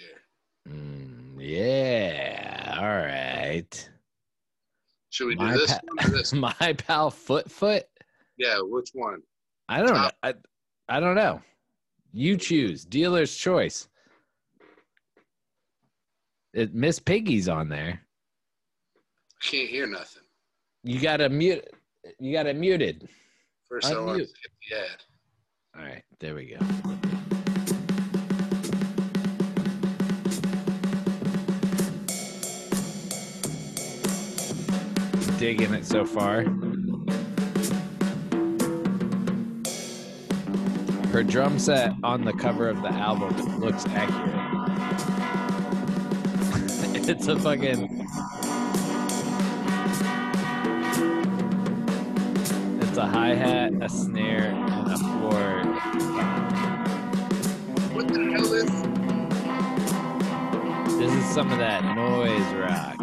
Mm, 0.68 1.36
yeah. 1.38 2.76
All 2.78 2.86
right. 2.86 3.90
Should 5.10 5.26
we 5.28 5.34
do 5.34 5.44
My 5.44 5.54
this 5.54 5.72
pa- 5.72 5.80
one 5.84 6.06
or 6.06 6.16
this? 6.16 6.32
My 6.60 6.72
pal 6.76 7.10
Foot 7.10 7.50
Foot. 7.50 7.84
Yeah, 8.36 8.58
which 8.62 8.90
one? 8.94 9.22
I 9.68 9.78
don't 9.82 9.94
know. 9.94 10.10
I, 10.22 10.34
I 10.88 11.00
don't 11.00 11.14
know. 11.14 11.40
You 12.12 12.36
choose. 12.36 12.84
Dealer's 12.84 13.36
choice. 13.36 13.88
It, 16.52 16.74
Miss 16.74 16.98
Piggy's 16.98 17.48
on 17.48 17.68
there. 17.68 18.00
I 19.42 19.46
can't 19.48 19.68
hear 19.68 19.86
nothing. 19.86 20.22
You 20.82 21.00
got 21.00 21.18
to 21.18 21.28
mute. 21.28 21.64
You 22.18 22.32
got 22.32 22.46
it 22.46 22.56
muted. 22.56 23.08
First, 23.70 23.86
I 23.92 24.00
want 24.00 24.18
to 24.18 24.24
Unmute. 24.24 24.32
hit 24.42 24.50
the 24.68 24.76
ad. 24.76 25.04
All 25.78 25.82
right, 25.84 26.02
there 26.18 26.34
we 26.34 26.46
go. 26.46 26.58
Digging 35.38 35.72
it 35.72 35.86
so 35.86 36.04
far. 36.04 36.42
Her 41.12 41.22
drum 41.22 41.60
set 41.60 41.92
on 42.02 42.24
the 42.24 42.32
cover 42.32 42.68
of 42.68 42.82
the 42.82 42.90
album 42.90 43.60
looks 43.60 43.86
accurate. 43.86 44.34
it's 47.08 47.28
a 47.28 47.38
fucking. 47.38 47.99
It's 52.90 52.98
a 52.98 53.06
hi 53.06 53.36
hat, 53.36 53.72
a 53.80 53.88
snare, 53.88 54.50
and 54.50 54.90
a 54.90 54.98
floor. 54.98 55.62
What 57.94 58.08
the 58.08 58.18
hell 58.32 58.52
is? 58.52 58.68
This 60.98 61.12
is 61.14 61.24
some 61.32 61.52
of 61.52 61.58
that 61.58 61.84
noise 61.94 62.52
rock. 62.54 62.98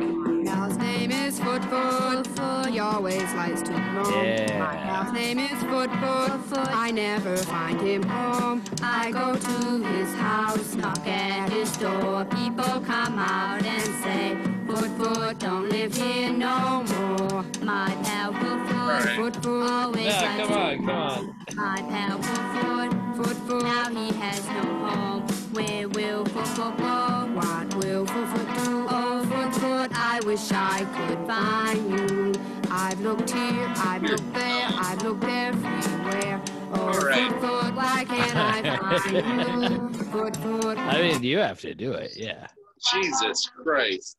Pal's 0.45 0.75
name 0.75 1.11
is 1.11 1.39
Foot 1.39 1.63
Foot. 1.63 2.27
He 2.67 2.79
always 2.79 3.33
likes 3.33 3.61
to 3.61 3.71
roam. 3.71 4.11
Yeah. 4.11 4.59
My 4.59 4.75
pal's 4.75 5.13
name 5.13 5.39
is 5.39 5.63
Foot 5.63 5.89
Foot. 5.89 6.67
I 6.67 6.91
never 6.91 7.37
find 7.37 7.79
him 7.79 8.03
home. 8.03 8.65
I 8.83 9.09
go 9.11 9.37
to 9.37 9.83
his 9.87 10.13
house, 10.15 10.75
knock 10.75 11.07
at 11.07 11.49
his 11.49 11.77
door. 11.77 12.25
People 12.25 12.81
come 12.81 13.17
out 13.17 13.63
and 13.63 13.81
say, 14.03 14.35
Foot 14.77 14.91
Foot, 14.97 15.39
don't 15.39 15.69
live 15.69 15.95
here 15.95 16.31
no 16.31 16.83
more. 16.83 17.43
My 17.63 17.89
pal 18.03 18.31
Foot 18.33 18.67
Foot, 18.67 18.77
Alright. 18.77 19.15
Foot 19.17 19.35
Foot, 19.43 19.71
always 19.71 20.05
Yeah, 20.05 20.21
likes 20.21 20.37
come 20.37 20.47
to 20.47 20.59
on, 20.59 20.77
come 20.77 20.89
on. 20.89 21.35
My 21.55 21.81
pal 21.89 22.21
Foot 22.21 22.47
Foot, 22.61 23.25
Foot 23.25 23.37
Foot, 23.47 23.63
now 23.63 23.89
he 23.89 24.13
has 24.13 24.45
no 24.49 24.61
home. 24.87 25.21
Where 25.53 25.89
will 25.89 26.25
Foot 26.25 26.47
Foot 26.49 26.77
go? 26.77 27.29
What 27.33 27.75
will 27.75 28.05
Foot 28.05 28.27
Foot 28.29 28.47
do? 28.65 28.87
Oh, 28.89 29.25
Foot 29.31 29.55
Foot, 29.55 29.91
I 29.95 30.19
wish 30.25 30.51
I 30.51 30.85
could 30.95 31.27
find 31.27 31.91
you. 31.91 32.33
I've 32.69 32.99
looked 33.01 33.31
here, 33.31 33.73
I've 33.77 34.03
looked 34.03 34.33
there, 34.33 34.67
I've 34.69 35.01
looked 35.01 35.23
everywhere. 35.23 36.41
Oh, 36.73 36.79
Alright. 36.81 37.31
Foot 37.31 37.41
Foot, 37.41 37.73
why 37.75 38.05
can't 38.07 38.35
I 38.35 38.77
find 38.99 39.93
you? 39.97 40.03
Foot 40.11 40.35
Foot. 40.37 40.77
I 40.77 41.01
mean, 41.01 41.23
you 41.23 41.39
have 41.39 41.59
to 41.61 41.73
do 41.73 41.93
it. 41.93 42.11
Yeah. 42.15 42.45
Jesus 42.93 43.49
Christ. 43.63 44.16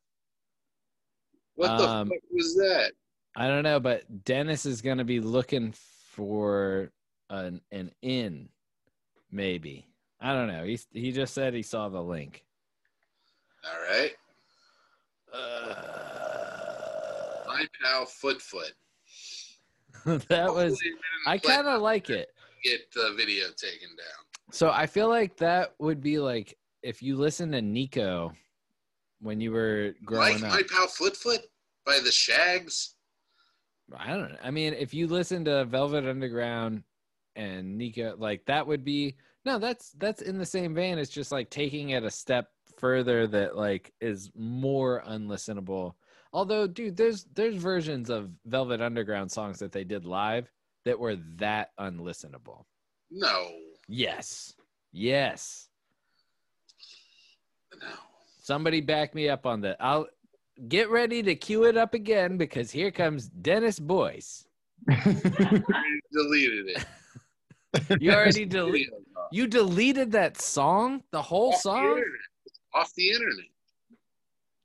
What 1.59 1.71
Um, 1.71 2.09
the 2.09 2.15
fuck 2.15 2.23
was 2.31 2.55
that? 2.55 2.93
I 3.35 3.49
don't 3.49 3.65
know, 3.65 3.81
but 3.81 4.25
Dennis 4.25 4.65
is 4.65 4.81
going 4.81 4.99
to 4.99 5.05
be 5.05 5.19
looking 5.19 5.75
for 6.13 6.93
an 7.31 7.61
an 7.73 7.91
in, 8.01 8.49
maybe. 9.33 9.89
I 10.21 10.33
don't 10.33 10.47
know. 10.47 10.63
He 10.65 10.79
he 10.93 11.11
just 11.11 11.35
said 11.35 11.55
he 11.55 11.63
saw 11.63 11.89
the 11.89 12.01
link. 12.01 12.45
All 13.65 13.81
right. 13.91 14.13
Uh, 15.35 15.75
My 17.49 17.67
pal 17.83 18.07
Foot 18.07 18.41
Foot. 18.41 18.73
that 20.29 20.55
was. 20.55 20.57
Hopefully 20.75 20.77
we 20.85 20.91
didn't 20.91 21.27
I 21.27 21.39
kind 21.39 21.67
of 21.67 21.83
like 21.83 22.09
it. 22.09 22.29
get 22.63 22.89
the 22.93 23.15
video 23.17 23.47
taken 23.57 23.89
down. 23.97 24.25
So 24.53 24.71
I 24.71 24.87
feel 24.87 25.09
like 25.09 25.37
that 25.39 25.75
would 25.81 26.01
be 26.01 26.21
like 26.21 26.57
if 26.83 27.03
you 27.03 27.17
listen 27.17 27.51
to 27.53 27.61
Nico 27.61 28.33
when 29.21 29.41
you 29.41 29.53
were 29.53 29.95
growing 30.05 30.41
Like 30.41 30.45
up. 30.45 30.51
My 30.51 30.63
Pal 30.63 30.87
Foot 30.87 31.17
Foot 31.17 31.41
by 31.85 31.99
the 32.01 32.13
Shags. 32.13 32.95
I 33.97 34.09
don't 34.09 34.33
know. 34.33 34.39
I 34.43 34.51
mean, 34.51 34.75
if 34.75 34.93
you 34.93 35.07
listen 35.07 35.45
to 35.47 35.65
Velvet 35.65 36.07
Underground 36.07 36.83
and 37.37 37.77
Nico, 37.79 38.15
like 38.19 38.45
that 38.47 38.67
would 38.67 38.85
be 38.85 39.17
no, 39.45 39.59
that's 39.59 39.93
that's 39.93 40.21
in 40.23 40.39
the 40.39 40.45
same 40.47 40.75
vein. 40.75 40.99
It's 40.99 41.11
just 41.11 41.33
like 41.33 41.49
taking 41.49 41.91
it 41.91 42.05
a 42.05 42.11
step 42.11 42.51
further 42.77 43.27
that 43.29 43.57
like 43.57 43.93
is 44.01 44.31
more 44.35 45.03
unlistenable. 45.09 45.95
Although, 46.33 46.67
dude, 46.67 46.97
there's 46.97 47.25
there's 47.35 47.57
versions 47.57 48.11
of 48.11 48.31
Velvet 48.45 48.83
Underground 48.83 49.33
songs 49.33 49.59
that 49.61 49.73
they 49.73 49.85
did 49.85 50.05
live 50.05 50.51
that 50.85 50.99
were 50.99 51.17
that 51.37 51.71
unlistenable. 51.81 52.65
No, 53.11 53.49
Yes. 53.89 54.55
Yes. 54.93 55.69
no. 57.81 57.89
Somebody 58.49 58.81
back 58.81 59.15
me 59.15 59.29
up 59.29 59.45
on 59.45 59.61
that. 59.61 59.77
I'll 59.79 60.07
get 60.69 60.89
ready 60.89 61.23
to 61.23 61.35
cue 61.35 61.65
it 61.65 61.77
up 61.77 61.93
again 61.93 62.39
because 62.39 62.71
here 62.71 62.91
comes 62.91 63.29
Dennis 63.29 63.79
Boyce. 63.79 64.47
Deleted 64.89 66.69
it. 66.69 66.87
You 68.01 68.13
already 68.13 68.47
deleted 68.47 68.95
You 69.31 69.47
deleted 69.47 70.13
that 70.13 70.41
song? 70.41 71.03
The 71.11 71.21
whole 71.21 71.51
off 71.51 71.57
the 71.57 71.61
song? 71.61 71.85
internet. 71.85 72.07
Off 72.73 72.95
the 72.95 73.11
internet. 73.11 73.45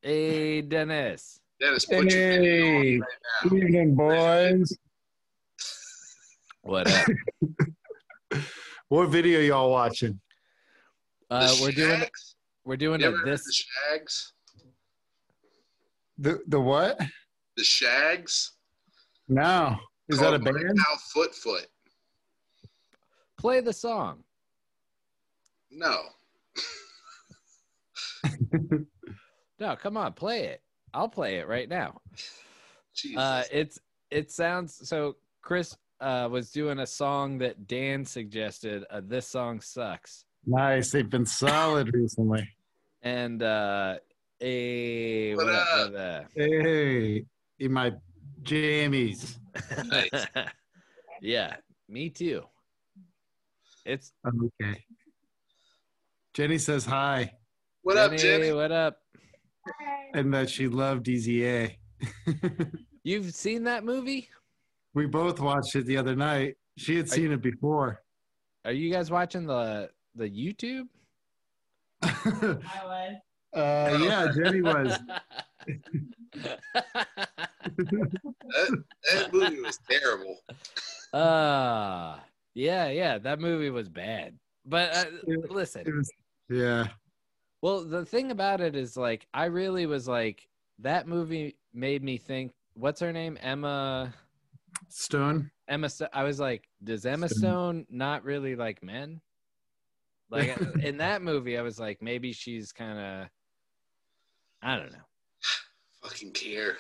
Hey, 0.02 0.62
Dennis. 0.62 1.42
Dennis, 1.60 1.84
put 1.84 2.10
your 2.10 2.36
on 2.36 2.40
right 2.40 3.00
now. 3.00 3.50
Good 3.50 3.64
evening, 3.64 3.96
boys. 3.96 4.78
What 6.62 6.90
up? 6.90 7.08
What 8.88 9.10
video 9.10 9.42
y'all 9.42 9.72
watching? 9.72 10.22
Uh, 11.30 11.54
we're 11.62 11.72
doing 11.72 12.00
Shaggs? 12.00 12.36
We're 12.66 12.78
doing 12.78 13.02
You 13.02 13.08
a 13.08 13.10
ever 13.10 13.18
heard 13.18 13.28
this 13.28 13.46
the 13.46 13.54
Shaggs? 13.54 14.34
The 16.18 16.40
the 16.48 16.60
what? 16.60 17.00
The 17.58 17.64
Shaggs? 17.64 18.52
No. 19.28 19.78
Is 20.10 20.20
that 20.20 20.34
a 20.34 20.40
Called 20.40 20.44
My 20.44 20.52
band? 20.52 20.78
Pal 20.78 20.98
Foot 21.14 21.36
Foot. 21.36 21.68
play 23.38 23.62
the 23.62 23.74
song. 23.74 24.24
No. 25.72 26.02
No, 29.60 29.76
come 29.78 29.96
on, 29.96 30.12
play 30.12 30.46
it. 30.46 30.62
I'll 30.94 31.08
play 31.08 31.38
it 31.38 31.48
right 31.48 31.70
now. 31.70 32.02
Jesus. 32.94 33.18
Uh, 33.18 33.44
it's 33.52 33.80
it 34.12 34.30
sounds 34.32 34.88
so. 34.88 35.16
Chris 35.42 35.78
uh, 36.02 36.28
was 36.30 36.52
doing 36.52 36.80
a 36.80 36.86
song 36.88 37.38
that 37.38 37.66
Dan 37.68 38.04
suggested. 38.04 38.84
Uh, 38.90 39.02
this 39.06 39.28
song 39.28 39.62
sucks, 39.62 40.26
Nice. 40.46 40.92
They've 40.92 41.10
been 41.10 41.26
solid 41.26 41.94
recently. 41.94 42.48
and 43.02 43.42
uh, 43.42 43.96
Hey, 44.40 45.36
What 45.36 45.46
what, 45.46 45.56
up, 45.56 45.68
up? 45.72 45.92
brother? 45.92 46.28
Hey, 46.36 47.24
in 47.60 47.72
my 47.72 47.94
jammies. 48.42 49.38
Nice. 49.86 50.28
yeah, 51.22 51.56
me 51.88 52.10
too. 52.10 52.44
It's 53.86 54.12
Okay. 54.26 54.84
Jenny 56.34 56.58
says 56.58 56.84
hi 56.86 57.32
What 57.84 57.96
up, 57.98 58.16
Jenny? 58.18 58.52
What 58.54 58.72
up? 58.72 58.98
and 60.14 60.34
that 60.34 60.50
she 60.50 60.68
loved 60.68 61.08
Easy 61.08 61.46
A. 61.48 61.80
You've 63.04 63.34
seen 63.34 63.64
that 63.66 63.84
movie? 63.86 64.30
we 64.94 65.06
both 65.06 65.40
watched 65.40 65.76
it 65.76 65.86
the 65.86 65.98
other 65.98 66.16
night. 66.16 66.56
She 66.78 66.96
had 66.98 67.10
seen 67.10 67.32
it 67.32 67.42
before. 67.42 68.02
Are 68.66 68.72
you 68.72 68.92
guys 68.92 69.10
watching 69.12 69.46
the 69.46 69.90
the 70.16 70.30
YouTube? 70.30 70.88
I 72.02 72.82
was. 72.86 73.14
Uh, 73.56 74.00
yeah, 74.02 74.32
Jenny 74.36 74.64
was. 74.64 74.98
That, 77.78 78.84
that 79.14 79.34
movie 79.34 79.62
was 79.62 79.80
terrible. 79.90 80.38
uh 81.14 82.18
yeah, 82.56 82.90
yeah, 82.90 83.18
that 83.20 83.40
movie 83.40 83.70
was 83.70 83.90
bad. 83.90 84.38
But 84.66 84.96
uh, 84.96 85.06
It- 85.28 85.52
listen, 85.52 85.84
It 85.86 85.94
was, 85.96 86.12
yeah. 86.50 86.88
Well, 87.62 87.84
the 87.86 88.06
thing 88.06 88.32
about 88.32 88.60
it 88.60 88.76
is 88.76 88.98
like 88.98 89.28
I 89.34 89.46
really 89.46 89.86
was 89.86 90.08
like 90.08 90.48
that 90.80 91.08
movie 91.08 91.56
made 91.74 92.04
me 92.04 92.18
think 92.18 92.52
what's 92.74 93.00
her 93.02 93.14
name? 93.14 93.38
Emma 93.42 94.14
Stone. 94.90 95.52
Emma 95.68 95.90
Sto- 95.90 96.10
I 96.12 96.24
was 96.24 96.40
like, 96.40 96.68
does 96.84 97.06
Emma 97.06 97.30
Stone. 97.30 97.40
Stone 97.40 97.86
not 97.90 98.24
really 98.24 98.56
like 98.56 98.84
men? 98.84 99.22
Like 100.34 100.58
in 100.84 100.98
that 100.98 101.22
movie 101.22 101.58
I 101.58 101.62
was 101.62 101.80
like 101.80 102.02
maybe 102.02 102.34
she's 102.34 102.72
kind 102.74 103.00
of 103.00 103.28
I 104.62 104.78
don't 104.78 104.92
know. 104.92 104.98
Fucking 106.04 106.32
care. 106.32 106.78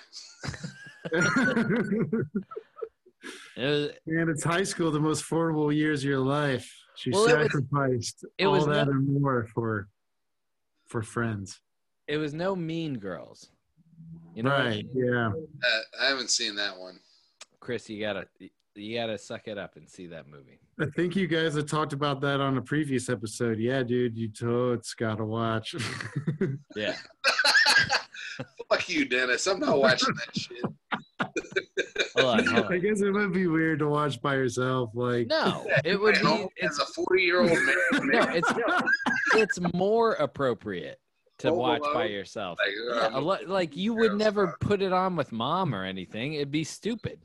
It 3.56 3.66
was 3.66 3.92
Man, 4.06 4.28
it's 4.30 4.44
high 4.44 4.64
school, 4.64 4.92
the 4.92 5.00
most 5.00 5.24
affordable 5.24 5.74
years 5.74 6.04
of 6.04 6.10
your 6.10 6.20
life. 6.20 6.70
She 6.96 7.10
Well, 7.12 7.26
it 7.26 7.38
was- 7.38 7.46
sacrificed 7.52 8.26
it 8.38 8.46
all 8.48 8.54
was 8.54 8.66
that 8.66 8.88
no- 8.88 8.92
and 8.94 9.22
more 9.22 9.48
for 9.54 9.88
for 10.88 11.02
friends. 11.02 11.62
it 12.08 12.18
was 12.18 12.34
no 12.34 12.56
mean 12.56 12.98
girls. 12.98 13.50
You 14.36 14.44
know 14.44 14.50
what 14.50 14.60
I 14.62 14.66
right. 14.66 14.94
mean? 14.94 15.06
Yeah. 15.06 15.28
Uh, 15.30 15.82
I 16.02 16.08
haven't 16.10 16.32
seen 16.32 16.56
that 16.56 16.78
one. 16.78 17.00
Chris, 17.62 17.90
you 17.90 18.00
got 18.02 18.14
to 18.14 18.28
you 18.76 18.96
got 18.96 19.08
to 19.08 19.18
suck 19.18 19.48
it 19.48 19.58
up 19.58 19.76
and 19.76 19.90
see 19.90 20.08
that 20.08 20.28
movie. 20.28 20.60
I 20.80 20.86
think 20.96 21.16
you 21.16 21.28
guys 21.28 21.54
had 21.56 21.68
talked 21.68 21.94
about 21.94 22.20
that 22.22 22.42
on 22.42 22.58
a 22.58 22.62
previous 22.62 23.08
episode. 23.10 23.60
Yeah, 23.60 23.84
dude, 23.84 24.18
you 24.18 24.28
totes 24.30 24.94
gotta 24.94 25.24
watch. 25.26 25.76
Yeah. 26.76 26.96
Fuck 28.70 28.90
you, 28.90 29.06
Dennis. 29.06 29.46
I'm 29.48 29.60
not 29.60 29.80
watching 29.80 30.14
that 30.16 30.36
shit. 30.36 30.64
Hold 32.18 32.40
on, 32.40 32.46
hold 32.48 32.66
I 32.72 32.78
guess 32.78 33.02
it 33.02 33.12
would 33.12 33.34
be 33.34 33.48
weird 33.48 33.80
to 33.80 33.88
watch 33.88 34.22
by 34.22 34.36
yourself. 34.36 34.92
Like, 34.94 35.28
No, 35.28 35.66
it 35.84 36.00
would 36.00 36.16
be 36.22 36.48
it's 36.58 36.80
a 36.80 36.86
40 36.86 37.22
year 37.24 37.42
old 37.42 37.50
man. 37.52 37.76
no, 38.08 38.22
it's 38.30 38.52
it's 39.36 39.74
more 39.74 40.14
appropriate 40.14 41.00
to 41.40 41.50
Home 41.50 41.58
watch 41.58 41.82
by 41.94 42.06
yourself. 42.06 42.60
Like, 42.64 42.76
Yeah, 43.12 43.18
um, 43.18 43.24
lo- 43.26 43.38
like 43.48 43.76
you 43.76 43.94
would 43.96 44.12
gross. 44.12 44.20
never 44.20 44.56
put 44.60 44.82
it 44.84 44.94
on 44.94 45.16
with 45.16 45.32
mom 45.32 45.74
or 45.74 45.84
anything. 45.84 46.34
It'd 46.34 46.52
be 46.52 46.64
stupid. 46.64 47.20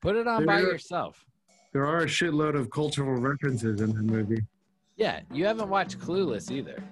Put 0.00 0.16
it 0.16 0.26
on 0.26 0.46
by 0.46 0.60
There- 0.60 0.72
yourself. 0.72 1.24
there 1.72 1.86
are 1.86 1.98
a 1.98 2.06
shitload 2.06 2.54
of 2.54 2.70
cultural 2.70 3.20
references 3.20 3.80
in 3.80 3.92
the 3.94 4.02
movie. 4.02 4.40
Yeah, 4.96 5.20
you 5.32 5.44
haven't 5.44 5.68
watched 5.68 5.98
Clueless 5.98 6.50
either. 6.50 6.82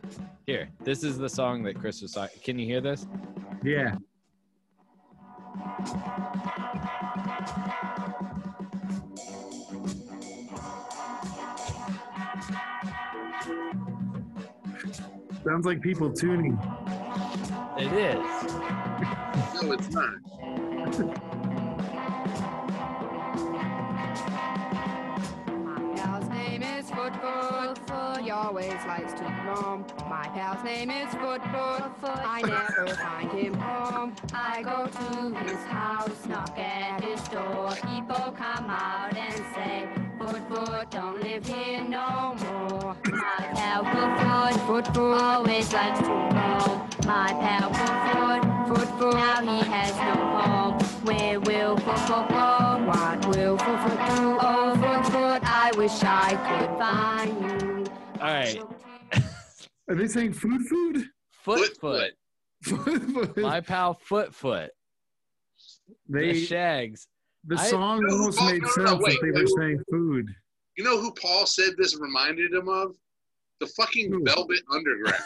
Here, 0.46 0.68
this 0.84 1.02
is 1.02 1.18
the 1.18 1.28
song 1.28 1.62
that 1.64 1.76
Chris 1.78 2.02
was 2.02 2.12
talking. 2.12 2.40
Can 2.42 2.58
you 2.58 2.66
hear 2.66 2.80
this? 2.80 3.06
Yeah. 3.64 3.96
Sounds 15.44 15.64
like 15.64 15.80
people 15.80 16.12
tuning. 16.12 16.58
It 17.78 17.92
is. 17.92 18.52
no, 19.62 19.72
it's 19.72 19.90
not. 19.90 21.22
name 27.10 27.14
is 27.14 27.20
Foot 27.20 27.76
Foot 27.76 27.78
Foot. 27.88 28.20
He 28.22 28.30
always 28.30 28.74
likes 28.86 29.12
to 29.14 29.24
roam. 29.46 29.84
My 30.08 30.28
pal's 30.34 30.64
name 30.64 30.90
is 30.90 31.12
Foot 31.14 31.42
Foot 31.42 32.00
Foot. 32.00 32.18
I 32.24 32.42
never 32.42 32.94
find 32.94 33.30
him 33.32 33.54
home. 33.54 34.14
I 34.32 34.62
go 34.62 34.86
to 34.86 35.34
his 35.44 35.62
house, 35.64 36.26
knock 36.26 36.58
at 36.58 37.04
his 37.04 37.20
door. 37.28 37.70
People 37.70 38.32
come 38.32 38.70
out 38.70 39.16
and 39.16 39.34
say, 39.54 39.88
Foot 40.18 40.48
Foot 40.48 40.90
don't 40.90 41.22
live 41.22 41.46
here 41.46 41.84
no 41.84 42.34
more. 42.40 42.96
My 43.04 43.50
pal 43.54 43.84
Foot 43.84 44.56
Foot 44.66 44.66
Foot 44.66 44.94
Foot 44.94 45.22
always 45.22 45.72
likes 45.72 46.00
to 46.00 46.08
roam. 46.08 46.88
My 47.06 47.28
pal 47.28 47.72
Foot 47.72 48.06
Foot 48.12 48.78
Foot 48.78 48.98
Foot 48.98 49.14
now 49.14 49.40
he 49.42 49.64
has 49.70 49.94
no 49.96 50.14
home. 50.40 50.78
Where 51.04 51.40
will 51.40 51.76
Foot 51.76 51.98
Foot 52.00 52.28
go? 52.28 52.84
What 52.86 53.26
will 53.28 53.58
Foot 53.58 53.80
Foot 53.80 53.98
do? 54.16 54.38
Oh 54.40 54.85
I 55.66 55.72
wish 55.72 56.00
I 56.04 56.36
could 56.46 56.70
find 56.78 57.42
you. 57.42 57.84
All 58.20 58.28
right. 58.28 58.62
Are 59.88 59.96
they 59.96 60.06
saying 60.06 60.34
food 60.34 60.62
food? 60.68 61.08
Foot 61.42 61.76
Foot 61.80 61.80
Foot. 61.80 62.12
Food 62.62 63.02
food. 63.02 63.36
My 63.38 63.60
pal 63.60 63.94
Foot 63.94 64.32
Foot. 64.32 64.70
The 66.08 66.20
they, 66.20 66.38
Shaggs. 66.38 67.08
the 67.44 67.56
song 67.56 68.04
No, 68.06 68.14
almost 68.14 68.40
no, 68.40 68.46
made 68.46 68.62
no, 68.62 68.68
sense 68.68 68.90
no, 68.90 68.94
if 68.94 69.00
wait, 69.00 69.18
they 69.20 69.32
were 69.32 69.38
wait. 69.38 69.48
saying 69.58 69.82
food. 69.90 70.28
You 70.76 70.84
know 70.84 71.00
who 71.00 71.12
Paul 71.20 71.46
said 71.46 71.72
this 71.76 71.98
reminded 71.98 72.52
him 72.52 72.68
of? 72.68 72.94
The 73.58 73.66
fucking 73.66 74.12
Who? 74.12 74.22
Velvet 74.22 74.62
Underground. 74.70 75.24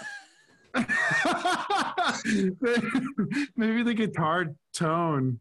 Maybe 3.56 3.82
the 3.82 3.92
guitar 3.92 4.54
tone. 4.72 5.38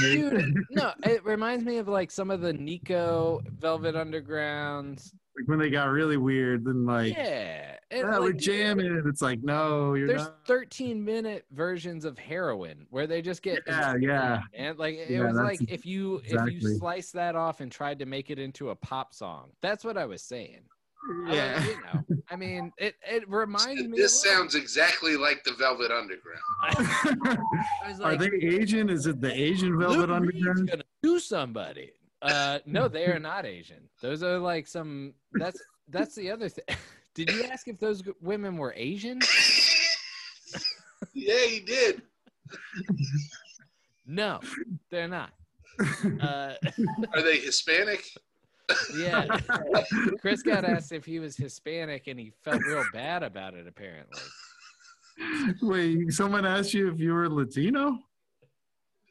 Dude, 0.00 0.54
no, 0.70 0.92
it 1.04 1.24
reminds 1.24 1.64
me 1.64 1.78
of 1.78 1.88
like 1.88 2.10
some 2.10 2.30
of 2.30 2.40
the 2.40 2.52
Nico 2.52 3.40
Velvet 3.58 3.94
Undergrounds. 3.94 5.12
Like 5.36 5.48
when 5.48 5.58
they 5.58 5.70
got 5.70 5.88
really 5.88 6.16
weird, 6.16 6.64
then 6.64 6.84
like, 6.86 7.14
Yeah. 7.16 7.72
it- 7.72 7.76
yeah, 7.92 8.18
we're 8.18 8.26
like, 8.26 8.36
jamming. 8.36 9.02
It's 9.06 9.22
like, 9.22 9.42
no, 9.42 9.94
you're 9.94 10.06
There's 10.08 10.22
not. 10.22 10.46
13 10.46 11.04
minute 11.04 11.44
versions 11.52 12.04
of 12.04 12.18
heroin 12.18 12.86
where 12.90 13.06
they 13.06 13.22
just 13.22 13.42
get 13.42 13.62
Yeah, 13.66 13.94
yeah. 14.00 14.40
and 14.54 14.78
like 14.78 14.96
it 14.96 15.10
Yeah, 15.10 15.26
was 15.26 15.36
like 15.36 15.60
if 15.68 15.86
you 15.86 16.20
if 16.24 16.52
you 16.52 16.60
slice 16.78 17.10
that 17.12 17.36
off 17.36 17.60
and 17.60 17.70
tried 17.70 17.98
to 18.00 18.06
make 18.06 18.30
it 18.30 18.38
into 18.38 18.70
a 18.70 18.76
pop 18.76 19.14
song. 19.14 19.50
That's 19.62 19.84
what 19.84 19.96
I 19.96 20.06
was 20.06 20.22
saying. 20.22 20.60
I 21.08 21.12
was- 21.28 21.34
Yeah. 21.36 21.64
you 21.66 21.80
know, 21.82 22.04
I 22.30 22.36
mean, 22.36 22.72
it 22.78 22.94
it 23.08 23.28
reminds 23.28 23.82
me. 23.88 23.96
This 23.96 24.22
sounds 24.22 24.54
exactly 24.54 25.16
like 25.16 25.42
the 25.44 25.52
Velvet 25.52 25.90
Underground. 25.90 26.40
I 26.62 27.88
was 27.88 28.00
Are 28.00 28.16
they 28.16 28.30
Asian? 28.42 28.88
Is 28.90 29.06
it 29.06 29.20
the 29.20 29.32
Asian 29.32 29.78
Velvet 29.78 30.08
Reed's 30.08 30.12
Underground? 30.12 30.68
gonna 30.70 30.84
do 31.02 31.18
somebody. 31.18 31.92
Uh, 32.22 32.58
no, 32.66 32.86
they 32.86 33.06
are 33.06 33.18
not 33.18 33.46
Asian. 33.46 33.88
Those 34.02 34.22
are 34.22 34.38
like 34.38 34.66
some. 34.66 35.14
That's 35.32 35.60
that's 35.88 36.14
the 36.14 36.30
other 36.30 36.48
thing. 36.48 36.64
Did 37.14 37.30
you 37.32 37.44
ask 37.44 37.66
if 37.66 37.78
those 37.80 38.02
women 38.20 38.56
were 38.56 38.72
Asian? 38.76 39.18
Yeah, 41.14 41.44
he 41.46 41.60
did. 41.60 42.02
No, 44.06 44.40
they're 44.90 45.08
not. 45.08 45.30
Uh, 46.20 46.54
Are 47.14 47.22
they 47.22 47.38
Hispanic? 47.38 48.04
Yeah, 48.96 49.26
Chris 50.20 50.42
got 50.42 50.64
asked 50.68 50.92
if 50.92 51.04
he 51.04 51.18
was 51.18 51.36
Hispanic, 51.36 52.06
and 52.06 52.18
he 52.18 52.32
felt 52.44 52.62
real 52.66 52.84
bad 52.92 53.22
about 53.22 53.54
it. 53.54 53.66
Apparently, 53.66 54.20
Wait, 55.62 56.12
someone 56.12 56.46
asked 56.46 56.72
you 56.74 56.90
if 56.90 56.98
you 56.98 57.12
were 57.12 57.28
Latino? 57.28 57.98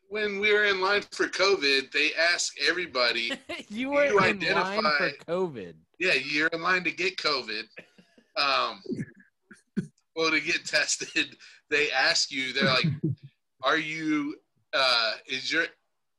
When 0.09 0.39
we 0.39 0.51
were 0.51 0.65
in 0.65 0.81
line 0.81 1.03
for 1.11 1.27
COVID, 1.27 1.91
they 1.91 2.09
asked 2.33 2.59
everybody, 2.67 3.31
you 3.69 3.91
were 3.91 4.05
You 4.05 4.09
in 4.11 4.15
line 4.15 4.39
for 4.41 4.45
identify- 4.47 5.09
COVID. 5.27 5.73
yeah, 5.99 6.13
you're 6.13 6.47
in 6.47 6.61
line 6.63 6.83
to 6.85 6.91
get 6.91 7.15
COVID. 7.17 7.63
Um, 8.35 8.81
well, 10.15 10.31
to 10.31 10.39
get 10.39 10.65
tested, 10.65 11.35
they 11.69 11.91
ask 11.91 12.31
you, 12.31 12.53
they're 12.53 12.63
like, 12.65 12.85
are 13.61 13.77
you, 13.77 14.35
uh, 14.73 15.13
is 15.27 15.51
your, 15.51 15.65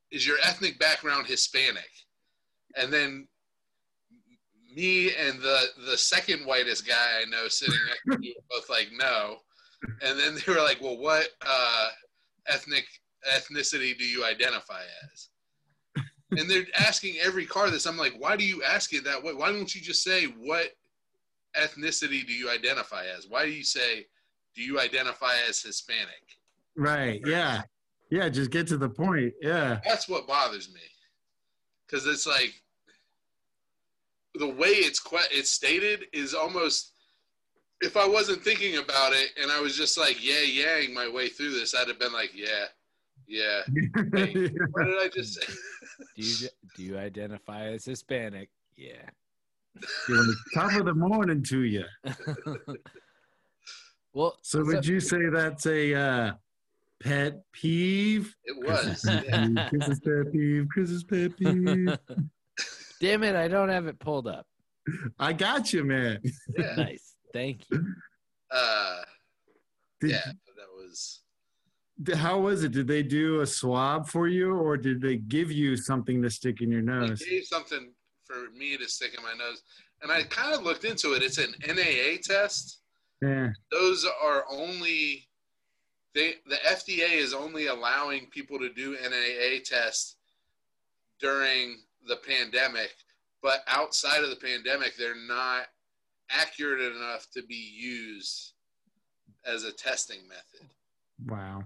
is 0.09 0.25
your 0.25 0.37
ethnic 0.45 0.79
background 0.79 1.27
Hispanic? 1.27 1.89
And 2.77 2.93
then 2.93 3.27
me 4.75 5.13
and 5.15 5.39
the, 5.41 5.65
the 5.85 5.97
second 5.97 6.45
whitest 6.45 6.87
guy 6.87 7.21
I 7.21 7.29
know 7.29 7.47
sitting 7.47 7.79
next 7.87 8.03
to 8.11 8.19
me 8.19 8.35
were 8.35 8.57
both 8.57 8.69
like, 8.69 8.89
no. 8.97 9.37
And 10.01 10.19
then 10.19 10.35
they 10.35 10.53
were 10.53 10.61
like, 10.61 10.81
well, 10.81 10.97
what, 10.97 11.27
uh, 11.45 11.87
ethnic 12.47 12.85
ethnicity 13.29 13.97
do 13.97 14.03
you 14.03 14.25
identify 14.25 14.81
as? 15.13 15.29
And 16.37 16.49
they're 16.49 16.65
asking 16.79 17.15
every 17.21 17.45
car 17.45 17.69
this. 17.69 17.85
I'm 17.85 17.97
like, 17.97 18.13
why 18.17 18.37
do 18.37 18.45
you 18.45 18.63
ask 18.63 18.93
it 18.93 19.03
that 19.03 19.21
way? 19.21 19.33
Why 19.33 19.51
don't 19.51 19.75
you 19.75 19.81
just 19.81 20.01
say 20.01 20.25
what 20.25 20.67
ethnicity 21.59 22.25
do 22.25 22.33
you 22.33 22.49
identify 22.49 23.05
as? 23.05 23.27
Why 23.27 23.45
do 23.45 23.51
you 23.51 23.63
say 23.63 24.05
do 24.55 24.63
you 24.63 24.79
identify 24.79 25.33
as 25.47 25.61
Hispanic? 25.61 26.23
Right. 26.77 27.21
Yeah. 27.25 27.63
Yeah. 28.09 28.29
Just 28.29 28.49
get 28.49 28.65
to 28.67 28.77
the 28.77 28.89
point. 28.89 29.33
Yeah. 29.41 29.79
That's 29.85 30.07
what 30.07 30.25
bothers 30.25 30.73
me, 30.73 30.81
because 31.85 32.07
it's 32.07 32.25
like 32.25 32.53
the 34.35 34.47
way 34.47 34.69
it's 34.69 34.99
que- 34.99 35.19
it's 35.31 35.51
stated 35.51 36.05
is 36.13 36.33
almost. 36.33 36.93
If 37.83 37.97
I 37.97 38.07
wasn't 38.07 38.43
thinking 38.43 38.77
about 38.77 39.11
it 39.13 39.31
and 39.41 39.51
I 39.51 39.59
was 39.59 39.75
just 39.75 39.97
like 39.97 40.23
yeah 40.23 40.41
yang 40.43 40.93
my 40.93 41.09
way 41.09 41.29
through 41.29 41.51
this, 41.51 41.73
I'd 41.73 41.87
have 41.87 41.97
been 41.99 42.13
like 42.13 42.31
yeah, 42.35 42.65
yeah. 43.27 43.61
Hey, 44.13 44.33
what 44.71 44.85
did 44.85 44.99
I 45.01 45.09
just 45.13 45.33
say? 45.35 45.53
Do 46.15 46.23
you 46.23 46.47
do 46.75 46.83
you 46.83 46.97
identify 46.97 47.67
as 47.69 47.85
Hispanic? 47.85 48.49
Yeah. 48.77 49.09
You're 50.09 50.17
like, 50.27 50.35
top 50.53 50.73
of 50.79 50.85
the 50.85 50.93
morning 50.93 51.41
to 51.43 51.61
you. 51.61 51.85
well, 54.13 54.37
So 54.41 54.63
would 54.63 54.85
you 54.85 54.99
say 54.99 55.27
that's 55.31 55.65
a 55.65 55.93
uh, 55.95 56.31
pet 57.01 57.41
peeve? 57.51 58.35
It 58.45 58.57
was. 58.67 59.05
Yeah. 59.07 59.69
Chris's 59.69 59.99
pet 60.01 60.31
peeve. 60.31 60.67
Chris's 60.71 61.03
pet 61.03 61.37
peeve. 61.37 61.97
Damn 63.01 63.23
it, 63.23 63.35
I 63.35 63.47
don't 63.47 63.69
have 63.69 63.87
it 63.87 63.97
pulled 63.99 64.27
up. 64.27 64.45
I 65.19 65.33
got 65.33 65.73
you, 65.73 65.83
man. 65.83 66.21
yeah. 66.57 66.73
Nice. 66.77 67.15
Thank 67.33 67.63
you. 67.71 67.83
Uh, 68.51 68.97
Did, 70.01 70.11
yeah, 70.11 70.25
that 70.25 70.67
was 70.75 71.21
How 72.15 72.39
was 72.39 72.63
it? 72.63 72.73
Did 72.73 72.87
they 72.87 73.01
do 73.01 73.41
a 73.41 73.47
swab 73.47 74.07
for 74.07 74.27
you, 74.27 74.53
or 74.55 74.77
did 74.77 75.01
they 75.01 75.17
give 75.17 75.51
you 75.51 75.75
something 75.77 76.21
to 76.21 76.29
stick 76.29 76.61
in 76.61 76.69
your 76.71 76.81
nose? 76.81 77.01
they 77.03 77.07
nose? 77.07 77.23
gave 77.29 77.45
something 77.45 77.91
for 78.25 78.51
me 78.55 78.77
to 78.77 78.87
stick 78.87 79.15
in 79.17 79.23
my 79.23 79.33
nose, 79.33 79.63
and 80.03 80.11
I 80.11 80.23
kind 80.23 80.53
of 80.53 80.61
looked 80.63 80.83
into 80.83 81.13
it. 81.13 81.23
It's 81.23 81.37
an 81.39 81.55
NAA 81.67 82.17
test. 82.21 82.81
Yeah. 83.21 83.49
Those 83.71 84.05
are 84.23 84.45
only 84.51 85.27
they 86.13 86.35
the 86.47 86.57
FDA 86.67 87.13
is 87.17 87.33
only 87.33 87.67
allowing 87.67 88.27
people 88.27 88.59
to 88.59 88.69
do 88.73 88.93
NAA 89.01 89.59
tests 89.63 90.17
during 91.19 91.77
the 92.07 92.17
pandemic, 92.17 92.95
but 93.41 93.63
outside 93.67 94.23
of 94.23 94.29
the 94.29 94.35
pandemic, 94.35 94.95
they're 94.97 95.15
not 95.27 95.67
accurate 96.29 96.81
enough 96.95 97.27
to 97.33 97.43
be 97.43 97.55
used 97.75 98.53
as 99.45 99.63
a 99.63 99.71
testing 99.71 100.19
method. 100.27 100.67
Wow. 101.27 101.63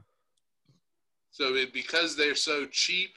So 1.32 1.56
it, 1.56 1.74
because 1.74 2.16
they're 2.16 2.36
so 2.36 2.66
cheap 2.68 3.12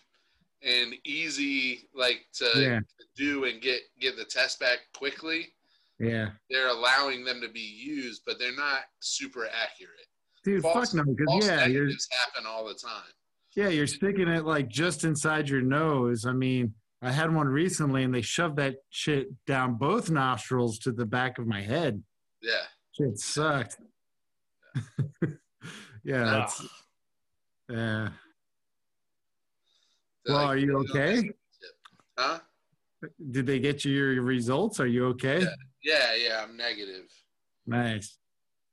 and 0.63 0.95
easy, 1.05 1.89
like 1.95 2.27
to 2.35 2.51
Yeah. 2.57 2.81
do 3.17 3.45
and 3.45 3.61
get 3.63 3.83
get 4.01 4.17
the 4.17 4.25
test 4.25 4.59
back 4.59 4.79
quickly, 4.93 5.55
Yeah. 6.01 6.31
they're 6.51 6.69
allowing 6.69 7.25
them 7.25 7.41
to 7.41 7.49
be 7.49 7.61
used, 7.61 8.23
but 8.27 8.39
they're 8.39 8.57
not 8.57 8.85
super 9.01 9.47
accurate. 9.49 10.07
Dude, 10.45 10.63
False- 10.63 10.93
fuck 10.93 11.07
no, 11.07 11.15
because 11.15 11.47
yeah, 11.47 11.67
negatives 11.67 12.09
happen 12.11 12.45
all 12.47 12.65
the 12.67 12.75
time. 12.75 13.13
yeah, 13.55 13.69
you're 13.69 13.87
sticking 13.87 14.29
it 14.29 14.45
like 14.45 14.69
just 14.69 15.05
inside 15.05 15.49
your 15.49 15.61
nose. 15.63 16.27
I 16.27 16.33
mean, 16.33 16.75
I 17.01 17.13
had 17.13 17.33
one 17.33 17.47
recently, 17.49 18.03
and 18.03 18.13
they 18.13 18.23
shoved 18.23 18.57
that 18.57 18.77
shit 18.91 19.29
down 19.47 19.75
both 19.75 20.11
nostrils 20.11 20.79
to 20.81 20.93
the 20.93 21.07
back 21.07 21.39
of 21.39 21.47
my 21.47 21.61
head. 21.61 22.03
Yeah. 22.43 22.53
Shit 22.93 23.19
sucked. 23.19 23.77
yeah, 26.05 26.47
yeah. 26.49 26.49
They're 27.69 28.13
Well, 30.27 30.37
are 30.37 30.57
you 30.57 30.67
"You 30.67 30.79
okay? 30.91 31.31
Huh? 32.19 32.41
Did 33.31 33.47
they 33.47 33.61
get 33.61 33.85
you 33.85 33.93
your 33.93 34.23
results? 34.23 34.81
Are 34.81 34.87
you 34.87 35.07
okay? 35.09 35.41
Yeah. 35.41 35.55
Yeah, 35.85 36.15
yeah, 36.15 36.43
I'm 36.43 36.57
negative. 36.57 37.05
Nice. 37.67 38.19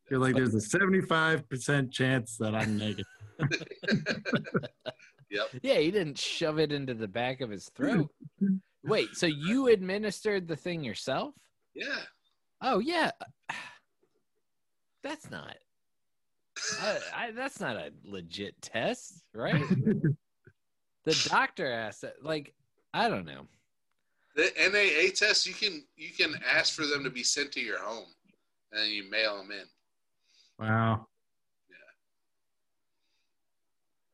You're 0.10 0.20
like, 0.20 0.36
there's 0.36 0.56
a 0.56 0.78
75% 0.78 1.92
chance 1.92 2.38
that 2.38 2.56
I'm 2.56 2.78
negative. 2.78 3.06
Yep. 5.36 5.50
Yeah, 5.64 5.80
he 5.80 5.92
didn't 5.92 6.18
shove 6.18 6.60
it 6.60 6.72
into 6.72 6.94
the 6.94 7.10
back 7.10 7.42
of 7.42 7.50
his 7.50 7.68
throat. 7.76 8.10
Wait, 8.86 9.10
so 9.16 9.26
you 9.26 9.68
administered 9.68 10.48
the 10.48 10.56
thing 10.56 10.82
yourself? 10.82 11.34
Yeah. 11.74 12.00
Oh 12.62 12.80
yeah. 12.80 13.12
That's 15.04 15.30
not. 15.30 15.58
I, 16.82 16.98
I, 17.14 17.32
that's 17.32 17.60
not 17.60 17.76
a 17.76 17.92
legit 18.06 18.60
test, 18.62 19.24
right? 19.34 19.62
the 21.04 21.28
doctor 21.30 21.70
asked 21.70 22.06
it. 22.06 22.16
Like, 22.24 22.54
I 22.94 23.10
don't 23.10 23.26
know. 23.26 23.46
The 24.38 24.52
NAA 24.58 25.14
test, 25.14 25.46
you 25.46 25.54
can 25.54 25.84
you 25.98 26.12
can 26.12 26.34
ask 26.50 26.74
for 26.74 26.86
them 26.86 27.04
to 27.04 27.10
be 27.10 27.24
sent 27.24 27.52
to 27.54 27.62
your 27.62 27.80
home, 27.80 28.08
and 28.72 28.82
then 28.82 28.90
you 28.90 29.10
mail 29.10 29.38
them 29.38 29.52
in. 29.52 30.66
Wow. 30.66 31.08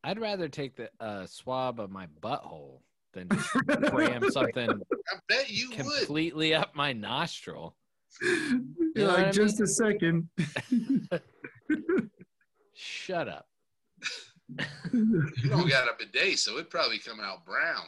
I'd 0.04 0.20
rather 0.20 0.50
take 0.50 0.76
the 0.76 0.90
uh, 1.00 1.26
swab 1.28 1.80
of 1.80 1.92
my 1.92 2.08
butthole 2.22 2.80
than 3.14 3.30
just 3.30 3.50
cram 3.92 4.30
something 4.32 4.70
I 4.70 5.16
bet 5.28 5.50
you 5.50 5.70
would. 5.70 5.78
completely 5.78 6.54
up 6.54 6.76
my 6.76 6.94
nostril. 6.94 7.76
You're 8.22 8.58
know 8.96 9.08
like, 9.08 9.28
I 9.28 9.32
just 9.32 9.62
a 9.62 9.68
second. 9.68 10.28
Shut 12.74 13.28
up. 13.28 13.48
You 14.92 15.50
don't 15.50 15.70
got 15.70 15.88
a 15.88 15.94
bidet, 15.98 16.40
so 16.40 16.54
it'd 16.54 16.70
probably 16.70 17.00
come 17.00 17.20
out 17.22 17.46
brown. 17.46 17.86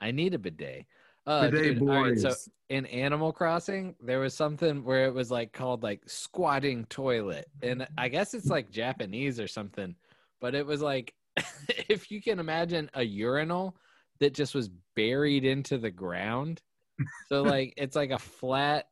I 0.00 0.10
need 0.12 0.34
a 0.34 0.38
bidet. 0.38 0.86
Uh, 1.26 1.50
Bidet 1.50 1.78
dude, 1.78 1.82
all 1.82 2.04
right, 2.04 2.18
so 2.18 2.28
boys. 2.30 2.48
in 2.70 2.86
Animal 2.86 3.32
Crossing, 3.32 3.94
there 4.00 4.18
was 4.18 4.32
something 4.32 4.82
where 4.82 5.04
it 5.04 5.12
was 5.12 5.30
like 5.30 5.52
called 5.52 5.82
like 5.82 6.00
squatting 6.06 6.86
toilet, 6.86 7.50
and 7.62 7.86
I 7.98 8.08
guess 8.08 8.32
it's 8.32 8.46
like 8.46 8.70
Japanese 8.70 9.38
or 9.38 9.46
something, 9.46 9.94
but 10.40 10.54
it 10.54 10.66
was 10.66 10.80
like 10.80 11.14
if 11.88 12.10
you 12.10 12.20
can 12.20 12.38
imagine 12.38 12.90
a 12.94 13.02
urinal 13.02 13.76
that 14.20 14.34
just 14.34 14.54
was 14.54 14.70
buried 14.96 15.44
into 15.44 15.78
the 15.78 15.90
ground. 15.90 16.60
So 17.28 17.42
like 17.42 17.74
it's 17.76 17.94
like 17.94 18.10
a 18.10 18.18
flat 18.18 18.86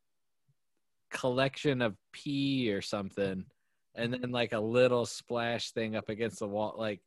collection 1.11 1.83
of 1.83 1.97
pee 2.13 2.73
or 2.73 2.81
something, 2.81 3.45
and 3.95 4.13
then 4.13 4.31
like 4.31 4.53
a 4.53 4.61
little 4.61 5.07
splash 5.07 5.73
thing 5.73 5.97
up 5.97 6.09
against 6.09 6.39
the 6.39 6.47
wall. 6.47 6.75
Like 6.79 7.01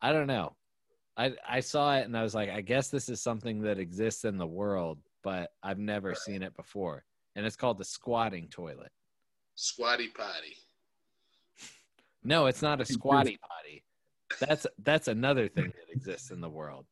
I 0.00 0.12
don't 0.12 0.26
know. 0.26 0.56
I 1.16 1.34
I 1.48 1.60
saw 1.60 1.96
it 1.96 2.06
and 2.06 2.16
I 2.16 2.22
was 2.22 2.34
like, 2.34 2.50
I 2.50 2.60
guess 2.60 2.88
this 2.88 3.08
is 3.08 3.22
something 3.22 3.62
that 3.62 3.78
exists 3.78 4.24
in 4.24 4.36
the 4.36 4.46
world, 4.46 4.98
but 5.22 5.50
I've 5.62 5.78
never 5.78 6.14
seen 6.14 6.42
it 6.42 6.56
before. 6.56 7.04
And 7.36 7.46
it's 7.46 7.56
called 7.56 7.78
the 7.78 7.84
squatting 7.84 8.48
toilet. 8.48 8.90
Squatty 9.54 10.08
potty. 10.08 10.56
No, 12.24 12.46
it's 12.46 12.62
not 12.62 12.80
a 12.80 12.84
squatty 12.84 13.38
potty. 13.38 13.84
That's 14.40 14.66
that's 14.82 15.08
another 15.08 15.48
thing 15.48 15.66
that 15.66 15.94
exists 15.94 16.30
in 16.30 16.40
the 16.40 16.48
world. 16.48 16.86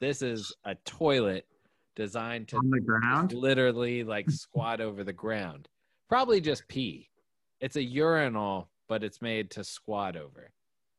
This 0.00 0.22
is 0.22 0.54
a 0.64 0.74
toilet 0.84 1.46
designed 1.94 2.48
to 2.48 2.56
On 2.56 2.70
the 2.70 2.80
ground? 2.80 3.32
literally 3.32 4.04
like 4.04 4.30
squat 4.30 4.80
over 4.80 5.02
the 5.02 5.12
ground. 5.12 5.68
Probably 6.08 6.40
just 6.40 6.68
pee. 6.68 7.08
It's 7.60 7.76
a 7.76 7.82
urinal, 7.82 8.68
but 8.88 9.02
it's 9.02 9.20
made 9.22 9.50
to 9.52 9.64
squat 9.64 10.16
over. 10.16 10.50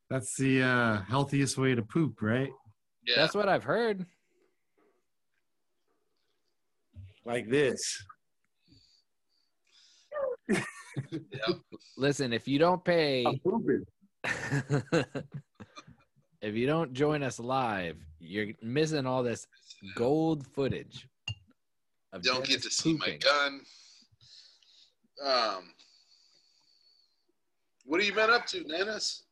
That's 0.09 0.35
the 0.37 0.63
uh, 0.63 1.01
healthiest 1.03 1.57
way 1.57 1.75
to 1.75 1.81
poop, 1.81 2.21
right? 2.21 2.49
Yeah. 3.05 3.15
That's 3.17 3.35
what 3.35 3.47
I've 3.47 3.63
heard. 3.63 4.05
Like 7.25 7.49
this. 7.49 8.03
Yep. 11.11 11.57
Listen, 11.97 12.33
if 12.33 12.47
you 12.47 12.59
don't 12.59 12.83
pay 12.83 13.25
pooping. 13.43 13.85
if 16.41 16.55
you 16.55 16.67
don't 16.67 16.93
join 16.93 17.23
us 17.23 17.39
live, 17.39 17.97
you're 18.19 18.47
missing 18.61 19.05
all 19.05 19.23
this 19.23 19.47
gold 19.95 20.45
footage. 20.47 21.07
Of 22.13 22.23
Don't 22.23 22.45
get 22.45 22.61
to 22.63 22.69
see 22.69 22.93
my 22.93 23.17
gun. 23.17 23.61
Um, 25.25 25.73
what 27.85 27.99
have 27.99 28.09
you 28.09 28.15
been 28.15 28.29
up 28.29 28.45
to, 28.47 28.63
Dennis? 28.63 29.23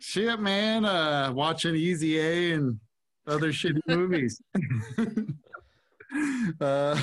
Shit, 0.00 0.40
man. 0.40 0.84
Uh, 0.84 1.32
watching 1.32 1.74
Easy 1.74 2.18
A 2.18 2.52
and 2.52 2.78
other 3.26 3.52
shitty 3.52 3.80
movies. 3.86 4.40
uh, 6.60 7.00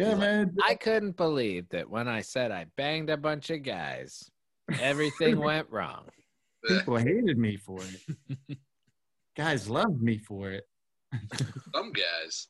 yeah, 0.00 0.14
man. 0.14 0.56
I 0.64 0.74
couldn't 0.74 1.16
believe 1.16 1.68
that 1.70 1.88
when 1.88 2.08
I 2.08 2.20
said 2.22 2.50
I 2.50 2.66
banged 2.76 3.10
a 3.10 3.16
bunch 3.16 3.50
of 3.50 3.62
guys, 3.62 4.30
everything 4.80 5.38
went 5.40 5.68
wrong. 5.70 6.04
People 6.66 6.96
hated 6.96 7.38
me 7.38 7.56
for 7.56 7.80
it. 7.82 8.58
Guys 9.36 9.68
loved 9.70 10.02
me 10.02 10.18
for 10.18 10.50
it. 10.50 10.64
Some 11.74 11.92
guys. 11.92 12.46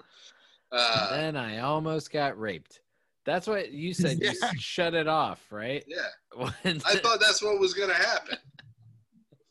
And 0.73 0.81
Uh, 0.81 1.17
then 1.17 1.37
I 1.37 1.59
almost 1.59 2.11
got 2.13 2.39
raped. 2.39 2.81
That's 3.27 3.47
what 3.47 3.71
you 3.71 3.93
said. 3.95 4.19
You 4.21 4.33
shut 4.59 4.95
it 4.95 5.07
off, 5.07 5.45
right? 5.51 5.85
yeah, 5.87 6.07
When- 6.37 6.81
I 6.87 6.95
thought 6.97 7.21
that's 7.21 7.43
what 7.43 7.59
was 7.61 7.75
gonna 7.75 7.95
happen. 7.95 8.39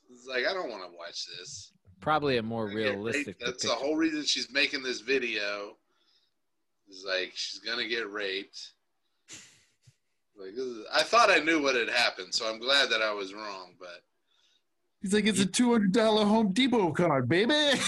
It's 0.10 0.26
like 0.28 0.46
I 0.46 0.54
don't 0.54 0.70
want 0.70 0.84
to 0.84 0.98
watch 0.98 1.26
this. 1.38 1.72
Probably 2.02 2.38
a 2.38 2.44
more 2.44 2.70
I 2.70 2.74
raped. 2.74 2.96
realistic. 2.96 3.38
That's 3.40 3.64
the 3.64 3.70
whole 3.74 3.96
reason 3.96 4.24
she's 4.26 4.52
making 4.52 4.84
this 4.84 5.02
video. 5.02 5.78
Is 6.90 7.06
like 7.08 7.32
she's 7.36 7.60
gonna 7.60 7.88
get 7.88 8.10
raped. 8.12 8.72
Like, 10.36 10.54
is- 10.56 10.86
I 10.94 11.04
thought 11.04 11.30
I 11.30 11.40
knew 11.40 11.62
what 11.62 11.76
had 11.76 11.90
happened, 11.90 12.34
so 12.34 12.50
I'm 12.50 12.60
glad 12.60 12.90
that 12.90 13.02
I 13.02 13.14
was 13.14 13.34
wrong. 13.34 13.74
But 13.80 14.02
He's 15.02 15.14
like, 15.14 15.26
it's 15.26 15.40
a 15.40 15.46
two 15.46 15.72
hundred 15.72 15.92
dollar 15.94 16.26
Home 16.26 16.52
Depot 16.52 16.92
card, 16.92 17.30
baby. 17.30 17.54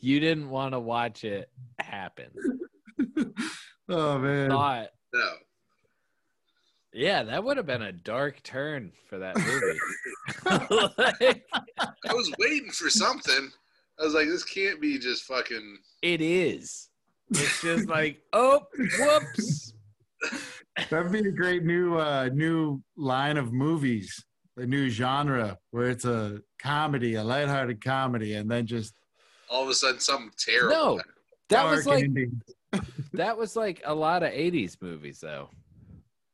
You 0.00 0.20
didn't 0.20 0.48
want 0.48 0.72
to 0.72 0.80
watch 0.80 1.24
it 1.24 1.50
happen. 1.78 2.30
oh 3.90 4.18
man. 4.18 4.48
Thought, 4.48 4.88
no, 5.12 5.30
yeah, 6.94 7.22
that 7.24 7.44
would 7.44 7.58
have 7.58 7.66
been 7.66 7.82
a 7.82 7.92
dark 7.92 8.42
turn 8.42 8.92
for 9.08 9.18
that 9.18 9.36
movie. 9.36 9.78
Like, 10.96 11.44
I 12.08 12.14
was 12.14 12.32
waiting 12.38 12.70
for 12.70 12.88
something. 12.88 13.50
I 13.98 14.04
was 14.04 14.14
like, 14.14 14.28
this 14.28 14.44
can't 14.44 14.80
be 14.80 14.98
just 14.98 15.24
fucking. 15.24 15.78
it 16.02 16.20
is. 16.20 16.88
It's 17.30 17.62
just 17.62 17.88
like, 17.88 18.20
oh, 18.32 18.60
whoops. 18.98 19.72
That'd 20.90 21.12
be 21.12 21.20
a 21.20 21.32
great 21.32 21.64
new 21.64 21.96
uh 21.96 22.28
new 22.32 22.82
line 22.96 23.36
of 23.36 23.52
movies, 23.52 24.24
a 24.56 24.66
new 24.66 24.88
genre 24.90 25.58
where 25.70 25.90
it's 25.90 26.04
a 26.04 26.40
comedy, 26.60 27.14
a 27.14 27.24
lighthearted 27.24 27.82
comedy, 27.82 28.34
and 28.34 28.50
then 28.50 28.66
just 28.66 28.94
All 29.48 29.62
of 29.62 29.68
a 29.68 29.74
sudden, 29.74 30.00
something 30.00 30.32
terrible. 30.38 30.70
No, 30.76 30.96
that 30.96 31.06
dark 31.48 31.76
was 31.76 31.86
like 31.86 32.04
ending. 32.04 32.42
that 33.14 33.36
was 33.38 33.56
like 33.56 33.80
a 33.84 33.94
lot 33.94 34.22
of 34.22 34.32
'80s 34.32 34.76
movies, 34.82 35.20
though. 35.20 35.48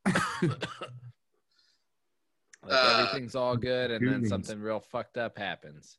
like 0.06 0.66
Uh, 2.68 3.06
everything's 3.08 3.34
all 3.34 3.56
good, 3.56 3.90
and 3.90 4.06
then 4.08 4.26
something 4.26 4.60
real 4.60 4.80
fucked 4.80 5.16
up 5.18 5.38
happens. 5.38 5.98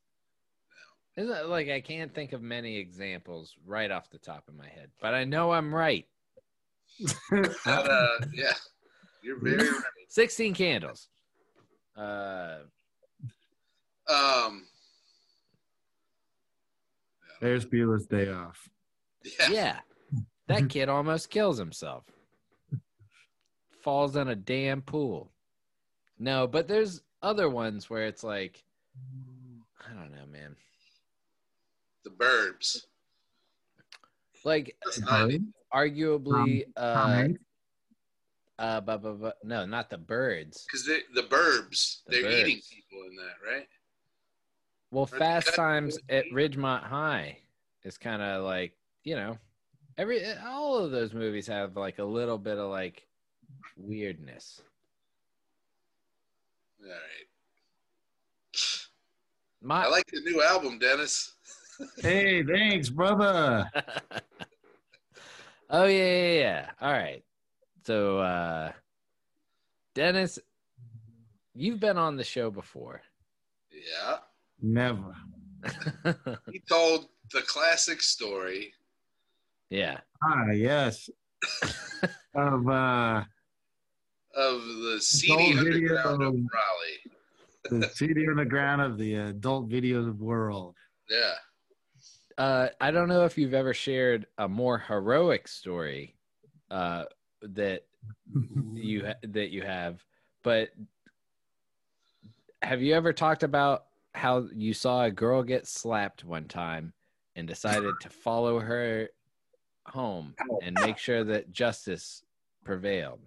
Isn't 1.16 1.50
like 1.50 1.70
I 1.70 1.80
can't 1.80 2.14
think 2.14 2.34
of 2.34 2.42
many 2.42 2.78
examples 2.78 3.56
right 3.66 3.92
off 3.92 4.10
the 4.10 4.18
top 4.18 4.48
of 4.48 4.56
my 4.56 4.68
head, 4.68 4.90
but 5.02 5.14
I 5.14 5.24
know 5.26 5.52
I'm 5.52 5.74
right. 5.74 6.06
But, 7.32 7.56
uh, 7.68 8.08
yeah, 8.34 8.54
you're 9.22 9.40
very 9.40 9.68
right. 9.70 9.82
Sixteen 10.10 10.54
Candles. 10.54 11.08
Uh, 11.98 12.58
Um, 14.08 14.66
There's 17.42 17.66
Bueller's 17.66 18.06
day 18.08 18.30
off. 18.32 18.68
yeah. 19.24 19.50
yeah, 19.50 19.80
that 20.48 20.70
kid 20.70 20.90
almost 20.90 21.30
kills 21.30 21.58
himself. 21.58 22.04
Falls 23.82 24.16
in 24.16 24.28
a 24.30 24.36
damn 24.36 24.82
pool. 24.82 25.32
No, 26.20 26.48
but 26.48 26.68
there's 26.68 27.02
other 27.22 27.50
ones 27.50 27.90
where 27.90 28.06
it's 28.08 28.24
like, 28.24 28.64
I 29.88 29.94
don't 29.94 30.12
know, 30.12 30.26
man. 30.32 30.56
The 32.04 32.10
Burbs. 32.10 32.86
Like 34.46 34.76
That's 34.84 35.00
not 35.00 35.30
arguably, 35.74 36.66
uh, 36.76 37.24
uh, 38.60 38.82
bu- 38.82 38.98
bu- 38.98 39.14
bu- 39.18 39.32
no, 39.44 39.66
not 39.66 39.90
the 39.90 39.98
birds. 39.98 40.66
Because 40.66 40.86
the 40.86 41.24
Burbs, 41.24 42.04
The 42.08 42.22
they're 42.22 42.24
Burbs. 42.24 42.40
eating 42.42 42.62
people 42.70 43.04
in 43.10 43.16
that, 43.16 43.36
right? 43.46 43.68
Well, 44.92 45.10
Right. 45.12 45.20
Fast 45.20 45.56
Times 45.56 45.98
at 46.10 46.26
Ridgemont 46.32 46.84
High 46.84 47.40
is 47.84 47.98
kind 47.98 48.22
of 48.22 48.44
like 48.44 48.74
you 49.04 49.16
know, 49.16 49.38
every 49.98 50.24
all 50.46 50.78
of 50.78 50.92
those 50.92 51.14
movies 51.14 51.48
have 51.48 51.76
like 51.76 52.00
a 52.00 52.04
little 52.04 52.38
bit 52.38 52.58
of 52.58 52.70
like 52.70 53.08
weirdness. 53.78 54.62
All 56.82 56.90
right. 56.90 57.28
My 59.62 59.86
I 59.86 59.88
like 59.88 60.06
the 60.08 60.20
new 60.22 60.42
album, 60.44 60.78
Dennis. 60.80 61.34
Hey, 62.02 62.44
thanks, 62.44 62.90
brother. 62.90 63.70
oh 65.70 65.86
yeah, 65.86 66.04
yeah, 66.16 66.32
yeah. 66.40 66.70
All 66.82 66.92
right. 66.92 67.24
So, 67.86 68.20
uh, 68.20 68.72
Dennis, 69.94 70.40
you've 71.54 71.80
been 71.80 71.98
on 71.98 72.16
the 72.16 72.24
show 72.24 72.50
before. 72.52 73.02
Yeah. 73.72 74.18
Never. 74.62 75.16
He 76.52 76.60
told 76.68 77.08
the 77.32 77.42
classic 77.42 78.02
story. 78.02 78.74
yeah. 79.70 80.00
Ah, 80.24 80.52
yes. 80.52 81.10
of 82.36 82.68
uh 82.70 83.24
of 84.36 84.62
the 84.64 84.98
CD 85.02 85.34
seedy 85.34 85.54
video 85.54 85.98
underground 85.98 86.22
of 86.24 86.28
of- 86.30 86.36
Raleigh. 86.36 87.82
the 87.82 87.90
CD 87.90 88.28
on 88.30 88.38
the 88.38 88.46
ground 88.46 88.82
of 88.82 88.98
the 88.98 89.16
adult 89.16 89.70
video 89.70 90.12
world. 90.14 90.76
Yeah. 91.10 91.34
Uh, 92.38 92.70
I 92.82 92.92
don't 92.92 93.08
know 93.08 93.26
if 93.26 93.38
you've 93.38 93.54
ever 93.54 93.74
shared 93.74 94.28
a 94.38 94.48
more 94.48 94.78
heroic 94.78 95.48
story 95.48 96.16
uh, 96.72 97.06
that 97.42 97.84
you 98.74 99.06
ha- 99.06 99.20
that 99.24 99.52
you 99.52 99.62
have, 99.62 100.04
but 100.44 100.70
have 102.62 102.82
you 102.82 102.96
ever 102.96 103.14
talked 103.14 103.44
about 103.44 103.86
how 104.16 104.48
you 104.54 104.74
saw 104.74 105.04
a 105.04 105.12
girl 105.12 105.44
get 105.44 105.68
slapped 105.68 106.24
one 106.24 106.46
time 106.46 106.94
and 107.36 107.48
decided 107.48 107.94
to 108.02 108.10
follow 108.10 108.60
her 108.60 109.10
home 109.86 110.36
and 110.62 110.78
make 110.82 110.98
sure 110.98 111.24
that 111.24 111.52
justice 111.52 112.24
prevailed? 112.64 113.20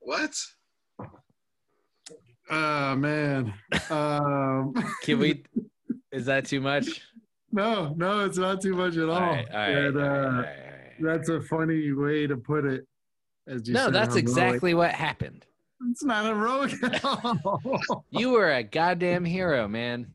What? 0.00 0.34
Oh 2.50 2.96
man. 2.96 3.54
Um 3.90 4.74
Can 5.02 5.18
we? 5.18 5.44
Is 6.12 6.26
that 6.26 6.46
too 6.46 6.60
much? 6.60 7.02
No, 7.54 7.94
no, 7.96 8.24
it's 8.24 8.36
not 8.36 8.60
too 8.60 8.74
much 8.74 8.96
at 8.96 9.08
all. 9.08 9.14
All 9.14 9.20
right, 9.20 9.46
all 9.50 9.56
right, 9.58 9.68
And, 9.68 9.96
uh, 9.96 10.00
all 10.00 10.08
right, 10.08 10.22
all 10.22 10.32
right. 10.42 10.92
That's 10.98 11.28
a 11.28 11.40
funny 11.40 11.92
way 11.92 12.26
to 12.26 12.36
put 12.36 12.64
it. 12.64 12.84
As 13.46 13.68
you 13.68 13.74
No, 13.74 13.84
said, 13.84 13.94
that's 13.94 14.16
exactly 14.16 14.74
what 14.74 14.90
happened. 14.90 15.46
It's 15.90 16.02
not 16.02 16.24
heroic 16.26 16.72
at 16.82 17.04
all. 17.04 18.04
You 18.10 18.30
were 18.30 18.50
a 18.52 18.62
goddamn 18.62 19.24
hero, 19.24 19.68
man. 19.68 20.12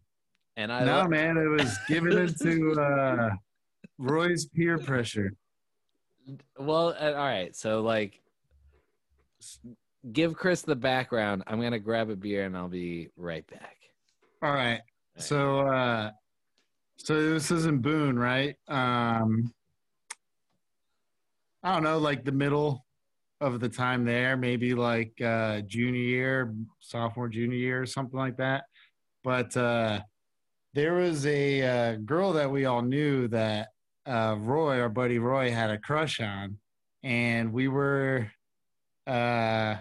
And 0.58 0.72
I 0.72 0.84
no, 0.84 0.98
lo- 1.00 1.08
man, 1.08 1.38
it 1.38 1.48
was 1.48 1.78
given 1.88 2.18
into 2.18 2.74
uh, 2.74 3.30
Roy's 3.98 4.48
peer 4.48 4.78
pressure. 4.78 5.32
Well, 6.58 6.90
uh, 7.00 7.14
all 7.14 7.26
right. 7.26 7.56
So, 7.56 7.82
like, 7.82 8.22
give 10.12 10.34
Chris 10.36 10.62
the 10.62 10.76
background. 10.76 11.44
I'm 11.48 11.62
gonna 11.62 11.80
grab 11.80 12.10
a 12.10 12.16
beer 12.16 12.46
and 12.46 12.58
I'll 12.58 12.68
be 12.68 13.10
right 13.16 13.46
back. 13.48 13.78
All 14.42 14.54
right. 14.54 14.82
So, 15.18 15.60
uh, 15.68 16.12
so 17.04 17.34
this 17.34 17.50
is 17.50 17.66
in 17.66 17.80
Boone, 17.80 18.20
right? 18.20 18.56
Um, 18.68 19.54
I 21.64 21.74
don't 21.74 21.84
know, 21.84 21.98
like 21.98 22.24
the 22.24 22.32
middle 22.32 22.86
of 23.42 23.60
the 23.60 23.70
time 23.70 24.06
there, 24.06 24.36
maybe 24.36 24.74
like 24.74 25.20
uh, 25.22 25.62
junior 25.62 26.02
year, 26.02 26.54
sophomore, 26.80 27.30
junior 27.30 27.58
year, 27.58 27.82
or 27.82 27.86
something 27.86 28.20
like 28.20 28.38
that. 28.38 28.66
But 29.24 29.56
uh, 29.56 30.02
there 30.74 30.96
was 30.96 31.26
a 31.26 31.62
uh, 31.62 31.96
girl 32.06 32.34
that 32.34 32.52
we 32.52 32.66
all 32.66 32.82
knew 32.82 33.28
that 33.30 33.70
uh, 34.06 34.36
Roy, 34.38 34.80
our 34.80 34.90
buddy 34.90 35.20
Roy, 35.20 35.52
had 35.52 35.70
a 35.70 35.78
crush 35.78 36.20
on, 36.20 36.58
and 37.04 37.54
we 37.54 37.68
were. 37.68 38.30
Uh, 39.08 39.78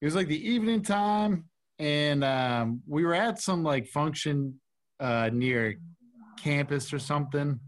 it 0.00 0.04
was 0.04 0.14
like 0.14 0.28
the 0.28 0.48
evening 0.50 0.82
time, 0.82 1.44
and 1.78 2.24
um, 2.24 2.82
we 2.86 3.04
were 3.04 3.14
at 3.14 3.40
some 3.40 3.62
like 3.62 3.86
function 3.88 4.60
uh, 4.98 5.30
near 5.32 5.76
campus 6.42 6.92
or 6.92 6.98
something. 6.98 7.60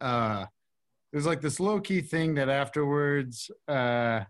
Uh, 0.00 0.46
it 1.12 1.16
was 1.16 1.26
like 1.26 1.40
this 1.40 1.60
low 1.60 1.80
key 1.80 2.00
thing 2.00 2.34
that 2.34 2.48
afterwards 2.48 3.50
uh, 3.68 4.20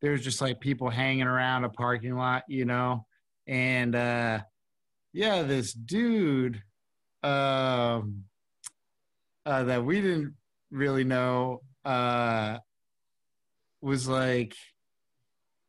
there 0.00 0.12
was 0.12 0.22
just 0.22 0.40
like 0.40 0.60
people 0.60 0.90
hanging 0.90 1.26
around 1.26 1.64
a 1.64 1.68
parking 1.68 2.16
lot, 2.16 2.44
you 2.48 2.64
know, 2.64 3.06
and 3.46 3.94
uh, 3.94 4.40
yeah, 5.12 5.42
this 5.42 5.72
dude 5.72 6.62
um, 7.22 8.24
uh, 9.46 9.64
that 9.64 9.84
we 9.84 10.00
didn't 10.00 10.34
really 10.70 11.04
know 11.04 11.62
uh, 11.84 12.58
was 13.80 14.08
like 14.08 14.54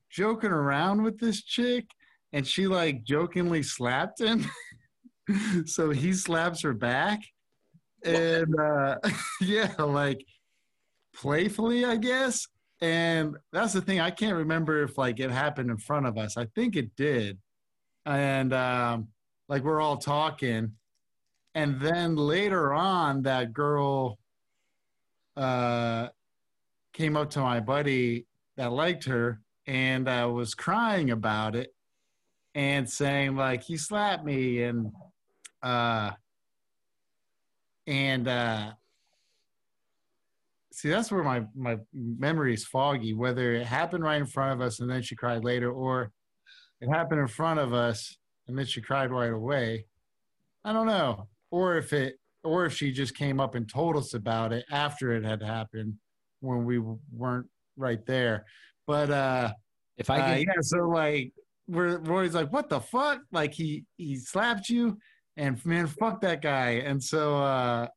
joking 0.09 0.51
around 0.51 1.01
with 1.01 1.19
this 1.19 1.43
chick 1.43 1.85
and 2.31 2.45
she 2.47 2.67
like 2.67 3.03
jokingly 3.03 3.63
slapped 3.63 4.21
him 4.21 4.45
so 5.65 5.89
he 5.89 6.13
slaps 6.13 6.61
her 6.61 6.73
back 6.73 7.19
and 8.05 8.59
uh 8.59 8.97
yeah 9.41 9.73
like 9.79 10.25
playfully 11.15 11.85
i 11.85 11.95
guess. 11.95 12.47
And 12.81 13.37
that's 13.53 13.73
the 13.73 13.81
thing 13.81 13.99
i 13.99 14.11
can't 14.11 14.35
remember 14.35 14.83
if 14.83 14.97
like 14.97 15.19
it 15.19 15.31
happened 15.31 15.69
in 15.69 15.77
front 15.77 16.05
of 16.05 16.17
us. 16.17 16.37
I 16.37 16.45
think 16.55 16.75
it 16.75 16.95
did. 16.95 17.37
And 18.05 18.53
um 18.53 19.07
like 19.47 19.63
we're 19.63 19.81
all 19.81 19.97
talking. 19.97 20.73
And 21.55 21.79
then 21.79 22.15
later 22.15 22.73
on 22.73 23.23
that 23.23 23.53
girl 23.53 24.17
uh 25.37 26.09
came 26.93 27.17
up 27.17 27.29
to 27.31 27.39
my 27.39 27.59
buddy 27.59 28.25
that 28.57 28.71
liked 28.71 29.05
her 29.05 29.41
and 29.65 30.07
uh, 30.07 30.29
was 30.31 30.53
crying 30.53 31.09
about 31.11 31.55
it 31.55 31.73
and 32.55 32.89
saying 32.89 33.35
like 33.35 33.63
he 33.63 33.77
slapped 33.77 34.23
me 34.23 34.61
and 34.63 34.91
uh 35.63 36.11
and 37.87 38.27
uh 38.27 38.71
see 40.71 40.89
that's 40.89 41.11
where 41.11 41.23
my 41.23 41.43
my 41.55 41.77
memory 41.93 42.53
is 42.53 42.65
foggy. 42.65 43.13
Whether 43.13 43.53
it 43.53 43.65
happened 43.65 44.03
right 44.03 44.19
in 44.19 44.25
front 44.25 44.53
of 44.53 44.61
us 44.61 44.79
and 44.79 44.89
then 44.89 45.01
she 45.01 45.15
cried 45.15 45.43
later, 45.43 45.71
or 45.71 46.11
it 46.81 46.89
happened 46.89 47.21
in 47.21 47.27
front 47.27 47.59
of 47.59 47.73
us 47.73 48.17
and 48.47 48.57
then 48.57 48.65
she 48.65 48.81
cried 48.81 49.11
right 49.11 49.31
away. 49.31 49.85
I 50.65 50.73
don't 50.73 50.87
know. 50.87 51.27
Or 51.51 51.77
if 51.77 51.93
it, 51.93 52.15
or 52.43 52.65
if 52.65 52.73
she 52.73 52.91
just 52.91 53.15
came 53.15 53.39
up 53.39 53.55
and 53.55 53.69
told 53.69 53.95
us 53.95 54.13
about 54.13 54.51
it 54.51 54.65
after 54.71 55.13
it 55.13 55.23
had 55.23 55.41
happened 55.41 55.95
when 56.41 56.65
we 56.65 56.79
weren't 57.11 57.47
right 57.77 58.05
there. 58.05 58.45
But 58.87 59.11
uh, 59.11 59.53
If 59.97 60.09
I 60.09 60.19
uh, 60.19 60.35
yeah, 60.35 60.53
so 60.61 60.89
like 60.89 61.31
we're 61.67 61.97
Roy's 61.99 62.33
like, 62.33 62.51
what 62.51 62.69
the 62.69 62.81
fuck? 62.81 63.21
Like 63.31 63.53
he 63.53 63.85
he 63.97 64.17
slapped 64.17 64.69
you, 64.69 64.97
and 65.37 65.63
man, 65.65 65.87
fuck 65.87 66.21
that 66.21 66.41
guy. 66.41 66.71
And 66.85 67.01
so 67.03 67.37
uh, 67.37 67.87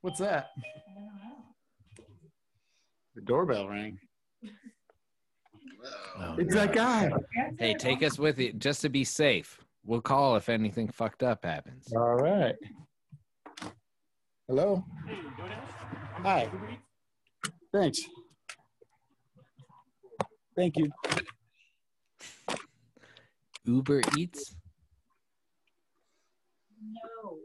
what's 0.00 0.18
that? 0.20 0.48
The 3.14 3.20
doorbell 3.22 3.68
rang. 3.68 3.98
Uh-oh. 4.44 6.24
Oh, 6.24 6.36
It's 6.38 6.54
that 6.54 6.72
guy. 6.72 7.10
hey, 7.58 7.74
take 7.74 8.02
us 8.02 8.18
with 8.18 8.38
you 8.38 8.52
just 8.52 8.80
to 8.82 8.88
be 8.88 9.04
safe. 9.04 9.58
We'll 9.84 10.00
call 10.00 10.36
if 10.36 10.48
anything 10.48 10.88
fucked 10.88 11.22
up 11.22 11.44
happens. 11.44 11.92
All 11.94 12.14
right. 12.14 12.54
Hello. 14.46 14.84
Hi. 16.22 16.48
Thanks. 17.72 18.00
Thank 20.54 20.76
you. 20.76 20.90
Uber 23.64 24.02
Eats. 24.16 24.54
No, 26.82 27.38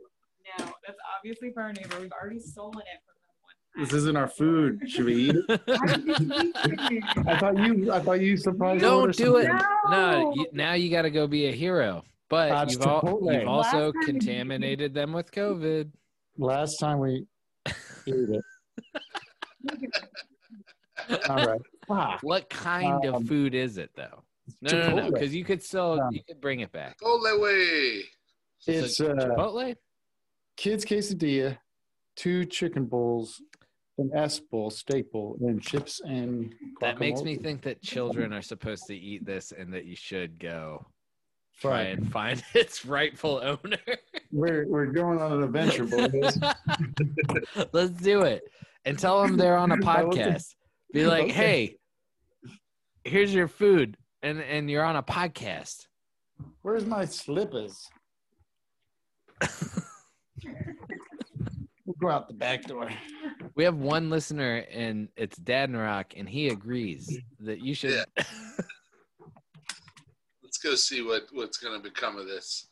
no, 0.60 0.66
that's 0.86 0.98
obviously 1.18 1.52
for 1.54 1.64
our 1.64 1.74
neighbor. 1.74 2.00
We've 2.00 2.12
already 2.12 2.40
stolen 2.40 2.80
it 2.80 3.00
from 3.06 3.14
them. 3.16 3.86
This 3.86 3.94
isn't 3.94 4.16
our 4.18 4.28
food. 4.28 4.82
Should 4.90 5.06
we 5.06 5.16
eat 5.30 5.36
it? 5.50 5.62
I 7.28 7.38
thought 7.40 7.58
you. 7.58 7.92
I 7.92 8.00
thought 8.00 8.22
you 8.22 8.36
surprised. 8.38 8.82
Don't 8.82 9.16
do 9.16 9.38
it. 9.38 9.46
something. 9.48 9.68
No, 9.92 10.34
you, 10.36 10.46
now 10.54 10.74
you 10.74 10.90
got 10.90 11.04
to 11.04 11.12
go 11.12 11.28
be 11.28 11.48
a 11.48 11.52
hero. 11.52 12.04
But 12.30 12.64
it's 12.64 12.74
you've, 12.74 12.82
al- 12.86 13.20
you've 13.22 13.48
also 13.48 13.78
Last 13.78 13.94
time 13.94 13.94
we- 14.00 14.06
contaminated 14.06 14.94
them 14.94 15.14
with 15.14 15.32
COVID. 15.32 15.90
Last 16.38 16.78
time 16.78 17.00
we 17.00 17.26
ate 17.68 17.74
it. 18.08 18.42
All 21.30 21.36
right. 21.46 21.62
Wow. 21.88 22.18
What 22.22 22.50
kind 22.50 23.06
Um, 23.06 23.16
of 23.16 23.28
food 23.28 23.54
is 23.56 23.78
it 23.78 23.92
though? 23.96 24.24
No, 24.62 24.72
no, 24.72 24.80
no, 24.90 24.96
Chipotle. 25.04 25.14
because 25.14 25.36
you 25.36 25.46
could 25.46 25.62
still 25.64 26.00
Um, 26.02 26.14
you 26.14 26.22
could 26.28 26.42
bring 26.42 26.60
it 26.62 26.72
back. 26.72 26.98
Chipotle 27.00 28.02
It's 28.68 28.98
So, 28.98 29.12
uh, 29.12 29.16
Chipotle. 29.16 29.76
kids 30.56 30.86
quesadilla, 30.86 31.58
two 32.16 32.46
chicken 32.46 32.86
bowls, 32.86 33.42
an 33.98 34.12
S 34.14 34.40
bowl, 34.40 34.72
bowl, 35.12 35.38
and 35.42 35.62
chips 35.62 36.02
and. 36.02 36.54
That 36.82 37.00
makes 37.00 37.22
me 37.24 37.36
think 37.36 37.62
that 37.64 37.82
children 37.82 38.32
are 38.34 38.42
supposed 38.42 38.86
to 38.88 38.96
eat 38.96 39.26
this 39.26 39.52
and 39.52 39.74
that 39.74 39.86
you 39.86 39.96
should 39.96 40.38
go 40.40 40.86
try 41.60 41.86
Fuck. 41.90 41.98
and 41.98 42.12
find 42.12 42.44
its 42.54 42.86
rightful 42.86 43.42
owner. 43.44 43.78
We're 44.32 44.68
we're 44.68 44.86
going 44.88 45.20
on 45.20 45.32
an 45.34 45.44
adventure, 45.44 45.86
boys. 45.86 46.38
Let's 47.74 47.92
do 47.92 48.22
it. 48.22 48.44
And 48.86 48.98
tell 49.00 49.22
them 49.24 49.38
they're 49.38 49.58
on 49.58 49.72
a 49.74 49.78
podcast. 49.78 50.54
Be 50.94 51.06
like, 51.08 51.24
Okay. 51.26 51.32
hey, 51.34 51.78
here's 53.04 53.34
your 53.34 53.48
food. 53.48 53.98
And 54.24 54.40
and 54.42 54.70
you're 54.70 54.84
on 54.84 54.96
a 54.96 55.04
podcast. 55.04 55.88
Where's 56.62 56.86
my 56.86 57.06
slippers? 57.06 57.88
We'll 61.86 61.96
go 62.00 62.10
out 62.10 62.28
the 62.28 62.34
back 62.34 62.64
door. 62.64 62.90
We 63.56 63.64
have 63.64 63.78
one 63.78 64.10
listener 64.10 64.66
and 64.72 65.10
it's 65.16 65.38
Dad 65.38 65.70
and 65.70 65.78
Rock, 65.78 66.14
and 66.16 66.28
he 66.28 66.50
agrees 66.50 67.20
that 67.40 67.62
you 67.62 67.74
should 67.74 68.06
Let's 70.44 70.58
go 70.60 70.76
see 70.76 71.04
what 71.04 71.24
what's 71.34 71.58
going 71.58 71.80
to 71.80 71.84
become 71.84 72.18
of 72.18 72.26
this 72.26 72.68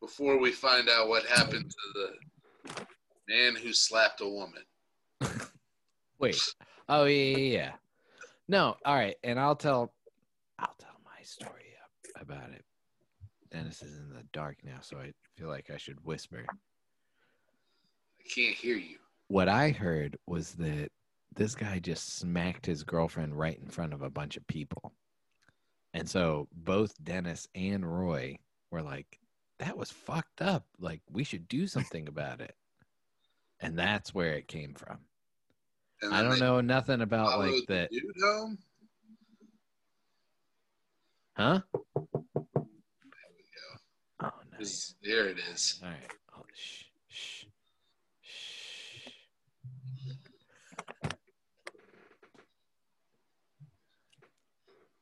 before 0.00 0.38
we 0.38 0.50
find 0.50 0.88
out 0.88 1.08
what 1.08 1.24
happened 1.24 1.70
to 1.70 1.76
the 1.94 2.86
man 3.28 3.54
who 3.54 3.72
slapped 3.72 4.20
a 4.20 4.28
woman. 4.28 4.62
wait. 6.18 6.40
Oh 6.88 7.04
yeah, 7.04 7.36
yeah, 7.36 7.58
yeah. 7.58 7.72
No, 8.48 8.76
all 8.84 8.94
right, 8.94 9.16
and 9.22 9.38
I'll 9.38 9.56
tell 9.56 9.92
I'll 10.58 10.74
tell 10.78 10.98
my 11.04 11.22
story 11.22 11.66
about 12.18 12.50
it. 12.50 12.64
Dennis 13.52 13.82
is 13.82 13.98
in 13.98 14.08
the 14.10 14.24
dark 14.32 14.56
now, 14.64 14.78
so 14.80 14.96
I 14.96 15.12
feel 15.38 15.48
like 15.48 15.70
I 15.72 15.76
should 15.76 16.04
whisper. 16.04 16.44
I 16.48 18.28
can't 18.28 18.56
hear 18.56 18.76
you. 18.76 18.96
What 19.28 19.48
I 19.48 19.70
heard 19.70 20.18
was 20.26 20.54
that 20.54 20.90
this 21.34 21.54
guy 21.54 21.78
just 21.78 22.18
smacked 22.18 22.66
his 22.66 22.82
girlfriend 22.82 23.38
right 23.38 23.58
in 23.62 23.70
front 23.70 23.92
of 23.92 24.02
a 24.02 24.10
bunch 24.10 24.36
of 24.36 24.46
people. 24.46 24.92
And 25.94 26.08
so 26.08 26.48
both 26.52 26.92
Dennis 27.02 27.46
and 27.54 27.86
Roy 27.86 28.38
were 28.70 28.82
like, 28.82 29.20
that 29.58 29.76
was 29.76 29.90
fucked 29.90 30.42
up. 30.42 30.64
Like, 30.80 31.02
we 31.10 31.24
should 31.24 31.48
do 31.48 31.66
something 31.66 32.08
about 32.08 32.40
it. 32.40 32.54
And 33.60 33.78
that's 33.78 34.14
where 34.14 34.34
it 34.34 34.48
came 34.48 34.74
from. 34.74 34.98
I 36.12 36.22
don't 36.22 36.38
know 36.38 36.60
nothing 36.60 37.00
about 37.00 37.38
like 37.38 37.66
that. 37.68 37.90
Dude 37.90 38.02
home. 38.22 38.58
Huh? 41.36 41.60
Nice. 44.58 44.68
This- 44.68 44.94
There 45.02 45.28
it 45.28 45.38
is. 45.52 45.80
All 45.82 45.88
right. 45.90 46.12
Oh, 46.36 46.42
shh, 46.54 46.84
shh, 47.08 47.44
shh. 48.20 49.10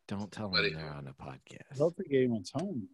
Don't 0.08 0.30
tell 0.30 0.48
Buddy. 0.48 0.70
them 0.70 0.78
they're 0.82 0.92
on 0.92 1.08
a 1.08 1.12
podcast. 1.12 1.72
I 1.72 1.76
don't 1.76 1.96
think 1.96 2.12
anyone's 2.12 2.50
home. 2.54 2.88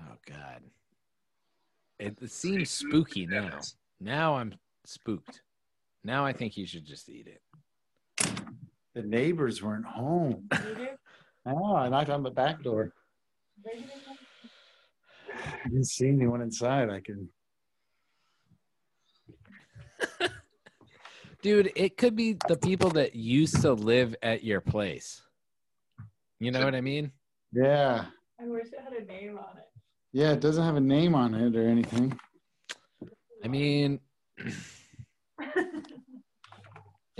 Oh 0.00 0.16
God. 0.26 0.62
It, 1.98 2.18
it 2.20 2.30
seems 2.32 2.70
spooky 2.70 3.26
now. 3.26 3.60
Now 4.00 4.34
I'm 4.36 4.54
spooked. 4.84 5.42
Now 6.04 6.24
I 6.24 6.32
think 6.32 6.56
you 6.56 6.66
should 6.66 6.84
just 6.84 7.08
eat 7.08 7.26
it. 7.28 7.40
The 8.94 9.02
neighbors 9.02 9.62
weren't 9.62 9.86
home. 9.86 10.48
Oh, 11.44 11.74
I 11.74 11.88
knocked 11.88 12.08
on 12.08 12.22
the 12.22 12.30
back 12.30 12.62
door. 12.62 12.92
I 13.66 15.64
didn't 15.64 15.86
see 15.86 16.06
anyone 16.08 16.40
inside. 16.40 16.88
I 16.88 17.00
can. 17.00 17.28
Dude, 21.42 21.72
it 21.74 21.96
could 21.96 22.14
be 22.14 22.36
the 22.46 22.56
people 22.56 22.90
that 22.90 23.16
used 23.16 23.60
to 23.62 23.72
live 23.72 24.14
at 24.22 24.44
your 24.44 24.60
place. 24.60 25.22
You 26.38 26.52
know 26.52 26.64
what 26.64 26.76
I 26.76 26.80
mean? 26.80 27.10
Yeah. 27.52 28.04
I 28.40 28.46
wish 28.46 28.66
it 28.66 28.78
had 28.82 28.92
a 28.92 29.04
name 29.04 29.36
on 29.38 29.58
it. 29.58 29.68
Yeah, 30.12 30.32
it 30.32 30.40
doesn't 30.40 30.64
have 30.64 30.76
a 30.76 30.80
name 30.80 31.14
on 31.14 31.34
it 31.34 31.56
or 31.56 31.68
anything. 31.68 32.18
I 33.44 33.48
mean, 33.48 33.98
if 34.36 34.84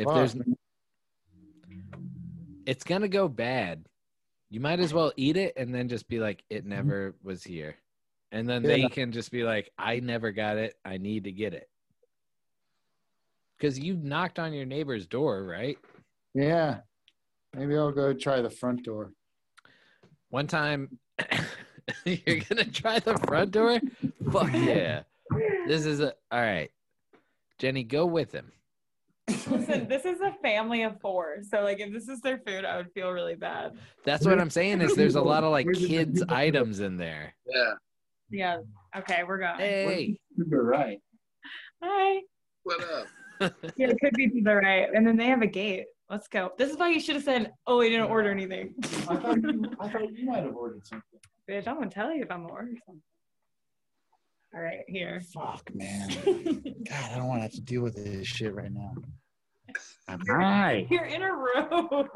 Fuck. 0.04 0.14
there's 0.14 0.36
it's 2.66 2.84
gonna 2.84 3.08
go 3.08 3.28
bad. 3.28 3.84
You 4.50 4.60
might 4.60 4.80
as 4.80 4.92
well 4.92 5.12
eat 5.16 5.36
it 5.36 5.54
and 5.56 5.74
then 5.74 5.88
just 5.88 6.08
be 6.08 6.18
like, 6.18 6.44
it 6.50 6.60
mm-hmm. 6.60 6.70
never 6.70 7.14
was 7.22 7.42
here. 7.42 7.76
And 8.30 8.48
then 8.48 8.62
they 8.62 8.80
Yeah. 8.80 8.88
can 8.88 9.12
just 9.12 9.30
be 9.30 9.44
like, 9.44 9.70
I 9.78 10.00
never 10.00 10.32
got 10.32 10.56
it. 10.56 10.74
I 10.84 10.98
need 10.98 11.24
to 11.24 11.32
get 11.32 11.54
it. 11.54 11.68
Because 13.56 13.78
you 13.78 13.94
knocked 13.94 14.38
on 14.38 14.52
your 14.52 14.66
neighbor's 14.66 15.06
door, 15.06 15.44
right? 15.44 15.78
Yeah. 16.34 16.80
Maybe 17.54 17.76
I'll 17.76 17.92
go 17.92 18.12
try 18.12 18.40
the 18.40 18.50
front 18.50 18.84
door. 18.84 19.12
One 20.30 20.46
time, 20.46 20.98
you're 22.04 22.40
gonna 22.48 22.64
try 22.64 22.98
the 22.98 23.18
front 23.18 23.50
door. 23.50 23.78
Fuck 24.32 24.52
yeah! 24.54 25.02
This 25.66 25.84
is 25.84 26.00
a 26.00 26.14
all 26.30 26.40
right. 26.40 26.70
Jenny, 27.58 27.84
go 27.84 28.06
with 28.06 28.32
him. 28.32 28.50
Listen, 29.28 29.88
this 29.88 30.04
is 30.04 30.20
a 30.20 30.32
family 30.42 30.82
of 30.82 31.00
four. 31.00 31.38
So, 31.42 31.62
like, 31.62 31.80
if 31.80 31.92
this 31.92 32.08
is 32.08 32.20
their 32.20 32.38
food, 32.38 32.64
I 32.64 32.76
would 32.76 32.92
feel 32.92 33.10
really 33.10 33.34
bad. 33.34 33.72
That's 34.04 34.26
what 34.26 34.40
I'm 34.40 34.50
saying. 34.50 34.80
Is 34.80 34.94
there's 34.94 35.14
a 35.14 35.22
lot 35.22 35.44
of 35.44 35.50
like 35.50 35.70
kids 35.72 36.22
items 36.28 36.80
in 36.80 36.96
there. 36.96 37.34
Yeah. 37.46 37.74
Yeah. 38.30 38.58
Okay, 38.96 39.22
we're 39.24 39.38
going. 39.38 39.58
Hey, 39.58 40.16
You're 40.36 40.64
right. 40.64 40.98
Hi. 41.82 42.20
What 42.62 42.82
up? 42.82 43.06
Yeah, 43.76 43.88
it 43.88 43.96
could 44.00 44.14
be 44.14 44.28
to 44.28 44.40
the 44.40 44.54
right. 44.54 44.88
And 44.94 45.04
then 45.04 45.16
they 45.16 45.26
have 45.26 45.42
a 45.42 45.48
gate. 45.48 45.86
Let's 46.08 46.28
go. 46.28 46.52
This 46.58 46.70
is 46.70 46.76
why 46.76 46.90
you 46.90 47.00
should 47.00 47.16
have 47.16 47.24
said, 47.24 47.50
oh, 47.66 47.78
we 47.78 47.88
didn't 47.88 48.08
order 48.08 48.30
anything. 48.30 48.74
I 49.08 49.16
thought 49.16 49.42
you, 49.42 49.64
I 49.80 49.88
thought 49.88 50.12
you 50.16 50.26
might 50.30 50.44
have 50.44 50.54
ordered 50.54 50.86
something. 50.86 51.18
Bitch, 51.50 51.66
I'm 51.66 51.74
going 51.74 51.88
to 51.88 51.94
tell 51.94 52.14
you 52.14 52.22
if 52.22 52.30
I'm 52.30 52.42
going 52.42 52.50
to 52.50 52.54
order 52.54 52.72
something. 52.86 53.02
All 54.54 54.60
right, 54.60 54.84
here. 54.86 55.22
Fuck, 55.32 55.74
man. 55.74 56.08
God, 56.88 57.10
I 57.10 57.16
don't 57.16 57.28
want 57.28 57.38
to 57.38 57.42
have 57.42 57.52
to 57.52 57.60
deal 57.62 57.82
with 57.82 57.96
this 57.96 58.26
shit 58.26 58.54
right 58.54 58.70
now. 58.70 58.94
Hi. 60.28 60.86
You're 60.90 61.06
in 61.06 61.22
a 61.22 61.32
row. 61.32 62.08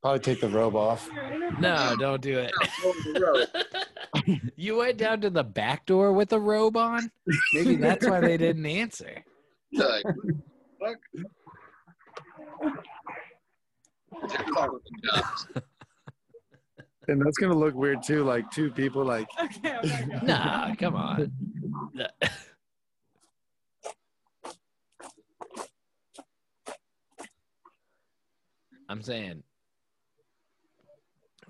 Probably 0.00 0.20
take 0.20 0.40
the 0.40 0.48
robe 0.48 0.76
off. 0.76 1.08
You're 1.12 1.24
in 1.24 1.42
a 1.42 1.50
row. 1.50 1.58
No, 1.58 1.96
don't 1.98 2.22
do 2.22 2.38
it. 2.38 2.52
The 2.82 3.20
road. 3.20 4.42
you 4.56 4.76
went 4.76 4.98
down 4.98 5.20
to 5.22 5.30
the 5.30 5.42
back 5.42 5.86
door 5.86 6.12
with 6.12 6.32
a 6.32 6.38
robe 6.38 6.76
on. 6.76 7.10
Maybe 7.52 7.74
that's 7.76 8.06
why 8.06 8.20
they 8.20 8.36
didn't 8.36 8.66
answer. 8.66 9.24
Like, 9.72 10.04
fuck. 10.78 10.98
They're 14.28 14.44
calling 14.52 14.78
the 15.02 15.08
cops. 15.08 15.46
And 17.08 17.20
that's 17.20 17.36
gonna 17.38 17.56
look 17.56 17.74
weird 17.74 18.02
too, 18.02 18.22
like 18.22 18.50
two 18.50 18.70
people 18.70 19.04
like 19.04 19.26
Okay, 19.40 19.76
okay, 19.78 20.06
okay. 20.16 20.26
Nah, 20.26 20.74
come 20.76 20.94
on. 20.94 21.32
I'm 28.88 29.02
saying 29.02 29.42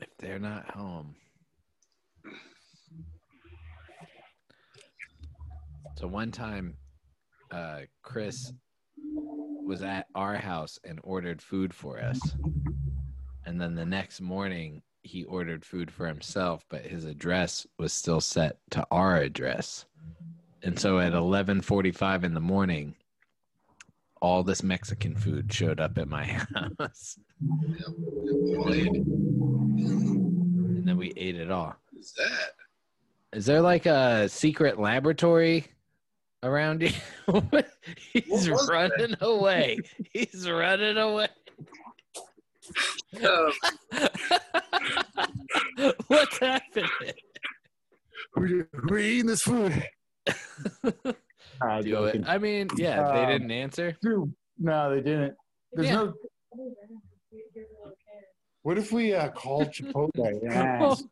if 0.01 0.09
they're 0.19 0.39
not 0.39 0.71
home. 0.71 1.15
So 5.99 6.07
one 6.07 6.31
time 6.31 6.77
uh 7.51 7.81
Chris 8.03 8.53
was 9.65 9.83
at 9.83 10.07
our 10.15 10.37
house 10.37 10.79
and 10.85 10.99
ordered 11.03 11.43
food 11.43 11.75
for 11.75 12.01
us. 12.01 12.19
And 13.45 13.61
then 13.61 13.75
the 13.75 13.85
next 13.85 14.21
morning 14.21 14.83
he 15.03 15.25
ordered 15.25 15.65
food 15.65 15.91
for 15.91 16.07
himself, 16.07 16.65
but 16.69 16.83
his 16.83 17.05
address 17.05 17.67
was 17.79 17.93
still 17.93 18.21
set 18.21 18.59
to 18.71 18.87
our 18.91 19.17
address. 19.17 19.85
And 20.63 20.79
so 20.79 20.99
at 21.01 21.13
11:45 21.13 22.25
in 22.25 22.35
the 22.35 22.41
morning, 22.41 22.95
all 24.21 24.45
this 24.45 24.63
Mexican 24.63 25.17
food 25.17 25.53
showed 25.53 25.81
up 25.81 25.99
at 25.99 26.09
my 26.09 26.25
house. 26.79 27.19
and 29.83 30.87
then 30.87 30.97
we 30.97 31.13
ate 31.17 31.37
it 31.37 31.51
all. 31.51 31.75
Is 31.99 32.13
that? 32.17 32.53
Is 33.33 33.47
there 33.47 33.61
like 33.61 33.87
a 33.87 34.29
secret 34.29 34.79
laboratory 34.79 35.67
around 36.43 36.83
you? 36.83 36.91
He's 38.13 38.49
was 38.49 38.67
that? 38.67 38.73
running 38.99 39.17
away. 39.21 39.79
He's 40.13 40.49
running 40.49 40.99
away. 40.99 41.29
Um, 43.25 43.53
What's 46.07 46.39
happening? 46.39 46.89
We're, 48.37 48.69
we're 48.89 48.99
eating 48.99 49.27
this 49.27 49.43
food. 49.43 49.73
Do 51.83 52.05
it. 52.05 52.25
I 52.27 52.39
mean, 52.39 52.69
yeah, 52.77 53.13
they 53.13 53.21
Um, 53.25 53.29
didn't 53.31 53.51
answer. 53.51 53.97
Dude, 54.03 54.33
no, 54.59 54.91
they 54.95 55.01
didn't. 55.01 55.35
There's 55.73 55.89
Yeah. 55.89 55.95
no. 55.95 56.15
What 58.63 58.79
if 58.79 58.93
we 58.93 59.15
uh, 59.15 59.29
called 59.31 59.69
Chipotle? 59.73 60.41
and 60.43 60.53
asked? 60.53 61.07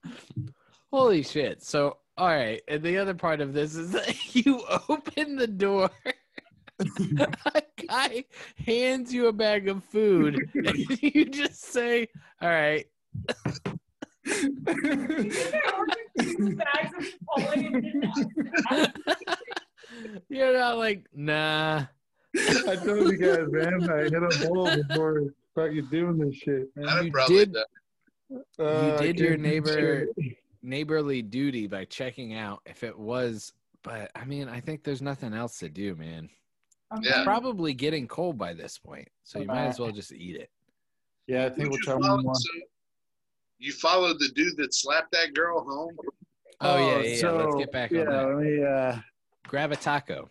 Holy 0.93 1.23
shit. 1.23 1.63
So, 1.63 1.99
all 2.17 2.29
right. 2.29 2.61
And 2.69 2.83
the 2.83 2.97
other 2.99 3.15
part 3.15 3.41
of 3.41 3.53
this 3.53 3.75
is 3.77 3.91
that 3.93 4.35
you 4.35 4.63
open 4.89 5.37
the 5.37 5.47
door. 5.47 5.91
a 7.55 7.63
guy 7.89 8.25
hands 8.67 9.13
you 9.13 9.27
a 9.29 9.33
bag 9.33 9.69
of 9.69 9.85
food, 9.85 10.39
and 10.55 10.77
you 11.03 11.27
just 11.27 11.63
say, 11.65 12.09
All 12.41 12.49
right. 12.49 12.87
Bags 14.25 14.75
of 16.19 17.05
Chipotle 17.05 17.53
and 17.55 17.83
didn't 17.83 18.93
You're 20.29 20.53
not 20.59 20.79
like, 20.79 21.07
Nah. 21.15 21.85
I 22.37 22.77
told 22.77 23.11
you 23.11 23.17
guys, 23.17 23.47
man. 23.51 23.91
I 23.91 24.03
hit 24.05 24.15
a 24.15 24.49
bowl 24.49 24.71
before 24.77 25.35
fucking 25.55 25.89
doing 25.91 26.19
this 26.19 26.37
shit, 26.37 26.69
man. 26.77 26.89
I'd 26.89 27.05
You 27.07 27.11
probably 27.13 27.37
did- 27.37 27.53
done 27.55 27.65
Uh, 28.59 28.97
I 28.99 29.03
did 29.03 29.19
your 29.19 29.37
neighbor- 29.37 30.07
Neighborly 30.63 31.23
duty 31.23 31.67
by 31.67 31.87
checking 31.87 32.35
out 32.35 32.61
if 32.67 32.85
it 32.85 32.97
was, 32.97 33.53
but 33.83 34.11
I 34.15 34.25
mean, 34.27 34.47
I 34.49 34.61
think 34.61 34.85
there's 34.85 35.01
nothing 35.03 35.33
else 35.33 35.59
to 35.61 35.69
do, 35.71 35.97
man. 35.97 36.29
Yeah. 37.03 37.23
Probably 37.25 37.73
getting 37.73 38.09
cold 38.09 38.37
by 38.37 38.53
this 38.53 38.77
point, 38.79 39.09
so 39.23 39.39
you 39.39 39.47
might 39.47 39.67
as 39.67 39.79
well 39.79 39.93
just 39.93 40.13
eat 40.13 40.37
it. 40.37 40.51
Yeah, 41.27 41.41
I 41.41 41.45
Who'd 41.45 41.57
think 41.57 41.71
we'll 41.71 41.79
try 41.81 41.93
follow- 41.95 42.17
one 42.17 42.25
more. 42.25 42.35
so 42.35 42.49
you 43.59 43.73
followed 43.73 44.19
the 44.19 44.29
dude 44.35 44.57
that 44.57 44.75
slapped 44.75 45.13
that 45.13 45.33
girl 45.35 45.61
home? 45.65 45.97
Oh, 46.61 46.77
yeah, 46.77 46.99
yeah, 47.01 47.17
yeah. 47.17 47.31
Let's 47.31 47.57
get 47.57 47.73
back 47.73 47.91
yeah, 47.93 48.01
on 48.01 48.07
that. 48.07 48.27
let 48.27 48.45
me, 48.45 48.65
uh, 48.65 48.97
Grab 49.47 49.73
a 49.73 49.77
taco. 49.77 50.29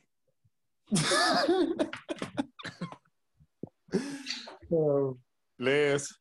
so, 4.69 5.17
Liz. 5.59 6.11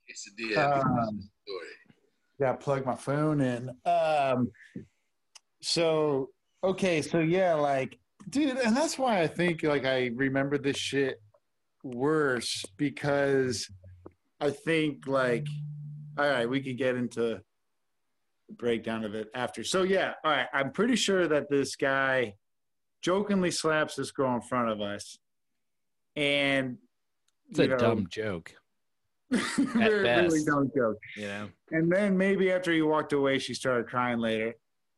Um, 0.56 1.28
yeah, 2.38 2.52
plug 2.54 2.86
my 2.86 2.94
phone 2.94 3.40
in. 3.40 3.70
Um, 3.84 4.50
so 5.60 6.30
okay, 6.62 7.02
so 7.02 7.18
yeah, 7.20 7.54
like, 7.54 7.98
dude, 8.28 8.56
and 8.58 8.76
that's 8.76 8.98
why 8.98 9.20
I 9.20 9.26
think 9.26 9.62
like 9.62 9.84
I 9.84 10.10
remember 10.14 10.58
this 10.58 10.76
shit 10.76 11.20
worse 11.84 12.64
because 12.76 13.68
I 14.40 14.50
think 14.50 15.06
like, 15.06 15.46
all 16.18 16.28
right, 16.28 16.48
we 16.48 16.60
could 16.60 16.78
get 16.78 16.96
into 16.96 17.20
the 17.20 17.42
breakdown 18.54 19.04
of 19.04 19.14
it 19.14 19.28
after. 19.34 19.64
So 19.64 19.82
yeah, 19.82 20.14
all 20.24 20.30
right, 20.32 20.46
I'm 20.52 20.72
pretty 20.72 20.96
sure 20.96 21.28
that 21.28 21.48
this 21.50 21.76
guy 21.76 22.34
jokingly 23.02 23.50
slaps 23.50 23.94
this 23.96 24.10
girl 24.10 24.34
in 24.34 24.40
front 24.42 24.70
of 24.70 24.80
us, 24.80 25.18
and 26.16 26.78
It's 27.50 27.58
a 27.60 27.66
know, 27.68 27.76
dumb 27.76 28.06
joke, 28.10 28.52
really, 29.30 30.08
really 30.08 30.44
dumb 30.44 30.70
joke. 30.76 30.98
you 31.16 31.26
know. 31.26 31.48
And 31.70 31.90
then 31.92 32.16
maybe 32.16 32.50
after 32.50 32.72
he 32.72 32.82
walked 32.82 33.12
away, 33.12 33.38
she 33.38 33.54
started 33.54 33.86
crying 33.86 34.18
later. 34.18 34.54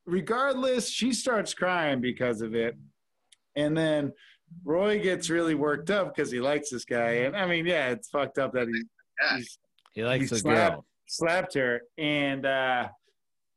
Regardless, 0.06 0.88
she 0.88 1.12
starts 1.12 1.52
crying 1.54 2.00
because 2.00 2.40
of 2.40 2.54
it. 2.54 2.76
And 3.56 3.76
then 3.76 4.12
Roy 4.64 5.00
gets 5.00 5.30
really 5.30 5.54
worked 5.54 5.90
up 5.90 6.14
because 6.14 6.30
he 6.30 6.40
likes 6.40 6.70
this 6.70 6.84
guy. 6.84 7.10
And 7.24 7.36
I 7.36 7.46
mean, 7.46 7.66
yeah, 7.66 7.88
it's 7.90 8.08
fucked 8.08 8.38
up 8.38 8.52
that 8.52 8.68
he, 8.68 8.82
Yeah. 9.20 9.38
He 9.94 10.04
likes 10.04 10.22
He 10.24 10.28
the 10.28 10.36
slapped- 10.38 10.74
girl. 10.76 10.84
slapped 11.06 11.54
her. 11.54 11.82
And 11.98 12.46
uh, 12.46 12.88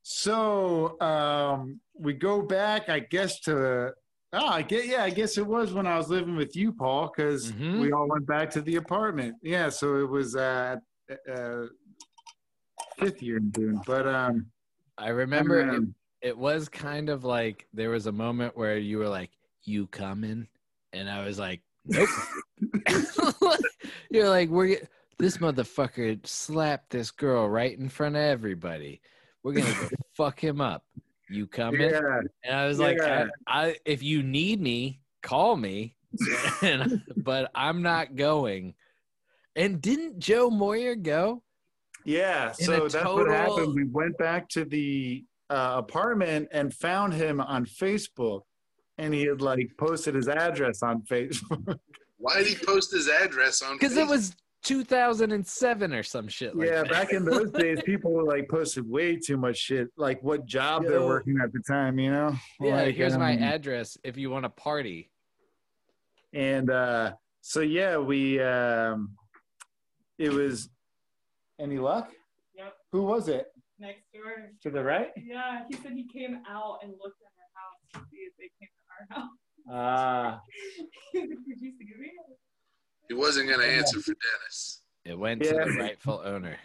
so 0.02 1.00
um, 1.02 1.80
we 1.98 2.14
go 2.14 2.42
back, 2.42 2.90
I 2.90 3.00
guess, 3.00 3.40
to. 3.42 3.94
Oh, 4.36 4.48
I 4.48 4.64
get 4.64 4.88
yeah. 4.88 5.04
I 5.04 5.12
guess 5.12 5.38
it 5.38 5.46
was 5.46 5.74
when 5.74 5.86
I 5.86 5.96
was 5.96 6.10
living 6.10 6.36
with 6.36 6.56
you, 6.56 6.74
Paul, 6.74 7.12
because 7.16 7.52
Mhm. 7.52 7.80
we 7.82 7.92
all 7.92 8.08
went 8.10 8.26
back 8.26 8.50
to 8.52 8.62
the 8.62 8.78
apartment. 8.78 9.36
Yeah, 9.44 9.70
so 9.70 9.98
it 10.00 10.10
was 10.10 10.36
uh, 10.36 10.78
uh, 11.32 11.66
fifth 12.98 13.22
year 13.22 13.38
in 13.38 13.52
June. 13.52 13.82
but 13.86 14.08
um, 14.08 14.48
I 14.98 15.10
remember 15.10 15.60
it, 15.62 15.70
um, 15.70 15.94
it 16.22 16.36
was 16.38 16.68
kind 16.68 17.10
of 17.10 17.24
like 17.24 17.68
there 17.74 17.92
was 17.92 18.08
a 18.08 18.12
moment 18.12 18.58
where 18.58 18.78
you 18.78 18.98
were 18.98 19.08
like, 19.10 19.30
"You 19.64 19.88
coming?" 19.88 20.48
and 20.94 21.10
I 21.10 21.26
was 21.26 21.40
like, 21.40 21.62
"Nope." 21.86 22.10
You're 24.10 24.30
like, 24.30 24.50
"We're 24.50 24.80
this 25.18 25.38
motherfucker 25.38 26.26
slapped 26.26 26.92
this 26.92 27.12
girl 27.12 27.50
right 27.50 27.78
in 27.78 27.90
front 27.90 28.16
of 28.16 28.22
everybody. 28.22 29.02
We're 29.44 29.54
gonna 29.54 29.74
go 29.74 29.90
fuck 30.16 30.42
him 30.42 30.62
up. 30.62 30.86
You 31.30 31.48
coming?" 31.48 31.82
yeah, 31.90 32.20
And 32.44 32.56
I 32.56 32.68
was 32.68 32.80
like, 32.80 33.02
I, 33.02 33.28
I, 33.48 33.76
if 33.86 34.04
you 34.04 34.24
need 34.24 34.62
me, 34.62 35.02
call 35.22 35.56
me. 35.56 35.96
and, 36.62 37.02
but 37.18 37.50
I'm 37.56 37.82
not 37.82 38.16
going. 38.16 38.76
And 39.56 39.82
didn't 39.82 40.20
Joe 40.20 40.50
Moyer 40.50 40.96
go? 40.96 41.42
yeah. 42.06 42.52
So 42.52 42.88
that's 42.88 43.06
what 43.06 43.30
happened. 43.30 43.74
We 43.74 43.86
went 43.86 44.18
back 44.18 44.48
to 44.50 44.66
the 44.66 45.26
uh, 45.50 45.76
apartment 45.78 46.50
and 46.52 46.74
found 46.74 47.14
him 47.14 47.42
on 47.42 47.66
Facebook, 47.66 48.42
and 48.98 49.14
he 49.14 49.24
had 49.24 49.42
like 49.42 49.72
posted 49.78 50.16
his 50.16 50.28
address 50.28 50.84
on 50.84 51.02
Facebook. 51.04 51.80
Why 52.18 52.38
did 52.38 52.48
he 52.48 52.56
post 52.56 52.92
his 52.92 53.10
address 53.10 53.62
on? 53.62 53.76
Because 53.76 53.98
it 53.98 54.08
was 54.08 54.36
2007 54.64 55.94
or 55.94 56.04
some 56.04 56.28
shit 56.28 56.56
like 56.56 56.68
yeah, 56.68 56.84
that. 56.84 56.90
back 56.90 57.12
in 57.12 57.26
those 57.26 57.52
days, 57.60 57.82
people 57.84 58.12
were 58.12 58.24
like 58.24 58.48
posted 58.48 58.90
way 58.90 59.18
too 59.18 59.36
much 59.36 59.58
shit, 59.58 59.90
like 59.98 60.22
what 60.24 60.46
job 60.46 60.84
they're 60.84 61.02
working 61.02 61.38
at 61.44 61.52
the 61.52 61.60
time, 61.68 62.00
you 62.00 62.12
know? 62.12 62.34
yeah, 62.62 62.76
Like, 62.76 62.96
here's 62.96 63.18
my 63.18 63.36
um, 63.36 63.44
address 63.44 63.98
if 64.04 64.18
you 64.18 64.30
want 64.30 64.46
to 64.46 64.50
party. 64.50 65.12
And 66.34 66.70
uh, 66.70 67.14
so 67.42 67.60
yeah, 67.60 67.98
we 67.98 68.40
um, 68.42 69.16
it 70.18 70.32
was. 70.32 70.70
Any 71.60 71.78
luck? 71.78 72.12
Yep. 72.58 72.74
Who 72.92 73.04
was 73.04 73.28
it? 73.28 73.46
next 73.84 74.08
door. 74.14 74.52
To 74.64 74.70
the 74.70 74.84
right? 74.84 75.12
Yeah, 75.18 75.64
he 75.70 75.76
said 75.76 75.92
he 75.94 76.08
came 76.08 76.40
out 76.48 76.80
and 76.82 76.94
looked 77.04 77.22
at 77.22 77.32
her 77.36 77.50
house 77.54 77.80
to 77.94 78.00
see 78.10 78.24
if 78.24 78.34
they 78.40 78.50
came 78.60 78.72
to 78.72 78.83
our. 79.12 79.30
Ah, 79.70 80.42
He's 81.14 81.22
like, 81.22 81.30
Did 81.30 81.62
you 81.62 81.72
see 81.80 81.86
me? 82.00 82.12
he 83.08 83.14
wasn't 83.14 83.48
going 83.48 83.60
to 83.62 83.68
answer 83.68 84.00
for 84.02 84.14
Dennis. 84.14 84.82
It 85.06 85.18
went 85.18 85.42
to 85.44 85.50
Yeah. 85.56 85.64
the 85.66 85.72
rightful 85.80 86.22
owner. 86.26 86.58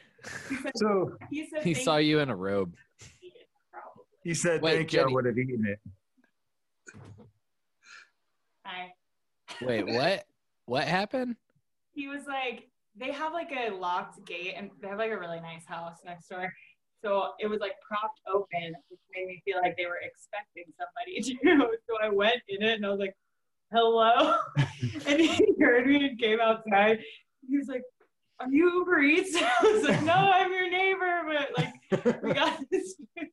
He 0.49 0.57
said, 0.57 0.73
so 0.77 1.13
he 1.31 1.49
said 1.49 1.63
He 1.63 1.75
"Thank 1.75 1.85
saw 1.85 1.97
you 1.99 2.19
in 2.21 2.29
a 2.29 2.35
robe. 2.37 2.75
you." 3.21 3.31
He 4.25 4.35
said, 4.35 4.63
Wait, 4.63 4.77
"Thank 4.77 4.93
you, 4.93 5.01
I 5.01 5.03
Jenny. 5.05 5.15
would 5.15 5.25
have 5.27 5.39
eaten 5.39 5.65
it." 5.67 5.81
Hi. 8.65 8.93
Wait, 9.63 9.87
what? 9.87 10.25
What 10.67 10.85
happened? 10.87 11.37
he 11.95 12.07
was 12.09 12.23
like, 12.29 12.69
they 12.97 13.11
have 13.11 13.33
like 13.33 13.51
a 13.53 13.71
locked 13.71 14.25
gate 14.25 14.55
and 14.57 14.71
they 14.81 14.87
have 14.89 14.99
like 14.99 15.11
a 15.11 15.19
really 15.19 15.41
nice 15.41 15.65
house 15.67 15.99
next 16.05 16.29
door. 16.29 16.53
So 17.05 17.33
it 17.39 17.47
was 17.47 17.61
like 17.61 17.75
propped 17.87 18.21
open, 18.27 18.75
which 18.89 19.01
made 19.15 19.27
me 19.29 19.43
feel 19.45 19.59
like 19.63 19.77
they 19.77 19.87
were 19.87 20.01
expecting 20.03 20.65
somebody 20.77 21.21
to. 21.41 21.79
So 21.89 21.97
I 22.03 22.09
went 22.09 22.41
in 22.49 22.63
it 22.63 22.75
and 22.75 22.87
I 22.87 22.91
was 22.91 22.99
like, 22.99 23.15
hello. 23.73 24.35
and 25.07 25.21
he 25.21 25.55
heard 25.61 25.87
me 25.87 26.09
and 26.09 26.19
came 26.19 26.41
outside. 26.41 26.99
He 27.49 27.57
was 27.57 27.69
like, 27.69 27.83
Are 28.41 28.49
you 28.49 28.73
Uber 28.79 29.01
Eats? 29.01 29.37
I 29.41 29.63
was 29.63 29.85
like, 29.85 30.03
No, 30.03 30.13
I'm 30.13 30.53
your 30.53 30.71
neighbor, 30.71 31.23
but 31.27 31.51
like 31.57 32.23
we 32.23 32.33
got 32.33 32.59
this 32.71 32.95
food. 32.97 33.29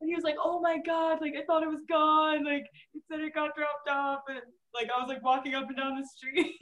And 0.00 0.08
he 0.08 0.14
was 0.14 0.24
like, 0.24 0.36
Oh 0.42 0.60
my 0.60 0.78
god, 0.84 1.20
like 1.20 1.34
I 1.38 1.44
thought 1.44 1.62
it 1.62 1.68
was 1.68 1.84
gone. 1.88 2.44
Like 2.44 2.66
he 2.92 3.00
said 3.10 3.20
it 3.20 3.34
got 3.34 3.54
dropped 3.56 3.88
off 3.88 4.22
and 4.28 4.40
like 4.74 4.88
I 4.96 5.00
was 5.00 5.08
like 5.08 5.22
walking 5.22 5.54
up 5.54 5.68
and 5.68 5.76
down 5.76 6.00
the 6.00 6.06
street. 6.06 6.54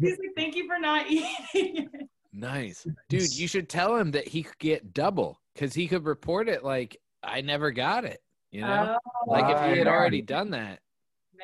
He's 0.00 0.18
like, 0.18 0.34
Thank 0.36 0.56
you 0.56 0.66
for 0.66 0.78
not 0.78 1.10
eating 1.10 1.34
it. 1.54 2.08
Nice. 2.32 2.86
Dude, 3.08 3.36
you 3.36 3.48
should 3.48 3.68
tell 3.68 3.96
him 3.96 4.10
that 4.12 4.28
he 4.28 4.42
could 4.42 4.58
get 4.58 4.94
double 4.94 5.40
because 5.54 5.74
he 5.74 5.88
could 5.88 6.04
report 6.04 6.48
it 6.48 6.64
like 6.64 6.96
I 7.22 7.40
never 7.40 7.70
got 7.70 8.04
it. 8.04 8.20
You 8.50 8.62
know? 8.62 8.98
Oh, 9.04 9.30
like 9.30 9.44
if 9.44 9.72
he 9.72 9.78
had 9.78 9.88
already 9.88 10.22
done 10.22 10.50
that. 10.50 10.80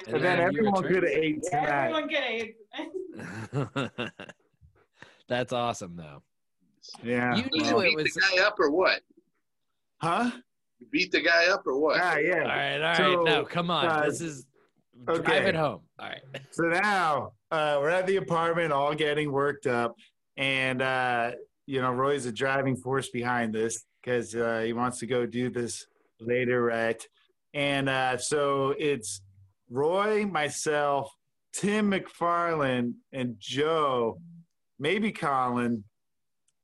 And 0.06 0.22
then 0.22 0.38
you 0.38 0.44
everyone 0.44 0.82
could 0.82 1.02
have 1.02 1.04
ate 1.04 1.42
tonight. 1.42 1.90
everyone 1.90 2.08
get 2.08 2.22
AIDS. 2.22 4.00
That's 5.28 5.52
awesome 5.52 5.96
though. 5.96 6.22
Yeah. 7.02 7.34
You 7.34 7.44
knew 7.50 7.64
you 7.64 7.80
it 7.80 7.84
beat 7.84 7.96
was 7.96 8.14
the 8.14 8.20
guy 8.20 8.42
up 8.42 8.60
or 8.60 8.70
what? 8.70 9.00
Huh? 9.98 10.30
You 10.78 10.86
beat 10.90 11.12
the 11.12 11.22
guy 11.22 11.46
up 11.46 11.66
or 11.66 11.78
what? 11.78 12.00
Ah, 12.00 12.16
yeah. 12.16 12.38
right, 12.38 12.74
all 12.74 12.80
right. 12.80 12.96
So, 12.96 13.22
no, 13.22 13.44
come 13.44 13.70
on. 13.70 13.86
uh, 13.86 14.04
this 14.04 14.20
is 14.20 14.46
okay. 15.08 15.22
drive 15.22 15.46
it 15.46 15.54
home. 15.54 15.80
All 15.98 16.08
right. 16.08 16.20
So 16.50 16.64
now 16.64 17.32
uh, 17.50 17.78
we're 17.80 17.88
at 17.88 18.06
the 18.06 18.16
apartment, 18.16 18.72
all 18.72 18.94
getting 18.94 19.32
worked 19.32 19.66
up, 19.66 19.96
and 20.36 20.82
uh, 20.82 21.32
you 21.66 21.80
know 21.80 21.92
Roy's 21.92 22.24
the 22.24 22.32
driving 22.32 22.76
force 22.76 23.08
behind 23.08 23.54
this 23.54 23.84
because 24.00 24.34
uh, 24.34 24.62
he 24.64 24.72
wants 24.72 24.98
to 25.00 25.06
go 25.06 25.26
do 25.26 25.50
this 25.50 25.86
later, 26.20 26.62
right? 26.62 27.02
And 27.54 27.88
uh, 27.88 28.18
so 28.18 28.74
it's 28.78 29.22
Roy, 29.70 30.26
myself, 30.26 31.10
Tim 31.52 31.90
McFarland, 31.90 32.94
and 33.12 33.36
Joe, 33.38 34.18
maybe 34.78 35.10
Colin, 35.10 35.82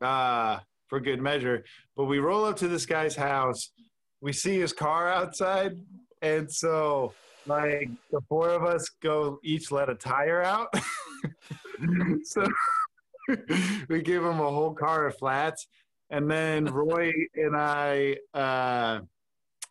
uh, 0.00 0.58
for 0.86 1.00
good 1.00 1.20
measure. 1.20 1.64
But 1.96 2.04
we 2.04 2.18
roll 2.18 2.44
up 2.44 2.56
to 2.58 2.68
this 2.68 2.86
guy's 2.86 3.16
house. 3.16 3.70
We 4.20 4.32
see 4.32 4.60
his 4.60 4.72
car 4.72 5.08
outside, 5.08 5.76
and 6.20 6.50
so 6.50 7.12
like 7.46 7.90
the 8.10 8.20
four 8.28 8.50
of 8.50 8.62
us 8.62 8.88
go 9.02 9.40
each 9.42 9.72
let 9.72 9.88
a 9.88 9.94
tire 9.94 10.42
out. 10.42 10.68
so 12.24 12.46
we 13.88 14.02
give 14.02 14.22
him 14.22 14.40
a 14.40 14.50
whole 14.50 14.74
car 14.74 15.06
of 15.06 15.16
flats. 15.18 15.66
And 16.10 16.30
then 16.30 16.64
Roy 16.72 17.12
and 17.34 17.56
I 17.56 18.16
uh, 18.34 19.00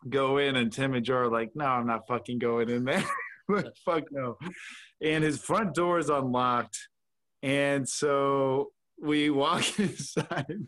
go 0.08 0.38
in, 0.38 0.56
and 0.56 0.72
Tim 0.72 0.94
and 0.94 1.04
Joe 1.04 1.16
are 1.16 1.30
like, 1.30 1.50
no, 1.54 1.66
I'm 1.66 1.86
not 1.86 2.06
fucking 2.06 2.38
going 2.38 2.68
in 2.68 2.84
there. 2.84 3.04
like, 3.48 3.76
fuck 3.84 4.04
no. 4.10 4.36
And 5.00 5.24
his 5.24 5.40
front 5.40 5.74
door 5.74 5.98
is 5.98 6.10
unlocked. 6.10 6.78
And 7.42 7.88
so 7.88 8.70
we 9.00 9.30
walk 9.30 9.78
inside, 9.78 10.66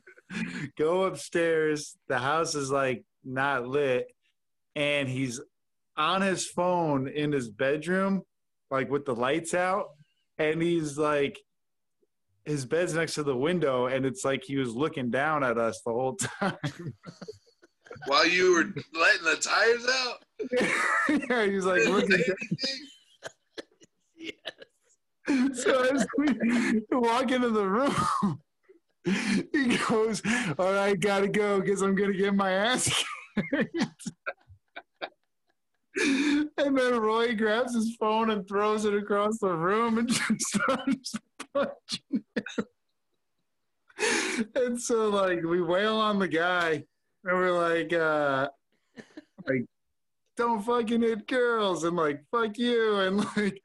go 0.77 1.05
upstairs. 1.05 1.97
The 2.09 2.19
house 2.19 2.55
is 2.55 2.71
like 2.71 3.05
not 3.25 3.67
lit. 3.67 4.07
And 4.77 5.09
he's 5.09 5.41
on 5.97 6.23
his 6.23 6.47
phone 6.47 7.09
in 7.09 7.33
his 7.33 7.49
bedroom, 7.49 8.23
like 8.71 8.91
with 8.91 9.05
the 9.05 9.15
lights 9.15 9.55
out, 9.55 9.91
and 10.39 10.61
he's 10.61 10.99
like, 10.99 11.39
his 12.45 12.65
bed's 12.65 12.95
next 12.95 13.15
to 13.15 13.23
the 13.23 13.37
window, 13.37 13.87
and 13.87 14.05
it's 14.05 14.25
like 14.25 14.43
he 14.45 14.57
was 14.57 14.75
looking 14.75 15.11
down 15.11 15.43
at 15.43 15.59
us 15.59 15.81
the 15.85 15.93
whole 15.93 16.15
time. 16.17 16.57
While 18.07 18.27
you 18.27 18.55
were 18.55 18.65
letting 18.99 19.25
the 19.25 19.37
tires 19.37 19.87
out? 19.89 20.23
yeah, 21.31 21.47
he 21.47 21.55
was 21.55 21.65
like 21.65 21.85
looking. 21.87 22.23
Down. 25.29 25.55
So 25.55 25.83
as 25.85 26.07
we 26.19 26.83
walk 26.91 27.31
into 27.31 27.51
the 27.51 27.67
room, 27.67 27.95
he 29.53 29.77
goes, 29.89 30.23
"All 30.59 30.73
right, 30.73 30.99
gotta 30.99 31.29
go 31.29 31.61
because 31.61 31.83
I'm 31.83 31.95
gonna 31.95 32.13
get 32.15 32.35
my 32.35 32.51
ass." 32.51 33.05
kicked." 35.97 36.51
And 36.59 36.79
then 36.79 37.01
Roy 37.01 37.35
grabs 37.35 37.75
his 37.75 37.97
phone 37.97 38.31
and 38.31 38.47
throws 38.47 38.85
it 38.85 38.95
across 38.95 39.39
the 39.39 39.53
room 39.53 39.99
and 39.99 40.09
just 40.09 40.41
starts 40.41 41.15
punching 41.53 42.25
him. 42.35 42.67
And 44.55 44.81
so, 44.81 45.09
like, 45.09 45.43
we 45.43 45.63
wail 45.63 45.97
on 45.97 46.19
the 46.19 46.29
guy, 46.29 46.85
and 47.25 47.37
we're 47.37 47.51
like, 47.53 47.93
uh, 47.93 48.49
like, 49.47 49.65
don't 50.37 50.63
fucking 50.63 51.03
hit 51.03 51.27
girls, 51.29 51.85
and 51.85 51.97
like, 51.97 52.25
fuck 52.31 52.59
you, 52.59 52.97
and 52.97 53.19
like, 53.37 53.61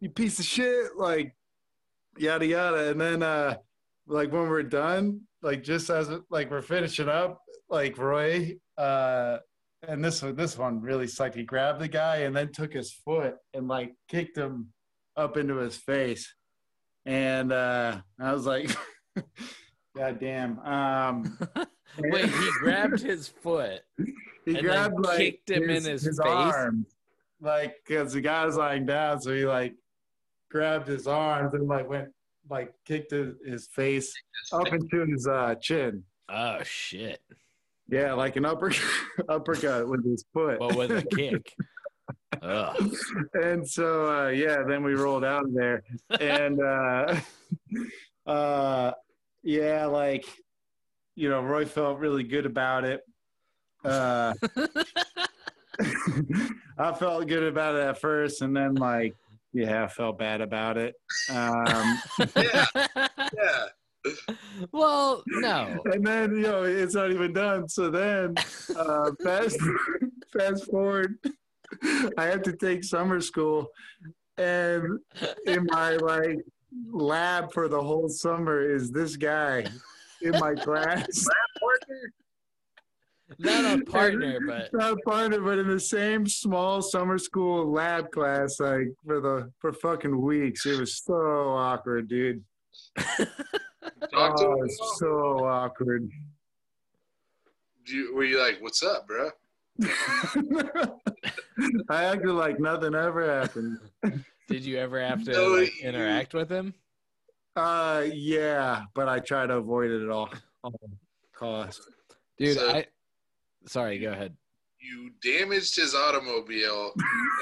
you 0.00 0.10
piece 0.10 0.38
of 0.38 0.44
shit, 0.44 0.96
like, 0.96 1.34
yada 2.16 2.46
yada. 2.46 2.90
And 2.90 3.00
then, 3.00 3.22
uh, 3.22 3.56
like, 4.06 4.32
when 4.32 4.48
we're 4.48 4.62
done, 4.64 5.20
like, 5.42 5.62
just 5.62 5.90
as 5.90 6.10
like 6.30 6.50
we're 6.50 6.62
finishing 6.62 7.08
up, 7.08 7.40
like 7.68 7.96
Roy, 7.98 8.56
uh, 8.76 9.38
and 9.86 10.04
this 10.04 10.22
one, 10.22 10.34
this 10.34 10.58
one 10.58 10.80
really 10.80 11.06
sucked. 11.06 11.36
He 11.36 11.44
grabbed 11.44 11.80
the 11.80 11.88
guy 11.88 12.18
and 12.18 12.34
then 12.34 12.50
took 12.52 12.72
his 12.72 12.92
foot 12.92 13.36
and 13.54 13.68
like 13.68 13.94
kicked 14.08 14.36
him 14.36 14.72
up 15.16 15.36
into 15.36 15.56
his 15.56 15.76
face. 15.76 16.34
And 17.06 17.52
uh, 17.52 18.00
I 18.20 18.32
was 18.32 18.46
like, 18.46 18.70
God 19.96 20.18
damn. 20.20 20.58
Um, 20.60 21.38
Wait, 21.98 22.28
he 22.28 22.50
grabbed 22.60 23.00
his 23.00 23.28
foot. 23.28 23.80
he 24.44 24.56
and 24.56 24.60
grabbed 24.60 25.00
like 25.00 25.18
kicked 25.18 25.50
him 25.50 25.70
in 25.70 25.84
his 25.84 26.04
face? 26.04 26.18
arms, 26.24 26.86
like 27.40 27.76
because 27.86 28.12
the 28.12 28.20
guy 28.20 28.44
was 28.44 28.56
lying 28.56 28.86
down, 28.86 29.20
so 29.20 29.34
he 29.34 29.44
like 29.44 29.74
grabbed 30.50 30.86
his 30.86 31.06
arms 31.06 31.54
and 31.54 31.66
like 31.66 31.88
went 31.88 32.08
like 32.50 32.72
kicked 32.84 33.10
his, 33.10 33.34
his 33.44 33.66
face 33.68 34.12
up 34.52 34.68
into 34.68 35.06
his 35.06 35.26
uh, 35.26 35.54
chin. 35.60 36.04
Oh 36.28 36.62
shit. 36.62 37.20
Yeah, 37.88 38.12
like 38.12 38.36
an 38.36 38.44
upper 38.44 38.72
uppercut 39.28 39.88
with 39.88 40.04
his 40.04 40.24
foot. 40.32 40.60
Well, 40.60 40.76
with 40.76 40.90
a 40.90 41.02
kick. 41.02 41.54
Ugh. 42.42 42.90
and 43.34 43.68
so 43.68 44.06
uh, 44.06 44.28
yeah, 44.28 44.62
then 44.66 44.82
we 44.84 44.94
rolled 44.94 45.24
out 45.24 45.44
of 45.44 45.54
there, 45.54 45.82
and 46.20 46.60
uh, 46.62 47.16
uh, 48.30 48.92
yeah, 49.42 49.86
like 49.86 50.26
you 51.14 51.28
know, 51.30 51.40
Roy 51.42 51.64
felt 51.64 51.98
really 51.98 52.22
good 52.24 52.46
about 52.46 52.84
it. 52.84 53.00
Uh, 53.84 54.34
I 56.78 56.92
felt 56.92 57.26
good 57.26 57.44
about 57.44 57.76
it 57.76 57.80
at 57.80 58.00
first, 58.00 58.42
and 58.42 58.54
then 58.56 58.74
like, 58.74 59.14
yeah, 59.52 59.84
I 59.84 59.88
felt 59.88 60.18
bad 60.18 60.40
about 60.40 60.76
it. 60.76 60.94
Um, 61.30 61.98
Yeah, 62.36 62.66
yeah. 62.76 63.64
Well, 64.72 65.22
no. 65.26 65.80
and 65.92 66.06
then 66.06 66.36
you 66.36 66.42
know, 66.42 66.64
it's 66.64 66.94
not 66.94 67.10
even 67.10 67.32
done. 67.32 67.68
So 67.68 67.90
then, 67.90 68.34
uh, 68.76 69.10
fast 69.22 69.58
fast 70.36 70.70
forward, 70.70 71.16
I 72.16 72.24
have 72.24 72.42
to 72.42 72.52
take 72.52 72.84
summer 72.84 73.20
school, 73.20 73.68
and 74.36 74.98
in 75.46 75.66
my 75.70 75.96
like 75.96 76.38
lab 76.90 77.52
for 77.52 77.68
the 77.68 77.82
whole 77.82 78.08
summer 78.08 78.60
is 78.60 78.90
this 78.90 79.16
guy 79.16 79.66
in 80.22 80.32
my 80.32 80.54
class. 80.54 81.26
Not 83.38 83.78
a 83.78 83.84
partner, 83.84 84.38
but 84.46 84.72
not 84.72 84.94
a 84.94 84.96
partner, 85.04 85.40
but 85.42 85.58
in 85.58 85.68
the 85.68 85.78
same 85.78 86.26
small 86.26 86.80
summer 86.80 87.18
school 87.18 87.70
lab 87.70 88.10
class, 88.10 88.58
like 88.58 88.88
for 89.04 89.20
the 89.20 89.52
for 89.58 89.70
fucking 89.70 90.18
weeks. 90.18 90.64
It 90.64 90.80
was 90.80 90.96
so 90.96 91.14
awkward, 91.14 92.08
dude. 92.08 92.42
Talk 94.12 94.36
to 94.36 94.46
Oh, 94.46 94.58
him. 94.60 94.64
it's 94.66 94.98
so 94.98 95.44
awkward. 95.46 96.10
Do 97.86 97.96
you, 97.96 98.14
were 98.14 98.24
you 98.24 98.38
like, 98.40 98.58
"What's 98.60 98.82
up, 98.82 99.06
bro?" 99.06 99.30
I 101.88 102.04
acted 102.04 102.30
like 102.32 102.60
nothing 102.60 102.94
ever 102.94 103.40
happened. 103.40 103.78
did 104.48 104.64
you 104.64 104.76
ever 104.78 105.00
have 105.00 105.24
to 105.24 105.32
No, 105.32 105.48
like, 105.54 105.80
you- 105.80 105.88
interact 105.88 106.34
with 106.34 106.50
him? 106.50 106.74
Uh, 107.56 108.04
yeah, 108.12 108.82
but 108.94 109.08
I 109.08 109.18
try 109.18 109.46
to 109.46 109.54
avoid 109.56 109.90
it 109.90 110.02
at 110.04 110.10
all, 110.10 110.30
all 110.62 110.72
costs. 111.34 111.88
Dude, 112.38 112.56
So- 112.56 112.70
I 112.70 112.86
sorry, 113.66 113.98
go 113.98 114.12
ahead. 114.12 114.36
You 114.80 115.10
damaged 115.22 115.74
his 115.76 115.94
automobile, 115.94 116.92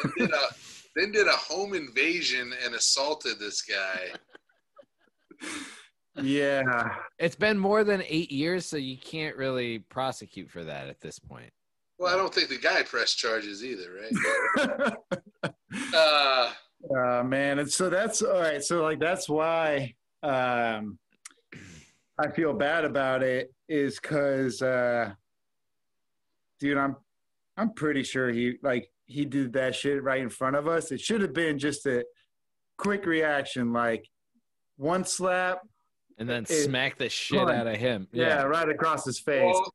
then 0.03 0.13
did 0.17 0.31
a 0.33 0.47
then 0.95 1.13
did 1.13 1.27
a 1.27 1.33
home 1.33 1.75
invasion 1.75 2.53
and 2.65 2.75
assaulted 2.75 3.39
this 3.39 3.61
guy. 3.63 4.13
Yeah, 6.23 6.95
It's 7.19 7.37
been 7.37 7.59
more 7.59 7.85
than 7.85 8.03
eight 8.07 8.33
years, 8.33 8.65
so 8.65 8.79
you 8.79 8.97
can't 8.97 9.37
really 9.37 9.81
prosecute 9.81 10.51
for 10.51 10.65
that 10.65 10.89
at 10.89 11.01
this 11.01 11.19
point. 11.19 11.51
Well, 11.99 12.13
I 12.13 12.17
don't 12.17 12.33
think 12.35 12.49
the 12.49 12.59
guy 12.59 12.83
pressed 12.83 13.19
charges 13.19 13.65
either, 13.65 13.91
right? 14.01 14.93
Uh, 15.95 16.53
Uh, 16.97 17.23
man, 17.25 17.59
and 17.59 17.71
so 17.71 17.91
that's 17.91 18.23
all 18.23 18.41
right. 18.41 18.63
So 18.63 18.83
like 18.83 18.99
that's 19.01 19.29
why 19.29 19.95
um, 20.23 20.99
I 22.19 22.29
feel 22.35 22.53
bad 22.55 22.85
about 22.85 23.23
it 23.23 23.53
is 23.69 23.99
because, 24.01 24.63
uh, 24.63 25.13
dude, 26.61 26.79
I'm 26.79 26.97
I'm 27.57 27.73
pretty 27.75 28.03
sure 28.03 28.31
he 28.31 28.55
like 28.63 28.91
he 29.07 29.25
did 29.25 29.53
that 29.55 29.75
shit 29.75 30.03
right 30.03 30.21
in 30.21 30.31
front 30.31 30.57
of 30.57 30.67
us. 30.69 30.93
It 30.93 31.01
should 31.01 31.21
have 31.23 31.33
been 31.35 31.59
just 31.59 31.87
a 31.87 32.05
quick 32.79 33.05
reaction, 33.07 33.73
like 33.73 34.09
one 34.77 35.05
slap, 35.05 35.61
And 36.19 36.27
then 36.27 36.45
It- 36.45 36.65
smack 36.65 36.97
the 36.97 37.11
shit 37.11 37.37
Punch. 37.41 37.51
out 37.51 37.67
of 37.67 37.77
him. 37.77 38.09
yeah, 38.11 38.43
right 38.45 38.71
across 38.71 39.05
his 39.05 39.21
face, 39.21 39.53
Well, 39.53 39.75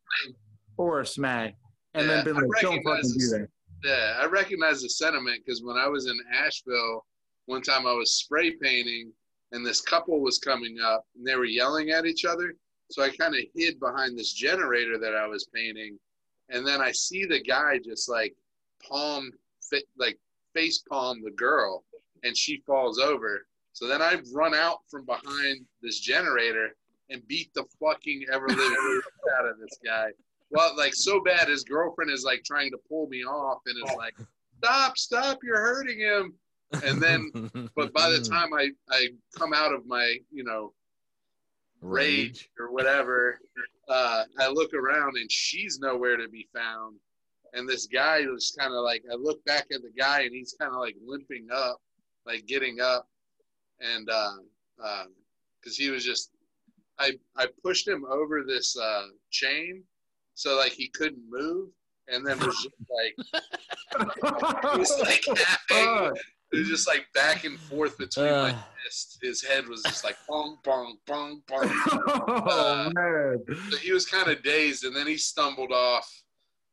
or 0.76 1.02
a 1.02 1.06
smack, 1.06 1.56
and 1.94 2.08
Yeah, 2.08 2.16
then 2.16 2.26
be 2.26 2.32
like, 2.32 2.42
"Don't 2.62 2.82
fucking 2.84 2.84
recognize 2.84 3.12
do 3.14 3.28
that." 3.38 3.50
Yeah, 3.84 4.18
I 4.20 4.26
recognize 4.26 4.82
the 4.82 4.90
sentiment 4.90 5.46
because 5.46 5.62
when 5.62 5.78
I 5.78 5.88
was 5.88 6.08
in 6.08 6.20
Asheville, 6.32 7.06
one 7.46 7.62
time 7.62 7.86
I 7.86 7.94
was 7.94 8.16
spray 8.16 8.56
painting 8.56 9.14
and 9.52 9.64
this 9.64 9.82
couple 9.82 10.20
was 10.20 10.40
coming 10.40 10.80
up 10.80 11.06
and 11.16 11.28
they 11.28 11.36
were 11.36 11.46
yelling 11.46 11.92
at 11.92 12.08
each 12.08 12.26
other. 12.26 12.56
So 12.90 13.04
I 13.04 13.16
kind 13.16 13.36
of 13.36 13.42
hid 13.54 13.80
behind 13.80 14.18
this 14.18 14.34
generator 14.34 14.98
that 14.98 15.14
I 15.16 15.28
was 15.28 15.46
painting. 15.54 16.00
And 16.50 16.66
then 16.66 16.82
I 16.82 16.92
see 16.92 17.24
the 17.26 17.40
guy 17.40 17.78
just 17.78 18.10
like 18.10 18.36
palm, 18.82 19.32
fit, 19.62 19.88
like 19.96 20.18
face 20.56 20.80
palm 20.90 21.22
the 21.22 21.30
girl 21.32 21.86
and 22.24 22.36
she 22.36 22.62
falls 22.66 22.98
over. 22.98 23.46
So 23.74 23.88
then 23.88 24.02
I 24.02 24.22
run 24.34 24.54
out 24.54 24.80
from 24.90 25.06
behind 25.06 25.66
this 25.82 26.00
generator 26.00 26.76
and 27.10 27.26
beat 27.28 27.54
the 27.54 27.66
fucking 27.80 28.26
ever 28.32 28.48
living 28.48 29.02
out 29.40 29.48
of 29.48 29.60
this 29.60 29.78
guy. 29.84 30.10
Well, 30.50 30.76
like 30.78 30.94
so 30.94 31.22
bad, 31.22 31.48
his 31.48 31.64
girlfriend 31.64 32.12
is 32.12 32.24
like 32.24 32.44
trying 32.44 32.72
to 32.72 32.78
pull 32.90 33.08
me 33.08 33.24
off 33.24 33.62
and 33.66 33.78
is 33.78 33.96
like, 33.96 34.16
"Stop, 34.58 34.98
stop! 34.98 35.40
You're 35.44 35.62
hurting 35.62 36.00
him." 36.00 36.34
And 36.84 37.02
then, 37.02 37.32
but 37.76 37.94
by 37.94 38.10
the 38.10 38.20
time 38.20 38.54
I 38.54 38.70
I 38.90 39.08
come 39.38 39.54
out 39.54 39.74
of 39.74 39.86
my 39.86 40.18
you 40.32 40.44
know 40.44 40.74
rage 41.82 42.50
or 42.60 42.72
whatever, 42.72 43.40
uh, 43.90 44.24
I 44.40 44.50
look 44.50 44.74
around 44.74 45.18
and 45.18 45.32
she's 45.32 45.80
nowhere 45.80 46.18
to 46.18 46.28
be 46.30 46.48
found. 46.54 46.98
And 47.54 47.68
this 47.68 47.88
guy 47.88 48.22
was 48.28 48.56
kind 48.58 48.74
of 48.74 48.84
like, 48.84 49.04
I 49.12 49.16
look 49.16 49.44
back 49.46 49.68
at 49.74 49.82
the 49.82 49.92
guy 49.98 50.22
and 50.22 50.34
he's 50.34 50.56
kind 50.60 50.74
of 50.74 50.80
like 50.80 50.96
limping 51.06 51.48
up, 51.54 51.82
like 52.26 52.46
getting 52.46 52.80
up, 52.80 53.08
and 53.82 54.08
because 55.60 55.76
he 55.78 55.90
was 55.90 56.04
just, 56.06 56.32
I 57.00 57.12
I 57.38 57.48
pushed 57.64 57.88
him 57.88 58.06
over 58.06 58.44
this 58.46 58.78
uh, 58.78 59.08
chain, 59.32 59.84
so 60.36 60.56
like 60.58 60.72
he 60.72 60.88
couldn't 60.90 61.24
move, 61.30 61.70
and 62.08 62.26
then 62.26 62.40
was 62.40 62.56
just 62.64 62.76
like, 62.90 63.16
it 64.74 64.80
was 64.80 65.00
like 65.02 65.26
hanging, 65.70 66.14
it 66.54 66.58
was 66.58 66.68
just 66.68 66.88
like 66.88 67.06
back 67.14 67.44
and 67.46 67.60
forth 67.60 67.98
between 67.98 68.26
my 68.32 68.52
Uh. 68.52 68.64
fists. 68.84 69.18
His 69.22 69.42
head 69.44 69.68
was 69.68 69.82
just 69.84 70.04
like 70.04 70.18
bong 70.28 70.58
bong 70.64 70.98
bong 71.08 71.42
bong. 71.48 71.70
oh 72.08 72.44
Uh, 72.48 72.90
man, 72.94 73.40
So 73.70 73.78
he 73.78 73.92
was 73.94 74.06
kind 74.06 74.30
of 74.30 74.42
dazed, 74.44 74.84
and 74.84 74.96
then 74.96 75.08
he 75.08 75.18
stumbled 75.18 75.72
off 75.72 76.10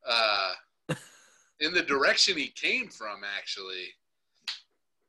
uh, 0.08 0.54
in 1.60 1.72
the 1.74 1.82
direction 1.82 2.36
he 2.36 2.48
came 2.48 2.88
from, 2.88 3.22
actually. 3.38 3.88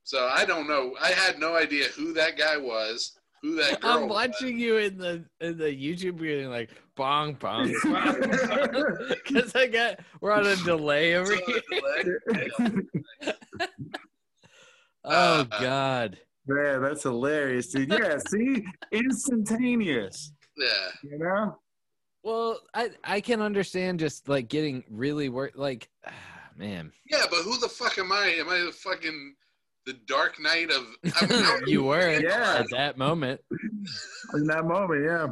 So 0.10 0.28
I 0.34 0.44
don't 0.44 0.68
know. 0.68 0.96
I 1.00 1.10
had 1.10 1.38
no 1.38 1.56
idea 1.56 1.86
who 1.96 2.14
that 2.14 2.36
guy 2.36 2.58
was, 2.58 3.12
who 3.44 3.54
that 3.58 3.80
girl 3.80 3.92
I'm 3.92 4.02
was. 4.08 4.10
watching 4.10 4.58
you 4.58 4.78
in 4.78 4.98
the 4.98 5.24
in 5.40 5.56
the 5.56 5.66
YouTube 5.66 6.16
video 6.20 6.50
like 6.50 6.72
bong 6.96 7.34
bong 7.36 7.68
because 9.24 9.56
I 9.56 9.68
got 9.68 10.00
we're 10.20 10.32
on 10.32 10.48
a 10.48 10.56
delay 10.56 11.14
over 11.16 11.36
here. 11.36 11.62
Oh 15.04 15.42
Uh, 15.42 15.44
God. 15.44 16.18
man, 16.48 16.82
that's 16.82 17.04
hilarious, 17.04 17.68
dude. 17.68 17.90
Yeah, 17.92 18.18
see, 18.30 18.66
instantaneous. 18.92 20.32
Yeah. 20.58 20.68
You 21.04 21.20
know? 21.20 21.56
Well, 22.24 22.62
I 22.74 22.90
I 23.04 23.22
can 23.22 23.42
understand 23.42 24.00
just 24.00 24.28
like 24.28 24.48
getting 24.48 24.84
really 24.90 25.30
work 25.30 25.52
like 25.54 25.88
man. 26.58 26.92
Yeah, 27.12 27.26
but 27.30 27.44
who 27.44 27.60
the 27.60 27.70
fuck 27.70 28.00
am 28.00 28.12
I? 28.12 28.34
Am 28.40 28.50
I 28.50 28.58
the 28.62 28.72
fucking 28.72 29.36
the 29.86 29.94
Dark 30.08 30.40
Knight 30.40 30.72
of? 30.72 30.84
I 31.22 31.26
mean, 31.26 31.32
I 31.46 31.60
you 31.66 31.84
were 31.84 32.20
Yeah. 32.20 32.58
at 32.60 32.68
that 32.72 32.98
moment. 32.98 33.42
In 34.34 34.46
that 34.48 34.66
moment, 34.66 35.04
yeah. 35.04 35.28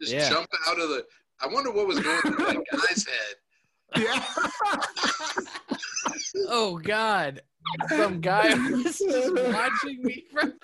just 0.00 0.12
Yeah. 0.12 0.28
jump 0.30 0.48
out 0.68 0.80
of 0.80 0.88
the. 0.90 1.04
I 1.40 1.46
wonder 1.48 1.70
what 1.72 1.86
was 1.86 2.00
going 2.00 2.20
through 2.22 2.36
that 2.46 2.62
guy's 2.72 3.06
head. 3.06 3.36
Yeah. 3.96 4.24
Oh 6.48 6.78
God. 6.78 7.42
Some 7.88 8.20
guy 8.20 8.54
was 8.54 8.98
just 8.98 9.34
watching 9.34 10.02
me 10.02 10.24
from 10.32 10.54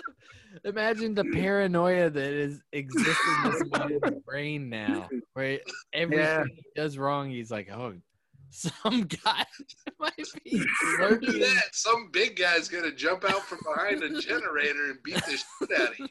Imagine 0.64 1.14
the 1.14 1.24
paranoia 1.24 2.10
that 2.10 2.32
is 2.32 2.60
exists 2.72 3.20
in 3.44 3.50
this 3.52 3.62
man's 3.70 4.22
brain 4.26 4.68
now, 4.68 5.08
where 5.34 5.60
everything 5.92 6.24
Yeah. 6.24 6.44
he 6.44 6.62
does 6.74 6.98
wrong, 6.98 7.30
he's 7.30 7.50
like, 7.50 7.70
"Oh, 7.72 7.94
some 8.50 9.02
guy 9.24 9.44
might 10.00 10.14
be 10.44 10.58
Look 10.58 10.68
lurking." 10.98 11.34
at 11.36 11.40
that! 11.40 11.62
Some 11.72 12.10
big 12.12 12.36
guy's 12.36 12.68
gonna 12.68 12.92
jump 12.92 13.24
out 13.24 13.42
from 13.44 13.58
behind 13.64 14.02
a 14.02 14.20
generator 14.20 14.90
and 14.90 14.98
beat 15.02 15.14
the 15.24 15.38
shit 15.38 15.80
out 15.80 15.90
of 15.92 15.98
you. 15.98 16.08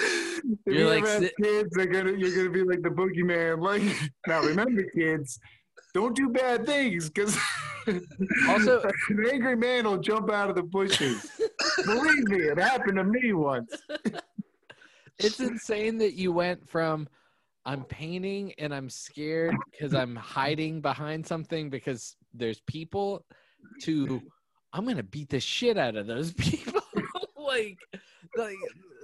If 0.00 0.42
You're 0.66 0.74
you 0.76 0.86
like 0.88 0.98
ever 1.02 1.08
have 1.12 1.22
sit- 1.22 1.34
kids, 1.42 1.70
they're 1.72 1.86
gonna 1.86 2.12
you're 2.12 2.34
gonna 2.36 2.50
be 2.50 2.62
like 2.62 2.82
the 2.82 2.88
boogeyman. 2.90 3.60
Like 3.62 3.82
now, 4.26 4.42
remember, 4.42 4.84
kids, 4.94 5.38
don't 5.94 6.14
do 6.14 6.28
bad 6.28 6.66
things 6.66 7.10
because 7.10 7.36
Also- 8.48 8.82
an 9.08 9.26
angry 9.32 9.56
man 9.56 9.84
will 9.86 9.98
jump 9.98 10.30
out 10.30 10.50
of 10.50 10.56
the 10.56 10.62
bushes. 10.62 11.26
Believe 11.84 12.24
me, 12.28 12.36
it 12.42 12.58
happened 12.58 12.96
to 12.98 13.04
me 13.04 13.32
once. 13.32 13.74
It's 15.18 15.40
insane 15.40 15.98
that 15.98 16.12
you 16.14 16.30
went 16.32 16.68
from 16.68 17.08
I'm 17.68 17.84
painting 17.84 18.54
and 18.56 18.74
I'm 18.74 18.88
scared 18.88 19.54
because 19.70 19.92
I'm 19.92 20.16
hiding 20.16 20.80
behind 20.80 21.26
something 21.26 21.68
because 21.68 22.16
there's 22.32 22.60
people 22.62 23.26
to 23.82 24.22
I'm 24.72 24.86
gonna 24.86 25.02
beat 25.02 25.28
the 25.28 25.38
shit 25.38 25.76
out 25.76 25.94
of 25.94 26.06
those 26.06 26.32
people. 26.38 26.80
like, 27.36 27.78
like 28.38 28.56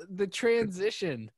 the 0.08 0.26
transition. 0.26 1.30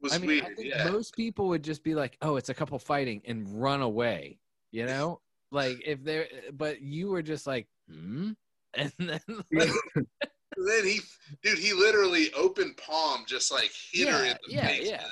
Was 0.00 0.14
I 0.14 0.18
mean, 0.18 0.28
weird. 0.28 0.44
I 0.44 0.54
think 0.54 0.68
yeah. 0.68 0.88
most 0.90 1.14
people 1.14 1.48
would 1.48 1.62
just 1.62 1.84
be 1.84 1.94
like, 1.94 2.16
"Oh, 2.22 2.36
it's 2.36 2.48
a 2.48 2.54
couple 2.54 2.78
fighting," 2.78 3.20
and 3.26 3.46
run 3.62 3.82
away. 3.82 4.38
You 4.70 4.86
know, 4.86 5.20
like 5.50 5.80
if 5.86 6.02
they're, 6.02 6.26
but 6.54 6.80
you 6.80 7.08
were 7.08 7.22
just 7.22 7.46
like, 7.46 7.68
"Hmm," 7.88 8.30
and 8.74 8.92
then 8.98 9.20
like, 9.52 9.70
then 9.94 10.84
he, 10.84 11.00
dude, 11.42 11.58
he 11.58 11.72
literally 11.72 12.32
open 12.34 12.74
palm 12.74 13.24
just 13.28 13.52
like 13.52 13.70
hit 13.92 14.08
her 14.08 14.24
in 14.24 14.36
the 14.46 14.54
yeah, 14.54 14.66
face 14.66 14.88
yeah. 14.90 15.04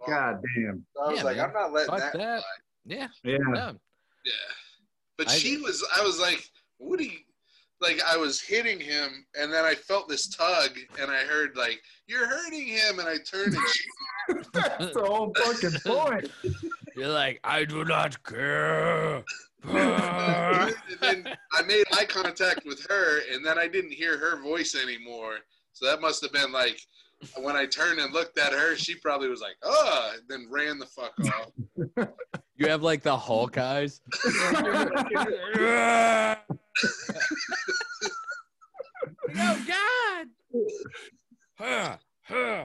With 0.00 0.08
his 0.08 0.14
open 0.16 0.22
palm. 0.32 0.32
God 0.34 0.42
damn. 0.56 0.86
So 0.96 1.02
I 1.02 1.08
was 1.08 1.18
Yeah, 1.18 1.24
like, 1.24 1.36
man. 1.36 1.46
I'm 1.46 1.52
not 1.52 1.72
letting 1.72 1.90
fuck 1.90 2.12
that. 2.12 2.18
that. 2.18 2.42
Yeah, 2.84 3.08
Yeah. 3.24 3.38
no. 3.38 3.76
Yeah. 4.24 4.32
But 5.18 5.28
I- 5.28 5.34
she 5.36 5.56
was, 5.58 5.84
I 5.96 6.02
was 6.02 6.18
like, 6.20 6.42
what 6.78 6.98
do 6.98 7.04
you, 7.04 7.18
like, 7.80 8.00
I 8.02 8.16
was 8.16 8.40
hitting 8.40 8.78
him, 8.80 9.26
and 9.34 9.52
then 9.52 9.64
I 9.64 9.74
felt 9.74 10.08
this 10.08 10.28
tug, 10.28 10.78
and 11.00 11.10
I 11.10 11.24
heard, 11.24 11.56
like, 11.56 11.80
you're 12.06 12.26
hurting 12.26 12.66
him, 12.66 12.98
and 12.98 13.08
I 13.08 13.16
turned 13.18 13.54
and 13.54 13.68
she, 13.68 13.84
That's 14.52 14.94
the 14.94 15.02
whole 15.04 15.32
fucking 15.36 15.80
point. 15.84 16.30
You're 16.96 17.08
like, 17.08 17.40
I 17.44 17.64
do 17.64 17.84
not 17.84 18.22
care. 18.22 19.24
and 19.64 20.74
then 21.00 21.36
I 21.52 21.62
made 21.62 21.84
eye 21.92 22.04
contact 22.04 22.64
with 22.64 22.84
her, 22.88 23.20
and 23.32 23.44
then 23.44 23.58
I 23.58 23.66
didn't 23.68 23.92
hear 23.92 24.18
her 24.18 24.40
voice 24.42 24.74
anymore. 24.74 25.38
So 25.72 25.86
that 25.86 26.00
must 26.00 26.22
have 26.22 26.32
been 26.32 26.52
like, 26.52 26.80
when 27.38 27.56
I 27.56 27.66
turned 27.66 28.00
and 28.00 28.12
looked 28.12 28.38
at 28.38 28.52
her, 28.52 28.76
she 28.76 28.94
probably 28.94 29.28
was 29.28 29.40
like, 29.40 29.56
oh, 29.62 30.12
and 30.14 30.22
then 30.28 30.46
ran 30.50 30.78
the 30.78 30.86
fuck 30.86 31.12
off. 31.26 32.08
you 32.56 32.68
have 32.68 32.82
like 32.82 33.02
the 33.02 33.16
Hulk 33.16 33.58
eyes. 33.58 34.00
oh 39.36 39.64
God! 39.66 40.26
Huh, 41.58 41.96
huh. 42.22 42.64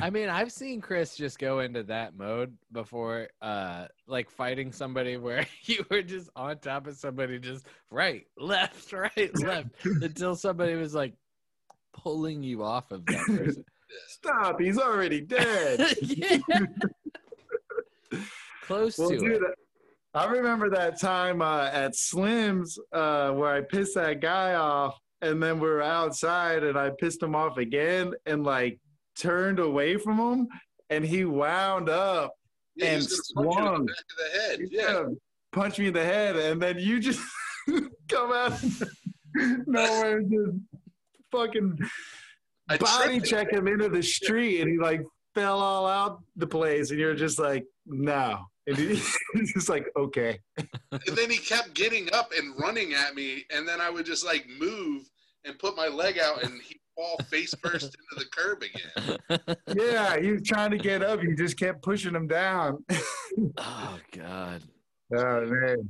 I 0.00 0.10
mean, 0.10 0.28
I've 0.28 0.52
seen 0.52 0.80
Chris 0.80 1.16
just 1.16 1.38
go 1.38 1.60
into 1.60 1.82
that 1.84 2.16
mode 2.16 2.56
before, 2.70 3.28
uh, 3.42 3.86
like 4.06 4.30
fighting 4.30 4.70
somebody 4.72 5.16
where 5.16 5.46
you 5.64 5.84
were 5.90 6.02
just 6.02 6.30
on 6.36 6.58
top 6.58 6.86
of 6.86 6.96
somebody, 6.96 7.38
just 7.38 7.66
right, 7.90 8.26
left, 8.38 8.92
right, 8.92 9.30
left, 9.42 9.70
until 9.84 10.36
somebody 10.36 10.74
was 10.74 10.94
like 10.94 11.14
pulling 12.02 12.42
you 12.42 12.62
off 12.62 12.90
of 12.92 13.04
that 13.06 13.24
person. 13.26 13.64
Stop. 14.08 14.60
He's 14.60 14.78
already 14.78 15.20
dead. 15.20 15.80
Close 18.62 18.98
Well, 18.98 19.10
to 19.10 19.18
dude, 19.18 19.42
it. 19.42 19.54
I 20.14 20.26
remember 20.26 20.70
that 20.70 21.00
time 21.00 21.40
uh, 21.42 21.68
at 21.72 21.94
Slim's 21.94 22.78
uh, 22.92 23.30
where 23.32 23.52
I 23.54 23.60
pissed 23.60 23.94
that 23.94 24.20
guy 24.20 24.54
off, 24.54 24.98
and 25.22 25.42
then 25.42 25.60
we 25.60 25.68
were 25.68 25.82
outside, 25.82 26.64
and 26.64 26.76
I 26.78 26.90
pissed 26.98 27.22
him 27.22 27.34
off 27.36 27.58
again, 27.58 28.12
and 28.24 28.42
like 28.44 28.78
turned 29.18 29.58
away 29.58 29.96
from 29.98 30.18
him, 30.18 30.48
and 30.90 31.04
he 31.04 31.24
wound 31.24 31.88
up 31.88 32.32
Yeah, 32.74 32.86
and 32.92 32.96
was 33.04 33.32
gonna 33.34 33.48
punch 33.48 33.56
you 33.58 33.62
in 33.62 33.66
swung. 33.66 33.86
the 33.86 33.92
back 33.92 33.98
of 34.10 34.16
the 34.16 34.40
head. 34.40 34.60
He's 34.60 34.68
Yeah. 34.72 34.92
gonna 34.92 35.08
punch 35.52 35.78
me 35.78 35.86
in 35.88 35.94
the 35.94 36.04
head, 36.04 36.36
and 36.36 36.60
then 36.60 36.78
you 36.78 36.98
just 36.98 37.20
come 38.08 38.32
out 38.32 38.52
no 39.36 39.64
Nowhere, 39.66 40.22
just 40.22 40.58
fucking 41.32 41.78
I 42.68 42.76
body 42.76 43.20
check 43.20 43.50
him 43.52 43.68
into 43.68 43.88
the 43.88 44.02
street, 44.02 44.60
and 44.60 44.70
he 44.70 44.78
like 44.78 45.02
fell 45.34 45.60
all 45.60 45.86
out 45.86 46.22
the 46.36 46.46
place, 46.46 46.90
and 46.90 46.98
you're 46.98 47.14
just 47.14 47.38
like, 47.38 47.64
no. 47.86 48.40
And 48.66 48.76
he- 48.76 49.00
he's 49.34 49.52
just 49.52 49.68
like, 49.68 49.86
okay. 49.96 50.38
And 50.58 51.16
then 51.16 51.30
he 51.30 51.36
kept 51.38 51.74
getting 51.74 52.12
up 52.12 52.32
and 52.36 52.58
running 52.58 52.94
at 52.94 53.14
me, 53.14 53.44
and 53.50 53.66
then 53.68 53.80
I 53.80 53.90
would 53.90 54.06
just 54.06 54.24
like 54.24 54.46
move 54.58 55.08
and 55.44 55.58
put 55.58 55.76
my 55.76 55.86
leg 55.86 56.18
out, 56.18 56.42
and 56.42 56.60
he'd 56.62 56.80
fall 56.96 57.18
face 57.30 57.54
first 57.62 57.84
into 57.84 58.16
the 58.16 58.24
curb 58.32 58.62
again. 58.62 59.58
Yeah, 59.76 60.18
he 60.18 60.32
was 60.32 60.42
trying 60.42 60.70
to 60.72 60.78
get 60.78 61.02
up. 61.02 61.22
You 61.22 61.36
just 61.36 61.58
kept 61.58 61.82
pushing 61.82 62.14
him 62.14 62.26
down. 62.26 62.84
oh 63.58 63.98
God. 64.16 64.62
Oh 65.14 65.40
man. 65.46 65.88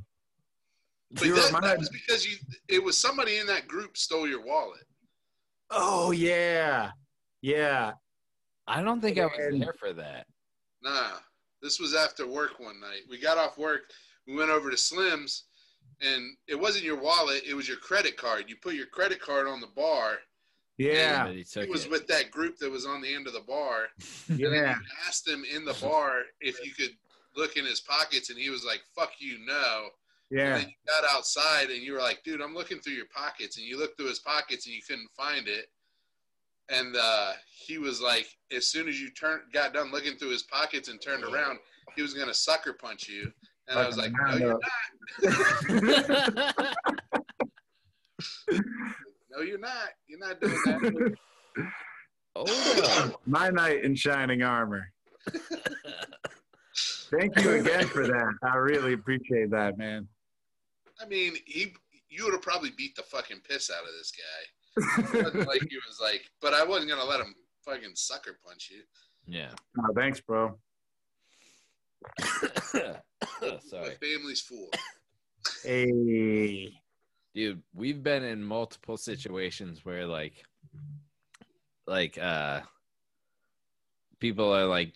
But 1.11 1.25
You 1.25 1.35
that, 1.35 1.61
that 1.61 1.79
was 1.79 1.89
because 1.89 2.25
you. 2.27 2.37
It 2.67 2.83
was 2.83 2.97
somebody 2.97 3.37
in 3.37 3.47
that 3.47 3.67
group 3.67 3.97
stole 3.97 4.27
your 4.27 4.43
wallet. 4.45 4.83
Oh 5.69 6.11
yeah, 6.11 6.91
yeah. 7.41 7.93
I 8.67 8.81
don't 8.81 9.01
think 9.01 9.17
I 9.17 9.25
was 9.25 9.33
And- 9.37 9.61
there 9.61 9.73
for 9.73 9.93
that. 9.93 10.27
Nah, 10.81 11.17
this 11.61 11.79
was 11.79 11.93
after 11.95 12.27
work 12.27 12.59
one 12.59 12.79
night. 12.79 13.01
We 13.09 13.19
got 13.19 13.37
off 13.37 13.57
work. 13.57 13.81
We 14.27 14.35
went 14.35 14.49
over 14.51 14.69
to 14.69 14.77
Slim's, 14.77 15.45
and 16.01 16.35
it 16.47 16.55
wasn't 16.55 16.85
your 16.85 16.97
wallet. 16.99 17.43
It 17.47 17.53
was 17.55 17.67
your 17.67 17.77
credit 17.77 18.17
card. 18.17 18.45
You 18.47 18.55
put 18.61 18.75
your 18.75 18.85
credit 18.87 19.19
card 19.21 19.47
on 19.47 19.59
the 19.61 19.67
bar. 19.75 20.17
Yeah, 20.77 21.25
But 21.25 21.35
he 21.35 21.43
took 21.43 21.63
He 21.65 21.69
was 21.71 21.85
it. 21.85 21.91
with 21.91 22.05
that 22.07 22.29
group 22.29 22.57
that 22.59 22.69
was 22.69 22.85
on 22.85 23.01
the 23.01 23.11
end 23.13 23.25
of 23.25 23.33
the 23.33 23.39
bar. 23.41 23.87
Yeah. 24.29 24.75
you 24.77 24.85
asked 25.07 25.27
him 25.27 25.43
in 25.51 25.65
the 25.65 25.73
bar 25.81 26.21
if 26.39 26.63
you 26.63 26.71
could 26.73 26.95
look 27.35 27.57
in 27.57 27.65
his 27.65 27.79
pockets, 27.81 28.29
and 28.29 28.37
he 28.37 28.49
was 28.49 28.63
like, 28.63 28.81
"Fuck 28.95 29.13
you, 29.19 29.39
no." 29.45 29.89
And 30.29 30.39
Yeah. 30.39 30.57
then 30.57 30.67
you 30.69 30.75
got 30.87 31.05
outside, 31.15 31.69
and 31.69 31.81
you 31.81 31.93
were 31.93 31.99
like, 31.99 32.21
"Dude, 32.23 32.41
I'm 32.41 32.53
looking 32.53 32.79
through 32.79 32.93
your 32.93 33.05
pockets," 33.13 33.57
and 33.57 33.65
you 33.65 33.77
looked 33.77 33.97
through 33.97 34.09
his 34.09 34.19
pockets, 34.19 34.65
and 34.65 34.75
you 34.75 34.81
couldn't 34.87 35.09
find 35.15 35.47
it. 35.47 35.67
And 36.69 36.95
uh, 36.97 37.31
he 37.49 37.77
was 37.77 38.01
like, 38.01 38.27
as 38.51 38.67
soon 38.67 38.89
as 38.89 38.99
you 38.99 39.09
turned, 39.11 39.43
got 39.53 39.71
done 39.73 39.89
looking 39.91 40.17
through 40.17 40.31
his 40.31 40.43
pockets 40.43 40.89
and 40.89 40.99
turned 41.01 41.23
around, 41.23 41.59
he 41.95 42.01
was 42.01 42.13
gonna 42.13 42.33
sucker 42.33 42.73
punch 42.73 43.07
you. 43.07 43.31
And 43.69 43.79
I 43.79 43.87
was 43.87 43.95
like, 43.97 44.11
"No, 44.11 44.35
you're 44.37 44.59
not. 44.59 44.71
No, 49.29 49.41
you're 49.43 49.59
not. 49.59 49.89
You're 50.07 50.19
not 50.19 50.39
doing 50.41 50.53
that." 50.65 51.13
oh. 52.35 53.15
My 53.27 53.49
knight 53.49 53.83
in 53.83 53.93
shining 53.95 54.41
armor. 54.41 54.91
Thank 57.11 57.37
you 57.39 57.51
again 57.51 57.85
for 57.87 58.07
that. 58.07 58.33
I 58.43 58.55
really 58.55 58.93
appreciate 58.93 59.51
that, 59.51 59.77
man. 59.77 60.07
I 61.01 61.05
mean, 61.07 61.35
he, 61.45 61.73
you 62.09 62.25
would 62.25 62.33
have 62.33 62.41
probably 62.41 62.71
beat 62.77 62.95
the 62.95 63.03
fucking 63.03 63.41
piss 63.47 63.69
out 63.69 63.83
of 63.83 63.89
this 63.97 64.11
guy. 64.11 65.39
Like 65.45 65.61
he 65.69 65.77
was 65.87 65.99
like, 66.01 66.29
but 66.41 66.53
I 66.53 66.63
wasn't 66.63 66.89
gonna 66.89 67.03
let 67.03 67.19
him 67.19 67.33
fucking 67.65 67.91
sucker 67.95 68.37
punch 68.45 68.71
you. 68.71 68.83
yeah. 69.25 69.49
Oh, 69.79 69.93
thanks, 69.95 70.19
bro. 70.21 70.57
My 72.73 73.59
Sorry. 73.65 73.95
family's 74.01 74.41
full. 74.41 74.69
Hey. 75.63 76.71
dude 77.33 77.61
we've 77.73 78.03
been 78.03 78.23
in 78.23 78.43
multiple 78.43 78.97
situations 78.97 79.83
where 79.85 80.05
like 80.05 80.43
like 81.87 82.17
uh 82.17 82.59
people 84.19 84.51
are 84.53 84.65
like 84.65 84.93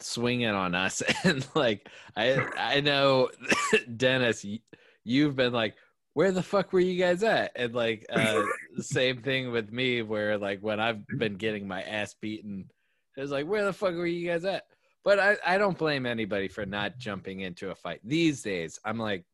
swinging 0.00 0.48
on 0.48 0.74
us 0.74 1.02
and 1.24 1.46
like 1.54 1.88
i 2.16 2.38
i 2.56 2.80
know 2.80 3.28
dennis 3.96 4.44
y- 4.44 4.60
you've 5.04 5.36
been 5.36 5.52
like 5.52 5.74
where 6.14 6.32
the 6.32 6.42
fuck 6.42 6.72
were 6.72 6.80
you 6.80 6.98
guys 6.98 7.22
at 7.22 7.52
and 7.56 7.74
like 7.74 8.04
uh 8.12 8.42
same 8.80 9.22
thing 9.22 9.50
with 9.50 9.72
me 9.72 10.02
where 10.02 10.36
like 10.38 10.60
when 10.60 10.80
i've 10.80 11.06
been 11.18 11.34
getting 11.36 11.66
my 11.66 11.82
ass 11.82 12.14
beaten 12.20 12.68
it's 13.16 13.30
like 13.30 13.46
where 13.46 13.64
the 13.64 13.72
fuck 13.72 13.94
were 13.94 14.06
you 14.06 14.26
guys 14.28 14.44
at 14.44 14.64
but 15.04 15.18
i 15.18 15.36
i 15.46 15.56
don't 15.58 15.78
blame 15.78 16.04
anybody 16.06 16.48
for 16.48 16.66
not 16.66 16.98
jumping 16.98 17.40
into 17.40 17.70
a 17.70 17.74
fight 17.74 18.00
these 18.04 18.42
days 18.42 18.78
i'm 18.84 18.98
like 18.98 19.24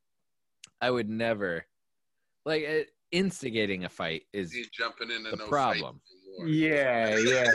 i 0.80 0.90
would 0.90 1.08
never 1.08 1.64
like 2.44 2.64
uh, 2.68 2.84
instigating 3.12 3.84
a 3.84 3.88
fight 3.88 4.22
is 4.32 4.52
He's 4.52 4.68
jumping 4.68 5.10
into 5.10 5.30
The 5.30 5.36
no 5.36 5.46
problem. 5.46 6.00
Yeah, 6.44 7.16
yeah. 7.26 7.50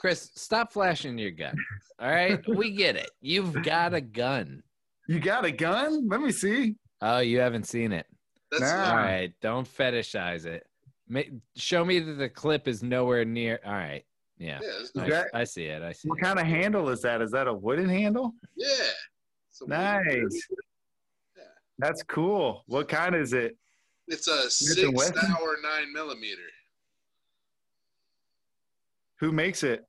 chris 0.00 0.30
stop 0.34 0.72
flashing 0.72 1.16
your 1.18 1.30
gun 1.30 1.54
all 2.00 2.10
right 2.10 2.40
we 2.48 2.72
get 2.72 2.96
it 2.96 3.10
you've 3.20 3.62
got 3.62 3.94
a 3.94 4.00
gun 4.00 4.62
You 5.06 5.20
got 5.20 5.44
a 5.46 5.50
gun? 5.50 6.06
Let 6.08 6.20
me 6.20 6.30
see. 6.32 6.74
Oh 7.02 7.18
you 7.18 7.38
haven't 7.40 7.64
seen 7.64 7.92
it 7.92 8.06
That's 8.50 8.62
Nah. 8.62 8.90
all 8.90 8.96
right 8.96 9.32
don't 9.40 9.66
fetishize 9.68 10.46
it 10.46 10.66
Ma- 11.08 11.22
show 11.56 11.84
me 11.84 11.98
that 12.00 12.14
the 12.14 12.28
clip 12.28 12.68
is 12.68 12.82
nowhere 12.82 13.24
near 13.24 13.60
all 13.64 13.72
right 13.72 14.04
yeah 14.38 14.58
yeah, 14.62 14.68
it's 14.80 14.92
I, 14.96 15.08
that- 15.10 15.26
I 15.34 15.44
see 15.44 15.64
it 15.64 15.82
i 15.82 15.92
see 15.92 16.08
it. 16.08 16.10
What 16.10 16.18
it. 16.18 16.22
kind 16.22 16.38
of 16.38 16.46
handle 16.46 16.88
is 16.90 17.02
that? 17.02 17.20
Is 17.22 17.30
that 17.32 17.46
a 17.48 17.54
wooden 17.54 17.88
handle? 17.88 18.34
yeah. 18.56 18.66
It's 19.50 19.60
a- 19.62 19.66
Nice. 19.68 20.48
That's 21.80 22.02
cool. 22.02 22.64
What 22.66 22.88
kind 22.88 23.14
is 23.14 23.32
it? 23.32 23.56
It's 24.08 24.26
a 24.26 24.50
six 24.50 24.80
Wesson? 24.92 25.16
hour 25.30 25.56
nine 25.62 25.92
millimeter. 25.92 26.42
Who 29.20 29.30
makes 29.30 29.62
it? 29.62 29.84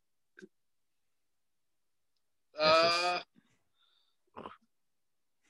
Uh, 2.59 3.19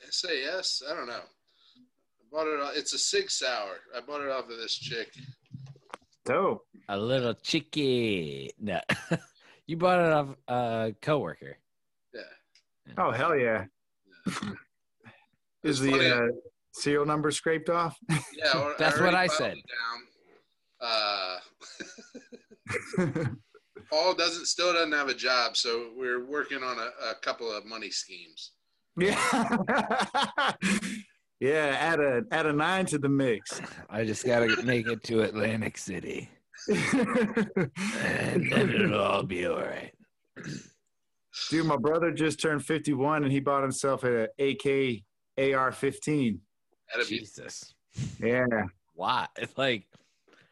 SAS. 0.09 0.81
I 0.89 0.95
don't 0.95 1.07
know. 1.07 1.21
I 2.31 2.35
bought 2.35 2.47
it. 2.47 2.59
off- 2.59 2.75
It's 2.75 2.93
a 2.93 2.99
Sig 2.99 3.29
Sauer. 3.31 3.77
I 3.95 4.01
bought 4.01 4.21
it 4.21 4.29
off 4.29 4.49
of 4.49 4.57
this 4.57 4.75
chick. 4.75 5.11
Dope. 6.25 6.65
a 6.89 6.97
little 6.97 7.33
chicky 7.33 8.51
no 8.59 8.79
you 9.67 9.77
bought 9.77 9.99
it 9.99 10.11
off 10.11 10.27
a 10.47 10.93
coworker 11.01 11.57
Yeah. 12.13 12.21
Oh 12.99 13.09
hell 13.11 13.35
yeah. 13.35 13.65
It's 14.27 14.43
Is 15.63 15.79
the 15.79 16.15
uh, 16.17 16.27
serial 16.73 17.05
number 17.05 17.31
scraped 17.31 17.69
off? 17.69 17.97
Yeah. 18.09 18.51
or- 18.59 18.75
That's 18.77 18.99
what 18.99 19.15
I 19.15 19.25
said. 19.27 19.55
Down. 19.55 20.07
Uh, 20.81 21.39
Paul 23.89 24.13
doesn't 24.13 24.45
still 24.45 24.71
doesn't 24.73 24.91
have 24.91 25.09
a 25.09 25.15
job, 25.15 25.57
so 25.57 25.89
we're 25.97 26.23
working 26.25 26.61
on 26.63 26.77
a, 26.77 26.91
a 27.09 27.15
couple 27.23 27.51
of 27.51 27.65
money 27.65 27.89
schemes. 27.89 28.51
yeah. 28.97 30.53
Yeah, 31.39 31.75
add 31.79 31.99
a 31.99 32.23
add 32.31 32.45
a 32.45 32.53
nine 32.53 32.85
to 32.87 32.97
the 32.97 33.09
mix. 33.09 33.61
i 33.89 34.03
just 34.05 34.25
gotta 34.25 34.61
make 34.63 34.87
it 34.87 35.03
to 35.03 35.21
atlantic 35.21 35.77
city 35.77 36.29
and 36.67 38.51
then 38.51 38.69
it'll 38.69 38.99
all 39.01 39.23
be 39.23 39.45
all 39.45 39.57
right 39.59 39.93
Dude, 41.49 41.65
my 41.65 41.77
brother 41.77 42.11
just 42.11 42.39
turned 42.41 42.65
51 42.65 43.23
and 43.23 43.31
he 43.31 43.39
bought 43.39 43.61
himself 43.61 44.03
an 44.03 44.27
AK 44.39 45.03
AR 45.37 45.71
15. 45.71 46.39
Jesus 47.07 47.73
Yeah. 48.21 48.45
why 48.93 49.27
it's 49.37 49.57
like 49.57 49.87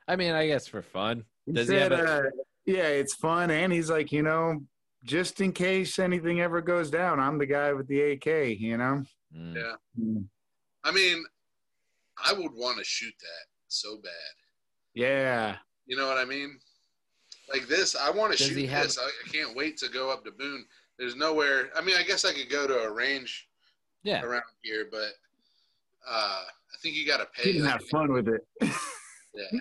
i 0.07 0.15
mean 0.15 0.31
i 0.33 0.47
guess 0.47 0.67
for 0.67 0.81
fun 0.81 1.25
Does 1.51 1.67
he 1.67 1.75
said, 1.77 1.91
have 1.91 1.99
a- 2.07 2.11
uh, 2.11 2.23
yeah, 2.65 2.87
it's 2.87 3.15
fun. 3.15 3.49
And 3.49 3.71
he's 3.71 3.89
like, 3.89 4.11
you 4.11 4.23
know, 4.23 4.61
just 5.05 5.39
in 5.39 5.53
case 5.53 5.99
anything 5.99 6.41
ever 6.41 6.59
goes 6.61 6.89
down, 6.91 7.17
I'm 7.17 7.37
the 7.37 7.45
guy 7.45 7.71
with 7.71 7.87
the 7.87 8.01
AK, 8.11 8.25
you 8.59 8.75
know? 8.75 9.03
Mm. 9.33 9.55
Yeah. 9.55 9.75
I 10.87 10.91
mean, 10.91 11.23
I 12.23 12.31
would 12.33 12.53
want 12.53 12.77
to 12.77 12.83
shoot 12.83 13.13
that 13.19 13.45
so 13.67 13.97
bad. 13.97 14.11
Yeah. 14.95 15.57
You 15.85 15.97
know 15.97 16.07
what 16.07 16.17
I 16.17 16.25
mean? 16.25 16.57
Like 17.51 17.67
this, 17.67 17.95
I 17.95 18.09
want 18.09 18.31
to 18.31 18.37
Does 18.37 18.47
shoot 18.47 18.69
have- 18.69 18.83
this. 18.83 18.97
I, 18.97 19.03
I 19.03 19.29
can't 19.31 19.55
wait 19.55 19.77
to 19.77 19.89
go 19.89 20.09
up 20.09 20.23
to 20.25 20.31
Boone. 20.31 20.65
There's 20.97 21.15
nowhere. 21.15 21.69
I 21.75 21.81
mean, 21.81 21.95
I 21.97 22.03
guess 22.03 22.25
I 22.25 22.31
could 22.33 22.49
go 22.49 22.65
to 22.67 22.79
a 22.79 22.91
range 22.91 23.47
yeah 24.03 24.21
around 24.23 24.43
here, 24.63 24.87
but 24.89 25.11
uh, 26.09 26.43
I 26.43 26.77
think 26.81 26.95
you 26.95 27.05
got 27.05 27.17
to 27.17 27.27
pay. 27.35 27.51
didn't 27.51 27.63
like, 27.63 27.73
have 27.73 27.83
fun 27.89 28.11
with 28.13 28.27
it. 28.29 28.41
Yeah, 29.35 29.59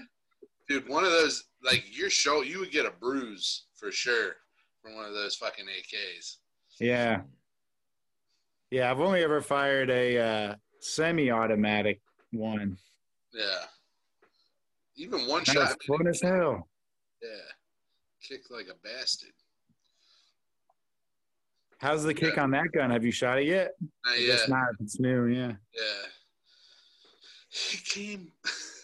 dude, 0.70 0.88
one 0.88 1.04
of 1.04 1.10
those 1.10 1.44
like 1.62 1.84
your 1.94 2.08
show, 2.08 2.40
you 2.40 2.60
would 2.60 2.70
get 2.70 2.86
a 2.86 2.90
bruise 2.90 3.64
for 3.74 3.92
sure 3.92 4.36
from 4.80 4.94
one 4.94 5.04
of 5.04 5.12
those 5.12 5.36
fucking 5.36 5.66
AKs. 5.66 6.36
Yeah. 6.80 7.20
Yeah, 8.70 8.90
I've 8.90 9.00
only 9.00 9.22
ever 9.22 9.42
fired 9.42 9.90
a 9.90 10.18
uh, 10.18 10.54
semi-automatic 10.86 12.00
one. 12.32 12.76
Yeah, 13.32 13.44
even 14.96 15.26
one 15.26 15.42
That 15.46 15.52
shot. 15.52 15.82
fun 15.86 16.06
as 16.06 16.20
hell. 16.20 16.68
Yeah, 17.22 17.28
Kick 18.22 18.50
like 18.50 18.66
a 18.70 18.74
bastard. 18.86 19.30
How's 21.78 22.04
the 22.04 22.14
kick 22.14 22.38
on 22.38 22.50
that 22.52 22.72
gun? 22.72 22.90
Have 22.90 23.04
you 23.04 23.12
shot 23.12 23.38
it 23.38 23.46
yet? 23.46 23.72
Not 24.06 24.18
yet. 24.18 24.26
guess 24.26 24.48
not. 24.48 24.68
It's 24.80 24.98
new. 24.98 25.26
Yeah. 25.26 25.52
Yeah. 25.74 26.06
He 27.50 27.76
came. 27.78 28.32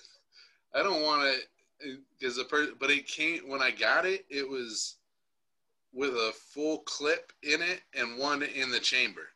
I 0.74 0.82
don't 0.82 1.02
want 1.02 1.38
to, 1.80 1.96
because 2.18 2.36
the 2.36 2.44
person, 2.44 2.74
but 2.78 2.90
it 2.90 3.06
came 3.06 3.48
when 3.48 3.62
I 3.62 3.70
got 3.70 4.04
it. 4.04 4.26
It 4.28 4.46
was 4.48 4.96
with 5.94 6.10
a 6.10 6.32
full 6.34 6.78
clip 6.80 7.32
in 7.42 7.60
it 7.62 7.80
and 7.94 8.18
one 8.18 8.42
in 8.42 8.70
the 8.70 8.80
chamber. 8.80 9.28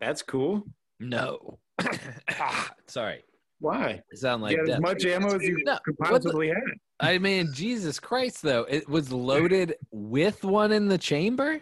That's 0.00 0.22
cool. 0.22 0.64
no 1.00 1.58
Ah, 2.30 2.70
sorry 2.86 3.22
Why? 3.60 4.02
Sound 4.14 4.42
like 4.42 4.58
as 4.58 4.80
much 4.80 5.04
ammo 5.04 5.34
as 5.34 5.42
you 5.42 5.56
No, 5.64 5.78
could 5.84 5.98
possibly 5.98 6.48
have. 6.48 6.56
I 7.00 7.18
mean, 7.18 7.52
Jesus 7.52 8.00
Christ, 8.00 8.42
though, 8.42 8.62
it 8.68 8.88
was 8.88 9.12
loaded 9.12 9.74
with 9.90 10.44
one 10.44 10.72
in 10.72 10.88
the 10.88 10.96
chamber. 10.96 11.60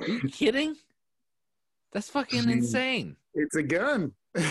Are 0.00 0.08
you 0.08 0.28
kidding? 0.28 0.74
That's 1.92 2.08
fucking 2.08 2.50
insane. 2.50 3.16
It's 3.34 3.56
a 3.56 3.62
gun. 3.62 4.12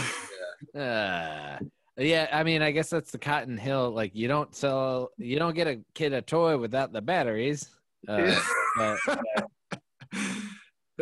Uh, 0.73 1.59
yeah, 1.97 2.29
I 2.31 2.43
mean, 2.43 2.61
I 2.61 2.71
guess 2.71 2.89
that's 2.89 3.11
the 3.11 3.17
Cotton 3.17 3.57
Hill. 3.57 3.91
Like, 3.91 4.15
you 4.15 4.29
don't 4.29 4.55
sell, 4.55 5.11
you 5.17 5.37
don't 5.37 5.53
get 5.53 5.67
a 5.67 5.81
kid 5.93 6.13
a 6.13 6.21
toy 6.21 6.57
without 6.57 6.93
the 6.93 7.01
batteries. 7.01 7.69
Uh, 8.07 8.33
but, 8.77 8.97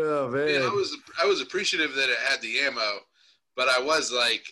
oh 0.03 0.30
man. 0.30 0.48
Yeah, 0.48 0.68
I 0.68 0.69
was 0.69 0.98
I 1.22 1.26
was 1.26 1.41
appreciative 1.41 1.95
that 1.95 2.10
it 2.10 2.18
had 2.19 2.41
the 2.41 2.60
ammo, 2.60 2.99
but 3.56 3.68
I 3.68 3.82
was 3.82 4.11
like, 4.11 4.44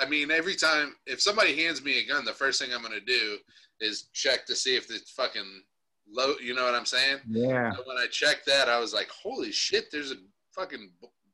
I 0.00 0.06
mean, 0.06 0.30
every 0.30 0.54
time 0.54 0.94
if 1.06 1.20
somebody 1.20 1.56
hands 1.62 1.84
me 1.84 1.98
a 1.98 2.06
gun, 2.06 2.24
the 2.24 2.32
first 2.32 2.60
thing 2.60 2.70
I'm 2.74 2.82
gonna 2.82 3.00
do 3.00 3.38
is 3.80 4.08
check 4.12 4.46
to 4.46 4.54
see 4.54 4.76
if 4.76 4.90
it's 4.90 5.10
fucking 5.10 5.62
low. 6.10 6.34
You 6.42 6.54
know 6.54 6.64
what 6.64 6.74
I'm 6.74 6.86
saying? 6.86 7.18
Yeah. 7.28 7.72
So 7.72 7.82
when 7.86 7.96
I 7.96 8.06
checked 8.10 8.46
that, 8.46 8.68
I 8.68 8.78
was 8.78 8.94
like, 8.94 9.08
holy 9.10 9.52
shit, 9.52 9.90
there's 9.90 10.10
a 10.10 10.16
fucking 10.52 10.90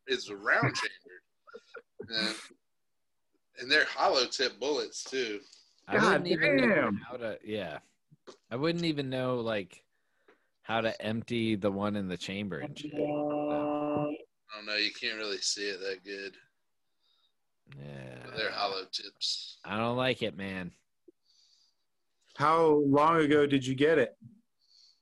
it's 0.06 0.28
a 0.28 0.36
round 0.36 0.74
chamber, 0.74 2.18
and, 2.20 2.34
and 3.60 3.70
they're 3.70 3.86
hollow 3.86 4.26
tip 4.26 4.58
bullets 4.58 5.04
too. 5.04 5.40
I 5.88 5.96
God 5.96 6.22
wouldn't 6.22 6.28
even 6.28 6.56
know 6.56 6.74
damn. 6.74 6.96
how 6.96 7.16
to. 7.16 7.38
Yeah, 7.44 7.78
I 8.50 8.56
wouldn't 8.56 8.84
even 8.84 9.10
know 9.10 9.36
like 9.36 9.82
how 10.70 10.80
to 10.80 11.02
empty 11.02 11.56
the 11.56 11.70
one 11.70 11.96
in 11.96 12.06
the 12.06 12.16
chamber 12.16 12.60
and 12.60 12.78
shit. 12.78 12.92
I 12.94 12.98
don't 12.98 14.66
know, 14.66 14.76
you 14.76 14.92
can't 14.92 15.16
really 15.16 15.38
see 15.38 15.62
it 15.68 15.80
that 15.80 16.04
good. 16.04 16.36
But 18.24 18.36
they're 18.36 18.52
hollow 18.52 18.84
tips. 18.92 19.58
I 19.64 19.76
don't 19.76 19.96
like 19.96 20.22
it, 20.22 20.36
man. 20.36 20.70
How 22.36 22.84
long 22.86 23.16
ago 23.16 23.46
did 23.46 23.66
you 23.66 23.74
get 23.74 23.98
it? 23.98 24.16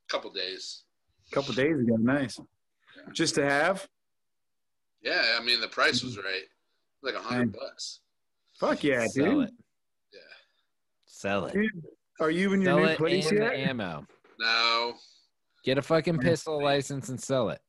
A 0.08 0.10
couple 0.10 0.30
days. 0.32 0.84
A 1.30 1.34
couple 1.34 1.52
days 1.52 1.78
ago. 1.78 1.96
Nice. 1.96 2.40
Just 3.12 3.34
to 3.34 3.44
have? 3.44 3.86
Yeah, 5.02 5.36
I 5.38 5.44
mean 5.44 5.60
the 5.60 5.68
price 5.68 6.02
was 6.02 6.16
right, 6.16 6.44
like 7.02 7.14
a 7.14 7.20
hundred 7.20 7.52
bucks. 7.52 8.00
Fuck 8.58 8.82
yeah, 8.84 9.06
Sell 9.06 9.24
dude. 9.40 9.48
it. 9.48 9.54
Yeah. 10.14 10.20
Sell 11.04 11.44
it. 11.44 11.52
Dude, 11.52 11.70
Are 12.20 12.30
you 12.30 12.54
in 12.54 12.62
your 12.62 12.70
Sell 12.72 12.78
new 12.78 12.84
it 12.86 12.98
place 12.98 13.30
and 13.30 13.38
yet? 13.38 13.52
the 13.52 13.58
ammo. 13.58 14.06
No, 14.40 14.94
Get 15.64 15.78
a 15.78 15.82
fucking 15.82 16.18
pistol 16.18 16.62
license 16.62 17.08
and 17.08 17.20
sell 17.20 17.50
it 17.50 17.60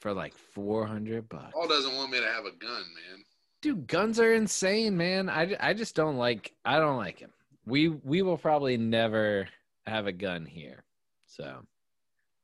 for 0.00 0.12
like 0.12 0.34
four 0.34 0.86
hundred 0.86 1.28
bucks. 1.28 1.52
Paul 1.52 1.68
doesn't 1.68 1.94
want 1.94 2.10
me 2.10 2.20
to 2.20 2.26
have 2.26 2.44
a 2.44 2.52
gun, 2.52 2.82
man. 2.94 3.24
Dude, 3.62 3.86
guns 3.86 4.20
are 4.20 4.34
insane, 4.34 4.96
man. 4.96 5.28
I, 5.28 5.56
I 5.60 5.74
just 5.74 5.94
don't 5.94 6.16
like. 6.16 6.52
I 6.64 6.78
don't 6.78 6.96
like 6.96 7.18
him. 7.18 7.30
We 7.66 7.88
we 7.88 8.22
will 8.22 8.38
probably 8.38 8.76
never 8.76 9.48
have 9.86 10.06
a 10.06 10.12
gun 10.12 10.46
here. 10.46 10.84
So, 11.26 11.60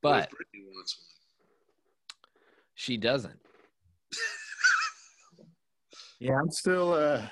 but 0.02 0.30
wants 0.54 0.98
one? 0.98 2.26
she 2.74 2.96
doesn't. 2.96 3.38
Yeah, 6.22 6.38
I'm 6.38 6.52
still 6.52 6.92
uh 6.92 7.26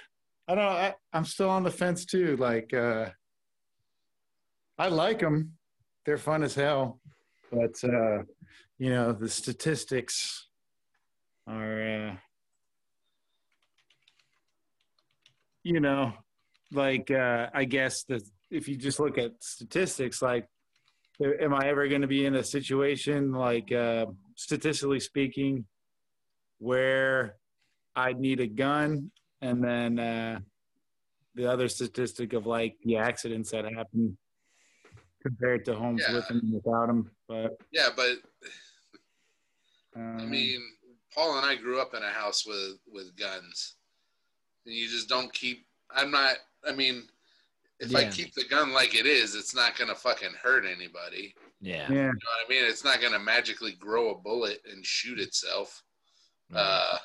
I 0.49 0.55
don't 0.57 0.65
know, 0.65 0.71
I, 0.71 0.95
I'm 1.13 1.25
still 1.25 1.49
on 1.49 1.63
the 1.63 1.71
fence 1.71 2.05
too. 2.05 2.37
Like 2.37 2.75
uh 2.75 3.11
I 4.81 4.89
like 4.89 5.21
them. 5.21 5.53
They're 6.11 6.19
fun 6.19 6.43
as 6.43 6.57
hell. 6.57 6.99
But 7.53 7.77
uh 7.85 8.25
you 8.79 8.91
know, 8.91 9.13
the 9.13 9.29
statistics 9.29 10.49
are 11.47 11.83
uh 11.83 12.17
you 15.63 15.79
know, 15.79 16.15
like 16.73 17.13
uh 17.13 17.51
I 17.55 17.63
guess 17.63 18.03
that 18.09 18.23
if 18.51 18.67
you 18.67 18.77
just 18.77 18.99
look 18.99 19.19
at 19.19 19.35
statistics 19.39 20.21
like 20.21 20.49
am 21.23 21.55
I 21.55 21.69
ever 21.69 21.87
going 21.87 22.01
to 22.01 22.09
be 22.09 22.27
in 22.27 22.35
a 22.35 22.43
situation 22.43 23.31
like 23.31 23.71
uh 23.71 24.07
statistically 24.35 24.99
speaking 24.99 25.65
where 26.59 27.37
I'd 27.95 28.19
need 28.19 28.41
a 28.41 28.49
gun, 28.49 29.13
and 29.41 29.63
then 29.63 30.01
uh, 30.01 30.41
the 31.37 31.47
other 31.53 31.69
statistic 31.69 32.33
of 32.33 32.47
like 32.47 32.79
the 32.85 32.97
accidents 32.97 33.53
that 33.53 33.65
happen 33.65 34.19
compared 35.23 35.65
to 35.67 35.75
homes 35.75 36.03
Yeah. 36.07 36.15
with 36.15 36.29
them 36.29 36.41
and 36.41 36.55
without 36.55 36.87
them. 36.87 37.11
But 37.29 37.59
Yeah, 37.71 37.89
but 37.95 38.17
um, 39.97 40.19
I 40.21 40.25
mean, 40.25 40.61
Paul 41.15 41.37
and 41.39 41.47
I 41.47 41.57
grew 41.57 41.81
up 41.81 41.95
in 41.95 42.03
a 42.03 42.11
house 42.11 42.47
with 42.47 42.79
with 42.93 43.17
guns, 43.17 43.75
and 44.67 44.75
you 44.75 44.89
just 44.89 45.09
don't 45.09 45.33
keep. 45.33 45.67
I'm 45.91 46.11
not. 46.11 46.37
I 46.67 46.73
mean, 46.73 47.09
if 47.81 47.95
I 47.95 48.09
keep 48.09 48.35
the 48.35 48.45
gun 48.45 48.73
like 48.73 48.95
it 48.95 49.07
is, 49.07 49.35
it's 49.35 49.55
not 49.55 49.77
gonna 49.77 49.95
fucking 49.95 50.33
hurt 50.41 50.65
anybody. 50.65 51.35
Yeah. 51.61 51.87
yeah, 51.89 51.89
You 51.89 51.97
know 51.97 52.07
what 52.07 52.47
I 52.47 52.49
mean? 52.49 52.65
It's 52.65 52.85
not 52.85 53.01
gonna 53.01 53.19
magically 53.19 53.73
grow 53.73 54.11
a 54.11 54.15
bullet 54.15 54.61
and 54.71 54.85
shoot 54.87 55.19
itself. 55.19 55.83
Uh, 56.55 56.97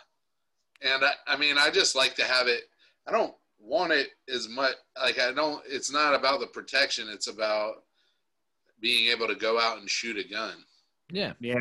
and 0.82 1.04
I, 1.04 1.12
I 1.28 1.38
mean, 1.38 1.58
I 1.58 1.70
just 1.70 1.96
like 1.96 2.16
to 2.16 2.24
have 2.24 2.48
it. 2.48 2.64
I 3.08 3.12
don't 3.12 3.34
want 3.60 3.94
it 3.94 4.10
as 4.34 4.48
much. 4.50 4.74
Like 5.02 5.20
I 5.20 5.32
don't. 5.32 5.64
It's 5.68 5.92
not 5.92 6.14
about 6.14 6.40
the 6.40 6.48
protection. 6.48 7.10
It's 7.10 7.28
about 7.28 7.85
being 8.80 9.10
able 9.12 9.28
to 9.28 9.36
go 9.36 9.60
out 9.60 9.78
and 9.80 9.90
shoot 9.90 10.18
a 10.18 10.28
gun. 10.28 10.54
yeah. 11.12 11.34
yeah, 11.40 11.56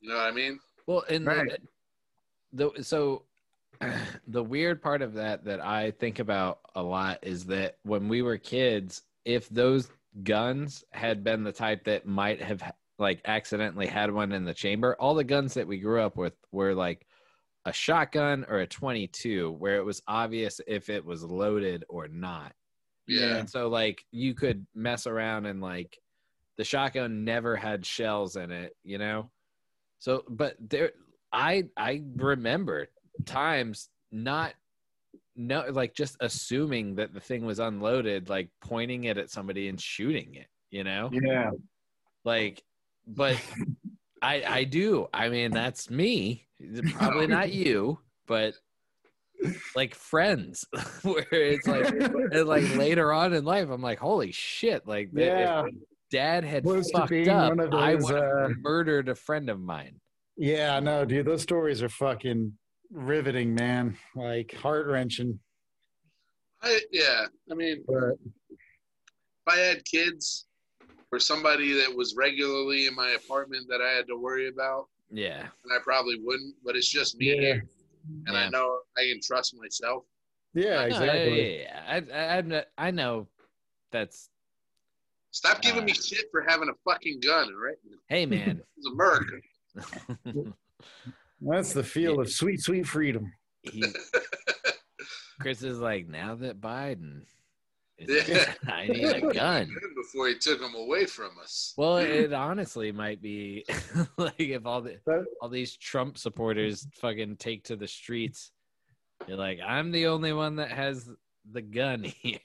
You 0.00 0.08
know 0.10 0.16
what 0.16 0.26
I 0.28 0.30
mean? 0.32 0.58
Well, 0.86 1.04
and 1.08 1.26
the- 1.26 1.58
the, 2.52 2.82
so 2.82 3.24
the 4.26 4.42
weird 4.42 4.82
part 4.82 5.02
of 5.02 5.14
that 5.14 5.44
that 5.44 5.60
I 5.64 5.90
think 5.92 6.18
about 6.18 6.60
a 6.74 6.82
lot 6.82 7.18
is 7.22 7.44
that 7.46 7.76
when 7.82 8.08
we 8.08 8.22
were 8.22 8.38
kids, 8.38 9.02
if 9.24 9.48
those 9.50 9.88
guns 10.22 10.84
had 10.90 11.22
been 11.22 11.44
the 11.44 11.52
type 11.52 11.84
that 11.84 12.06
might 12.06 12.40
have 12.42 12.62
like 12.98 13.20
accidentally 13.26 13.86
had 13.86 14.10
one 14.12 14.32
in 14.32 14.44
the 14.44 14.54
chamber, 14.54 14.96
all 14.98 15.14
the 15.14 15.24
guns 15.24 15.54
that 15.54 15.66
we 15.66 15.78
grew 15.78 16.00
up 16.00 16.16
with 16.16 16.32
were 16.50 16.74
like 16.74 17.06
a 17.64 17.72
shotgun 17.72 18.46
or 18.48 18.58
a 18.60 18.66
22 18.66 19.52
where 19.52 19.76
it 19.76 19.84
was 19.84 20.02
obvious 20.08 20.60
if 20.66 20.88
it 20.88 21.04
was 21.04 21.22
loaded 21.22 21.84
or 21.88 22.08
not. 22.08 22.52
Yeah. 23.06 23.36
And 23.36 23.50
so 23.50 23.68
like 23.68 24.02
you 24.10 24.34
could 24.34 24.66
mess 24.74 25.06
around 25.06 25.46
and 25.46 25.60
like 25.60 25.98
the 26.58 26.64
shotgun 26.64 27.24
never 27.24 27.56
had 27.56 27.86
shells 27.86 28.36
in 28.36 28.50
it, 28.50 28.76
you 28.84 28.98
know? 28.98 29.30
So 29.98 30.24
but 30.28 30.56
there 30.60 30.90
I 31.32 31.64
I 31.76 32.02
remember 32.16 32.88
times 33.24 33.88
not 34.12 34.54
no 35.36 35.64
like 35.70 35.94
just 35.94 36.16
assuming 36.20 36.96
that 36.96 37.14
the 37.14 37.20
thing 37.20 37.46
was 37.46 37.60
unloaded, 37.60 38.28
like 38.28 38.50
pointing 38.60 39.04
it 39.04 39.16
at 39.16 39.30
somebody 39.30 39.68
and 39.68 39.80
shooting 39.80 40.34
it, 40.34 40.48
you 40.70 40.84
know? 40.84 41.10
yeah, 41.12 41.50
Like 42.24 42.62
but 43.06 43.36
I 44.22 44.42
I 44.46 44.64
do. 44.64 45.06
I 45.14 45.28
mean 45.28 45.52
that's 45.52 45.88
me. 45.88 46.48
Probably 46.94 47.28
not 47.28 47.52
you, 47.52 48.00
but 48.26 48.54
like 49.76 49.94
friends 49.94 50.66
where 51.02 51.24
it's 51.30 51.68
like 51.68 51.88
and 51.88 52.48
like 52.48 52.74
later 52.76 53.12
on 53.12 53.32
in 53.32 53.44
life, 53.44 53.68
I'm 53.70 53.82
like, 53.82 54.00
holy 54.00 54.32
shit! 54.32 54.86
Like, 54.86 55.10
if 55.12 55.18
yeah, 55.18 55.62
dad 56.10 56.44
had 56.44 56.64
Close 56.64 56.90
fucked 56.90 57.10
being 57.10 57.28
up, 57.28 57.50
one 57.50 57.60
of 57.60 57.74
I 57.74 57.94
would 57.94 58.14
have 58.14 58.22
uh, 58.24 58.48
murdered 58.60 59.08
a 59.08 59.14
friend 59.14 59.48
of 59.50 59.60
mine. 59.60 60.00
yeah. 60.36 60.78
No, 60.80 61.04
dude, 61.04 61.26
those 61.26 61.42
stories 61.42 61.82
are 61.82 61.88
fucking 61.88 62.52
riveting, 62.90 63.54
man. 63.54 63.96
Like 64.14 64.54
heart 64.54 64.86
wrenching. 64.86 65.38
I 66.62 66.80
yeah. 66.92 67.26
I 67.50 67.54
mean, 67.54 67.84
But 67.86 68.14
if 68.48 69.46
I 69.48 69.56
had 69.58 69.84
kids 69.84 70.46
or 71.12 71.18
somebody 71.18 71.72
that 71.74 71.94
was 71.94 72.14
regularly 72.16 72.86
in 72.86 72.94
my 72.94 73.10
apartment 73.10 73.66
that 73.68 73.80
I 73.80 73.90
had 73.92 74.06
to 74.08 74.16
worry 74.16 74.48
about, 74.48 74.86
Yeah, 75.10 75.42
then 75.42 75.72
I 75.76 75.78
probably 75.82 76.16
wouldn't. 76.22 76.54
But 76.64 76.76
it's 76.76 76.88
just 76.88 77.16
me 77.16 77.34
Yeah. 77.34 77.40
here, 77.40 77.66
and 78.26 78.36
I 78.36 78.48
know 78.48 78.80
I 78.96 79.02
can 79.02 79.20
trust 79.22 79.54
myself. 79.56 80.04
yeah, 80.54 80.76
No, 80.76 80.80
exactly. 80.86 81.52
yeah, 81.56 81.58
yeah, 81.58 82.02
yeah. 82.02 82.38
I, 82.48 82.54
I, 82.78 82.86
I 82.88 82.90
know 82.90 83.28
that's. 83.92 84.30
Stop 85.30 85.60
giving 85.62 85.82
Uh. 85.82 85.86
me 85.86 85.92
shit 85.94 86.26
for 86.30 86.44
having 86.48 86.68
a 86.68 86.74
fucking 86.90 87.20
gun, 87.20 87.48
all 87.52 87.60
right? 87.60 87.76
Hey, 88.08 88.26
man. 88.26 88.62
It's 88.76 88.86
America. 88.86 89.36
That's 91.40 91.72
the 91.72 91.84
feel 91.84 92.20
of 92.20 92.30
sweet, 92.30 92.60
sweet 92.60 92.86
freedom. 92.86 93.32
he, 93.62 93.84
Chris 95.40 95.62
is 95.62 95.78
like, 95.78 96.08
now 96.08 96.34
that 96.36 96.60
Biden, 96.60 97.22
is 97.98 98.28
Yeah. 98.28 98.52
I 98.72 98.86
need 98.88 99.04
a 99.04 99.20
gun. 99.32 99.72
Before 99.96 100.28
he 100.28 100.36
took 100.38 100.60
them 100.60 100.74
away 100.74 101.06
from 101.06 101.30
us. 101.40 101.74
Well, 101.76 101.98
it 101.98 102.32
honestly 102.32 102.90
might 102.92 103.20
be 103.22 103.64
like 104.16 104.34
if 104.38 104.66
all 104.66 104.80
the 104.82 104.98
all 105.40 105.48
these 105.48 105.76
Trump 105.76 106.18
supporters 106.18 106.86
fucking 107.00 107.36
take 107.36 107.64
to 107.64 107.76
the 107.76 107.88
streets. 107.88 108.50
You're 109.26 109.36
like, 109.36 109.58
I'm 109.64 109.90
the 109.92 110.06
only 110.06 110.32
one 110.32 110.56
that 110.56 110.70
has 110.70 111.08
the 111.52 111.62
gun 111.62 112.02
here. 112.04 112.38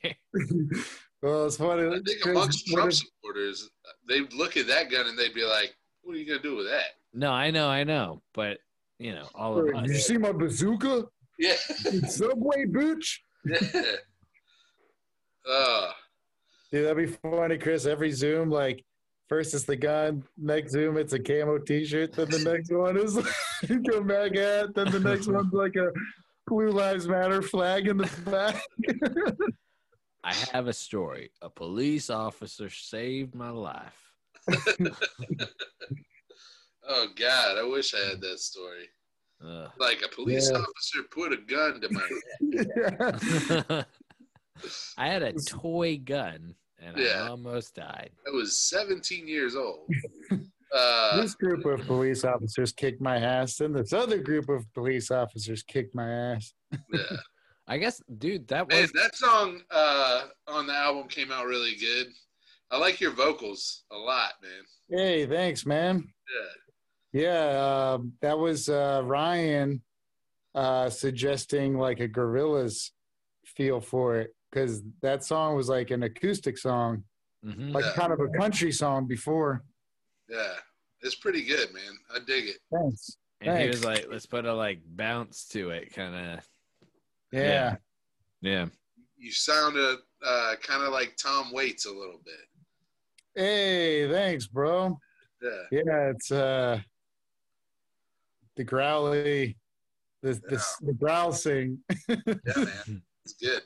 Well, 1.24 1.46
it's 1.48 1.58
funny. 1.58 1.88
I 1.88 2.00
think 2.06 2.22
'cause 2.22 2.32
amongst 2.32 2.68
Trump 2.68 2.92
if- 2.92 2.98
supporters, 2.98 3.70
they'd 4.08 4.32
look 4.34 4.58
at 4.58 4.68
that 4.68 4.92
gun 4.92 5.08
and 5.08 5.18
they'd 5.18 5.34
be 5.34 5.44
like, 5.46 5.76
"What 6.04 6.16
are 6.16 6.20
you 6.20 6.26
gonna 6.28 6.42
do 6.42 6.56
with 6.56 6.68
that?" 6.68 6.90
No, 7.14 7.32
I 7.32 7.50
know, 7.50 7.68
I 7.68 7.84
know, 7.84 8.22
but 8.34 8.60
you 9.00 9.14
know, 9.14 9.28
all 9.34 9.58
of 9.58 9.74
Did 9.74 9.88
you 9.88 9.96
see 10.00 10.18
my 10.18 10.32
bazooka? 10.32 11.06
Yeah. 11.40 11.56
Subway 12.08 12.66
booch. 12.66 13.24
yeah. 13.46 13.58
Uh, 15.50 15.92
Dude, 16.72 16.86
that'd 16.86 16.98
be 16.98 17.18
funny, 17.22 17.58
Chris. 17.58 17.86
Every 17.86 18.12
Zoom, 18.12 18.50
like 18.50 18.84
first 19.30 19.54
it's 19.54 19.64
the 19.66 19.76
gun, 19.76 20.24
next 20.38 20.72
Zoom 20.72 20.98
it's 20.98 21.14
a 21.14 21.20
camo 21.20 21.58
T-shirt, 21.60 22.14
then 22.14 22.30
the 22.30 22.40
next 22.40 22.72
one 22.72 22.98
is 22.98 23.16
go 23.90 24.02
back 24.02 24.36
at, 24.36 24.74
then 24.74 24.90
the 24.92 25.00
next 25.00 25.28
one's 25.28 25.52
like 25.54 25.76
a 25.76 25.92
Blue 26.48 26.70
Lives 26.70 27.08
Matter 27.08 27.42
flag 27.42 27.88
in 27.88 27.98
the 27.98 28.10
back. 28.26 28.62
I 30.24 30.34
have 30.54 30.68
a 30.68 30.74
story. 30.74 31.32
A 31.42 31.50
police 31.50 32.10
officer 32.10 32.70
saved 32.70 33.36
my 33.36 33.50
life. 33.50 34.12
oh 36.88 37.08
God, 37.16 37.58
I 37.58 37.64
wish 37.64 37.94
I 37.94 38.10
had 38.10 38.22
that 38.22 38.40
story. 38.40 38.90
Ugh. 39.46 39.70
Like 39.80 40.02
a 40.04 40.08
police 40.14 40.50
Yeah. 40.52 40.60
officer 40.60 41.04
put 41.12 41.34
a 41.34 41.38
gun 41.38 41.82
to 41.82 41.90
my 41.92 42.08
head. 43.72 43.86
I 44.98 45.08
had 45.08 45.24
a 45.24 45.34
toy 45.34 45.98
gun 45.98 46.56
and 46.80 46.98
Yeah. 46.98 47.24
I 47.26 47.30
almost 47.30 47.76
died. 47.76 48.12
I 48.28 48.32
was 48.32 48.58
17 48.58 49.28
years 49.28 49.56
old. 49.56 49.90
Uh, 50.76 51.22
this 51.22 51.36
group 51.36 51.66
of 51.66 51.86
police 51.86 52.24
officers 52.24 52.72
kicked 52.72 53.00
my 53.00 53.18
ass, 53.18 53.60
and 53.60 53.76
this 53.76 53.94
other 53.94 54.18
group 54.18 54.50
of 54.50 54.66
police 54.74 55.12
officers 55.12 55.62
kicked 55.62 55.94
my 55.94 56.10
ass. 56.10 56.52
yeah. 56.92 57.18
I 57.68 57.78
guess, 57.78 58.02
dude, 58.18 58.48
that 58.50 58.68
Man, 58.68 58.82
was 58.82 58.92
that 58.92 59.16
song 59.16 59.62
uh, 59.72 60.24
on 60.48 60.68
the 60.68 60.74
album 60.74 61.08
came 61.08 61.32
out 61.32 61.46
really 61.46 61.76
good. 61.76 62.08
I 62.72 62.78
like 62.78 63.00
your 63.00 63.12
vocals 63.12 63.84
a 63.92 63.96
lot, 63.98 64.34
man. 64.42 65.00
Hey, 65.00 65.26
thanks, 65.26 65.66
man. 65.66 66.08
Yeah. 67.14 67.22
Yeah, 67.22 67.92
um, 67.94 68.14
that 68.22 68.38
was 68.38 68.70
uh, 68.70 69.02
Ryan 69.04 69.82
uh, 70.56 70.90
suggesting 70.90 71.78
like 71.78 72.00
a 72.00 72.08
Gorillaz 72.10 72.90
feel 73.46 73.80
for 73.80 74.18
it 74.18 74.36
because 74.52 74.82
that 75.02 75.24
song 75.24 75.56
was 75.56 75.70
like 75.70 75.92
an 75.92 76.04
acoustic 76.04 76.58
song, 76.58 77.04
Mhm. 77.46 77.72
like 77.74 77.86
Yeah. 77.86 77.94
kind 77.94 78.12
of 78.14 78.20
a 78.20 78.30
country 78.30 78.72
song 78.72 79.08
before. 79.08 79.64
Yeah. 80.28 80.56
It's 81.02 81.16
pretty 81.16 81.44
good, 81.44 81.72
man. 81.74 81.98
I 82.14 82.20
dig 82.20 82.48
it. 82.48 82.58
Thanks. 82.74 83.18
and 83.42 83.62
he 83.62 83.68
was 83.68 83.84
like, 83.84 84.08
let's 84.10 84.26
put 84.26 84.46
a 84.46 84.54
like 84.54 84.80
bounce 84.86 85.46
to 85.50 85.70
it, 85.72 85.94
kind 85.94 86.16
of. 86.40 86.48
Yeah. 87.34 87.76
Yeah. 88.42 88.66
You 89.18 89.32
sounded 89.32 89.98
uh, 90.26 90.56
kind 90.62 90.84
of 90.84 90.92
like 90.92 91.16
Tom 91.22 91.52
Waits 91.52 91.86
a 91.86 91.92
little 91.92 92.22
bit. 92.24 92.36
Hey, 93.36 94.08
thanks, 94.10 94.48
bro. 94.48 94.98
Yeah. 95.42 95.50
Yeah, 95.72 96.10
it's 96.10 96.32
uh 96.32 96.80
the 98.56 98.64
growly, 98.64 99.58
the 100.22 100.34
the, 100.34 100.64
the 100.82 100.94
growl 100.94 101.32
sing. 101.32 101.80
Yeah, 102.08 102.16
man. 102.28 103.02
It's 103.26 103.34
good. 103.34 103.62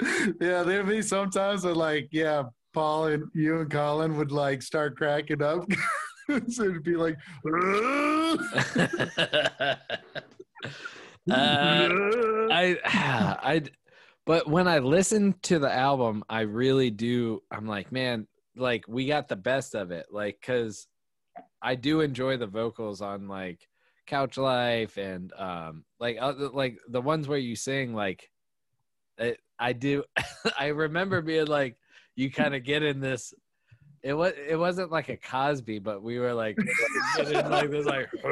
yeah, 0.40 0.62
there'd 0.62 0.88
be 0.88 1.02
sometimes 1.02 1.62
that 1.62 1.76
like, 1.76 2.08
yeah, 2.12 2.44
Paul 2.72 3.06
and 3.06 3.24
you 3.34 3.60
and 3.60 3.70
Colin 3.70 4.16
would 4.16 4.32
like 4.32 4.62
start 4.62 4.96
cracking 4.96 5.42
up. 5.42 5.64
so 6.48 6.64
it'd 6.64 6.82
be 6.82 6.96
like, 6.96 7.16
uh, 11.30 11.88
I, 12.50 12.76
I, 12.84 13.62
but 14.24 14.48
when 14.48 14.68
I 14.68 14.78
listen 14.78 15.34
to 15.42 15.58
the 15.58 15.72
album, 15.72 16.24
I 16.28 16.40
really 16.40 16.90
do. 16.90 17.42
I'm 17.50 17.66
like, 17.66 17.92
man, 17.92 18.26
like 18.56 18.84
we 18.88 19.06
got 19.06 19.28
the 19.28 19.36
best 19.36 19.74
of 19.74 19.90
it, 19.90 20.06
like 20.10 20.38
because 20.40 20.86
I 21.62 21.74
do 21.74 22.00
enjoy 22.00 22.36
the 22.36 22.46
vocals 22.46 23.00
on 23.00 23.28
like 23.28 23.68
Couch 24.06 24.36
Life 24.38 24.96
and 24.96 25.32
um 25.34 25.84
like 25.98 26.18
like 26.52 26.78
the 26.88 27.00
ones 27.00 27.28
where 27.28 27.38
you 27.38 27.56
sing 27.56 27.94
like 27.94 28.30
it, 29.18 29.40
I 29.58 29.72
do. 29.72 30.04
I 30.58 30.68
remember 30.68 31.22
being 31.22 31.46
like, 31.46 31.76
you 32.14 32.30
kind 32.30 32.54
of 32.54 32.64
get 32.64 32.82
in 32.82 33.00
this. 33.00 33.34
It 34.02 34.14
was 34.14 34.32
it 34.48 34.56
wasn't 34.56 34.92
like 34.92 35.08
a 35.08 35.16
Cosby, 35.16 35.80
but 35.80 36.02
we 36.02 36.18
were 36.18 36.32
like 36.32 36.56
like 37.18 37.70
this 37.70 37.86
like 37.86 38.08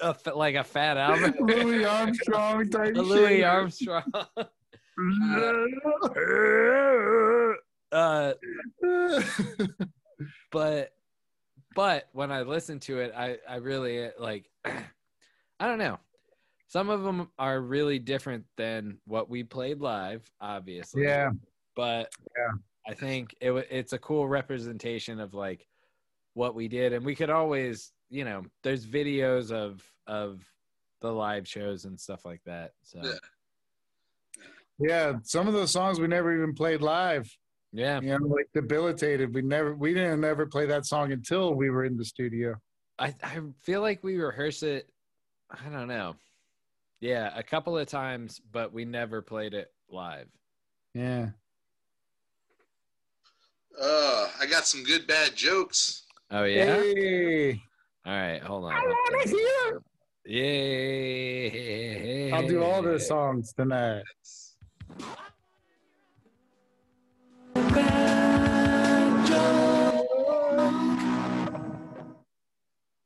a, 0.00 0.14
like 0.34 0.54
a 0.54 0.64
fat 0.64 0.96
Albert, 0.98 1.40
Louis 1.40 1.84
Armstrong 1.84 2.68
type 2.70 2.94
Louis 2.96 3.36
shit. 3.38 3.44
Armstrong. 3.44 4.02
uh, 7.92 8.32
but 10.50 10.92
but 11.74 12.08
when 12.12 12.32
I 12.32 12.42
listen 12.42 12.78
to 12.80 12.98
it, 13.00 13.12
I 13.16 13.38
I 13.48 13.56
really 13.56 14.10
like. 14.18 14.48
I 14.64 15.66
don't 15.66 15.78
know. 15.78 15.98
Some 16.68 16.90
of 16.90 17.02
them 17.02 17.30
are 17.38 17.60
really 17.60 17.98
different 17.98 18.44
than 18.56 18.98
what 19.06 19.30
we 19.30 19.42
played 19.42 19.80
live, 19.80 20.28
obviously. 20.40 21.04
yeah, 21.04 21.30
But 21.74 22.12
Yeah. 22.36 22.52
I 22.88 22.94
think 22.94 23.34
it 23.40 23.52
it's 23.70 23.92
a 23.94 23.98
cool 23.98 24.28
representation 24.28 25.18
of 25.20 25.32
like 25.32 25.66
what 26.34 26.54
we 26.54 26.68
did, 26.68 26.92
and 26.92 27.04
we 27.06 27.14
could 27.14 27.30
always, 27.30 27.92
you 28.10 28.24
know, 28.24 28.44
there's 28.62 28.86
videos 28.86 29.50
of 29.52 29.82
of 30.06 30.42
the 31.00 31.10
live 31.12 31.46
shows 31.46 31.84
and 31.84 31.98
stuff 32.00 32.24
like 32.24 32.42
that. 32.44 32.72
So 32.82 33.00
Yeah. 33.02 33.12
yeah. 34.78 35.12
Some 35.22 35.46
of 35.48 35.54
those 35.54 35.70
songs 35.70 36.00
we 36.00 36.06
never 36.06 36.34
even 36.34 36.54
played 36.54 36.80
live. 36.80 37.30
yeah, 37.72 38.00
You 38.00 38.18
know, 38.18 38.26
like 38.26 38.48
debilitated. 38.54 39.34
We 39.34 39.42
never, 39.42 39.74
we 39.74 39.92
didn't 39.92 40.24
ever 40.24 40.46
play 40.46 40.66
that 40.66 40.86
song 40.86 41.12
until 41.12 41.54
we 41.54 41.68
were 41.70 41.84
in 41.84 41.96
the 41.96 42.04
studio. 42.04 42.54
I 42.98 43.14
I 43.22 43.40
feel 43.62 43.82
like 43.82 44.02
we 44.02 44.16
rehearse 44.16 44.62
it. 44.62 44.88
I 45.50 45.68
don't 45.68 45.88
know. 45.88 46.16
Yeah, 47.00 47.30
a 47.36 47.42
couple 47.42 47.76
of 47.76 47.86
times, 47.88 48.40
but 48.52 48.72
we 48.72 48.84
never 48.86 49.20
played 49.20 49.52
it 49.52 49.70
live. 49.90 50.28
Yeah. 50.94 51.28
Uh, 53.78 54.28
I 54.40 54.46
got 54.46 54.66
some 54.66 54.82
good 54.82 55.06
bad 55.06 55.36
jokes. 55.36 56.04
Oh 56.30 56.44
yeah. 56.44 56.76
Hey, 56.80 57.62
All 58.06 58.12
right, 58.12 58.40
hold 58.40 58.66
on. 58.66 58.72
I 58.72 58.82
wanna 59.10 59.28
hear. 59.28 59.82
Yeah. 62.28 62.36
I'll 62.36 62.46
do 62.46 62.62
all 62.62 62.80
the 62.80 63.00
songs 63.00 63.52
tonight. 63.52 64.04
All 67.56 67.62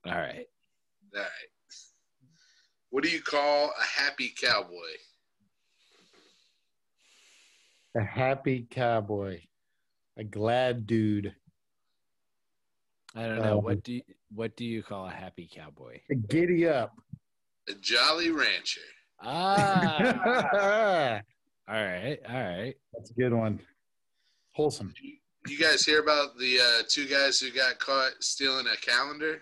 right. 0.06 0.46
All 1.14 1.22
right. 1.22 1.50
What 2.90 3.02
do 3.02 3.08
you 3.08 3.22
call 3.22 3.72
a 3.80 3.82
happy 3.82 4.34
cowboy? 4.38 4.74
A 7.96 8.02
happy 8.02 8.66
cowboy, 8.70 9.40
a 10.18 10.24
glad 10.24 10.86
dude, 10.86 11.34
I 13.16 13.26
don't 13.26 13.39
know 13.40 13.58
Um, 13.58 13.64
what 13.64 13.82
do 13.82 13.94
you, 13.94 14.02
what 14.34 14.56
do 14.56 14.64
you 14.64 14.82
call 14.82 15.06
a 15.06 15.10
happy 15.10 15.48
cowboy? 15.52 16.00
a 16.10 16.14
giddy 16.14 16.68
up. 16.68 16.92
A 17.68 17.74
jolly 17.74 18.30
rancher. 18.30 18.80
Ah. 19.22 19.97
That's 19.98 21.24
all 21.68 21.74
right. 21.84 22.18
All 22.28 22.34
right. 22.34 22.74
a 22.97 23.12
good 23.18 23.32
one. 23.32 23.60
Wholesome. 24.52 24.94
You 25.47 25.58
guys 25.58 25.84
hear 25.84 26.00
about 26.00 26.36
the 26.39 26.58
uh, 26.60 26.82
two 26.89 27.06
guys 27.06 27.40
who 27.40 27.50
got 27.50 27.78
caught 27.78 28.12
stealing 28.20 28.66
a 28.66 28.76
calendar? 28.76 29.40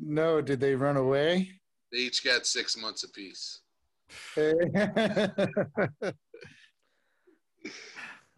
No, 0.00 0.40
did 0.40 0.60
they 0.60 0.74
run 0.74 0.96
away? 0.96 1.50
They 1.92 1.98
each 1.98 2.24
got 2.24 2.46
six 2.46 2.76
months 2.76 3.02
apiece. 3.04 3.60
All 4.38 4.52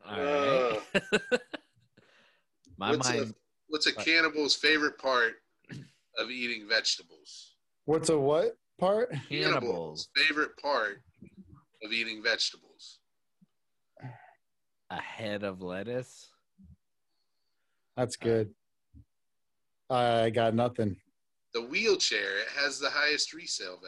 right. 0.08 0.80
Uh, 0.94 1.38
My 2.81 2.92
what's, 2.92 3.10
a, 3.10 3.26
what's 3.68 3.86
a 3.86 3.92
cannibal's 3.92 4.55
favorite 4.55 4.97
part 4.97 5.34
of 6.18 6.31
eating 6.31 6.67
vegetables? 6.67 7.57
What's 7.84 8.09
a 8.09 8.18
what 8.18 8.57
part? 8.78 9.12
Cannibals. 9.28 10.09
favorite 10.17 10.57
part 10.57 11.02
of 11.84 11.92
eating 11.92 12.23
vegetables. 12.23 13.00
A 14.89 14.99
head 14.99 15.42
of 15.42 15.60
lettuce. 15.60 16.31
That's 17.99 18.17
uh, 18.23 18.25
good. 18.25 18.50
I 19.91 20.31
got 20.31 20.55
nothing. 20.55 20.97
The 21.52 21.60
wheelchair 21.60 22.39
it 22.39 22.49
has 22.57 22.78
the 22.78 22.89
highest 22.89 23.34
resale 23.34 23.78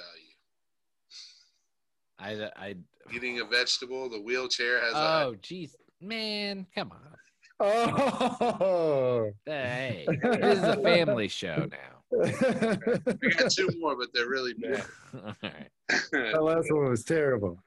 value. 2.19 2.51
I. 2.59 2.63
I. 2.63 2.75
Eating 3.13 3.41
a 3.41 3.45
vegetable, 3.47 4.11
the 4.11 4.21
wheelchair 4.21 4.83
has 4.83 4.93
a 4.93 4.99
Oh, 4.99 5.35
jeez, 5.41 5.71
man, 6.03 6.67
come 6.75 6.93
on. 6.93 7.17
Oh, 7.65 9.31
Hey, 9.47 10.07
this 10.23 10.59
is 10.59 10.65
a 10.65 10.77
family 10.83 11.29
show 11.29 11.69
now. 11.71 12.03
I 12.25 13.15
got 13.39 13.53
two 13.53 13.69
more, 13.79 13.97
but 13.97 14.09
they're 14.13 14.29
really 14.29 14.55
bad. 14.55 14.85
All 15.15 15.35
right. 15.43 15.71
that 15.89 16.43
last 16.43 16.73
one 16.73 16.91
was 16.91 17.05
terrible. 17.05 17.63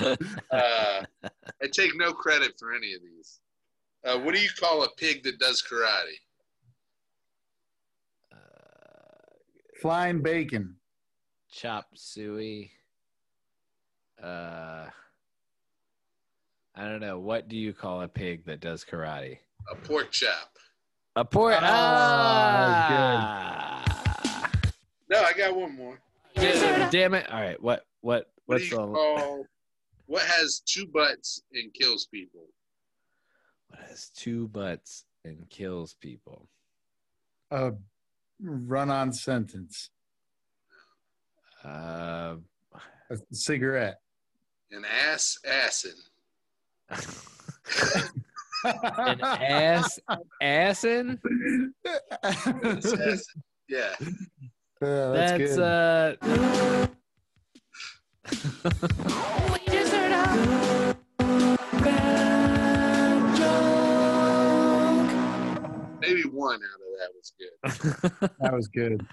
uh, 0.00 0.14
I 0.50 1.66
take 1.72 1.92
no 1.96 2.12
credit 2.12 2.52
for 2.58 2.74
any 2.74 2.94
of 2.94 3.02
these. 3.02 3.40
Uh, 4.04 4.18
what 4.18 4.34
do 4.34 4.40
you 4.40 4.48
call 4.58 4.82
a 4.84 4.88
pig 4.96 5.22
that 5.24 5.38
does 5.38 5.62
karate? 5.62 6.16
Flying 9.80 10.20
bacon. 10.20 10.76
chop 11.50 11.86
suey. 11.94 12.70
Uh, 14.22 14.86
I 16.74 16.84
don't 16.88 17.00
know. 17.00 17.18
What 17.18 17.48
do 17.48 17.56
you 17.56 17.72
call 17.72 18.02
a 18.02 18.08
pig 18.08 18.44
that 18.46 18.60
does 18.60 18.84
karate? 18.84 19.38
A 19.70 19.74
pork 19.74 20.10
chop. 20.10 20.56
A 21.16 21.24
pork. 21.24 21.54
Oh, 21.54 21.58
Ah, 21.62 22.90
No, 25.08 25.20
I 25.22 25.32
got 25.32 25.56
one 25.56 25.74
more. 25.76 25.98
good. 26.36 26.90
Damn 26.90 27.14
it! 27.14 27.28
All 27.30 27.40
right. 27.40 27.60
What? 27.60 27.84
What? 28.00 28.30
What 28.46 28.56
What's 28.56 28.64
do 28.64 28.70
the? 28.70 28.76
call 28.76 29.46
what 30.06 30.22
has 30.26 30.60
two 30.64 30.86
butts 30.86 31.42
and 31.52 31.72
kills 31.74 32.06
people? 32.06 32.46
What 33.68 33.80
has 33.88 34.08
two 34.10 34.48
butts 34.48 35.04
and 35.24 35.48
kills 35.50 35.94
people? 36.00 36.48
A 37.52 37.72
run-on 38.40 39.12
sentence. 39.12 39.90
Uh, 41.64 42.36
A 43.10 43.16
cigarette. 43.32 44.00
An 44.72 44.84
ass 44.84 45.38
assin. 45.44 45.94
An 48.64 49.20
ass 49.22 49.98
assin. 50.42 51.20
Assassin. 52.62 53.20
Yeah. 53.68 53.94
Yeah, 54.82 55.10
that's, 55.10 55.56
That's 55.56 55.56
good. 55.56 55.60
uh. 55.60 56.86
Maybe 66.00 66.22
one 66.22 66.60
out 66.60 66.80
of 66.80 66.90
that 66.98 67.10
was 67.14 67.32
good. 67.38 68.30
that 68.40 68.52
was 68.52 68.68
good. 68.68 69.06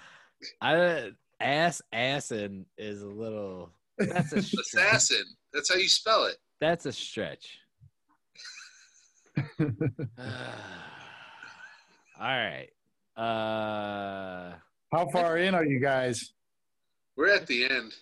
I 0.60 1.10
ass 1.40 1.82
assin 1.92 2.64
is 2.76 3.02
a 3.02 3.08
little. 3.08 3.70
That's 3.98 4.32
a 4.32 4.42
stretch. 4.42 4.66
Assassin. 4.74 5.24
That's 5.52 5.72
how 5.72 5.78
you 5.78 5.88
spell 5.88 6.24
it. 6.26 6.36
That's 6.60 6.86
a 6.86 6.92
stretch. 6.92 7.58
All 12.20 12.26
right. 12.26 12.68
Uh, 13.16 14.54
How 14.92 15.08
far 15.12 15.38
in 15.38 15.54
are 15.54 15.64
you 15.64 15.78
guys? 15.80 16.32
We're 17.16 17.34
at 17.34 17.46
the 17.46 17.68
end. 17.68 17.92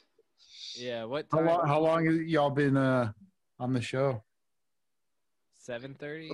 yeah. 0.74 1.05
What 1.05 1.26
How 1.32 1.40
long? 1.40 1.66
How 1.66 1.81
long 1.81 2.05
have 2.06 2.15
y'all 2.23 2.50
been 2.50 2.76
uh, 2.76 3.12
on 3.58 3.73
the 3.73 3.81
show? 3.81 4.23
Seven 5.58 5.94
thirty. 5.94 6.31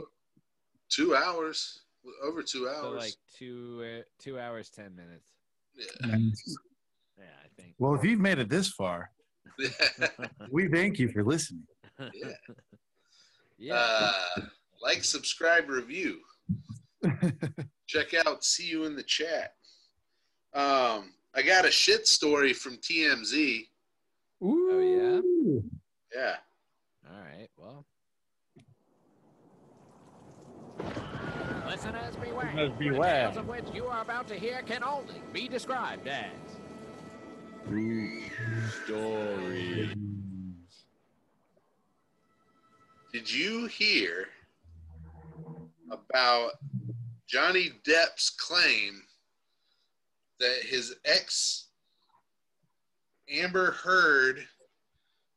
Two 0.89 1.15
hours. 1.15 1.81
Over 2.23 2.43
two 2.43 2.67
So 2.67 2.69
hours. 2.89 2.99
like 3.01 3.15
two 3.39 3.83
uh, 3.85 4.03
two 4.21 4.39
hours 4.39 4.69
ten 4.71 4.95
minutes. 4.97 5.31
yeah. 5.77 6.17
Yeah, 7.19 7.25
I 7.45 7.49
think. 7.61 7.75
Well, 7.79 7.95
if 7.95 8.05
you've 8.05 8.19
made 8.21 8.39
it 8.39 8.49
this 8.49 8.69
far, 8.71 9.11
we 10.51 10.67
thank 10.69 10.99
you 10.99 11.09
for 11.09 11.23
listening. 11.25 11.67
yeah. 11.99 12.33
Yeah. 13.59 13.75
Uh, 14.37 14.41
like, 14.83 15.05
subscribe, 15.05 15.69
review. 15.69 16.19
Check 17.87 18.15
out 18.27 18.45
See 18.45 18.69
You 18.69 18.85
in 18.85 18.97
the 18.97 19.03
Chat. 19.03 19.55
Um, 20.55 21.13
I 21.35 21.43
got 21.45 21.65
a 21.65 21.71
shit 21.71 22.07
story 22.07 22.53
from 22.53 22.77
TMZ. 22.77 23.67
oh 24.43 24.79
yeah. 24.81 25.21
Yeah. 26.15 26.37
All 27.11 27.23
right. 27.23 27.49
Well. 27.57 27.87
Listeners 31.67 32.17
beware. 32.17 32.45
Listeners 32.45 32.73
beware. 32.79 33.29
The 33.29 33.33
tales 33.33 33.37
of 33.39 33.49
which 33.49 33.65
you 33.75 33.87
are 33.87 34.03
about 34.03 34.29
to 34.29 34.35
hear 34.35 34.63
can 34.63 34.83
only 34.85 35.23
be 35.33 35.49
described 35.49 36.07
as 36.07 36.31
story. 38.85 39.95
Did 43.13 43.31
you 43.31 43.67
hear 43.67 44.29
about 45.93 46.53
Johnny 47.29 47.71
Depp's 47.87 48.31
claim 48.31 49.03
that 50.41 50.63
his 50.63 50.95
ex 51.05 51.67
Amber 53.31 53.73
Heard 53.73 54.47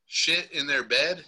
shit 0.07 0.51
in 0.51 0.65
their 0.67 0.83
bed? 0.83 1.23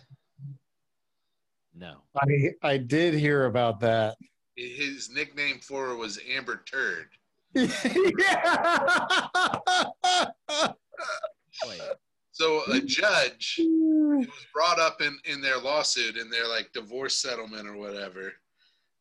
No. 1.75 1.97
I 2.17 2.51
I 2.63 2.77
did 2.77 3.13
hear 3.13 3.45
about 3.45 3.79
that. 3.81 4.17
His 4.55 5.11
nickname 5.11 5.59
for 5.59 5.87
her 5.87 5.95
was 5.95 6.19
Amber 6.27 6.63
Turd. 6.65 7.09
Wait. 7.55 7.71
So 12.31 12.61
a 12.71 12.79
judge 12.81 13.55
it 13.59 14.29
was 14.29 14.45
brought 14.53 14.79
up 14.79 15.01
in, 15.01 15.17
in 15.25 15.41
their 15.41 15.57
lawsuit 15.57 16.17
in 16.17 16.29
their 16.29 16.47
like 16.47 16.71
divorce 16.71 17.15
settlement 17.15 17.67
or 17.67 17.75
whatever, 17.75 18.33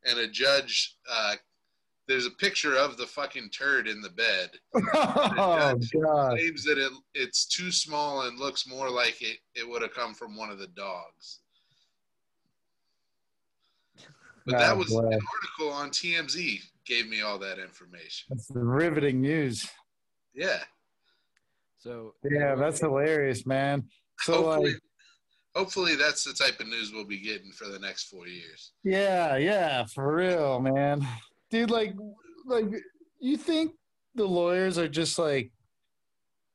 and 0.07 0.19
a 0.19 0.27
judge 0.27 0.95
uh, 1.11 1.35
there's 2.07 2.25
a 2.25 2.31
picture 2.31 2.75
of 2.75 2.97
the 2.97 3.05
fucking 3.05 3.49
turd 3.49 3.87
in 3.87 4.01
the 4.01 4.09
bed. 4.09 4.49
oh 4.95 5.77
God! 6.01 6.31
Claims 6.37 6.63
that 6.63 6.77
it 6.77 6.91
it's 7.13 7.45
too 7.45 7.71
small 7.71 8.21
and 8.21 8.39
looks 8.39 8.67
more 8.67 8.89
like 8.89 9.21
it, 9.21 9.39
it 9.55 9.67
would 9.67 9.81
have 9.81 9.93
come 9.93 10.13
from 10.13 10.35
one 10.37 10.49
of 10.49 10.57
the 10.57 10.67
dogs. 10.67 11.39
But 14.45 14.59
that 14.59 14.77
was 14.77 14.87
boy. 14.87 14.99
an 14.99 15.19
article 15.59 15.73
on 15.73 15.89
TMZ 15.89 16.61
gave 16.85 17.09
me 17.09 17.21
all 17.21 17.37
that 17.39 17.59
information. 17.59 18.27
That's 18.29 18.49
riveting 18.49 19.19
news. 19.19 19.69
Yeah. 20.33 20.59
So 21.79 22.13
Yeah, 22.23 22.55
that's 22.55 22.79
hilarious, 22.79 23.45
man. 23.45 23.83
So 24.19 24.43
hopefully, 24.43 24.71
like, 24.71 24.81
hopefully 25.57 25.95
that's 25.95 26.23
the 26.23 26.33
type 26.33 26.59
of 26.59 26.67
news 26.67 26.91
we'll 26.93 27.03
be 27.03 27.19
getting 27.19 27.51
for 27.51 27.67
the 27.67 27.79
next 27.79 28.05
four 28.05 28.27
years. 28.27 28.73
yeah, 28.83 29.37
yeah, 29.37 29.85
for 29.85 30.15
real, 30.15 30.59
man, 30.59 31.05
dude. 31.49 31.71
Like, 31.71 31.93
like 32.45 32.65
you 33.19 33.37
think 33.37 33.71
the 34.15 34.25
lawyers 34.25 34.77
are 34.77 34.87
just 34.87 35.17
like, 35.17 35.51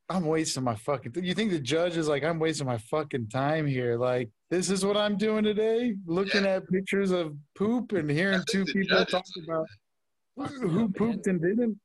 I'm 0.09 0.27
wasting 0.27 0.63
my 0.63 0.75
fucking. 0.75 1.13
You 1.23 1.35
think 1.35 1.51
the 1.51 1.59
judge 1.59 1.97
is 1.97 2.09
like, 2.09 2.23
I'm 2.23 2.39
wasting 2.39 2.67
my 2.67 2.79
fucking 2.79 3.29
time 3.29 3.67
here? 3.67 3.97
Like, 3.97 4.31
this 4.51 4.71
is 4.71 4.85
what 4.85 4.97
I'm 4.97 5.17
doing 5.17 5.45
today, 5.45 5.95
looking 6.07 6.45
at 6.45 6.69
pictures 6.69 7.11
of 7.11 7.35
poop 7.55 7.93
and 7.93 8.11
hearing 8.11 8.43
two 8.51 8.65
people 8.65 8.99
judge 8.99 9.09
is 9.09 9.13
talk 9.13 9.25
about 9.45 9.67
who 10.61 10.89
pooped 10.91 11.27
and 11.27 11.41
didn't. 11.41 11.79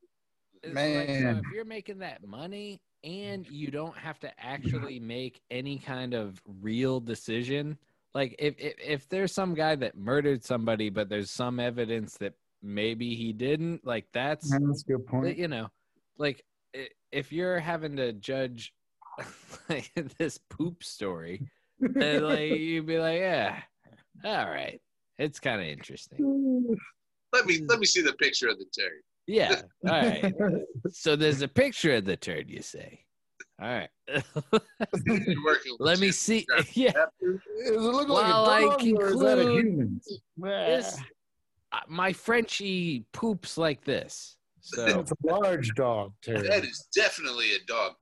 It's 0.62 0.74
like, 0.74 1.06
so 1.06 1.24
Man. 1.24 1.36
if 1.36 1.54
you're 1.54 1.64
making 1.64 1.98
that 1.98 2.26
money 2.26 2.80
and 3.04 3.46
you 3.48 3.70
don't 3.70 3.96
have 3.96 4.18
to 4.20 4.30
actually 4.38 4.98
make 5.00 5.40
any 5.50 5.78
kind 5.78 6.14
of 6.14 6.40
real 6.60 7.00
decision, 7.00 7.78
like 8.14 8.34
if, 8.38 8.54
if 8.58 8.74
if 8.84 9.08
there's 9.08 9.32
some 9.32 9.54
guy 9.54 9.76
that 9.76 9.96
murdered 9.96 10.44
somebody, 10.44 10.90
but 10.90 11.08
there's 11.08 11.30
some 11.30 11.60
evidence 11.60 12.16
that 12.18 12.34
maybe 12.62 13.14
he 13.14 13.32
didn't, 13.32 13.86
like 13.86 14.06
that's 14.12 14.50
Man, 14.50 14.66
that's 14.66 14.82
a 14.82 14.92
good 14.92 15.06
point. 15.06 15.38
you 15.38 15.48
know, 15.48 15.68
like 16.16 16.44
if 17.12 17.32
you're 17.32 17.60
having 17.60 17.96
to 17.96 18.12
judge 18.12 18.72
like 19.68 19.90
this 20.18 20.38
poop 20.50 20.82
story, 20.82 21.48
then 21.80 22.22
like 22.22 22.40
you'd 22.58 22.86
be 22.86 22.98
like, 22.98 23.20
yeah, 23.20 23.60
all 24.24 24.48
right, 24.48 24.80
it's 25.18 25.40
kind 25.40 25.60
of 25.60 25.66
interesting. 25.66 26.76
Let 27.32 27.46
me 27.46 27.58
hmm. 27.58 27.66
let 27.66 27.78
me 27.78 27.86
see 27.86 28.02
the 28.02 28.14
picture 28.14 28.48
of 28.48 28.58
the 28.58 28.66
turd. 28.76 29.02
Yeah. 29.28 29.60
All 29.88 29.92
right. 29.92 30.34
so 30.90 31.14
there's 31.14 31.42
a 31.42 31.48
picture 31.48 31.94
of 31.96 32.04
the 32.06 32.16
turd, 32.16 32.48
you 32.50 32.62
say. 32.62 33.04
All 33.60 33.68
right. 33.68 33.90
You're 34.08 35.44
working 35.44 35.72
with 35.78 35.80
Let 35.80 36.00
me 36.00 36.10
see. 36.10 36.46
Yeah. 36.72 36.92
Does 36.92 37.40
it 37.66 37.78
look 37.78 38.08
like 38.08 38.24
Well, 38.24 38.46
a 38.46 38.50
I 38.50 38.60
dog 38.62 38.82
or 38.98 39.08
is 39.08 39.20
that 39.20 39.38
a 39.38 39.50
human? 39.52 40.00
This, 40.38 40.98
uh, 41.72 41.80
my 41.88 42.12
Frenchie 42.12 43.04
poops 43.12 43.58
like 43.58 43.84
this. 43.84 44.36
So 44.60 45.00
It's 45.00 45.12
a 45.12 45.16
large 45.22 45.74
dog, 45.74 46.12
Terry. 46.22 46.48
That 46.48 46.64
is 46.64 46.88
definitely 46.94 47.48
a 47.54 47.58
dog 47.66 47.94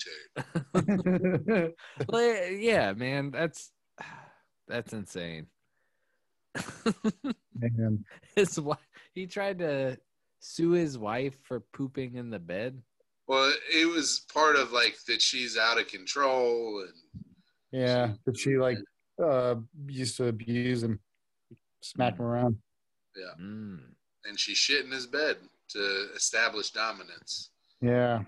turd. 0.74 1.72
well, 2.08 2.50
yeah, 2.50 2.92
man, 2.92 3.30
that's 3.30 3.70
that's 4.68 4.92
insane. 4.92 5.46
Man. 7.54 8.04
his 8.34 8.58
wife, 8.58 8.78
he 9.14 9.26
tried 9.26 9.58
to 9.60 9.96
sue 10.46 10.70
his 10.72 10.96
wife 10.96 11.36
for 11.42 11.60
pooping 11.72 12.14
in 12.14 12.30
the 12.30 12.38
bed. 12.38 12.80
Well, 13.26 13.52
it 13.72 13.86
was 13.86 14.24
part 14.32 14.54
of 14.56 14.70
like 14.72 14.96
that 15.08 15.20
she's 15.20 15.58
out 15.58 15.80
of 15.80 15.88
control 15.88 16.80
and 16.82 16.92
Yeah, 17.72 18.12
but 18.24 18.38
she 18.38 18.56
like 18.56 18.78
uh 19.22 19.56
used 19.88 20.16
to 20.18 20.28
abuse 20.28 20.82
him, 20.84 21.00
smack 21.80 22.16
him 22.18 22.24
around. 22.26 22.56
yeah, 23.16 23.34
Mm. 23.44 23.80
and 24.26 24.38
she 24.38 24.54
shit 24.54 24.84
in 24.84 24.92
his 24.92 25.06
bed 25.06 25.36
to 25.70 26.08
establish 26.14 26.70
dominance. 26.70 27.50
Yeah. 27.80 28.22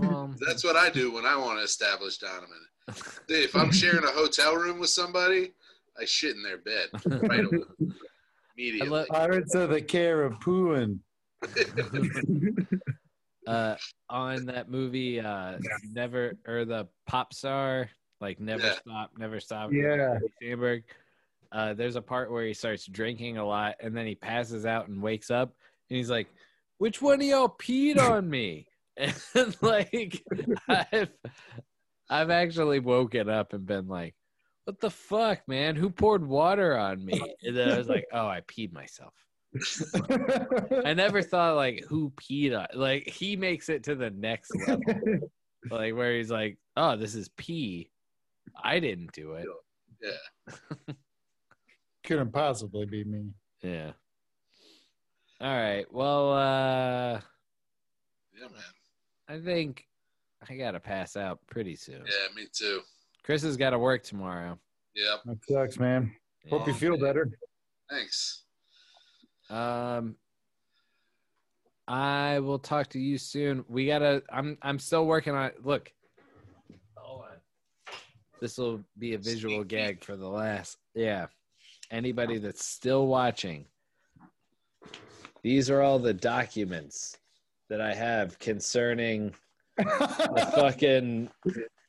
Well, 0.00 0.34
That's 0.46 0.64
what 0.64 0.76
I 0.76 0.88
do 0.90 1.12
when 1.12 1.26
I 1.26 1.36
want 1.36 1.58
to 1.58 1.64
establish 1.64 2.16
dominance. 2.18 3.02
If 3.28 3.54
I'm 3.54 3.70
sharing 3.80 4.04
a 4.04 4.10
hotel 4.10 4.54
room 4.56 4.78
with 4.78 4.90
somebody, 4.90 5.52
I 6.00 6.04
shit 6.06 6.36
in 6.36 6.42
their 6.42 6.58
bed 6.58 6.88
right 7.28 7.44
away, 7.44 7.58
I 7.80 7.84
immediately. 8.56 8.88
love, 8.88 9.06
Pirates 9.10 9.54
of 9.54 9.70
the 9.70 9.80
Caribbean. 9.80 11.00
uh, 13.46 13.76
on 14.08 14.46
that 14.46 14.70
movie, 14.70 15.20
uh, 15.20 15.58
Never 15.92 16.36
or 16.46 16.64
the 16.64 16.88
pop 17.06 17.32
star, 17.34 17.88
like 18.20 18.40
Never 18.40 18.66
Yeah. 18.66 18.74
Stop, 18.74 19.10
Never 19.18 19.40
Stop. 19.40 19.72
Yeah. 19.72 20.14
Andy 20.14 20.28
Samberg. 20.42 20.82
Uh, 21.52 21.74
there's 21.74 21.96
a 21.96 22.02
part 22.02 22.30
where 22.30 22.44
he 22.44 22.54
starts 22.54 22.86
drinking 22.86 23.38
a 23.38 23.46
lot, 23.46 23.76
and 23.80 23.96
then 23.96 24.06
he 24.06 24.14
passes 24.14 24.66
out 24.66 24.88
and 24.88 25.00
wakes 25.00 25.30
up, 25.30 25.54
and 25.88 25.96
he's 25.96 26.10
like, 26.10 26.28
"Which 26.78 27.00
one 27.00 27.20
of 27.20 27.26
y'all 27.26 27.48
peed 27.48 27.98
on 27.98 28.28
me?" 28.28 28.66
And 28.98 29.56
like, 29.60 30.24
I've 30.68 31.10
I've 32.08 32.30
actually 32.30 32.80
woken 32.80 33.28
up 33.28 33.52
and 33.52 33.66
been 33.66 33.88
like, 33.88 34.14
"What 34.66 34.80
the 34.80 34.90
fuck, 34.90 35.46
man? 35.46 35.76
Who 35.76 35.90
poured 35.90 36.26
water 36.26 36.76
on 36.76 37.04
me?" 37.04 37.20
And 37.42 37.56
then 37.56 37.68
I 37.70 37.78
was 37.78 37.88
like, 37.88 38.06
"Oh, 38.12 38.26
I 38.26 38.40
peed 38.42 38.72
myself." 38.72 39.14
I 40.84 40.92
never 40.92 41.22
thought 41.22 41.54
like 41.54 41.84
who 41.88 42.10
peed 42.10 42.58
on. 42.58 42.66
Like 42.78 43.08
he 43.08 43.36
makes 43.36 43.68
it 43.68 43.84
to 43.84 43.94
the 43.94 44.10
next 44.10 44.50
level, 44.66 45.00
like 45.70 45.94
where 45.94 46.16
he's 46.16 46.30
like, 46.32 46.58
"Oh, 46.76 46.96
this 46.96 47.14
is 47.14 47.28
pee. 47.36 47.90
I 48.62 48.80
didn't 48.80 49.12
do 49.12 49.34
it." 49.34 49.46
Yeah. 50.02 50.94
Couldn't 52.04 52.32
possibly 52.32 52.86
be 52.86 53.04
me. 53.04 53.30
Yeah. 53.62 53.92
All 55.40 55.56
right. 55.56 55.86
Well, 55.92 56.32
uh 56.32 57.20
Yeah, 58.34 58.48
man. 58.48 58.62
I 59.28 59.38
think 59.38 59.86
I 60.48 60.56
gotta 60.56 60.80
pass 60.80 61.16
out 61.16 61.38
pretty 61.46 61.76
soon. 61.76 62.02
Yeah, 62.04 62.34
me 62.34 62.46
too. 62.52 62.82
Chris 63.26 63.42
has 63.42 63.56
got 63.56 63.70
to 63.70 63.78
work 63.78 64.04
tomorrow. 64.04 64.56
Yep. 64.94 65.20
That 65.26 65.38
sucks, 65.50 65.78
man. 65.80 66.14
Hope 66.48 66.68
you 66.68 66.72
feel 66.72 66.96
better. 66.96 67.28
Thanks. 67.90 68.44
Um, 69.50 70.14
I 71.88 72.38
will 72.38 72.60
talk 72.60 72.88
to 72.90 73.00
you 73.00 73.18
soon. 73.18 73.64
We 73.68 73.88
gotta. 73.88 74.22
I'm. 74.32 74.56
I'm 74.62 74.78
still 74.78 75.06
working 75.06 75.34
on. 75.34 75.50
Look. 75.64 75.92
Hold 76.96 77.22
on. 77.22 77.94
This 78.40 78.58
will 78.58 78.84
be 78.96 79.14
a 79.14 79.18
visual 79.18 79.64
gag 79.64 80.04
for 80.04 80.16
the 80.16 80.28
last. 80.28 80.78
Yeah. 80.94 81.26
Anybody 81.90 82.38
that's 82.38 82.64
still 82.64 83.08
watching. 83.08 83.64
These 85.42 85.68
are 85.68 85.82
all 85.82 85.98
the 85.98 86.14
documents 86.14 87.16
that 87.70 87.80
I 87.80 87.92
have 87.92 88.38
concerning 88.38 89.34
the 89.76 90.52
fucking 90.54 91.28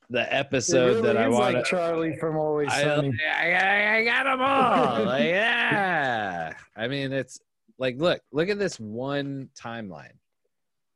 the 0.10 0.34
episode 0.34 0.98
It 0.98 1.02
that 1.04 1.18
I 1.18 1.26
really 1.26 1.36
want 1.36 1.56
like 1.56 1.66
Charlie 1.66 2.16
from 2.18 2.38
Always 2.38 2.70
I, 2.72 2.84
Sunny. 2.84 3.14
I, 3.36 3.52
I, 3.52 3.98
I 3.98 4.04
got 4.06 4.24
them 4.24 4.42
all. 4.42 5.06
like, 5.06 5.26
yeah. 5.26 6.54
I 6.76 6.88
mean, 6.88 7.12
it's 7.12 7.40
like, 7.78 7.98
look, 7.98 8.22
look 8.32 8.50
at 8.50 8.60
this 8.60 8.80
one 8.80 9.50
timeline. 9.60 10.14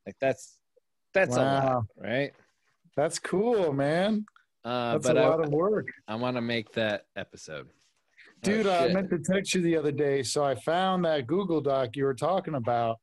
Like 0.06 0.16
that's 0.20 0.58
that's 1.14 1.36
a 1.36 1.40
lot, 1.40 1.84
right? 1.98 2.32
That's 2.96 3.20
cool, 3.20 3.74
man. 3.74 4.26
Uh, 4.64 4.94
That's 4.94 5.10
a 5.10 5.20
I, 5.20 5.28
lot 5.28 5.44
of 5.44 5.50
work. 5.50 5.88
I 6.08 6.16
want 6.16 6.38
to 6.38 6.42
make 6.42 6.72
that 6.74 7.06
episode. 7.16 7.68
Dude, 8.44 8.68
Oh, 8.68 8.72
I 8.72 8.88
meant 8.90 9.10
to 9.10 9.20
text 9.20 9.54
you 9.54 9.62
the 9.62 9.76
other 9.78 9.92
day, 9.92 10.24
so 10.24 10.44
I 10.44 10.56
found 10.56 11.06
that 11.06 11.28
Google 11.28 11.62
Doc 11.62 11.96
you 11.96 12.06
were 12.06 12.14
talking 12.14 12.56
about. 12.56 12.98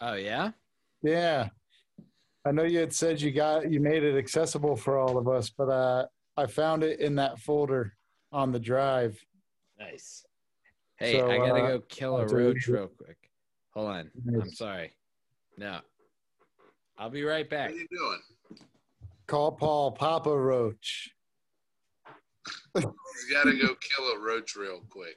Oh 0.00 0.14
yeah. 0.14 0.52
Yeah. 1.02 1.48
I 2.48 2.50
know 2.50 2.62
you 2.64 2.78
had 2.78 2.94
said 2.94 3.20
you 3.20 3.30
got 3.30 3.70
you 3.70 3.78
made 3.78 4.02
it 4.02 4.16
accessible 4.16 4.74
for 4.74 4.96
all 4.96 5.18
of 5.18 5.28
us, 5.28 5.50
but 5.50 5.68
uh 5.68 6.06
I 6.38 6.46
found 6.46 6.82
it 6.82 6.98
in 7.00 7.14
that 7.16 7.38
folder 7.38 7.94
on 8.32 8.52
the 8.52 8.58
drive. 8.58 9.22
Nice. 9.78 10.24
Hey, 10.96 11.12
So, 11.12 11.30
I 11.30 11.36
gotta 11.36 11.62
uh, 11.62 11.68
go 11.68 11.80
kill 11.88 12.16
a 12.16 12.26
roach 12.26 12.66
real 12.66 12.86
quick. 12.86 13.18
Hold 13.74 13.88
on. 13.88 14.10
I'm 14.28 14.50
sorry. 14.50 14.94
No. 15.58 15.80
I'll 16.96 17.10
be 17.10 17.22
right 17.22 17.48
back. 17.48 17.70
What 17.70 17.76
are 17.76 17.80
you 17.80 17.88
doing? 17.90 18.20
Call 19.26 19.52
Paul 19.52 19.92
Papa 19.92 20.34
Roach. 20.34 21.10
You 22.74 22.94
gotta 23.30 23.52
go 23.52 23.74
kill 23.74 24.06
a 24.12 24.18
roach 24.20 24.56
real 24.56 24.80
quick. 24.88 25.16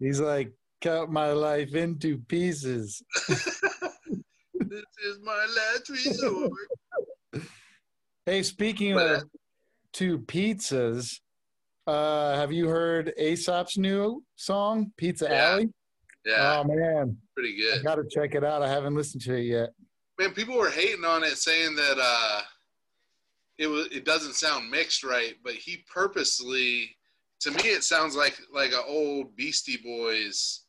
He's 0.00 0.18
like, 0.18 0.52
cut 0.80 1.10
my 1.10 1.30
life 1.30 1.74
into 1.76 2.18
pieces. 2.18 3.02
This 4.76 4.84
is 5.06 5.18
my 5.22 5.46
last 5.56 5.88
resort. 5.88 6.52
Hey, 8.26 8.42
speaking 8.42 8.94
But- 8.94 9.10
of 9.22 9.30
two 9.92 10.18
pizzas, 10.18 11.20
uh, 11.86 12.34
have 12.34 12.50
you 12.50 12.66
heard 12.68 13.12
Aesop's 13.16 13.78
new 13.78 14.24
song, 14.34 14.90
Pizza 14.96 15.26
Yeah. 15.30 15.48
Alley? 15.50 15.68
Yeah, 16.24 16.58
Oh 16.58 16.64
man, 16.64 17.16
pretty 17.34 17.56
good. 17.56 17.78
I 17.78 17.82
gotta 17.84 18.02
check 18.10 18.34
it 18.34 18.42
out. 18.42 18.62
I 18.62 18.68
haven't 18.68 18.96
listened 18.96 19.22
to 19.22 19.34
it 19.36 19.42
yet. 19.44 19.70
Man, 20.18 20.32
people 20.34 20.58
were 20.58 20.70
hating 20.70 21.04
on 21.04 21.22
it, 21.22 21.36
saying 21.38 21.76
that 21.76 21.98
uh, 22.02 22.40
it 23.58 23.68
was 23.68 23.86
it 23.92 24.04
doesn't 24.04 24.34
sound 24.34 24.68
mixed 24.72 25.04
right, 25.04 25.34
but 25.44 25.52
he 25.52 25.84
purposely, 25.88 26.96
to 27.42 27.52
me, 27.52 27.62
it 27.68 27.84
sounds 27.84 28.16
like 28.16 28.36
like 28.52 28.72
an 28.72 28.82
old 28.88 29.36
Beastie 29.36 29.76
Boys, 29.84 30.64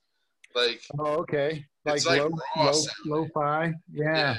like 0.53 0.80
Oh, 1.00 1.16
okay. 1.22 1.66
Like, 1.88 2.06
like 2.06 2.22
low, 2.22 2.30
raw 2.56 2.72
low, 2.72 2.82
lo-fi. 3.06 3.74
yeah, 3.91 4.03
Yeah. 4.03 4.33
yeah, 4.33 4.38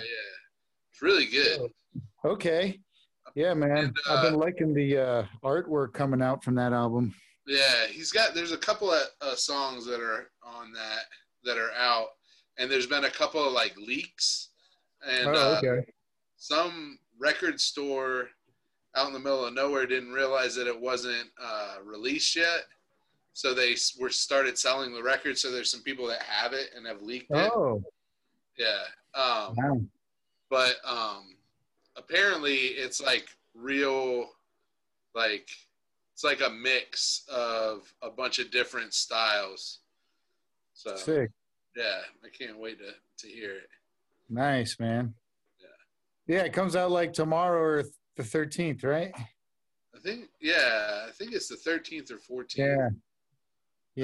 it's 0.93 1.03
really 1.03 1.27
good. 1.27 1.71
Okay. 2.25 2.79
Yeah, 3.35 3.55
man. 3.55 3.77
And, 3.77 3.97
I've 4.09 4.23
been 4.25 4.35
uh, 4.35 4.39
liking 4.39 4.75
the 4.75 4.99
uh, 4.99 5.25
artwork 5.45 5.93
coming 5.93 6.23
out 6.23 6.43
from 6.43 6.55
that 6.57 6.73
album. 6.73 7.15
Yeah, 7.47 7.87
he's 7.87 8.13
got. 8.13 8.35
There's 8.35 8.53
a 8.53 8.59
couple 8.59 8.91
of 8.91 9.03
uh, 9.21 9.35
songs 9.35 9.87
that 9.87 10.01
are 10.01 10.31
on 10.43 10.73
that 10.73 11.05
that 11.45 11.57
are 11.57 11.73
out, 11.79 12.09
and 12.59 12.71
there's 12.71 12.87
been 12.87 13.05
a 13.05 13.11
couple 13.11 13.45
of 13.45 13.53
like 13.53 13.77
leaks, 13.77 14.51
and 15.07 15.29
oh, 15.29 15.33
uh, 15.33 15.61
okay. 15.63 15.87
some 16.37 16.99
record 17.19 17.61
store 17.61 18.29
out 18.97 19.07
in 19.07 19.13
the 19.13 19.19
middle 19.19 19.47
of 19.47 19.55
nowhere 19.55 19.87
didn't 19.87 20.13
realize 20.13 20.55
that 20.57 20.67
it 20.67 20.79
wasn't 20.79 21.29
uh, 21.43 21.77
released 21.85 22.37
yet. 22.37 22.65
So 23.39 23.55
they 23.55 23.77
were 24.01 24.11
started 24.11 24.59
selling 24.59 24.93
the 24.93 25.01
record. 25.01 25.39
So 25.39 25.53
there's 25.53 25.71
some 25.71 25.83
people 25.83 26.09
that 26.09 26.23
have 26.23 26.53
it 26.53 26.71
and 26.77 26.85
have 26.89 27.03
leaked 27.03 27.31
it. 27.31 27.53
Oh, 27.55 27.81
Yeah. 28.59 28.83
Um, 29.15 29.55
wow. 29.55 29.81
but 30.51 30.75
um, 30.85 31.37
apparently 31.97 32.57
it's 32.57 33.01
like 33.01 33.29
real, 33.55 34.29
like 35.15 35.49
it's 36.15 36.25
like 36.25 36.41
a 36.41 36.51
mix 36.51 37.23
of 37.33 37.95
a 38.03 38.11
bunch 38.11 38.41
of 38.41 38.51
different 38.51 38.93
styles. 38.93 39.83
So 40.75 40.97
Sick. 40.97 41.31
yeah, 41.77 42.01
I 42.25 42.31
can't 42.37 42.59
wait 42.59 42.81
to 42.81 42.93
to 43.25 43.33
hear 43.33 43.53
it. 43.53 43.69
Nice, 44.29 44.81
man. 44.81 45.15
Yeah, 46.27 46.43
it 46.43 46.53
comes 46.53 46.75
out 46.75 46.91
like 46.91 47.13
tomorrow 47.13 47.61
or 47.61 47.85
the 48.17 48.23
13th, 48.25 48.83
right? 48.85 49.13
I 49.95 50.01
think 50.03 50.25
yeah, 50.41 51.05
I 51.07 51.13
think 51.13 51.35
it's 51.35 51.47
the 51.47 51.55
13th 51.55 52.11
or 52.11 52.43
14th. 52.43 52.57
Yeah. 52.57 52.89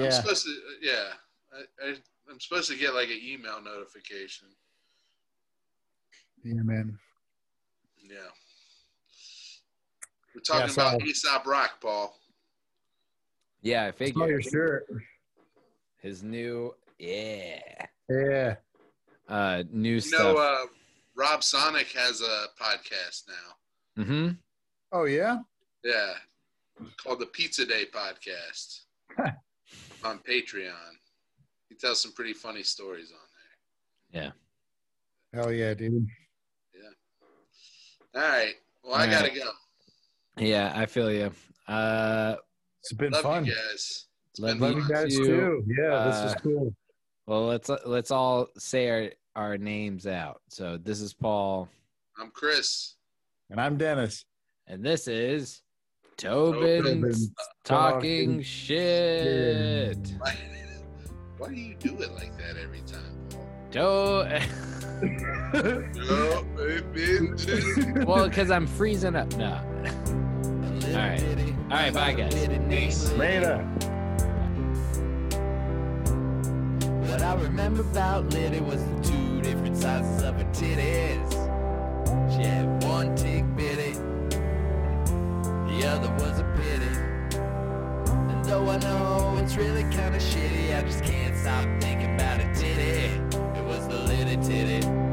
I'm 0.03 0.11
supposed 0.11 0.45
to, 0.45 0.55
yeah. 0.81 1.03
I, 1.53 1.87
I, 1.89 1.95
I'm 2.29 2.39
supposed 2.39 2.69
to 2.69 2.77
get 2.77 2.93
like 2.93 3.07
an 3.09 3.19
email 3.23 3.61
notification. 3.63 4.47
Yeah, 6.43 6.61
man. 6.61 6.99
Yeah. 8.03 8.17
We're 10.33 10.41
talking 10.41 10.69
so- 10.69 10.81
about 10.87 11.01
Aesop 11.03 11.45
Rock, 11.47 11.79
Paul. 11.81 12.15
Yeah, 13.61 13.85
I 13.85 13.91
Smell 13.91 14.07
figured 14.27 14.29
your 14.29 14.41
shirt. 14.43 14.87
his 16.01 16.21
new 16.21 16.75
yeah 16.99 17.59
Yeah. 18.09 18.55
uh 19.27 19.63
new 19.71 19.93
You 19.95 19.99
stuff. 20.01 20.19
know, 20.21 20.37
uh, 20.37 20.65
Rob 21.15 21.43
Sonic 21.43 21.87
has 21.93 22.21
a 22.21 22.45
podcast 22.61 23.23
now. 23.27 24.03
mm-hmm. 24.03 24.29
Oh, 24.91 25.05
yeah? 25.05 25.39
Yeah. 25.83 26.13
Called 26.97 27.19
the 27.21 27.25
Pizza 27.25 27.65
Day 27.65 27.85
Podcast 27.91 28.81
on 30.05 30.19
Patreon. 30.19 30.71
He 31.69 31.75
tells 31.75 32.01
some 32.01 32.13
pretty 32.13 32.33
funny 32.33 32.63
stories 32.63 33.11
on 33.11 33.17
there. 34.13 34.23
Yeah. 34.23 34.31
Hell 35.41 35.51
yeah, 35.51 35.73
dude. 35.73 36.07
there. 38.13 38.23
All 38.23 38.29
right. 38.29 38.53
Well, 38.83 38.93
I 38.95 39.05
All 39.05 39.11
got 39.11 39.23
right. 39.23 39.33
to 39.33 39.39
go. 39.39 39.49
Yeah, 40.37 40.71
I 40.75 40.85
feel 40.85 41.11
you. 41.11 41.31
Uh, 41.67 42.35
It's 42.81 42.93
been 42.93 43.11
Love 43.11 43.23
fun. 43.23 43.45
you 43.45 43.51
guys. 43.53 44.05
It's 44.31 44.39
Love 44.39 44.59
been 44.59 44.61
Love 44.61 44.77
you 44.77 44.83
you 44.83 44.87
guys 44.89 45.15
too. 45.15 45.25
too. 45.25 45.63
Yeah, 45.67 46.03
this 46.05 46.15
is 46.17 46.35
Uh, 46.35 46.39
cool. 46.43 46.75
well, 47.25 47.47
let's 47.47 47.69
let's 47.85 48.11
all 48.11 48.47
say 48.57 48.89
our 48.89 49.11
our 49.35 49.57
names 49.57 50.05
out. 50.07 50.41
So 50.49 50.77
this 50.77 51.01
is 51.01 51.13
Paul, 51.13 51.67
I'm 52.17 52.29
Chris. 52.31 52.95
And 53.49 53.59
I'm 53.59 53.77
Dennis. 53.77 54.25
and 54.67 54.83
this 54.83 55.07
is 55.07 55.61
Tobin 55.61 55.64
Tobin's 56.17 57.29
talking 57.63 58.31
talking 58.33 58.41
shit. 58.41 59.97
Why, 60.17 60.35
why 61.37 61.49
do 61.49 61.55
you 61.55 61.75
do 61.75 62.01
it 62.01 62.13
like 62.13 62.37
that 62.37 62.55
every 62.57 62.81
time, 62.81 63.27
Paul? 63.29 63.47
To- 63.71 64.41
No, 65.95 66.43
well, 68.05 68.29
because 68.29 68.49
I'm 68.49 68.65
freezing 68.65 69.15
up. 69.15 69.35
No. 69.35 69.53
All 69.53 70.91
right. 70.93 71.21
All 71.69 71.77
right. 71.77 71.93
Bye, 71.93 72.13
guys. 72.13 73.11
Later. 73.13 73.57
What 77.09 77.21
I 77.21 77.33
remember 77.35 77.81
about 77.81 78.29
Liddy 78.33 78.61
was 78.61 78.83
the 78.85 79.01
two 79.01 79.41
different 79.41 79.75
sizes 79.77 80.23
of 80.23 80.35
her 80.35 80.45
titties. 80.53 81.31
She 82.31 82.43
the 85.79 85.87
other 85.87 86.09
was 86.13 86.39
a 86.39 86.43
pity. 86.55 86.85
And 87.37 88.45
though 88.45 88.69
I 88.69 88.77
know 88.77 89.37
it's 89.41 89.55
really 89.55 89.83
kinda 89.83 90.19
shitty, 90.19 90.77
I 90.77 90.81
just 90.83 91.03
can't 91.03 91.35
stop 91.35 91.65
thinking 91.81 92.15
about 92.15 92.39
it, 92.39 92.55
titty. 92.55 92.81
it? 92.81 93.35
It 93.57 93.65
was 93.65 93.87
the 93.87 93.97
little 93.97 94.43
titty. 94.43 95.04